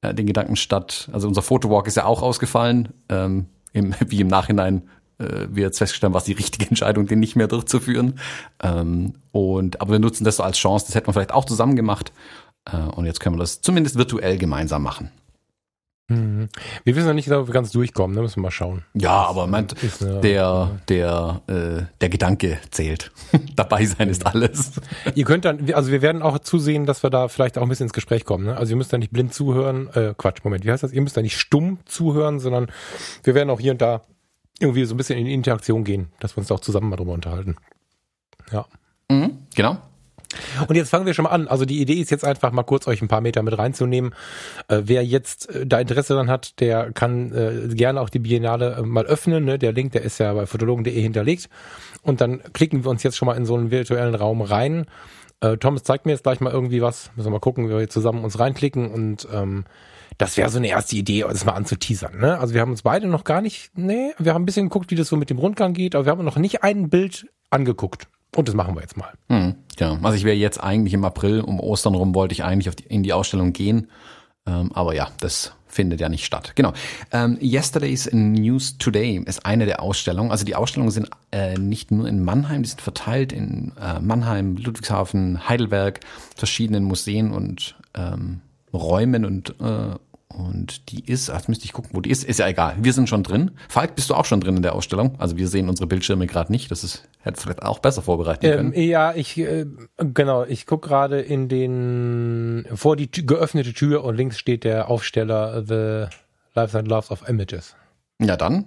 äh, 0.01 0.13
den 0.13 0.25
Gedanken 0.25 0.57
statt, 0.57 1.09
also 1.13 1.27
unser 1.27 1.41
Fotowalk 1.41 1.87
ist 1.87 1.95
ja 1.95 2.05
auch 2.05 2.21
ausgefallen, 2.21 2.89
ähm, 3.07 3.45
im, 3.71 3.95
wie 4.07 4.19
im 4.19 4.27
Nachhinein 4.27 4.89
äh, 5.19 5.47
wir 5.49 5.63
jetzt 5.63 5.77
festgestellt 5.77 6.09
haben, 6.09 6.15
was 6.15 6.25
die 6.25 6.33
richtige 6.33 6.67
Entscheidung, 6.67 7.05
den 7.05 7.19
nicht 7.19 7.35
mehr 7.35 7.47
durchzuführen. 7.47 8.19
Ähm, 8.61 9.13
und 9.31 9.79
aber 9.81 9.93
wir 9.93 9.99
nutzen 9.99 10.23
das 10.23 10.37
so 10.37 10.43
als 10.43 10.57
Chance, 10.57 10.87
das 10.87 10.95
hätten 10.95 11.07
wir 11.07 11.13
vielleicht 11.13 11.33
auch 11.33 11.45
zusammen 11.45 11.75
gemacht. 11.75 12.11
Äh, 12.65 12.77
und 12.77 13.05
jetzt 13.05 13.19
können 13.19 13.35
wir 13.35 13.41
das 13.41 13.61
zumindest 13.61 13.97
virtuell 13.97 14.37
gemeinsam 14.37 14.83
machen. 14.83 15.11
Mhm. 16.09 16.49
Wir 16.83 16.95
wissen 16.95 17.07
noch 17.07 17.13
nicht, 17.13 17.31
ob 17.31 17.47
wir 17.47 17.53
ganz 17.53 17.71
durchkommen, 17.71 18.15
da 18.15 18.21
ne? 18.21 18.23
müssen 18.23 18.37
wir 18.37 18.43
mal 18.43 18.51
schauen. 18.51 18.83
Ja, 18.95 19.27
aber 19.27 19.47
meint, 19.47 19.75
der, 20.01 20.79
der, 20.89 21.41
äh, 21.47 21.83
der 22.01 22.09
Gedanke 22.09 22.59
zählt. 22.71 23.11
Dabei 23.55 23.85
sein 23.85 24.09
ist 24.09 24.25
alles. 24.25 24.71
Ihr 25.15 25.23
könnt 25.23 25.45
dann, 25.45 25.71
also 25.73 25.91
wir 25.91 26.01
werden 26.01 26.21
auch 26.21 26.39
zusehen, 26.39 26.85
dass 26.85 27.03
wir 27.03 27.11
da 27.11 27.27
vielleicht 27.27 27.57
auch 27.57 27.61
ein 27.61 27.69
bisschen 27.69 27.85
ins 27.85 27.93
Gespräch 27.93 28.25
kommen. 28.25 28.45
Ne? 28.45 28.57
Also 28.57 28.73
ihr 28.73 28.77
müsst 28.77 28.91
da 28.91 28.97
nicht 28.97 29.11
blind 29.11 29.33
zuhören, 29.33 29.87
äh, 29.93 30.13
Quatsch, 30.17 30.43
Moment, 30.43 30.65
wie 30.65 30.71
heißt 30.71 30.83
das? 30.83 30.91
Ihr 30.91 31.01
müsst 31.01 31.15
da 31.15 31.21
nicht 31.21 31.37
stumm 31.37 31.77
zuhören, 31.85 32.39
sondern 32.39 32.71
wir 33.23 33.35
werden 33.35 33.51
auch 33.51 33.59
hier 33.59 33.71
und 33.71 33.81
da 33.81 34.01
irgendwie 34.59 34.85
so 34.85 34.95
ein 34.95 34.97
bisschen 34.97 35.19
in 35.19 35.27
Interaktion 35.27 35.83
gehen, 35.83 36.09
dass 36.19 36.35
wir 36.35 36.39
uns 36.39 36.47
da 36.47 36.55
auch 36.55 36.59
zusammen 36.59 36.89
mal 36.89 36.95
drüber 36.95 37.13
unterhalten. 37.13 37.55
Ja. 38.51 38.65
Mhm, 39.09 39.37
genau. 39.55 39.77
Und 40.67 40.75
jetzt 40.75 40.89
fangen 40.89 41.05
wir 41.05 41.13
schon 41.13 41.23
mal 41.23 41.31
an. 41.31 41.47
Also 41.47 41.65
die 41.65 41.81
Idee 41.81 41.95
ist 41.95 42.11
jetzt 42.11 42.23
einfach 42.23 42.51
mal 42.51 42.63
kurz 42.63 42.87
euch 42.87 43.01
ein 43.01 43.07
paar 43.07 43.21
Meter 43.21 43.41
mit 43.41 43.57
reinzunehmen. 43.57 44.13
Äh, 44.67 44.81
wer 44.85 45.03
jetzt 45.03 45.49
äh, 45.49 45.65
da 45.65 45.79
Interesse 45.79 46.13
dran 46.13 46.29
hat, 46.29 46.59
der 46.59 46.91
kann 46.91 47.31
äh, 47.33 47.73
gerne 47.73 48.01
auch 48.01 48.09
die 48.09 48.19
Biennale 48.19 48.75
äh, 48.75 48.81
mal 48.83 49.05
öffnen. 49.05 49.45
Ne? 49.45 49.57
Der 49.57 49.71
Link, 49.71 49.93
der 49.93 50.03
ist 50.03 50.19
ja 50.19 50.33
bei 50.33 50.45
fotologen.de 50.45 50.99
hinterlegt. 51.01 51.49
Und 52.01 52.21
dann 52.21 52.41
klicken 52.53 52.83
wir 52.83 52.91
uns 52.91 53.03
jetzt 53.03 53.17
schon 53.17 53.25
mal 53.25 53.37
in 53.37 53.45
so 53.45 53.55
einen 53.55 53.71
virtuellen 53.71 54.15
Raum 54.15 54.41
rein. 54.41 54.85
Äh, 55.41 55.57
Thomas 55.57 55.83
zeigt 55.83 56.05
mir 56.05 56.11
jetzt 56.11 56.23
gleich 56.23 56.39
mal 56.41 56.53
irgendwie 56.53 56.81
was. 56.81 57.11
Müssen 57.15 57.27
wir 57.27 57.31
mal 57.31 57.39
gucken, 57.39 57.69
wie 57.69 57.77
wir 57.77 57.89
zusammen 57.89 58.23
uns 58.23 58.39
reinklicken 58.39 58.91
und 58.91 59.27
ähm, 59.33 59.65
das 60.17 60.35
wäre 60.35 60.49
so 60.49 60.57
eine 60.57 60.67
erste 60.67 60.97
Idee, 60.97 61.23
das 61.27 61.45
mal 61.45 61.53
anzuteasern. 61.53 62.19
Ne? 62.19 62.37
Also 62.37 62.53
wir 62.53 62.61
haben 62.61 62.71
uns 62.71 62.81
beide 62.81 63.07
noch 63.07 63.23
gar 63.23 63.41
nicht, 63.41 63.71
nee, 63.75 64.11
wir 64.19 64.33
haben 64.33 64.43
ein 64.43 64.45
bisschen 64.45 64.65
geguckt, 64.65 64.91
wie 64.91 64.95
das 64.95 65.07
so 65.07 65.15
mit 65.15 65.29
dem 65.29 65.37
Rundgang 65.37 65.73
geht, 65.73 65.95
aber 65.95 66.05
wir 66.05 66.11
haben 66.11 66.25
noch 66.25 66.35
nicht 66.35 66.61
ein 66.61 66.89
Bild 66.89 67.27
angeguckt. 67.49 68.07
Und 68.35 68.47
das 68.47 68.55
machen 68.55 68.75
wir 68.75 68.81
jetzt 68.81 68.97
mal. 68.97 69.11
Hm, 69.27 69.55
ja, 69.79 69.97
also 70.01 70.15
ich 70.15 70.23
wäre 70.23 70.35
jetzt 70.35 70.61
eigentlich 70.63 70.93
im 70.93 71.03
April, 71.03 71.41
um 71.41 71.59
Ostern 71.59 71.95
rum 71.95 72.13
wollte 72.13 72.33
ich 72.33 72.43
eigentlich 72.43 72.75
die, 72.75 72.83
in 72.83 73.03
die 73.03 73.13
Ausstellung 73.13 73.53
gehen. 73.53 73.89
Ähm, 74.45 74.71
aber 74.73 74.93
ja, 74.93 75.09
das 75.19 75.53
findet 75.67 75.99
ja 76.01 76.09
nicht 76.09 76.25
statt. 76.25 76.53
Genau. 76.55 76.73
Ähm, 77.11 77.37
Yesterday's 77.41 78.09
News 78.11 78.77
Today 78.77 79.21
ist 79.25 79.45
eine 79.45 79.65
der 79.65 79.81
Ausstellungen. 79.81 80.31
Also 80.31 80.45
die 80.45 80.55
Ausstellungen 80.55 80.91
sind 80.91 81.09
äh, 81.31 81.57
nicht 81.57 81.91
nur 81.91 82.07
in 82.07 82.23
Mannheim, 82.23 82.63
die 82.63 82.69
sind 82.69 82.81
verteilt 82.81 83.31
in 83.31 83.73
äh, 83.79 83.99
Mannheim, 83.99 84.57
Ludwigshafen, 84.57 85.47
Heidelberg, 85.47 85.99
verschiedenen 86.35 86.83
Museen 86.83 87.31
und 87.31 87.75
ähm, 87.95 88.41
Räumen 88.73 89.25
und 89.25 89.55
äh, 89.59 89.95
und 90.31 90.91
die 90.91 91.03
ist, 91.05 91.29
ach, 91.29 91.47
müsste 91.47 91.65
ich 91.65 91.73
gucken, 91.73 91.91
wo 91.93 92.01
die 92.01 92.11
ist. 92.11 92.23
Ist 92.23 92.39
ja 92.39 92.47
egal. 92.47 92.75
Wir 92.79 92.93
sind 92.93 93.09
schon 93.09 93.23
drin. 93.23 93.51
Falk, 93.67 93.95
bist 93.95 94.09
du 94.09 94.15
auch 94.15 94.25
schon 94.25 94.39
drin 94.39 94.57
in 94.57 94.61
der 94.61 94.75
Ausstellung? 94.75 95.15
Also 95.17 95.37
wir 95.37 95.47
sehen 95.47 95.69
unsere 95.69 95.87
Bildschirme 95.87 96.27
gerade 96.27 96.51
nicht. 96.51 96.69
Das 96.69 96.83
ist 96.83 97.07
hätte 97.21 97.41
vielleicht 97.41 97.63
auch 97.63 97.79
besser 97.79 98.01
vorbereiten 98.01 98.41
können. 98.41 98.73
Ähm, 98.73 98.81
ja, 98.81 99.13
ich 99.13 99.37
äh, 99.37 99.65
genau. 99.97 100.45
Ich 100.45 100.67
guck 100.67 100.83
gerade 100.83 101.19
in 101.19 101.49
den 101.49 102.65
vor 102.73 102.95
die 102.95 103.09
geöffnete 103.09 103.73
Tür 103.73 104.03
und 104.03 104.15
links 104.15 104.37
steht 104.37 104.63
der 104.63 104.89
Aufsteller 104.89 105.63
The 105.65 106.15
Lives 106.53 106.75
and 106.75 106.87
Loves 106.87 107.09
of 107.11 107.27
Images. 107.27 107.75
Ja, 108.21 108.37
dann 108.37 108.65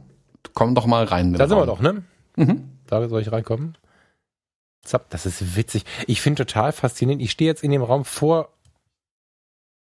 komm 0.55 0.75
doch 0.75 0.87
mal 0.87 1.05
rein. 1.05 1.33
Da 1.33 1.47
sind 1.47 1.57
Raum. 1.57 1.63
wir 1.63 1.67
doch, 1.67 1.81
ne? 1.81 2.03
Mhm. 2.37 2.71
Da 2.87 3.09
soll 3.09 3.23
ich 3.23 3.31
reinkommen. 3.31 3.79
Zapp, 4.83 5.11
das 5.11 5.27
ist 5.27 5.57
witzig. 5.57 5.85
Ich 6.09 6.21
finde 6.21 6.45
total 6.45 6.73
faszinierend. 6.73 7.23
Ich 7.23 7.31
stehe 7.31 7.49
jetzt 7.49 7.63
in 7.63 7.71
dem 7.71 7.83
Raum 7.83 8.05
vor. 8.05 8.49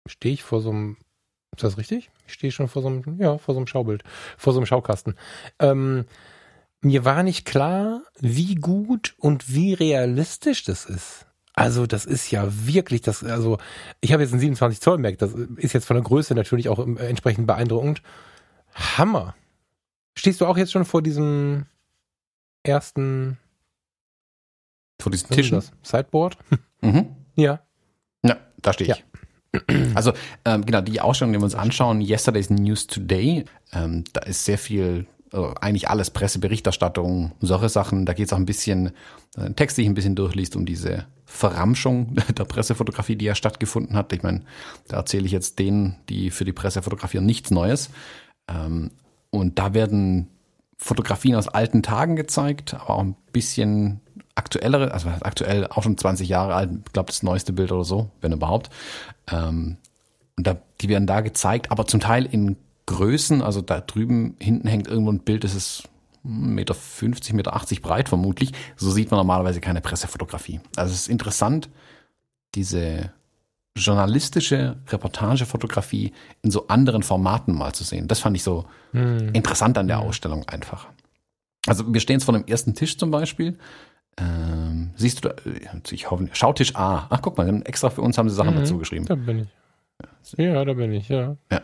Stehe 0.07 0.33
ich 0.33 0.43
vor 0.43 0.61
so 0.61 0.69
einem 0.69 0.97
ist 1.55 1.63
das 1.63 1.77
richtig? 1.77 2.09
Ich 2.27 2.33
stehe 2.33 2.51
schon 2.51 2.67
vor 2.67 2.81
so 2.81 2.87
einem, 2.87 3.19
ja, 3.19 3.37
vor 3.37 3.53
so 3.53 3.59
einem 3.59 3.67
Schaubild, 3.67 4.03
vor 4.37 4.53
so 4.53 4.59
einem 4.59 4.65
Schaukasten. 4.65 5.15
Ähm, 5.59 6.05
mir 6.81 7.05
war 7.05 7.23
nicht 7.23 7.45
klar, 7.45 8.01
wie 8.19 8.55
gut 8.55 9.13
und 9.17 9.53
wie 9.53 9.73
realistisch 9.73 10.63
das 10.63 10.85
ist. 10.85 11.27
Also 11.53 11.85
das 11.85 12.05
ist 12.05 12.31
ja 12.31 12.47
wirklich 12.65 13.01
das, 13.01 13.23
also 13.23 13.57
ich 13.99 14.13
habe 14.13 14.23
jetzt 14.23 14.31
einen 14.31 14.39
27 14.39 14.79
Zoll 14.79 14.97
Mac, 14.97 15.17
das 15.17 15.33
ist 15.33 15.73
jetzt 15.73 15.85
von 15.85 15.95
der 15.95 16.03
Größe 16.03 16.33
natürlich 16.33 16.69
auch 16.69 16.79
entsprechend 16.79 17.45
beeindruckend. 17.45 18.01
Hammer. 18.73 19.35
Stehst 20.17 20.39
du 20.39 20.45
auch 20.45 20.57
jetzt 20.57 20.71
schon 20.71 20.85
vor 20.85 21.01
diesem 21.01 21.65
ersten 22.63 23.37
vor 25.01 25.11
diesem 25.11 25.29
Tisch? 25.29 25.53
Sideboard? 25.83 26.37
Mhm. 26.83 27.15
Ja. 27.35 27.61
Ja, 28.23 28.37
da 28.59 28.73
stehe 28.73 28.89
ich. 28.91 28.97
Ja. 28.97 29.05
Also 29.95 30.13
ähm, 30.45 30.65
genau, 30.65 30.81
die 30.81 31.01
Ausstellung, 31.01 31.33
die 31.33 31.39
wir 31.39 31.43
uns 31.43 31.55
anschauen, 31.55 32.01
Yesterday's 32.01 32.49
News 32.49 32.87
Today, 32.87 33.45
ähm, 33.73 34.03
da 34.13 34.21
ist 34.21 34.45
sehr 34.45 34.57
viel, 34.57 35.05
also 35.31 35.53
eigentlich 35.59 35.89
alles 35.89 36.09
Presseberichterstattung, 36.11 37.33
solche 37.41 37.69
Sachen. 37.69 38.05
Da 38.05 38.13
geht 38.13 38.27
es 38.27 38.33
auch 38.33 38.37
ein 38.37 38.45
bisschen, 38.45 38.91
äh, 39.37 39.51
Text, 39.51 39.77
die 39.77 39.81
ich 39.81 39.87
ein 39.87 39.93
bisschen 39.93 40.15
durchliest, 40.15 40.55
um 40.55 40.65
diese 40.65 41.05
Verramschung 41.25 42.15
der 42.37 42.45
Pressefotografie, 42.45 43.15
die 43.15 43.25
ja 43.25 43.35
stattgefunden 43.35 43.95
hat. 43.95 44.13
Ich 44.13 44.23
meine, 44.23 44.43
da 44.87 44.97
erzähle 44.97 45.25
ich 45.25 45.31
jetzt 45.31 45.59
denen, 45.59 45.97
die 46.09 46.31
für 46.31 46.45
die 46.45 46.53
Presse 46.53 46.81
fotografieren, 46.81 47.25
nichts 47.25 47.51
Neues. 47.51 47.89
Ähm, 48.47 48.91
und 49.29 49.59
da 49.59 49.73
werden 49.73 50.27
Fotografien 50.77 51.35
aus 51.35 51.47
alten 51.47 51.83
Tagen 51.83 52.15
gezeigt, 52.15 52.73
aber 52.73 52.91
auch 52.91 53.03
ein 53.03 53.15
bisschen 53.31 54.01
aktuellere, 54.35 54.93
also 54.93 55.09
aktuell 55.21 55.67
auch 55.67 55.83
schon 55.83 55.97
20 55.97 56.27
Jahre 56.27 56.55
alt, 56.55 56.71
ich 56.85 56.93
glaube 56.93 57.07
das 57.07 57.23
neueste 57.23 57.53
Bild 57.53 57.71
oder 57.71 57.83
so, 57.83 58.09
wenn 58.21 58.31
überhaupt. 58.31 58.69
Ähm, 59.31 59.77
und 60.37 60.47
da, 60.47 60.57
die 60.79 60.89
werden 60.89 61.07
da 61.07 61.21
gezeigt, 61.21 61.71
aber 61.71 61.85
zum 61.87 61.99
Teil 61.99 62.25
in 62.25 62.55
Größen, 62.85 63.41
also 63.41 63.61
da 63.61 63.81
drüben 63.81 64.35
hinten 64.39 64.67
hängt 64.67 64.87
irgendwo 64.87 65.11
ein 65.11 65.19
Bild, 65.19 65.43
das 65.43 65.55
ist 65.55 65.83
Meter 66.23 66.73
50, 66.73 67.33
Meter 67.33 67.55
80 67.55 67.81
breit 67.81 68.09
vermutlich. 68.09 68.51
So 68.75 68.91
sieht 68.91 69.11
man 69.11 69.17
normalerweise 69.17 69.61
keine 69.61 69.81
Pressefotografie. 69.81 70.59
Also 70.75 70.93
es 70.93 71.01
ist 71.01 71.07
interessant, 71.07 71.69
diese 72.53 73.11
journalistische 73.75 74.77
Reportagefotografie 74.89 76.11
in 76.41 76.51
so 76.51 76.67
anderen 76.67 77.03
Formaten 77.03 77.55
mal 77.55 77.73
zu 77.73 77.83
sehen. 77.83 78.07
Das 78.07 78.19
fand 78.19 78.35
ich 78.35 78.43
so 78.43 78.65
hm. 78.91 79.29
interessant 79.33 79.77
an 79.77 79.87
der 79.87 79.99
Ausstellung 79.99 80.47
einfach. 80.47 80.87
Also 81.67 81.91
wir 81.93 82.01
stehen 82.01 82.15
jetzt 82.15 82.25
vor 82.25 82.33
dem 82.33 82.45
ersten 82.45 82.75
Tisch 82.75 82.97
zum 82.97 83.11
Beispiel 83.11 83.57
ähm, 84.17 84.91
siehst 84.95 85.23
du 85.23 85.29
da, 85.29 85.35
ich 85.89 86.11
hoffe, 86.11 86.29
Schautisch 86.33 86.75
A. 86.75 87.07
Ach, 87.09 87.21
guck 87.21 87.37
mal, 87.37 87.61
extra 87.65 87.89
für 87.89 88.01
uns 88.01 88.17
haben 88.17 88.29
sie 88.29 88.35
Sachen 88.35 88.55
mhm, 88.55 88.59
dazu 88.59 88.77
geschrieben. 88.77 89.05
Da 89.05 89.15
bin 89.15 89.39
ich. 89.39 89.47
Ja, 90.37 90.63
da 90.65 90.73
bin 90.73 90.91
ich, 90.93 91.09
ja. 91.09 91.37
Ja. 91.51 91.61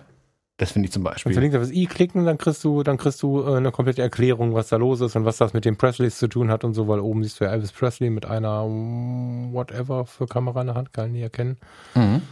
Das 0.58 0.72
finde 0.72 0.88
ich 0.88 0.92
zum 0.92 1.04
Beispiel. 1.04 1.34
Kannst 1.34 1.38
du 1.38 1.42
links 1.42 1.56
auf 1.56 1.62
das 1.62 1.72
i 1.72 1.86
klicken, 1.86 2.26
dann 2.26 2.40
kriegst 2.40 2.64
du, 2.64 2.82
dann 2.82 2.98
kriegst 2.98 3.22
du 3.22 3.44
äh, 3.44 3.58
eine 3.58 3.72
komplette 3.72 4.02
Erklärung, 4.02 4.56
was 4.56 4.70
da 4.70 4.78
los 4.78 5.02
ist 5.02 5.16
und 5.16 5.24
was 5.24 5.38
das 5.38 5.54
mit 5.54 5.66
den 5.66 5.78
Presleys 5.78 6.18
zu 6.18 6.28
tun 6.28 6.50
hat 6.50 6.64
und 6.64 6.74
so, 6.74 6.88
weil 6.88 7.00
oben 7.00 7.24
siehst 7.24 7.40
du 7.40 7.46
ja 7.46 7.52
Elvis 7.52 7.72
Presley 7.72 8.10
mit 8.10 8.26
einer 8.26 8.64
whatever 8.64 10.08
für 10.08 10.26
Kamera 10.26 10.62
in 10.62 10.68
der 10.68 10.76
Hand, 10.76 10.94
kann 10.94 11.08
ich 11.08 11.12
nie 11.12 11.22
erkennen. 11.22 11.58
Mhm. 11.94 12.24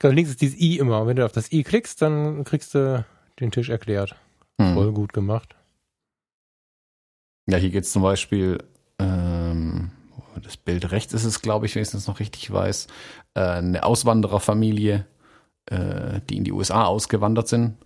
Also 0.00 0.14
links 0.14 0.30
ist 0.30 0.40
dieses 0.40 0.60
i 0.60 0.78
immer. 0.78 1.00
Und 1.00 1.08
wenn 1.08 1.16
du 1.16 1.24
auf 1.24 1.32
das 1.32 1.50
i 1.50 1.64
klickst, 1.64 2.00
dann 2.02 2.44
kriegst 2.44 2.72
du 2.74 3.04
den 3.40 3.50
Tisch 3.50 3.68
erklärt. 3.68 4.14
Mhm. 4.58 4.74
Voll 4.74 4.92
gut 4.92 5.12
gemacht. 5.12 5.56
Ja, 7.48 7.58
hier 7.58 7.70
geht 7.70 7.84
es 7.84 7.90
zum 7.90 8.02
Beispiel 8.02 8.58
ähm, 9.00 9.25
das 10.40 10.56
Bild 10.56 10.90
rechts 10.90 11.12
ist 11.12 11.24
es, 11.24 11.42
glaube 11.42 11.66
ich, 11.66 11.74
wenn 11.74 11.82
ich 11.82 11.92
es 11.92 12.06
noch 12.06 12.20
richtig 12.20 12.50
weiß, 12.52 12.86
äh, 13.34 13.40
eine 13.40 13.84
Auswandererfamilie, 13.84 15.06
äh, 15.66 16.20
die 16.28 16.36
in 16.36 16.44
die 16.44 16.52
USA 16.52 16.84
ausgewandert 16.84 17.48
sind, 17.48 17.76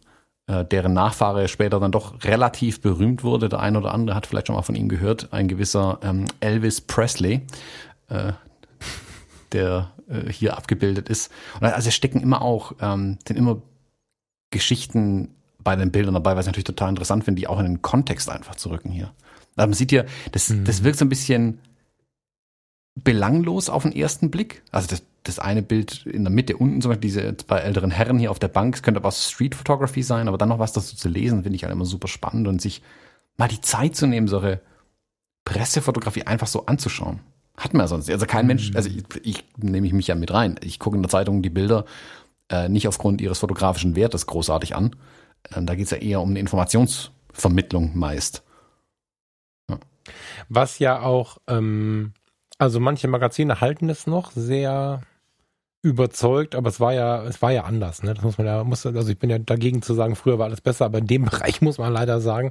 äh, 0.47 0.65
deren 0.65 0.93
Nachfahre 0.93 1.49
später 1.49 1.81
dann 1.81 1.93
doch 1.93 2.25
relativ 2.25 2.81
berühmt 2.81 3.23
wurde. 3.25 3.49
Der 3.49 3.61
eine 3.61 3.79
oder 3.79 3.93
andere 3.93 4.17
hat 4.17 4.27
vielleicht 4.27 4.49
schon 4.49 4.57
mal 4.57 4.63
von 4.63 4.75
ihm 4.75 4.89
gehört, 4.89 5.33
ein 5.33 5.49
gewisser 5.49 5.99
ähm, 6.03 6.27
Elvis 6.41 6.81
Presley. 6.81 7.43
Äh, 8.09 8.33
der 9.53 9.93
äh, 10.09 10.31
hier 10.31 10.57
abgebildet 10.57 11.09
ist. 11.09 11.31
Und 11.61 11.67
also 11.67 11.89
es 11.89 11.95
stecken 11.95 12.21
immer 12.21 12.43
auch, 12.43 12.73
ähm, 12.81 13.19
sind 13.27 13.37
immer 13.37 13.61
Geschichten 14.51 15.35
bei 15.63 15.77
den 15.77 15.91
Bildern 15.91 16.15
dabei, 16.15 16.37
was 16.37 16.45
ich 16.45 16.49
natürlich 16.49 16.65
total 16.65 16.91
interessant 16.91 17.25
finde, 17.25 17.41
die 17.41 17.49
auch 17.49 17.59
in 17.59 17.67
den 17.67 17.83
Kontext 17.83 18.31
einfach 18.31 18.57
zu 18.57 18.71
rücken 18.71 18.91
hier. 18.91 19.13
Aber 19.57 19.67
man 19.67 19.75
sieht 19.75 19.91
hier, 19.91 20.07
das, 20.33 20.49
mhm. 20.49 20.65
das 20.65 20.85
wirkt 20.85 20.99
so 20.99 21.05
ein 21.05 21.09
bisschen 21.09 21.61
belanglos 23.05 23.69
auf 23.69 23.83
den 23.83 23.93
ersten 23.93 24.31
Blick. 24.31 24.63
Also 24.71 24.89
das, 24.89 25.03
das 25.23 25.39
eine 25.39 25.63
Bild 25.63 26.07
in 26.07 26.25
der 26.25 26.33
Mitte 26.33 26.57
unten, 26.57 26.81
zum 26.81 26.91
Beispiel 26.91 27.09
diese 27.09 27.37
zwei 27.37 27.59
älteren 27.59 27.91
Herren 27.91 28.19
hier 28.19 28.31
auf 28.31 28.39
der 28.39 28.49
Bank, 28.49 28.75
es 28.75 28.83
könnte 28.83 29.01
aber 29.01 29.09
auch 29.09 29.15
Street 29.15 29.55
Photography 29.55 30.03
sein, 30.03 30.29
aber 30.29 30.39
dann 30.39 30.49
noch 30.49 30.59
was 30.59 30.73
dazu 30.73 30.97
zu 30.97 31.09
lesen, 31.09 31.43
finde 31.43 31.57
ich 31.57 31.65
halt 31.65 31.73
immer 31.73 31.85
super 31.85 32.09
spannend 32.09 32.49
und 32.49 32.61
sich 32.61 32.83
mal 33.37 33.49
die 33.49 33.61
Zeit 33.61 33.97
zu 33.97 34.07
nehmen, 34.07 34.29
solche 34.29 34.61
Pressefotografie 35.45 36.27
einfach 36.27 36.47
so 36.47 36.67
anzuschauen. 36.67 37.21
Hat 37.57 37.75
man 37.75 37.83
ja 37.85 37.89
sonst. 37.89 38.11
Also 38.11 38.27
kein 38.27 38.47
Mensch, 38.47 38.73
also 38.75 38.89
ich, 38.89 39.05
ich 39.23 39.45
nehme 39.59 39.87
ich 39.87 39.93
mich 39.93 40.07
ja 40.07 40.15
mit 40.15 40.33
rein. 40.33 40.59
Ich 40.63 40.79
gucke 40.79 40.97
in 40.97 41.03
der 41.03 41.11
Zeitung 41.11 41.43
die 41.43 41.51
Bilder 41.51 41.85
äh, 42.49 42.69
nicht 42.69 42.89
aufgrund 42.89 43.21
ihres 43.21 43.39
fotografischen 43.39 43.97
Wertes 43.97 44.27
großartig 44.27 44.75
an. 44.75 44.97
Ähm, 45.55 45.67
da 45.67 45.75
geht 45.75 45.85
es 45.85 45.91
ja 45.91 45.99
eher 45.99 46.21
um 46.21 46.31
eine 46.31 46.39
Informationsvermittlung 46.39 47.99
meist. 47.99 48.43
Ja. 49.69 49.79
Was 50.49 50.79
ja 50.79 51.03
auch 51.03 51.39
ähm, 51.49 52.15
also 52.61 52.79
manche 52.79 53.09
Magazine 53.09 53.61
halten 53.61 53.89
es 53.89 54.07
noch 54.07 54.33
sehr 54.33 55.01
überzeugt, 55.83 56.55
aber 56.55 56.69
es 56.69 56.79
war 56.79 56.93
ja, 56.93 57.25
es 57.25 57.41
war 57.41 57.53
ja 57.53 57.65
anders, 57.65 58.03
ne? 58.03 58.13
Das 58.13 58.23
muss 58.23 58.37
man 58.37 58.47
ja, 58.47 58.63
muss, 58.65 58.85
also 58.85 59.09
ich 59.09 59.19
bin 59.19 59.31
ja 59.31 59.39
dagegen 59.39 59.81
zu 59.81 59.95
sagen, 59.95 60.15
früher 60.15 60.39
war 60.39 60.45
alles 60.45 60.61
besser, 60.61 60.85
aber 60.85 60.99
in 60.99 61.07
dem 61.07 61.25
Bereich 61.31 61.63
muss 61.63 61.79
man 61.79 61.91
leider 61.91 62.21
sagen, 62.21 62.51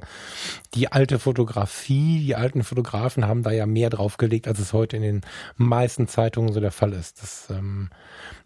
die 0.74 0.90
alte 0.90 1.20
Fotografie, 1.20 2.24
die 2.26 2.34
alten 2.34 2.64
Fotografen 2.64 3.28
haben 3.28 3.44
da 3.44 3.52
ja 3.52 3.66
mehr 3.66 3.88
draufgelegt, 3.88 4.48
als 4.48 4.58
es 4.58 4.72
heute 4.72 4.96
in 4.96 5.02
den 5.02 5.20
meisten 5.56 6.08
Zeitungen 6.08 6.52
so 6.52 6.58
der 6.58 6.72
Fall 6.72 6.92
ist. 6.92 7.22
Das, 7.22 7.48
ähm, 7.50 7.90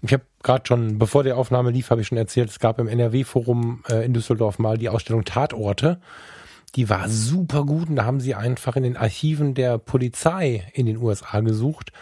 ich 0.03 0.13
habe 0.13 0.25
gerade 0.43 0.67
schon, 0.67 0.99
bevor 0.99 1.25
die 1.25 1.33
Aufnahme 1.33 1.71
lief, 1.71 1.89
habe 1.89 2.03
ich 2.03 2.09
schon 2.09 2.19
erzählt, 2.19 2.51
es 2.51 2.59
gab 2.59 2.79
im 2.79 2.89
NRW-Forum 2.89 3.85
äh, 3.89 4.05
in 4.05 4.13
Düsseldorf 4.13 4.59
mal 4.59 4.77
die 4.77 4.91
Ausstellung 4.91 5.25
Tatorte 5.25 5.99
die 6.75 6.89
war 6.91 7.09
super 7.09 7.65
gut 7.65 7.89
und 7.89 7.97
da 7.97 8.05
haben 8.05 8.21
sie 8.21 8.35
einfach 8.35 8.77
in 8.77 8.83
den 8.83 8.97
Archiven 8.97 9.55
der 9.55 9.79
Polizei 9.79 10.65
in 10.75 10.87
den 10.87 10.97
USA 10.97 11.41
gesucht. 11.41 11.93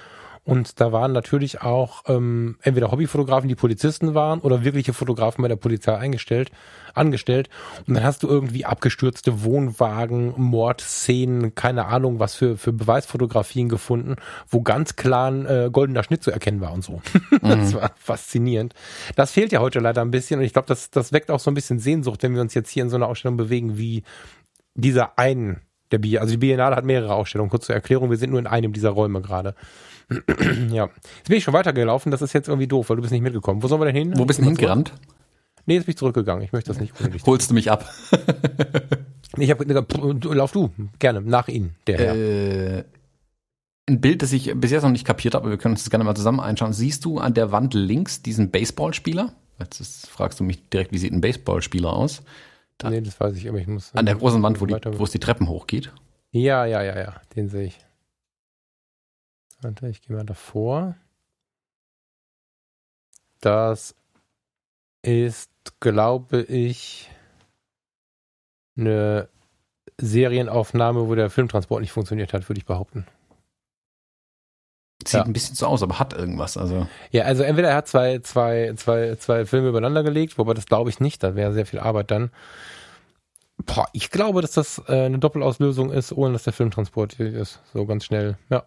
Und 0.44 0.80
da 0.80 0.90
waren 0.90 1.12
natürlich 1.12 1.62
auch 1.62 2.02
ähm, 2.08 2.56
entweder 2.62 2.90
Hobbyfotografen, 2.90 3.48
die 3.48 3.54
Polizisten 3.54 4.14
waren, 4.14 4.40
oder 4.40 4.64
wirkliche 4.64 4.92
Fotografen 4.92 5.40
bei 5.42 5.46
der 5.46 5.54
Polizei 5.54 5.96
eingestellt, 5.96 6.50
angestellt. 6.94 7.48
Und 7.86 7.94
dann 7.94 8.02
hast 8.02 8.24
du 8.24 8.28
irgendwie 8.28 8.64
abgestürzte 8.64 9.44
Wohnwagen, 9.44 10.34
Mordszenen, 10.36 11.54
keine 11.54 11.86
Ahnung, 11.86 12.18
was 12.18 12.34
für, 12.34 12.56
für 12.56 12.72
Beweisfotografien 12.72 13.68
gefunden, 13.68 14.16
wo 14.48 14.62
ganz 14.62 14.96
klar 14.96 15.30
ein 15.30 15.46
äh, 15.46 15.70
goldener 15.70 16.02
Schnitt 16.02 16.24
zu 16.24 16.32
erkennen 16.32 16.60
war 16.60 16.72
und 16.72 16.82
so. 16.82 17.00
Mhm. 17.42 17.48
das 17.48 17.74
war 17.74 17.90
faszinierend. 17.96 18.74
Das 19.16 19.32
fehlt 19.32 19.52
ja 19.52 19.60
heute 19.60 19.80
leider 19.80 20.02
ein 20.02 20.10
bisschen 20.10 20.38
und 20.38 20.46
ich 20.46 20.52
glaube, 20.52 20.68
das, 20.68 20.90
das 20.90 21.12
weckt 21.12 21.30
auch 21.30 21.40
so 21.40 21.50
ein 21.50 21.54
bisschen 21.54 21.78
Sehnsucht, 21.78 22.22
wenn 22.22 22.34
wir 22.34 22.40
uns 22.40 22.54
jetzt 22.54 22.70
hier 22.70 22.82
in 22.84 22.90
so 22.90 22.96
einer 22.96 23.08
Ausstellung 23.08 23.36
bewegen, 23.36 23.78
wie 23.78 24.04
dieser 24.74 25.18
einen 25.18 25.60
der 25.90 25.98
Biennale, 25.98 26.22
also 26.22 26.32
die 26.32 26.38
Biennale 26.38 26.76
hat 26.76 26.84
mehrere 26.84 27.14
Ausstellungen. 27.14 27.50
Kurz 27.50 27.66
zur 27.66 27.74
Erklärung, 27.74 28.10
wir 28.10 28.16
sind 28.16 28.30
nur 28.30 28.38
in 28.38 28.46
einem 28.46 28.72
dieser 28.72 28.90
Räume 28.90 29.20
gerade. 29.20 29.54
ja. 30.70 30.88
Jetzt 31.16 31.28
bin 31.28 31.36
ich 31.36 31.44
schon 31.44 31.54
weitergelaufen, 31.54 32.10
das 32.10 32.22
ist 32.22 32.32
jetzt 32.32 32.48
irgendwie 32.48 32.66
doof, 32.66 32.88
weil 32.88 32.96
du 32.96 33.02
bist 33.02 33.12
nicht 33.12 33.22
mitgekommen. 33.22 33.62
Wo 33.62 33.68
sollen 33.68 33.80
wir 33.80 33.86
denn 33.86 33.96
hin? 33.96 34.12
Wo 34.16 34.24
bist 34.24 34.40
du 34.40 34.44
hingerannt? 34.44 34.92
Nee, 35.66 35.74
jetzt 35.74 35.84
bin 35.84 35.92
ich 35.92 35.98
zurückgegangen. 35.98 36.42
Ich 36.42 36.52
möchte 36.52 36.68
das 36.68 36.80
nicht 36.80 36.98
unbedingt. 36.98 37.24
Holst 37.24 37.50
du 37.50 37.54
mich 37.54 37.70
ab? 37.70 37.88
ich 39.36 39.50
habe 39.50 39.64
lauf 39.64 40.52
du, 40.52 40.70
gerne, 40.98 41.20
nach 41.20 41.48
Ihnen, 41.48 41.76
der 41.86 41.98
Herr. 41.98 42.16
Äh, 42.16 42.84
ein 43.88 44.00
Bild, 44.00 44.22
das 44.22 44.32
ich 44.32 44.52
bis 44.56 44.70
jetzt 44.70 44.82
noch 44.82 44.90
nicht 44.90 45.06
kapiert 45.06 45.34
habe, 45.34 45.50
wir 45.50 45.58
können 45.58 45.74
uns 45.74 45.84
das 45.84 45.90
gerne 45.90 46.04
mal 46.04 46.14
zusammen 46.14 46.40
einschauen. 46.40 46.72
Siehst 46.72 47.04
du 47.04 47.18
an 47.18 47.34
der 47.34 47.52
Wand 47.52 47.74
links 47.74 48.22
diesen 48.22 48.50
Baseballspieler? 48.50 49.32
Jetzt 49.58 50.08
fragst 50.08 50.40
du 50.40 50.44
mich 50.44 50.68
direkt, 50.68 50.92
wie 50.92 50.98
sieht 50.98 51.12
ein 51.12 51.20
Baseballspieler 51.20 51.92
aus? 51.92 52.22
Da, 52.78 52.90
nee, 52.90 53.00
das 53.00 53.20
weiß 53.20 53.36
ich, 53.36 53.48
aber 53.48 53.58
ich 53.58 53.66
muss. 53.66 53.94
An 53.94 54.06
der 54.06 54.16
großen 54.16 54.42
Wand, 54.42 54.60
wo, 54.60 54.66
die, 54.66 54.74
wo 54.98 55.04
es 55.04 55.10
die 55.10 55.20
Treppen 55.20 55.48
hochgeht. 55.48 55.92
Ja, 56.30 56.64
ja, 56.64 56.82
ja, 56.82 56.98
ja, 56.98 57.20
den 57.36 57.48
sehe 57.48 57.66
ich. 57.66 57.78
Warte, 59.60 59.88
ich 59.88 60.02
gehe 60.02 60.16
mal 60.16 60.24
davor. 60.24 60.96
Das 63.40 63.94
ist, 65.02 65.50
glaube 65.80 66.42
ich, 66.42 67.10
eine 68.76 69.28
Serienaufnahme, 70.00 71.08
wo 71.08 71.14
der 71.14 71.30
Filmtransport 71.30 71.80
nicht 71.80 71.92
funktioniert 71.92 72.32
hat, 72.32 72.48
würde 72.48 72.58
ich 72.58 72.66
behaupten. 72.66 73.06
Sieht 75.08 75.18
ja. 75.18 75.24
ein 75.24 75.32
bisschen 75.32 75.56
so 75.56 75.66
aus, 75.66 75.82
aber 75.82 75.98
hat 75.98 76.12
irgendwas. 76.12 76.56
Also. 76.56 76.86
Ja, 77.10 77.24
also 77.24 77.42
entweder 77.42 77.70
er 77.70 77.76
hat 77.76 77.88
zwei, 77.88 78.18
zwei, 78.20 78.72
zwei, 78.76 79.16
zwei 79.16 79.46
Filme 79.46 79.68
übereinander 79.68 80.02
gelegt, 80.02 80.38
wobei 80.38 80.54
das 80.54 80.66
glaube 80.66 80.90
ich 80.90 81.00
nicht, 81.00 81.22
da 81.22 81.34
wäre 81.34 81.52
sehr 81.52 81.66
viel 81.66 81.80
Arbeit 81.80 82.10
dann. 82.10 82.30
Boah, 83.64 83.86
ich 83.92 84.10
glaube, 84.10 84.42
dass 84.42 84.52
das 84.52 84.82
äh, 84.88 85.04
eine 85.04 85.18
Doppelauslösung 85.18 85.92
ist, 85.92 86.12
ohne 86.12 86.32
dass 86.32 86.44
der 86.44 86.52
Film 86.52 86.70
transportiert 86.70 87.34
ist. 87.34 87.60
So 87.72 87.86
ganz 87.86 88.04
schnell, 88.04 88.36
ja. 88.50 88.64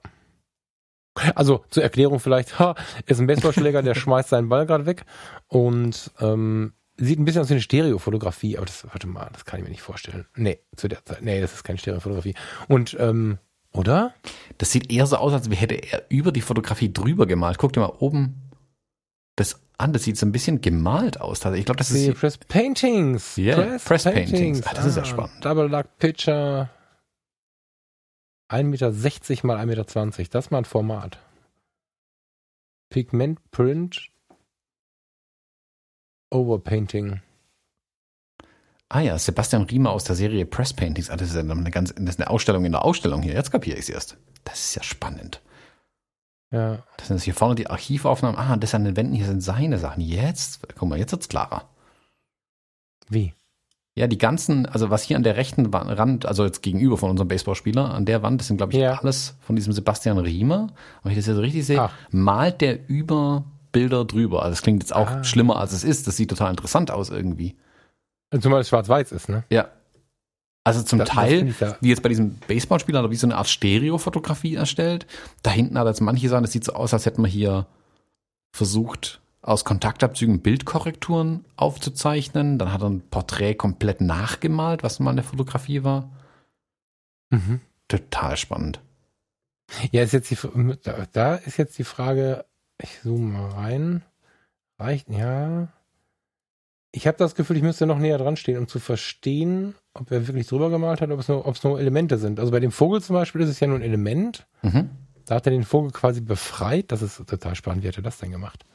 Also 1.33 1.63
zur 1.69 1.83
Erklärung 1.83 2.19
vielleicht, 2.19 2.59
ha, 2.59 2.75
ist 3.05 3.19
ein 3.19 3.27
Baseballschläger, 3.27 3.81
der 3.81 3.95
schmeißt 3.95 4.29
seinen 4.29 4.49
Ball 4.49 4.65
gerade 4.65 4.85
weg 4.85 5.05
und 5.47 6.11
ähm, 6.19 6.73
sieht 6.97 7.19
ein 7.19 7.25
bisschen 7.25 7.41
aus 7.41 7.49
wie 7.49 7.53
eine 7.53 7.61
Stereofotografie, 7.61 8.57
aber 8.57 8.65
das, 8.65 8.85
warte 8.89 9.07
mal, 9.07 9.29
das 9.33 9.45
kann 9.45 9.59
ich 9.59 9.63
mir 9.63 9.71
nicht 9.71 9.81
vorstellen. 9.81 10.25
Nee, 10.35 10.59
zu 10.75 10.87
der 10.87 11.03
Zeit, 11.05 11.21
nee, 11.21 11.41
das 11.41 11.53
ist 11.53 11.63
keine 11.63 11.79
Stereofotografie. 11.79 12.35
Und 12.67 12.95
ähm, 12.99 13.37
oder? 13.75 14.13
Das 14.57 14.71
sieht 14.71 14.91
eher 14.91 15.05
so 15.05 15.17
aus, 15.17 15.33
als 15.33 15.49
hätte 15.49 15.75
er 15.75 16.05
über 16.09 16.31
die 16.31 16.41
Fotografie 16.41 16.91
drüber 16.91 17.25
gemalt. 17.25 17.57
Guck 17.57 17.73
dir 17.73 17.81
mal 17.81 17.93
oben 17.99 18.51
das 19.35 19.59
an. 19.77 19.93
Das 19.93 20.03
sieht 20.03 20.17
so 20.17 20.25
ein 20.25 20.31
bisschen 20.31 20.61
gemalt 20.61 21.19
aus. 21.19 21.43
Ich 21.45 21.65
glaube, 21.65 21.77
das 21.77 21.91
ist. 21.91 22.17
Press 22.17 22.37
Paintings. 22.37 23.37
Yeah, 23.37 23.55
Press, 23.55 23.83
Press, 23.83 24.03
Paintings. 24.03 24.31
Paintings. 24.31 24.67
Ah, 24.67 24.73
das 24.73 24.85
ah, 24.85 24.87
ist 24.87 24.95
ja 24.95 25.01
ah, 25.01 25.05
spannend. 25.05 25.45
Double 25.45 25.67
Luck 25.67 25.87
Picture. 25.99 26.69
1,60 28.49 28.63
Meter 28.63 29.47
mal 29.47 29.57
1,20 29.57 29.65
Meter. 29.65 30.29
Das 30.31 30.45
ist 30.45 30.51
mal 30.51 30.59
ein 30.59 30.65
Format. 30.65 31.19
Pigment 32.89 33.39
Print 33.51 34.09
Overpainting. 36.31 37.21
Ah 38.89 38.99
ja, 38.99 39.17
Sebastian 39.17 39.63
Riemer 39.63 39.91
aus 39.91 40.03
der 40.03 40.15
Serie 40.15 40.45
Press 40.45 40.73
Paintings. 40.73 41.09
Ah, 41.09 41.17
das 41.17 41.29
ist 41.29 41.37
eine 41.37 41.71
ganz, 41.71 41.93
das 41.95 42.03
ist 42.03 42.19
eine 42.19 42.29
Ausstellung 42.29 42.65
in 42.65 42.71
der 42.71 42.85
Ausstellung 42.85 43.21
hier. 43.21 43.33
Jetzt 43.33 43.51
kapiere 43.51 43.77
ich 43.77 43.83
es 43.83 43.89
erst. 43.89 44.17
Das 44.43 44.59
ist 44.59 44.75
ja 44.75 44.83
spannend. 44.83 45.41
Ja. 46.51 46.83
Das 46.97 47.07
sind 47.07 47.21
hier 47.21 47.33
vorne 47.33 47.55
die 47.55 47.67
Archivaufnahmen. 47.67 48.37
Ah, 48.39 48.55
das 48.57 48.75
an 48.75 48.85
den 48.85 48.95
Wänden 48.95 49.15
hier 49.15 49.25
sind 49.25 49.41
seine 49.41 49.79
Sachen. 49.79 50.01
Jetzt, 50.01 50.59
guck 50.77 50.87
mal, 50.87 50.99
jetzt 50.99 51.11
wird's 51.11 51.29
klarer. 51.29 51.67
Wie? 53.09 53.33
Ja, 53.97 54.07
die 54.07 54.17
ganzen, 54.17 54.65
also 54.65 54.89
was 54.89 55.03
hier 55.03 55.15
an 55.15 55.23
der 55.23 55.37
rechten 55.37 55.73
Rand, 55.73 56.25
also 56.25 56.43
jetzt 56.43 56.61
gegenüber 56.61 56.97
von 56.97 57.09
unserem 57.09 57.29
Baseballspieler, 57.29 57.93
an 57.93 58.05
der 58.05 58.21
Wand, 58.23 58.41
das 58.41 58.47
sind, 58.47 58.57
glaube 58.57 58.73
ich, 58.73 58.79
ja. 58.79 58.99
alles 58.99 59.35
von 59.39 59.55
diesem 59.55 59.73
Sebastian 59.73 60.17
Riemer. 60.17 60.67
Wenn 61.01 61.13
ich 61.13 61.17
das 61.17 61.27
jetzt 61.27 61.37
richtig 61.37 61.65
sehe, 61.65 61.81
Ach. 61.81 61.93
malt 62.11 62.61
der 62.61 62.87
über 62.89 63.45
Bilder 63.71 64.05
drüber. 64.05 64.41
Also 64.41 64.51
das 64.51 64.61
klingt 64.61 64.83
jetzt 64.83 64.93
auch 64.93 65.09
ah. 65.09 65.23
schlimmer, 65.23 65.57
als 65.57 65.71
es 65.71 65.83
ist. 65.83 66.07
Das 66.07 66.17
sieht 66.17 66.29
total 66.29 66.51
interessant 66.51 66.91
aus 66.91 67.09
irgendwie. 67.09 67.55
Zumal 68.39 68.61
es 68.61 68.69
schwarz-weiß 68.69 69.11
ist, 69.11 69.29
ne? 69.29 69.43
Ja. 69.49 69.69
Also 70.63 70.81
zum 70.81 70.99
das, 70.99 71.09
Teil, 71.09 71.53
das 71.59 71.75
wie 71.81 71.89
jetzt 71.89 72.01
bei 72.01 72.09
diesem 72.09 72.37
Baseballspieler, 72.47 72.99
oder 72.99 73.11
wie 73.11 73.15
so 73.15 73.27
eine 73.27 73.37
Art 73.37 73.47
Stereofotografie 73.47 74.55
erstellt. 74.55 75.05
Da 75.43 75.51
hinten 75.51 75.77
hat 75.77 75.85
jetzt 75.85 76.01
manche 76.01 76.27
sagen, 76.27 76.43
das 76.43 76.51
sieht 76.51 76.63
so 76.63 76.73
aus, 76.73 76.93
als 76.93 77.05
hätte 77.05 77.21
man 77.21 77.29
hier 77.29 77.67
versucht, 78.51 79.21
aus 79.43 79.63
Kontaktabzügen 79.63 80.41
Bildkorrekturen 80.41 81.45
aufzuzeichnen. 81.55 82.57
Dann 82.57 82.73
hat 82.73 82.81
er 82.81 82.89
ein 82.89 83.07
Porträt 83.07 83.53
komplett 83.55 84.01
nachgemalt, 84.01 84.81
was 84.81 84.99
mal 84.99 85.11
eine 85.11 85.21
Fotografie 85.21 85.83
war. 85.83 86.09
Mhm. 87.29 87.61
Total 87.87 88.35
spannend. 88.35 88.81
Ja, 89.91 90.01
ist 90.01 90.13
jetzt 90.13 90.31
die, 90.31 90.37
da 91.11 91.35
ist 91.35 91.57
jetzt 91.57 91.77
die 91.77 91.83
Frage, 91.83 92.45
ich 92.81 93.01
zoome 93.01 93.33
mal 93.33 93.49
rein. 93.51 94.03
Reicht, 94.79 95.09
ja. 95.09 95.67
Ich 96.95 97.07
habe 97.07 97.17
das 97.17 97.35
Gefühl, 97.35 97.57
ich 97.57 97.63
müsste 97.63 97.85
noch 97.85 97.99
näher 97.99 98.17
dran 98.17 98.37
stehen, 98.37 98.57
um 98.57 98.69
zu 98.69 98.79
verstehen, 98.79 99.75
ob 99.93 100.09
er 100.11 100.27
wirklich 100.27 100.47
drüber 100.47 100.69
gemalt 100.69 101.01
hat, 101.01 101.11
ob 101.11 101.19
es, 101.19 101.27
nur, 101.27 101.45
ob 101.45 101.53
es 101.53 101.61
nur 101.61 101.77
Elemente 101.77 102.17
sind. 102.17 102.39
Also 102.39 102.53
bei 102.53 102.61
dem 102.61 102.71
Vogel 102.71 103.01
zum 103.01 103.15
Beispiel 103.15 103.41
ist 103.41 103.49
es 103.49 103.59
ja 103.59 103.67
nur 103.67 103.79
ein 103.79 103.81
Element. 103.81 104.47
Mhm. 104.61 104.91
Da 105.25 105.35
hat 105.35 105.45
er 105.45 105.51
den 105.51 105.65
Vogel 105.65 105.91
quasi 105.91 106.21
befreit. 106.21 106.93
Das 106.93 107.01
ist 107.01 107.17
total 107.27 107.53
spannend. 107.55 107.83
Wie 107.83 107.89
hat 107.89 107.97
er 107.97 108.01
das 108.01 108.19
denn 108.19 108.31
gemacht? 108.31 108.65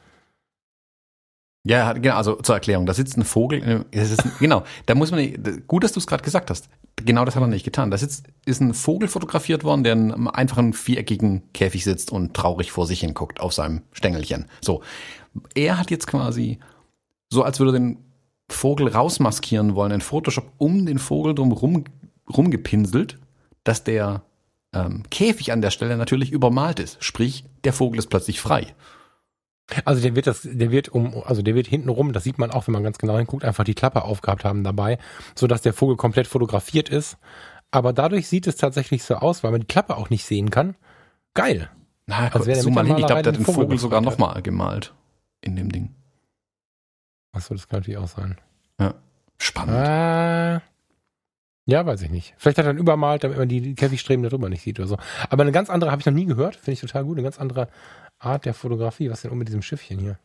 Ja, 1.63 1.93
genau, 1.93 2.15
also 2.15 2.35
zur 2.35 2.55
Erklärung, 2.55 2.85
da 2.85 2.93
sitzt 2.93 3.17
ein 3.17 3.23
Vogel, 3.23 3.85
ist, 3.91 4.23
genau, 4.39 4.63
da 4.87 4.95
muss 4.95 5.11
man, 5.11 5.63
gut, 5.67 5.83
dass 5.83 5.91
du 5.91 5.99
es 5.99 6.07
gerade 6.07 6.23
gesagt 6.23 6.49
hast, 6.49 6.69
genau 6.95 7.25
das 7.25 7.35
hat 7.35 7.41
er 7.41 7.47
nicht 7.47 7.65
getan. 7.65 7.89
Da 7.89 7.97
sitzt, 7.97 8.27
ist 8.45 8.61
ein 8.61 8.75
Vogel 8.75 9.07
fotografiert 9.07 9.63
worden, 9.63 9.83
der 9.83 9.93
in 9.93 10.11
einem 10.11 10.27
einfachen 10.27 10.73
viereckigen 10.73 11.51
Käfig 11.53 11.83
sitzt 11.83 12.11
und 12.11 12.35
traurig 12.35 12.71
vor 12.71 12.85
sich 12.85 12.99
hinguckt 12.99 13.39
auf 13.39 13.53
seinem 13.53 13.81
Stängelchen. 13.91 14.45
So, 14.61 14.83
er 15.55 15.79
hat 15.79 15.89
jetzt 15.89 16.05
quasi, 16.07 16.59
so 17.29 17.43
als 17.43 17.59
würde 17.59 17.71
er 17.71 17.79
den 17.79 18.10
Vogel 18.53 18.87
rausmaskieren 18.87 19.75
wollen, 19.75 19.91
in 19.91 20.01
Photoshop 20.01 20.51
um 20.57 20.85
den 20.85 20.99
Vogel 20.99 21.35
drum 21.35 21.51
rum, 21.51 21.83
rumgepinselt, 22.29 23.19
dass 23.63 23.83
der 23.83 24.23
ähm, 24.73 25.03
Käfig 25.09 25.51
an 25.51 25.61
der 25.61 25.71
Stelle 25.71 25.97
natürlich 25.97 26.31
übermalt 26.31 26.79
ist. 26.79 27.03
Sprich, 27.03 27.45
der 27.63 27.73
Vogel 27.73 27.99
ist 27.99 28.07
plötzlich 28.07 28.39
frei. 28.39 28.67
Also 29.85 30.01
der 30.01 30.15
wird 30.15 30.27
das, 30.27 30.41
der 30.43 30.71
wird 30.71 30.89
um, 30.89 31.23
also 31.25 31.41
der 31.41 31.55
wird 31.55 31.67
hinten 31.67 31.89
rum, 31.89 32.11
das 32.11 32.23
sieht 32.23 32.37
man 32.37 32.51
auch, 32.51 32.67
wenn 32.67 32.73
man 32.73 32.83
ganz 32.83 32.97
genau 32.97 33.17
hinguckt, 33.17 33.45
einfach 33.45 33.63
die 33.63 33.73
Klappe 33.73 34.03
aufgehabt 34.03 34.43
haben 34.43 34.63
dabei, 34.63 34.97
so 35.33 35.47
dass 35.47 35.61
der 35.61 35.73
Vogel 35.73 35.95
komplett 35.95 36.27
fotografiert 36.27 36.89
ist. 36.89 37.17
Aber 37.71 37.93
dadurch 37.93 38.27
sieht 38.27 38.47
es 38.47 38.57
tatsächlich 38.57 39.03
so 39.03 39.15
aus, 39.15 39.43
weil 39.43 39.51
man 39.51 39.61
die 39.61 39.67
Klappe 39.67 39.95
auch 39.95 40.09
nicht 40.09 40.25
sehen 40.25 40.49
kann. 40.49 40.75
Geil. 41.33 41.69
Na, 42.05 42.27
also 42.33 42.53
so 42.53 42.69
mal 42.69 42.85
hin, 42.85 42.97
ich 42.97 43.05
glaube, 43.05 43.21
der 43.21 43.31
hat 43.31 43.39
den 43.39 43.45
Vogel, 43.45 43.63
Vogel 43.63 43.77
sogar 43.77 44.01
nochmal 44.01 44.41
gemalt 44.41 44.93
in 45.39 45.55
dem 45.55 45.71
Ding. 45.71 45.95
Achso, 47.31 47.53
das 47.53 47.67
kann 47.67 47.79
natürlich 47.79 47.97
auch 47.97 48.07
sein. 48.07 48.37
Ja. 48.79 48.95
Spannend. 49.37 49.75
Äh, 49.75 50.59
ja, 51.65 51.85
weiß 51.85 52.01
ich 52.01 52.09
nicht. 52.09 52.33
Vielleicht 52.37 52.57
hat 52.57 52.65
er 52.65 52.73
dann 52.73 52.77
übermalt, 52.77 53.23
damit 53.23 53.37
man 53.37 53.47
die 53.47 53.75
Käfigstreben 53.75 54.23
darüber 54.23 54.49
nicht 54.49 54.61
sieht 54.61 54.79
oder 54.79 54.87
so. 54.87 54.97
Aber 55.29 55.43
eine 55.43 55.51
ganz 55.51 55.69
andere 55.69 55.91
habe 55.91 56.01
ich 56.01 56.05
noch 56.05 56.13
nie 56.13 56.25
gehört. 56.25 56.55
Finde 56.55 56.73
ich 56.73 56.81
total 56.81 57.05
gut. 57.05 57.17
Eine 57.17 57.23
ganz 57.23 57.39
andere 57.39 57.69
Art 58.19 58.45
der 58.45 58.53
Fotografie. 58.53 59.09
Was 59.09 59.21
denn 59.21 59.31
um 59.31 59.37
mit 59.37 59.47
diesem 59.47 59.61
Schiffchen 59.61 59.99
hier? 59.99 60.19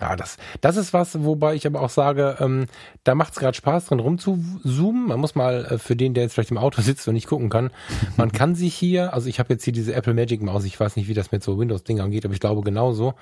Ja, 0.00 0.14
das, 0.14 0.36
das 0.60 0.76
ist 0.76 0.92
was, 0.92 1.24
wobei 1.24 1.54
ich 1.54 1.66
aber 1.66 1.80
auch 1.80 1.90
sage, 1.90 2.36
ähm, 2.40 2.66
da 3.04 3.14
macht 3.14 3.32
es 3.32 3.38
gerade 3.38 3.56
Spaß 3.56 3.86
drin 3.86 3.98
rumzuzoomen. 3.98 5.08
Man 5.08 5.18
muss 5.18 5.34
mal 5.34 5.64
äh, 5.64 5.78
für 5.78 5.96
den, 5.96 6.14
der 6.14 6.24
jetzt 6.24 6.34
vielleicht 6.34 6.52
im 6.52 6.58
Auto 6.58 6.82
sitzt 6.82 7.08
und 7.08 7.14
nicht 7.14 7.26
gucken 7.26 7.48
kann, 7.48 7.70
man 8.16 8.30
kann 8.30 8.54
sich 8.54 8.74
hier, 8.74 9.12
also 9.12 9.28
ich 9.28 9.38
habe 9.38 9.52
jetzt 9.52 9.64
hier 9.64 9.72
diese 9.72 9.94
Apple 9.94 10.14
Magic 10.14 10.42
Maus, 10.42 10.64
ich 10.64 10.78
weiß 10.78 10.96
nicht, 10.96 11.08
wie 11.08 11.14
das 11.14 11.32
mit 11.32 11.42
so 11.42 11.58
Windows-Dingern 11.58 12.10
geht, 12.10 12.24
aber 12.24 12.34
ich 12.34 12.40
glaube 12.40 12.62
genauso. 12.62 13.14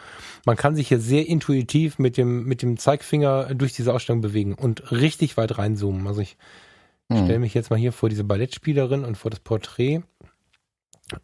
Man 0.44 0.56
kann 0.56 0.74
sich 0.76 0.88
hier 0.88 1.00
sehr 1.00 1.26
intuitiv 1.26 1.98
mit 1.98 2.16
dem, 2.16 2.44
mit 2.44 2.62
dem 2.62 2.76
Zeigefinger 2.76 3.54
durch 3.54 3.72
diese 3.72 3.94
Ausstellung 3.94 4.20
bewegen 4.20 4.54
und 4.54 4.90
richtig 4.90 5.36
weit 5.36 5.56
reinzoomen. 5.58 6.06
Also 6.06 6.20
ich 6.20 6.36
hm. 7.10 7.24
stelle 7.24 7.38
mich 7.38 7.54
jetzt 7.54 7.70
mal 7.70 7.78
hier 7.78 7.92
vor 7.92 8.08
diese 8.08 8.24
Ballettspielerin 8.24 9.04
und 9.04 9.16
vor 9.16 9.30
das 9.30 9.40
Porträt 9.40 10.02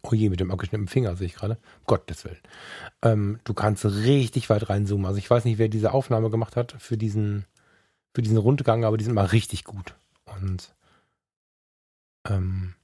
Oh 0.01 0.13
je, 0.13 0.29
mit 0.29 0.39
dem 0.39 0.51
abgeschnittenen 0.51 0.87
Finger 0.87 1.15
sehe 1.15 1.27
ich 1.27 1.35
gerade. 1.35 1.57
Gottes 1.85 2.23
Willen. 2.23 2.39
Ähm, 3.01 3.39
du 3.43 3.53
kannst 3.53 3.83
richtig 3.85 4.49
weit 4.49 4.69
reinzoomen. 4.69 5.05
Also 5.05 5.17
ich 5.17 5.29
weiß 5.29 5.43
nicht, 5.45 5.57
wer 5.57 5.67
diese 5.67 5.91
Aufnahme 5.91 6.29
gemacht 6.29 6.55
hat 6.55 6.75
für 6.79 6.97
diesen, 6.97 7.45
für 8.13 8.21
diesen 8.21 8.37
Rundgang, 8.37 8.85
aber 8.85 8.97
die 8.97 9.03
sind 9.03 9.13
mal 9.13 9.25
richtig 9.25 9.65
gut. 9.65 9.95
Und 10.25 10.73
ähm, 12.27 12.75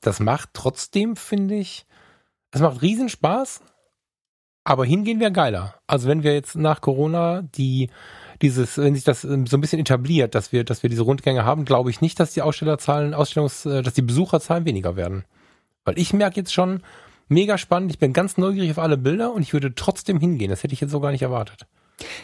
das 0.00 0.18
macht 0.18 0.50
trotzdem, 0.52 1.16
finde 1.16 1.54
ich, 1.54 1.86
es 2.50 2.60
macht 2.60 2.82
riesen 2.82 3.08
Spaß, 3.08 3.62
aber 4.64 4.84
hingehen 4.84 5.20
wäre 5.20 5.32
geiler. 5.32 5.74
Also 5.86 6.08
wenn 6.08 6.22
wir 6.22 6.34
jetzt 6.34 6.56
nach 6.56 6.80
Corona 6.80 7.42
die 7.42 7.90
dieses, 8.42 8.78
wenn 8.78 8.94
sich 8.94 9.04
das 9.04 9.22
so 9.22 9.28
ein 9.32 9.60
bisschen 9.60 9.78
etabliert, 9.78 10.34
dass 10.34 10.52
wir, 10.52 10.64
dass 10.64 10.82
wir 10.82 10.90
diese 10.90 11.02
Rundgänge 11.02 11.44
haben, 11.44 11.64
glaube 11.64 11.90
ich 11.90 12.00
nicht, 12.00 12.18
dass 12.18 12.34
die 12.34 12.42
Ausstellerzahlen, 12.42 13.14
Ausstellungs, 13.14 13.64
äh, 13.64 13.82
dass 13.82 13.94
die 13.94 14.02
Besucherzahlen 14.02 14.64
weniger 14.64 14.96
werden. 14.96 15.24
Weil 15.84 15.98
ich 15.98 16.12
merke 16.12 16.36
jetzt 16.36 16.52
schon, 16.52 16.82
mega 17.28 17.58
spannend, 17.58 17.90
ich 17.90 17.98
bin 17.98 18.12
ganz 18.12 18.36
neugierig 18.36 18.70
auf 18.70 18.78
alle 18.78 18.96
Bilder 18.96 19.32
und 19.32 19.42
ich 19.42 19.52
würde 19.52 19.74
trotzdem 19.74 20.18
hingehen. 20.18 20.50
Das 20.50 20.62
hätte 20.62 20.74
ich 20.74 20.80
jetzt 20.80 20.90
so 20.90 21.00
gar 21.00 21.12
nicht 21.12 21.22
erwartet. 21.22 21.66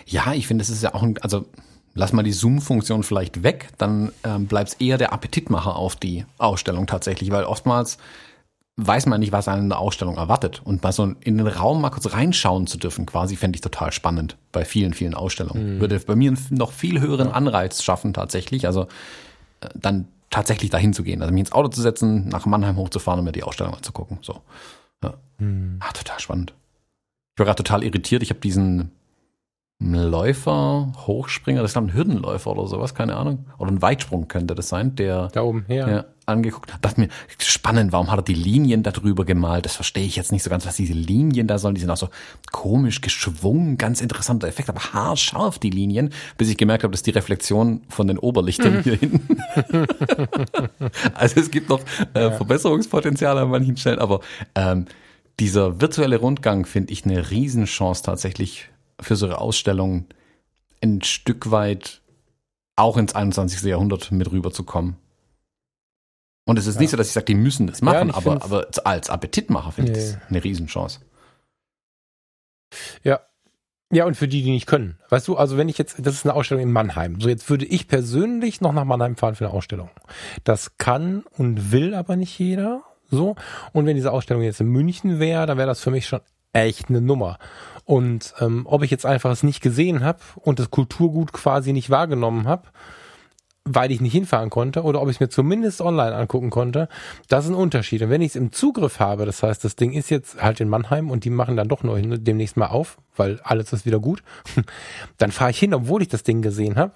Ja, 0.06 0.32
ich 0.32 0.46
finde, 0.46 0.62
es 0.62 0.70
ist 0.70 0.82
ja 0.82 0.94
auch 0.94 1.02
ein, 1.02 1.16
also 1.18 1.46
lass 1.94 2.12
mal 2.12 2.22
die 2.22 2.32
Zoom-Funktion 2.32 3.02
vielleicht 3.02 3.42
weg, 3.42 3.68
dann 3.78 4.12
ähm, 4.24 4.46
bleibt 4.46 4.70
es 4.70 4.74
eher 4.74 4.98
der 4.98 5.12
Appetitmacher 5.12 5.76
auf 5.76 5.96
die 5.96 6.24
Ausstellung 6.38 6.86
tatsächlich, 6.86 7.30
weil 7.30 7.44
oftmals 7.44 7.98
weiß 8.76 9.06
man 9.06 9.20
nicht, 9.20 9.32
was 9.32 9.48
einen 9.48 9.64
in 9.64 9.68
der 9.68 9.78
Ausstellung 9.78 10.16
erwartet. 10.16 10.62
Und 10.64 10.82
mal 10.82 10.92
so 10.92 11.04
in 11.04 11.36
den 11.36 11.46
Raum 11.46 11.82
mal 11.82 11.90
kurz 11.90 12.12
reinschauen 12.12 12.66
zu 12.66 12.78
dürfen, 12.78 13.04
quasi, 13.04 13.36
fände 13.36 13.56
ich 13.56 13.60
total 13.60 13.92
spannend 13.92 14.36
bei 14.52 14.64
vielen, 14.64 14.94
vielen 14.94 15.14
Ausstellungen. 15.14 15.76
Mhm. 15.76 15.80
Würde 15.80 15.98
bei 16.00 16.16
mir 16.16 16.30
einen 16.30 16.38
noch 16.50 16.72
viel 16.72 17.00
höheren 17.00 17.28
Anreiz 17.28 17.82
schaffen 17.82 18.14
tatsächlich. 18.14 18.66
Also 18.66 18.84
äh, 19.60 19.68
dann 19.74 20.08
tatsächlich 20.30 20.70
dahin 20.70 20.92
zu 20.92 21.02
gehen. 21.02 21.20
Also 21.20 21.32
mich 21.32 21.40
ins 21.40 21.52
Auto 21.52 21.68
zu 21.68 21.82
setzen, 21.82 22.28
nach 22.28 22.46
Mannheim 22.46 22.76
hochzufahren 22.76 23.18
und 23.20 23.26
mir 23.26 23.32
die 23.32 23.42
Ausstellung 23.42 23.74
anzugucken. 23.74 24.18
So. 24.22 24.42
Ja. 25.02 25.14
Hm. 25.38 25.78
Ah, 25.80 25.92
total 25.92 26.20
spannend. 26.20 26.54
Ich 27.34 27.38
war 27.38 27.46
gerade 27.46 27.62
total 27.62 27.84
irritiert. 27.84 28.22
Ich 28.22 28.30
habe 28.30 28.40
diesen 28.40 28.92
Läufer, 29.82 30.92
Hochspringer, 31.06 31.62
das 31.62 31.70
ist 31.70 31.76
ein 31.78 31.94
Hürdenläufer 31.94 32.50
oder 32.50 32.66
sowas, 32.66 32.94
keine 32.94 33.16
Ahnung. 33.16 33.46
Oder 33.56 33.70
ein 33.70 33.80
Weitsprung 33.80 34.28
könnte 34.28 34.54
das 34.54 34.68
sein, 34.68 34.94
der 34.94 35.28
da 35.28 35.40
oben 35.40 35.64
her. 35.68 35.88
Ja, 35.88 36.04
angeguckt. 36.26 36.70
Dachte 36.82 37.00
mir, 37.00 37.08
spannend, 37.38 37.90
warum 37.90 38.10
hat 38.10 38.18
er 38.18 38.22
die 38.22 38.34
Linien 38.34 38.82
da 38.82 38.90
drüber 38.90 39.24
gemalt? 39.24 39.64
Das 39.64 39.74
verstehe 39.74 40.04
ich 40.04 40.16
jetzt 40.16 40.32
nicht 40.32 40.42
so 40.42 40.50
ganz, 40.50 40.66
was 40.66 40.76
diese 40.76 40.92
Linien 40.92 41.46
da 41.46 41.58
sollen. 41.58 41.74
Die 41.74 41.80
sind 41.80 41.90
auch 41.90 41.96
so 41.96 42.10
komisch 42.52 43.00
geschwungen, 43.00 43.78
ganz 43.78 44.02
interessanter 44.02 44.48
Effekt, 44.48 44.68
aber 44.68 44.80
haarscharf 44.92 45.58
die 45.58 45.70
Linien, 45.70 46.10
bis 46.36 46.50
ich 46.50 46.58
gemerkt 46.58 46.84
habe, 46.84 46.92
dass 46.92 47.02
die 47.02 47.10
Reflexion 47.10 47.80
von 47.88 48.06
den 48.06 48.18
Oberlichtern 48.18 48.82
hier 48.82 48.96
hinten. 48.96 49.38
also 51.14 51.40
es 51.40 51.50
gibt 51.50 51.70
noch 51.70 51.80
äh, 52.14 52.20
ja. 52.20 52.30
Verbesserungspotenziale 52.32 53.40
an 53.40 53.48
manchen 53.48 53.78
Stellen, 53.78 53.98
aber 53.98 54.20
ähm, 54.54 54.84
dieser 55.40 55.80
virtuelle 55.80 56.18
Rundgang 56.18 56.66
finde 56.66 56.92
ich 56.92 57.06
eine 57.06 57.30
Riesenchance 57.30 58.02
tatsächlich 58.02 58.69
für 59.00 59.16
so 59.16 59.26
eine 59.26 59.38
Ausstellung 59.38 60.06
ein 60.82 61.02
Stück 61.02 61.50
weit 61.50 62.00
auch 62.76 62.96
ins 62.96 63.14
21. 63.14 63.62
Jahrhundert 63.62 64.10
mit 64.10 64.30
rüberzukommen. 64.30 64.96
Und 66.46 66.58
es 66.58 66.66
ist 66.66 66.76
ja. 66.76 66.80
nicht 66.80 66.90
so, 66.90 66.96
dass 66.96 67.08
ich 67.08 67.12
sage, 67.12 67.26
die 67.26 67.34
müssen 67.34 67.66
das 67.66 67.82
machen, 67.82 68.08
ja, 68.08 68.14
aber, 68.14 68.42
aber 68.42 68.66
als 68.84 69.10
Appetitmacher 69.10 69.72
finde 69.72 69.92
ich 69.92 69.98
nee. 69.98 70.04
das 70.04 70.28
eine 70.28 70.42
Riesenchance. 70.42 71.00
Ja. 73.02 73.20
Ja, 73.92 74.04
und 74.04 74.16
für 74.16 74.28
die, 74.28 74.42
die 74.42 74.50
nicht 74.50 74.66
können. 74.66 74.98
Weißt 75.08 75.26
du, 75.26 75.36
also 75.36 75.56
wenn 75.56 75.68
ich 75.68 75.76
jetzt, 75.76 75.96
das 75.98 76.14
ist 76.14 76.24
eine 76.24 76.34
Ausstellung 76.34 76.62
in 76.62 76.72
Mannheim. 76.72 77.20
So, 77.20 77.28
jetzt 77.28 77.50
würde 77.50 77.66
ich 77.66 77.88
persönlich 77.88 78.60
noch 78.60 78.72
nach 78.72 78.84
Mannheim 78.84 79.16
fahren 79.16 79.34
für 79.34 79.46
eine 79.46 79.54
Ausstellung. 79.54 79.90
Das 80.44 80.76
kann 80.78 81.24
und 81.36 81.72
will 81.72 81.94
aber 81.94 82.14
nicht 82.14 82.38
jeder. 82.38 82.82
So. 83.10 83.34
Und 83.72 83.86
wenn 83.86 83.96
diese 83.96 84.12
Ausstellung 84.12 84.44
jetzt 84.44 84.60
in 84.60 84.68
München 84.68 85.18
wäre, 85.18 85.46
dann 85.46 85.58
wäre 85.58 85.66
das 85.66 85.80
für 85.80 85.90
mich 85.90 86.06
schon 86.06 86.20
echt 86.52 86.88
eine 86.88 87.00
Nummer. 87.00 87.38
Und 87.90 88.34
ähm, 88.38 88.66
ob 88.66 88.84
ich 88.84 88.92
jetzt 88.92 89.04
einfach 89.04 89.32
es 89.32 89.42
nicht 89.42 89.60
gesehen 89.60 90.04
habe 90.04 90.20
und 90.36 90.60
das 90.60 90.70
Kulturgut 90.70 91.32
quasi 91.32 91.72
nicht 91.72 91.90
wahrgenommen 91.90 92.46
habe, 92.46 92.68
weil 93.64 93.90
ich 93.90 94.00
nicht 94.00 94.12
hinfahren 94.12 94.48
konnte, 94.48 94.84
oder 94.84 95.02
ob 95.02 95.08
ich 95.08 95.16
es 95.16 95.20
mir 95.20 95.28
zumindest 95.28 95.80
online 95.80 96.14
angucken 96.14 96.50
konnte, 96.50 96.88
das 97.26 97.46
ist 97.46 97.50
ein 97.50 97.56
Unterschied. 97.56 98.00
Und 98.02 98.10
wenn 98.10 98.22
ich 98.22 98.28
es 98.28 98.36
im 98.36 98.52
Zugriff 98.52 99.00
habe, 99.00 99.26
das 99.26 99.42
heißt, 99.42 99.64
das 99.64 99.74
Ding 99.74 99.92
ist 99.92 100.08
jetzt 100.08 100.40
halt 100.40 100.60
in 100.60 100.68
Mannheim 100.68 101.10
und 101.10 101.24
die 101.24 101.30
machen 101.30 101.56
dann 101.56 101.66
doch 101.66 101.82
nur 101.82 102.00
demnächst 102.00 102.56
mal 102.56 102.68
auf, 102.68 102.96
weil 103.16 103.40
alles 103.42 103.72
ist 103.72 103.86
wieder 103.86 103.98
gut, 103.98 104.22
dann 105.18 105.32
fahre 105.32 105.50
ich 105.50 105.58
hin, 105.58 105.74
obwohl 105.74 106.02
ich 106.02 106.08
das 106.08 106.22
Ding 106.22 106.42
gesehen 106.42 106.76
habe. 106.76 106.92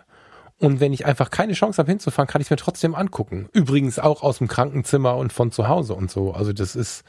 Und 0.60 0.78
wenn 0.78 0.92
ich 0.92 1.06
einfach 1.06 1.32
keine 1.32 1.54
Chance 1.54 1.78
habe 1.78 1.90
hinzufahren, 1.90 2.28
kann 2.28 2.40
ich 2.40 2.46
es 2.46 2.50
mir 2.50 2.56
trotzdem 2.56 2.94
angucken. 2.94 3.48
Übrigens 3.52 3.98
auch 3.98 4.22
aus 4.22 4.38
dem 4.38 4.46
Krankenzimmer 4.46 5.16
und 5.16 5.32
von 5.32 5.50
zu 5.50 5.66
Hause 5.66 5.94
und 5.94 6.08
so. 6.08 6.34
Also 6.34 6.52
das 6.52 6.76
ist, 6.76 7.02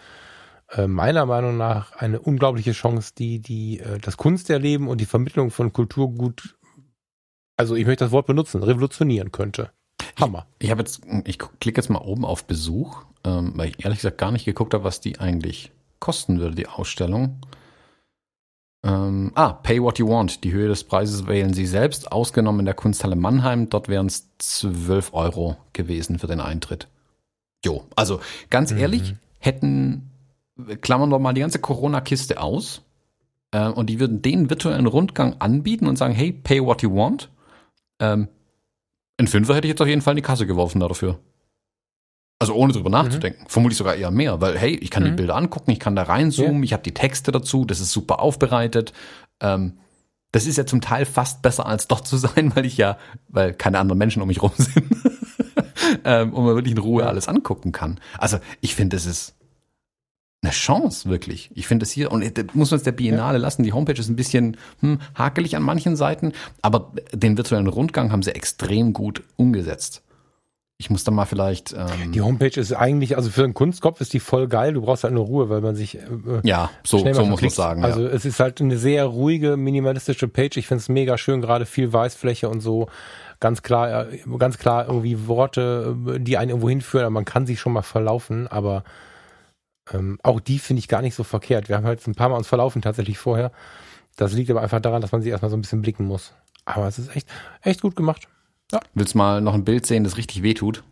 äh, 0.71 0.87
meiner 0.87 1.25
Meinung 1.25 1.57
nach 1.57 1.93
eine 1.93 2.19
unglaubliche 2.19 2.71
Chance, 2.71 3.13
die, 3.17 3.39
die 3.39 3.79
äh, 3.79 3.99
das 3.99 4.17
Kunsterleben 4.17 4.87
und 4.87 4.99
die 4.99 5.05
Vermittlung 5.05 5.51
von 5.51 5.71
Kulturgut, 5.71 6.57
also 7.57 7.75
ich 7.75 7.85
möchte 7.85 8.05
das 8.05 8.11
Wort 8.11 8.27
benutzen, 8.27 8.63
revolutionieren 8.63 9.31
könnte. 9.31 9.71
Hammer. 10.19 10.47
Ich, 10.59 10.65
ich 10.65 10.71
habe 10.71 10.81
jetzt, 10.81 11.01
ich 11.25 11.37
klicke 11.37 11.79
jetzt 11.79 11.89
mal 11.89 11.99
oben 11.99 12.25
auf 12.25 12.45
Besuch, 12.45 13.03
ähm, 13.23 13.53
weil 13.55 13.69
ich 13.69 13.83
ehrlich 13.83 13.99
gesagt 13.99 14.17
gar 14.17 14.31
nicht 14.31 14.45
geguckt 14.45 14.73
habe, 14.73 14.83
was 14.83 15.01
die 15.01 15.19
eigentlich 15.19 15.71
kosten 15.99 16.39
würde, 16.39 16.55
die 16.55 16.67
Ausstellung. 16.67 17.39
Ähm, 18.83 19.31
ah, 19.33 19.53
Pay 19.53 19.81
What 19.81 19.97
You 19.97 20.07
Want. 20.07 20.43
Die 20.43 20.51
Höhe 20.51 20.67
des 20.67 20.83
Preises 20.83 21.25
wählen 21.25 21.53
Sie 21.53 21.65
selbst, 21.65 22.11
ausgenommen 22.11 22.59
in 22.59 22.65
der 22.65 22.75
Kunsthalle 22.75 23.15
Mannheim. 23.15 23.69
Dort 23.69 23.87
wären 23.87 24.05
es 24.05 24.29
12 24.37 25.13
Euro 25.13 25.57
gewesen 25.73 26.19
für 26.19 26.27
den 26.27 26.39
Eintritt. 26.39 26.87
Jo, 27.65 27.85
also 27.95 28.21
ganz 28.51 28.71
mhm. 28.71 28.77
ehrlich, 28.77 29.15
hätten 29.39 30.11
klammern 30.81 31.09
wir 31.09 31.19
mal 31.19 31.33
die 31.33 31.41
ganze 31.41 31.59
Corona-Kiste 31.59 32.39
aus 32.41 32.81
äh, 33.51 33.67
und 33.67 33.89
die 33.89 33.99
würden 33.99 34.21
den 34.21 34.49
virtuellen 34.49 34.87
Rundgang 34.87 35.35
anbieten 35.39 35.87
und 35.87 35.97
sagen, 35.97 36.13
hey, 36.13 36.31
pay 36.31 36.63
what 36.63 36.81
you 36.81 36.93
want. 36.93 37.29
Ähm, 37.99 38.27
ein 39.17 39.27
Fünfer 39.27 39.55
hätte 39.55 39.67
ich 39.67 39.71
jetzt 39.71 39.81
auf 39.81 39.87
jeden 39.87 40.01
Fall 40.01 40.13
in 40.13 40.17
die 40.17 40.21
Kasse 40.21 40.45
geworfen 40.45 40.79
dafür. 40.79 41.19
Also 42.39 42.53
ohne 42.53 42.73
drüber 42.73 42.89
mhm. 42.89 42.95
nachzudenken. 42.95 43.43
Mhm. 43.43 43.49
Vermutlich 43.49 43.77
sogar 43.77 43.95
eher 43.95 44.11
mehr, 44.11 44.41
weil 44.41 44.57
hey, 44.57 44.75
ich 44.75 44.91
kann 44.91 45.03
mhm. 45.03 45.07
die 45.07 45.13
Bilder 45.13 45.35
angucken, 45.35 45.71
ich 45.71 45.79
kann 45.79 45.95
da 45.95 46.03
reinzoomen, 46.03 46.57
ja. 46.57 46.63
ich 46.63 46.73
habe 46.73 46.83
die 46.83 46.93
Texte 46.93 47.31
dazu, 47.31 47.65
das 47.65 47.79
ist 47.79 47.91
super 47.91 48.19
aufbereitet. 48.19 48.93
Ähm, 49.39 49.77
das 50.31 50.45
ist 50.45 50.57
ja 50.57 50.65
zum 50.65 50.81
Teil 50.81 51.05
fast 51.05 51.41
besser 51.41 51.65
als 51.65 51.87
dort 51.87 52.07
zu 52.07 52.17
sein, 52.17 52.51
weil 52.55 52.65
ich 52.65 52.77
ja, 52.77 52.97
weil 53.29 53.53
keine 53.53 53.79
anderen 53.79 53.97
Menschen 53.97 54.21
um 54.21 54.27
mich 54.27 54.41
rum 54.41 54.51
sind. 54.57 54.85
ähm, 56.03 56.33
und 56.33 56.45
man 56.45 56.55
wirklich 56.55 56.73
in 56.73 56.77
Ruhe 56.77 57.05
alles 57.05 57.29
angucken 57.29 57.71
kann. 57.71 58.01
Also 58.17 58.39
ich 58.59 58.75
finde, 58.75 58.97
das 58.97 59.05
ist 59.05 59.35
eine 60.45 60.53
Chance, 60.53 61.09
wirklich. 61.09 61.49
Ich 61.53 61.67
finde 61.67 61.83
es 61.83 61.91
hier, 61.91 62.11
und 62.11 62.55
muss 62.55 62.71
man 62.71 62.77
es 62.77 62.83
der 62.83 62.91
Biennale 62.91 63.37
ja. 63.37 63.41
lassen, 63.41 63.63
die 63.63 63.73
Homepage 63.73 63.99
ist 63.99 64.09
ein 64.09 64.15
bisschen 64.15 64.57
hm, 64.81 64.99
hakelig 65.15 65.55
an 65.55 65.63
manchen 65.63 65.95
Seiten, 65.95 66.33
aber 66.61 66.93
den 67.13 67.37
virtuellen 67.37 67.67
Rundgang 67.67 68.11
haben 68.11 68.23
sie 68.23 68.35
extrem 68.35 68.93
gut 68.93 69.23
umgesetzt. 69.35 70.01
Ich 70.77 70.89
muss 70.89 71.05
da 71.05 71.11
mal 71.11 71.25
vielleicht. 71.25 71.71
Ähm 71.71 72.11
die 72.11 72.21
Homepage 72.21 72.59
ist 72.59 72.73
eigentlich, 72.73 73.15
also 73.15 73.29
für 73.29 73.45
einen 73.45 73.53
Kunstkopf 73.53 74.01
ist 74.01 74.11
die 74.11 74.19
voll 74.19 74.49
geil. 74.49 74.73
Du 74.73 74.81
brauchst 74.81 75.05
halt 75.05 75.13
nur 75.13 75.25
Ruhe, 75.25 75.49
weil 75.49 75.61
man 75.61 75.73
sich. 75.73 75.95
Äh, 75.95 76.01
ja, 76.43 76.69
so, 76.83 76.97
so 76.97 77.25
muss 77.25 77.41
man 77.41 77.49
sagen. 77.49 77.85
Also 77.85 78.01
ja. 78.01 78.09
es 78.09 78.25
ist 78.25 78.41
halt 78.41 78.59
eine 78.59 78.77
sehr 78.77 79.05
ruhige, 79.05 79.55
minimalistische 79.55 80.27
Page. 80.27 80.57
Ich 80.57 80.67
finde 80.67 80.81
es 80.81 80.89
mega 80.89 81.17
schön, 81.17 81.41
gerade 81.41 81.65
viel 81.65 81.93
Weißfläche 81.93 82.49
und 82.49 82.59
so. 82.59 82.89
Ganz 83.39 83.61
klar, 83.61 84.11
äh, 84.11 84.19
ganz 84.37 84.57
klar 84.57 84.87
irgendwie 84.87 85.27
Worte, 85.27 85.95
die 86.19 86.37
einen 86.37 86.49
irgendwo 86.49 86.67
hinführen. 86.67 87.13
Man 87.13 87.23
kann 87.23 87.45
sich 87.45 87.61
schon 87.61 87.71
mal 87.71 87.81
verlaufen, 87.81 88.47
aber 88.49 88.83
Ähm, 89.93 90.19
auch 90.23 90.39
die 90.39 90.59
finde 90.59 90.79
ich 90.79 90.87
gar 90.87 91.01
nicht 91.01 91.15
so 91.15 91.23
verkehrt. 91.23 91.69
Wir 91.69 91.77
haben 91.77 91.85
halt 91.85 92.05
ein 92.07 92.15
paar 92.15 92.29
Mal 92.29 92.37
uns 92.37 92.47
verlaufen 92.47 92.81
tatsächlich 92.81 93.17
vorher. 93.17 93.51
Das 94.17 94.33
liegt 94.33 94.49
aber 94.49 94.61
einfach 94.61 94.79
daran, 94.81 95.01
dass 95.01 95.11
man 95.11 95.21
sie 95.21 95.29
erstmal 95.29 95.51
so 95.51 95.57
ein 95.57 95.61
bisschen 95.61 95.81
blicken 95.81 96.05
muss. 96.05 96.33
Aber 96.65 96.87
es 96.87 96.97
ist 96.97 97.15
echt, 97.15 97.27
echt 97.61 97.81
gut 97.81 97.95
gemacht. 97.95 98.27
Willst 98.95 99.13
du 99.13 99.17
mal 99.19 99.41
noch 99.41 99.53
ein 99.53 99.63
Bild 99.65 99.85
sehen, 99.85 100.03
das 100.03 100.17
richtig 100.17 100.41
wehtut? 100.41 100.83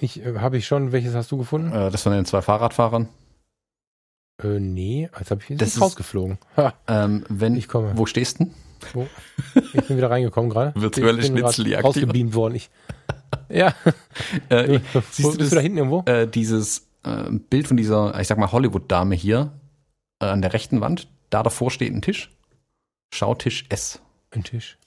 Ich 0.00 0.24
äh, 0.24 0.38
habe 0.38 0.56
ich 0.56 0.66
schon, 0.66 0.90
welches 0.92 1.14
hast 1.14 1.30
du 1.30 1.38
gefunden? 1.38 1.70
Äh, 1.72 1.90
das 1.90 2.02
von 2.02 2.12
den 2.12 2.24
zwei 2.24 2.42
Fahrradfahrern. 2.42 3.08
Äh, 4.42 4.58
nee, 4.58 5.08
jetzt 5.16 5.30
habe 5.30 5.40
ich 5.42 5.48
jetzt 5.50 5.60
Das 5.62 5.68
ist 5.68 5.80
rausgeflogen. 5.80 6.38
Ähm, 6.88 7.24
wenn, 7.28 7.54
ich 7.56 7.68
komme. 7.68 7.92
wo 7.96 8.06
stehst 8.06 8.40
du? 8.40 8.50
Wo? 8.92 9.06
Ich 9.54 9.86
bin 9.86 9.96
wieder 9.96 10.10
reingekommen 10.10 10.50
gerade. 10.50 10.72
Virtuelle 10.80 11.18
grad 11.18 11.26
Schnitzeljagd. 11.26 11.84
Rausgebeamt 11.84 12.34
worden. 12.34 12.56
Ich, 12.56 12.68
ja, 13.48 13.72
Äh, 14.48 14.80
siehst 15.12 15.20
du 15.20 15.28
bist 15.28 15.40
das- 15.40 15.48
du 15.50 15.54
da 15.54 15.60
hinten 15.60 15.78
irgendwo? 15.78 16.02
äh, 16.06 16.26
dieses 16.26 16.88
äh, 17.04 17.30
Bild 17.30 17.68
von 17.68 17.76
dieser, 17.76 18.18
ich 18.20 18.28
sag 18.28 18.38
mal, 18.38 18.52
Hollywood-Dame 18.52 19.14
hier 19.14 19.52
äh, 20.20 20.26
an 20.26 20.42
der 20.42 20.52
rechten 20.52 20.80
Wand. 20.80 21.08
Da 21.30 21.42
davor 21.42 21.70
steht 21.70 21.92
ein 21.92 22.02
Tisch. 22.02 22.30
Schautisch 23.12 23.64
S. 23.68 24.00
Ein 24.30 24.44
Tisch. 24.44 24.78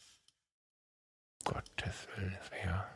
Gottes 1.45 2.07
Willen, 2.15 2.35
das 2.39 2.51
wäre 2.51 2.65
ja. 2.65 2.87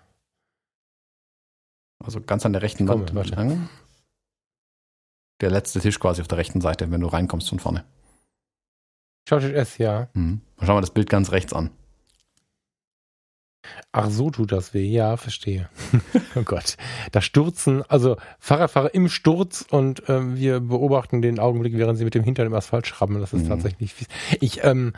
Also 1.99 2.21
ganz 2.21 2.45
an 2.45 2.53
der 2.53 2.61
rechten 2.61 2.85
Komm, 2.85 3.01
Wand 3.01 3.15
warte. 3.15 3.29
entlang. 3.29 3.69
Der 5.39 5.49
letzte 5.49 5.79
Tisch 5.79 5.99
quasi 5.99 6.21
auf 6.21 6.27
der 6.27 6.37
rechten 6.37 6.61
Seite, 6.61 6.91
wenn 6.91 7.01
du 7.01 7.07
reinkommst 7.07 7.49
von 7.49 7.59
vorne. 7.59 7.85
Schautisch 9.27 9.51
S, 9.51 9.77
ja. 9.77 10.09
Mhm. 10.13 10.41
Schau 10.61 10.73
mal 10.73 10.81
das 10.81 10.91
Bild 10.91 11.09
ganz 11.09 11.31
rechts 11.31 11.53
an. 11.53 11.69
Ach, 13.91 14.09
so 14.09 14.29
tut 14.31 14.51
das 14.51 14.73
weh. 14.73 14.85
Ja, 14.85 15.17
verstehe. 15.17 15.69
oh 16.35 16.41
Gott. 16.43 16.77
Da 17.11 17.21
stürzen, 17.21 17.83
also 17.87 18.17
Fahrradfahrer 18.39 18.93
im 18.93 19.07
Sturz 19.09 19.65
und 19.69 20.03
ähm, 20.07 20.35
wir 20.37 20.59
beobachten 20.59 21.21
den 21.21 21.39
Augenblick, 21.39 21.77
während 21.77 21.97
sie 21.97 22.03
mit 22.05 22.15
dem 22.15 22.23
Hintern 22.23 22.47
im 22.47 22.53
Asphalt 22.53 22.87
schrauben. 22.87 23.19
Das 23.19 23.33
ist 23.33 23.43
Mhm. 23.43 23.49
tatsächlich 23.49 23.93
fies. 23.93 24.07
Ich, 24.39 24.63
ähm, 24.63 24.93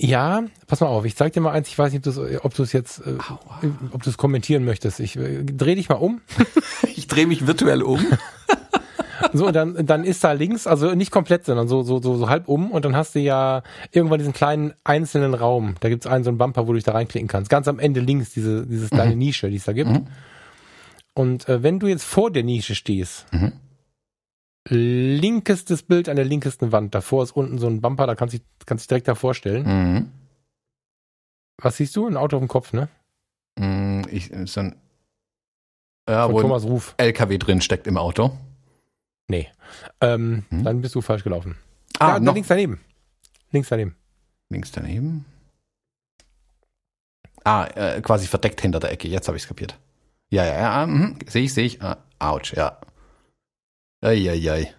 ja, 0.00 0.44
pass 0.68 0.80
mal 0.80 0.86
auf, 0.86 1.04
ich 1.04 1.16
zeig 1.16 1.32
dir 1.32 1.40
mal 1.40 1.50
eins, 1.50 1.68
ich 1.68 1.76
weiß 1.78 1.92
nicht, 1.92 2.06
ob 2.06 2.14
du 2.14 2.62
es 2.62 2.70
du's 2.70 2.72
jetzt, 2.72 3.00
äh, 3.00 3.18
ob 3.90 4.02
du 4.02 4.10
es 4.10 4.16
kommentieren 4.16 4.64
möchtest. 4.64 5.00
Ich 5.00 5.16
äh, 5.16 5.42
dreh 5.44 5.74
dich 5.74 5.88
mal 5.88 5.96
um. 5.96 6.20
Ich 6.94 7.06
drehe 7.08 7.26
mich 7.26 7.46
virtuell 7.46 7.82
um. 7.82 8.04
So, 9.32 9.46
und 9.48 9.54
dann, 9.56 9.86
dann 9.86 10.04
ist 10.04 10.22
da 10.24 10.32
links, 10.32 10.66
also 10.66 10.94
nicht 10.94 11.10
komplett, 11.10 11.44
sondern 11.44 11.66
so, 11.68 11.82
so, 11.82 12.00
so, 12.00 12.16
so 12.16 12.28
halb 12.28 12.48
um 12.48 12.70
und 12.70 12.84
dann 12.84 12.94
hast 12.96 13.14
du 13.14 13.20
ja 13.20 13.62
irgendwann 13.90 14.18
diesen 14.18 14.32
kleinen 14.32 14.74
einzelnen 14.84 15.34
Raum. 15.34 15.74
Da 15.80 15.88
gibt's 15.88 16.06
einen 16.06 16.24
so 16.24 16.30
einen 16.30 16.38
Bumper, 16.38 16.62
wo 16.66 16.72
du 16.72 16.74
dich 16.74 16.84
da 16.84 16.92
reinklicken 16.92 17.28
kannst. 17.28 17.50
Ganz 17.50 17.66
am 17.68 17.78
Ende 17.78 18.00
links, 18.00 18.30
diese, 18.32 18.66
dieses 18.66 18.90
kleine 18.90 19.16
Nische, 19.16 19.50
die 19.50 19.56
es 19.56 19.64
da 19.64 19.72
gibt. 19.72 19.90
Mhm. 19.90 20.06
Und 21.14 21.48
äh, 21.48 21.62
wenn 21.62 21.78
du 21.80 21.86
jetzt 21.88 22.04
vor 22.04 22.30
der 22.30 22.44
Nische 22.44 22.74
stehst, 22.74 23.26
Mhm. 23.32 23.52
linkestes 24.68 25.82
Bild 25.82 26.08
an 26.08 26.16
der 26.16 26.24
linkesten 26.24 26.72
Wand, 26.72 26.94
davor 26.94 27.22
ist 27.22 27.32
unten 27.32 27.58
so 27.58 27.66
ein 27.66 27.80
Bumper, 27.80 28.06
da 28.06 28.14
kannst 28.14 28.34
du 28.34 28.38
dich, 28.38 28.46
kannst 28.66 28.82
dich 28.84 28.88
direkt 28.88 29.08
da 29.08 29.14
vorstellen. 29.14 29.64
Mhm. 29.66 30.12
Was 31.60 31.76
siehst 31.78 31.96
du? 31.96 32.06
Ein 32.06 32.16
Auto 32.16 32.36
auf 32.36 32.42
dem 32.42 32.48
Kopf, 32.48 32.72
ne? 32.72 32.88
Mhm. 33.58 34.04
Ich, 34.10 34.30
ist 34.30 34.56
ein, 34.58 34.76
ja, 36.08 36.30
wo 36.32 36.40
Thomas 36.40 36.64
Ruf. 36.64 36.94
LKW 36.98 37.38
drin 37.38 37.60
steckt 37.60 37.86
im 37.86 37.96
Auto. 37.98 38.30
Nee. 39.28 39.48
Ähm, 40.00 40.44
Hm. 40.50 40.64
Dann 40.64 40.80
bist 40.80 40.94
du 40.94 41.00
falsch 41.00 41.22
gelaufen. 41.24 41.56
Ah, 41.98 42.14
ja, 42.14 42.20
noch 42.20 42.34
links 42.34 42.48
daneben. 42.48 42.80
Links 43.52 43.68
daneben. 43.68 43.94
links 44.50 44.72
daneben. 44.72 45.24
Ah, 47.44 47.66
äh, 47.74 48.00
quasi 48.02 48.26
verdeckt 48.26 48.60
hinter 48.60 48.80
der 48.80 48.92
Ecke. 48.92 49.08
Jetzt 49.08 49.28
habe 49.28 49.36
ich 49.36 49.44
es 49.44 49.48
kapiert. 49.48 49.78
Ja, 50.30 50.44
ja, 50.44 50.58
ja. 50.80 50.86
Mhm. 50.86 51.18
Sehe 51.26 51.44
ich, 51.44 51.54
sehe 51.54 51.64
ich. 51.66 51.82
Ah, 51.82 51.98
ouch, 52.18 52.52
ja. 52.54 52.78
Eieiei. 54.02 54.74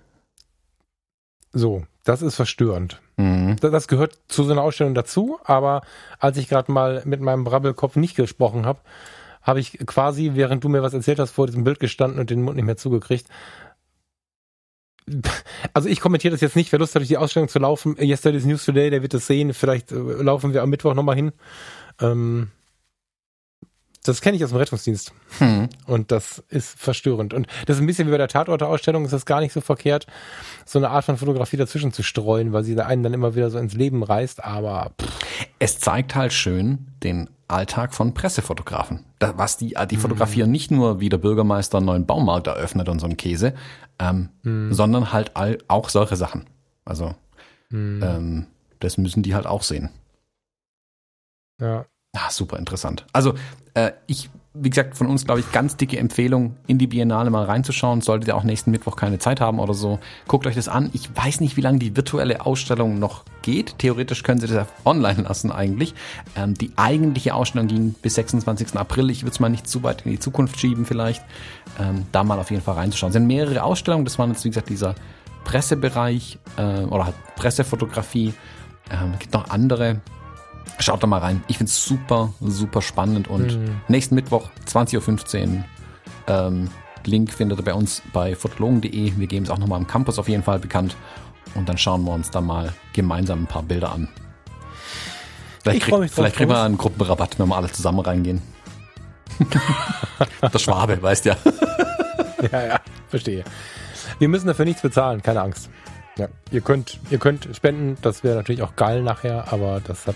So, 1.51 1.85
das 2.03 2.21
ist 2.21 2.35
verstörend. 2.35 3.01
Mhm. 3.17 3.55
Das- 3.59 3.71
Das 3.71 3.87
gehört 3.87 4.17
zu 4.27 4.43
so 4.43 4.51
einer 4.51 4.61
Ausstellung 4.61 4.93
dazu, 4.93 5.39
aber 5.43 5.81
als 6.19 6.37
ich 6.37 6.47
gerade 6.47 6.71
mal 6.71 7.01
mit 7.05 7.21
meinem 7.21 7.43
Brabbelkopf 7.43 7.95
nicht 7.95 8.15
gesprochen 8.15 8.65
habe, 8.65 8.79
habe 9.41 9.59
ich 9.59 9.79
quasi, 9.85 10.31
während 10.35 10.63
du 10.63 10.69
mir 10.69 10.83
was 10.83 10.93
erzählt 10.93 11.17
hast, 11.19 11.31
vor 11.31 11.47
diesem 11.47 11.63
Bild 11.63 11.79
gestanden 11.79 12.19
und 12.19 12.29
den 12.29 12.43
Mund 12.43 12.55
nicht 12.57 12.65
mehr 12.65 12.77
zugekriegt. 12.77 13.27
Also 15.73 15.89
ich 15.89 15.99
kommentiere 15.99 16.31
das 16.31 16.41
jetzt 16.41 16.55
nicht, 16.55 16.71
wer 16.71 16.79
Lust 16.79 16.95
hat, 16.95 17.01
durch 17.01 17.09
die 17.09 17.17
Ausstellung 17.17 17.49
zu 17.49 17.59
laufen. 17.59 17.95
Yesterday's 17.99 18.45
News 18.45 18.65
Today, 18.65 18.89
der 18.89 19.01
wird 19.01 19.13
es 19.13 19.27
sehen. 19.27 19.53
Vielleicht 19.53 19.91
äh, 19.91 19.95
laufen 19.95 20.53
wir 20.53 20.63
am 20.63 20.69
Mittwoch 20.69 20.93
nochmal 20.93 21.15
hin. 21.15 21.31
Ähm, 22.01 22.49
das 24.03 24.21
kenne 24.21 24.37
ich 24.37 24.43
aus 24.43 24.49
dem 24.51 24.57
Rettungsdienst. 24.57 25.13
Hm. 25.39 25.69
Und 25.85 26.11
das 26.11 26.39
ist 26.49 26.79
verstörend. 26.79 27.33
Und 27.33 27.47
das 27.65 27.75
ist 27.77 27.81
ein 27.81 27.85
bisschen 27.87 28.07
wie 28.07 28.11
bei 28.11 28.17
der 28.17 28.27
Tatorte-Ausstellung, 28.29 29.03
ist 29.05 29.11
das 29.13 29.25
gar 29.25 29.39
nicht 29.41 29.51
so 29.53 29.61
verkehrt, 29.61 30.07
so 30.65 30.79
eine 30.79 30.89
Art 30.89 31.05
von 31.05 31.17
Fotografie 31.17 31.57
dazwischen 31.57 31.91
zu 31.91 32.01
streuen, 32.03 32.53
weil 32.53 32.63
sie 32.63 32.75
da 32.75 32.85
einen 32.85 33.03
dann 33.03 33.13
immer 33.13 33.35
wieder 33.35 33.49
so 33.49 33.57
ins 33.59 33.73
Leben 33.73 34.01
reißt, 34.03 34.43
aber 34.43 34.91
pff, 35.01 35.09
Es 35.59 35.79
zeigt 35.79 36.15
halt 36.15 36.31
schön 36.33 36.87
den 37.03 37.29
Alltag 37.47 37.93
von 37.93 38.13
Pressefotografen. 38.13 39.05
Da, 39.19 39.37
was 39.37 39.57
die, 39.57 39.75
die 39.89 39.97
Mhm. 39.97 40.01
fotografieren 40.01 40.51
nicht 40.51 40.69
nur, 40.71 40.99
wie 40.99 41.09
der 41.09 41.17
Bürgermeister 41.17 41.77
einen 41.77 41.87
neuen 41.87 42.05
Baumarkt 42.05 42.47
eröffnet 42.47 42.87
und 42.89 42.99
so 42.99 43.07
ein 43.07 43.17
Käse, 43.17 43.53
ähm, 43.99 44.29
Mhm. 44.43 44.71
sondern 44.73 45.11
halt 45.11 45.35
all, 45.35 45.57
auch 45.67 45.89
solche 45.89 46.15
Sachen. 46.15 46.45
Also 46.85 47.15
hm, 47.71 48.01
ähm, 48.03 48.47
das 48.79 48.97
müssen 48.97 49.23
die 49.23 49.35
halt 49.35 49.45
auch 49.45 49.63
sehen. 49.63 49.89
ja. 51.59 51.85
Ah, 52.15 52.31
super 52.31 52.57
interessant. 52.57 53.05
Also 53.13 53.35
äh, 53.75 53.91
ich, 54.07 54.31
wie 54.55 54.71
gesagt, 54.71 54.97
von 54.97 55.05
uns 55.05 55.25
glaube 55.25 55.41
ich 55.41 55.51
ganz 55.51 55.77
dicke 55.77 55.99
Empfehlung, 55.99 56.55
in 56.65 56.79
die 56.79 56.87
Biennale 56.87 57.29
mal 57.29 57.45
reinzuschauen. 57.45 58.01
Solltet 58.01 58.29
ihr 58.29 58.35
auch 58.35 58.43
nächsten 58.43 58.71
Mittwoch 58.71 58.95
keine 58.95 59.19
Zeit 59.19 59.39
haben 59.39 59.59
oder 59.59 59.75
so, 59.75 59.99
guckt 60.27 60.47
euch 60.47 60.55
das 60.55 60.67
an. 60.67 60.89
Ich 60.93 61.15
weiß 61.15 61.39
nicht, 61.39 61.55
wie 61.55 61.61
lange 61.61 61.77
die 61.77 61.95
virtuelle 61.95 62.47
Ausstellung 62.47 62.97
noch 62.97 63.25
geht. 63.43 63.77
Theoretisch 63.77 64.23
können 64.23 64.39
sie 64.41 64.47
das 64.47 64.67
online 64.85 65.21
lassen 65.21 65.51
eigentlich. 65.51 65.93
Ähm, 66.35 66.55
die 66.55 66.71
eigentliche 66.77 67.35
Ausstellung 67.35 67.67
ging 67.67 67.93
bis 67.93 68.15
26. 68.15 68.75
April. 68.75 69.11
Ich 69.11 69.21
würde 69.21 69.31
es 69.31 69.39
mal 69.39 69.49
nicht 69.49 69.67
zu 69.67 69.83
weit 69.83 70.01
in 70.05 70.11
die 70.11 70.19
Zukunft 70.19 70.59
schieben 70.59 70.87
vielleicht. 70.87 71.23
Ähm, 71.79 72.07
da 72.11 72.23
mal 72.23 72.39
auf 72.39 72.49
jeden 72.49 72.63
Fall 72.63 72.73
reinzuschauen. 72.73 73.11
Es 73.11 73.13
sind 73.13 73.27
mehrere 73.27 73.61
Ausstellungen. 73.61 74.05
Das 74.05 74.17
waren 74.17 74.31
jetzt, 74.31 74.43
wie 74.45 74.49
gesagt, 74.49 74.69
dieser 74.69 74.95
Pressebereich 75.43 76.39
äh, 76.57 76.85
oder 76.85 77.05
halt 77.05 77.15
Pressefotografie. 77.35 78.33
Ähm, 78.89 79.13
gibt 79.19 79.33
noch 79.33 79.51
andere. 79.51 80.01
Schaut 80.79 81.03
da 81.03 81.07
mal 81.07 81.19
rein. 81.19 81.43
Ich 81.47 81.57
finde 81.57 81.69
es 81.69 81.83
super, 81.83 82.33
super 82.39 82.81
spannend 82.81 83.27
und 83.27 83.57
Mhm. 83.57 83.81
nächsten 83.87 84.15
Mittwoch, 84.15 84.49
20.15 84.65 85.57
Uhr, 85.57 85.63
ähm, 86.27 86.69
Link 87.05 87.31
findet 87.33 87.59
ihr 87.59 87.63
bei 87.65 87.73
uns 87.73 88.01
bei 88.13 88.35
fotologen.de. 88.35 89.13
Wir 89.17 89.27
geben 89.27 89.45
es 89.45 89.49
auch 89.51 89.57
nochmal 89.57 89.77
am 89.79 89.87
Campus 89.87 90.19
auf 90.19 90.27
jeden 90.29 90.43
Fall 90.43 90.59
bekannt 90.59 90.95
und 91.55 91.67
dann 91.67 91.77
schauen 91.77 92.03
wir 92.05 92.11
uns 92.11 92.29
da 92.31 92.41
mal 92.41 92.73
gemeinsam 92.93 93.43
ein 93.43 93.47
paar 93.47 93.63
Bilder 93.63 93.91
an. 93.91 94.07
Vielleicht, 95.63 95.81
krieg, 95.81 95.93
drauf, 95.93 96.05
vielleicht 96.11 96.35
kriegen 96.37 96.49
wir 96.49 96.61
einen 96.63 96.77
Gruppenrabatt, 96.77 97.37
wenn 97.39 97.47
wir 97.49 97.57
alle 97.57 97.71
zusammen 97.71 97.99
reingehen. 97.99 98.41
Der 100.53 100.59
Schwabe, 100.59 101.01
weißt 101.01 101.25
ja. 101.25 101.35
ja, 102.51 102.65
ja, 102.67 102.79
verstehe. 103.07 103.43
Wir 104.19 104.27
müssen 104.29 104.47
dafür 104.47 104.65
nichts 104.65 104.81
bezahlen, 104.81 105.21
keine 105.21 105.41
Angst. 105.41 105.69
Ja, 106.19 106.27
ihr 106.51 106.59
könnt, 106.59 106.99
ihr 107.09 107.17
könnt 107.17 107.47
spenden, 107.53 107.97
das 108.01 108.25
wäre 108.25 108.35
natürlich 108.35 108.61
auch 108.61 108.75
geil 108.75 109.01
nachher, 109.01 109.53
aber 109.53 109.79
das 109.87 110.05
hat 110.05 110.15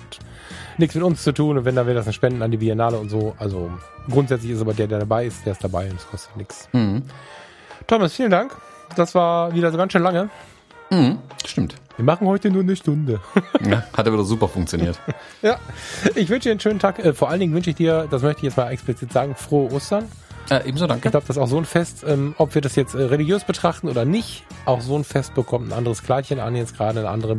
nichts 0.77 0.95
mit 0.95 1.03
uns 1.03 1.23
zu 1.23 1.31
tun 1.31 1.57
und 1.57 1.63
wenn, 1.63 1.75
dann 1.75 1.87
wäre 1.87 1.95
das 1.95 2.07
ein 2.07 2.13
Spenden 2.13 2.41
an 2.41 2.51
die 2.51 2.57
Biennale 2.57 2.99
und 2.99 3.07
so. 3.07 3.35
Also 3.39 3.71
grundsätzlich 4.09 4.51
ist 4.51 4.59
aber 4.59 4.73
der, 4.73 4.87
der 4.87 4.99
dabei 4.99 5.25
ist, 5.25 5.45
der 5.45 5.53
ist 5.53 5.63
dabei 5.63 5.89
und 5.89 5.95
es 5.95 6.05
kostet 6.05 6.35
nichts. 6.35 6.67
Mhm. 6.73 7.03
Thomas, 7.87 8.13
vielen 8.13 8.31
Dank. 8.31 8.53
Das 8.97 9.15
war 9.15 9.53
wieder 9.53 9.71
so 9.71 9.77
ganz 9.77 9.93
schön 9.93 10.03
lange. 10.03 10.29
Mhm. 10.89 11.19
Stimmt. 11.45 11.75
Wir 11.95 12.03
machen 12.03 12.27
heute 12.27 12.49
nur 12.51 12.63
eine 12.63 12.75
Stunde. 12.75 13.21
Ja, 13.65 13.83
hat 13.95 14.05
ja 14.05 14.11
wieder 14.11 14.25
super 14.25 14.49
funktioniert. 14.49 14.99
ja, 15.41 15.57
ich 16.15 16.27
wünsche 16.27 16.49
dir 16.49 16.51
einen 16.51 16.59
schönen 16.59 16.79
Tag. 16.79 16.99
Äh, 16.99 17.13
vor 17.13 17.29
allen 17.29 17.39
Dingen 17.39 17.53
wünsche 17.53 17.69
ich 17.69 17.77
dir, 17.77 18.07
das 18.11 18.23
möchte 18.23 18.39
ich 18.39 18.43
jetzt 18.43 18.57
mal 18.57 18.69
explizit 18.71 19.13
sagen, 19.13 19.35
frohe 19.35 19.71
Ostern. 19.71 20.11
Äh, 20.53 20.67
ebenso 20.67 20.85
danke. 20.85 21.07
Ich 21.07 21.11
glaube, 21.11 21.25
das 21.25 21.37
ist 21.37 21.41
auch 21.41 21.47
so 21.47 21.57
ein 21.57 21.65
Fest, 21.65 22.05
ähm, 22.07 22.35
ob 22.37 22.53
wir 22.53 22.61
das 22.61 22.75
jetzt 22.75 22.93
äh, 22.93 23.01
religiös 23.01 23.43
betrachten 23.43 23.89
oder 23.89 24.05
nicht, 24.05 24.43
auch 24.65 24.81
so 24.81 24.95
ein 24.95 25.03
Fest 25.03 25.33
bekommt 25.33 25.69
ein 25.69 25.73
anderes 25.73 26.03
Kleidchen 26.03 26.39
an, 26.39 26.55
jetzt 26.55 26.77
gerade 26.77 26.99
eine 26.99 27.09
andere 27.09 27.37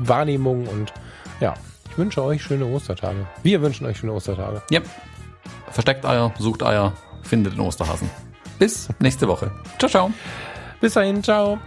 Wahrnehmung 0.00 0.66
und 0.66 0.92
ja, 1.40 1.54
ich 1.90 1.98
wünsche 1.98 2.22
euch 2.22 2.42
schöne 2.42 2.64
Ostertage. 2.64 3.26
Wir 3.42 3.60
wünschen 3.60 3.86
euch 3.86 3.98
schöne 3.98 4.12
Ostertage. 4.12 4.62
Ja. 4.70 4.80
Versteckt 5.70 6.06
Eier, 6.06 6.32
sucht 6.38 6.62
Eier, 6.62 6.94
findet 7.22 7.52
den 7.52 7.60
Osterhasen. 7.60 8.08
Bis 8.58 8.88
nächste 8.98 9.28
Woche. 9.28 9.50
Ciao, 9.78 9.90
ciao. 9.90 10.10
Bis 10.80 10.94
dahin, 10.94 11.22
ciao. 11.22 11.58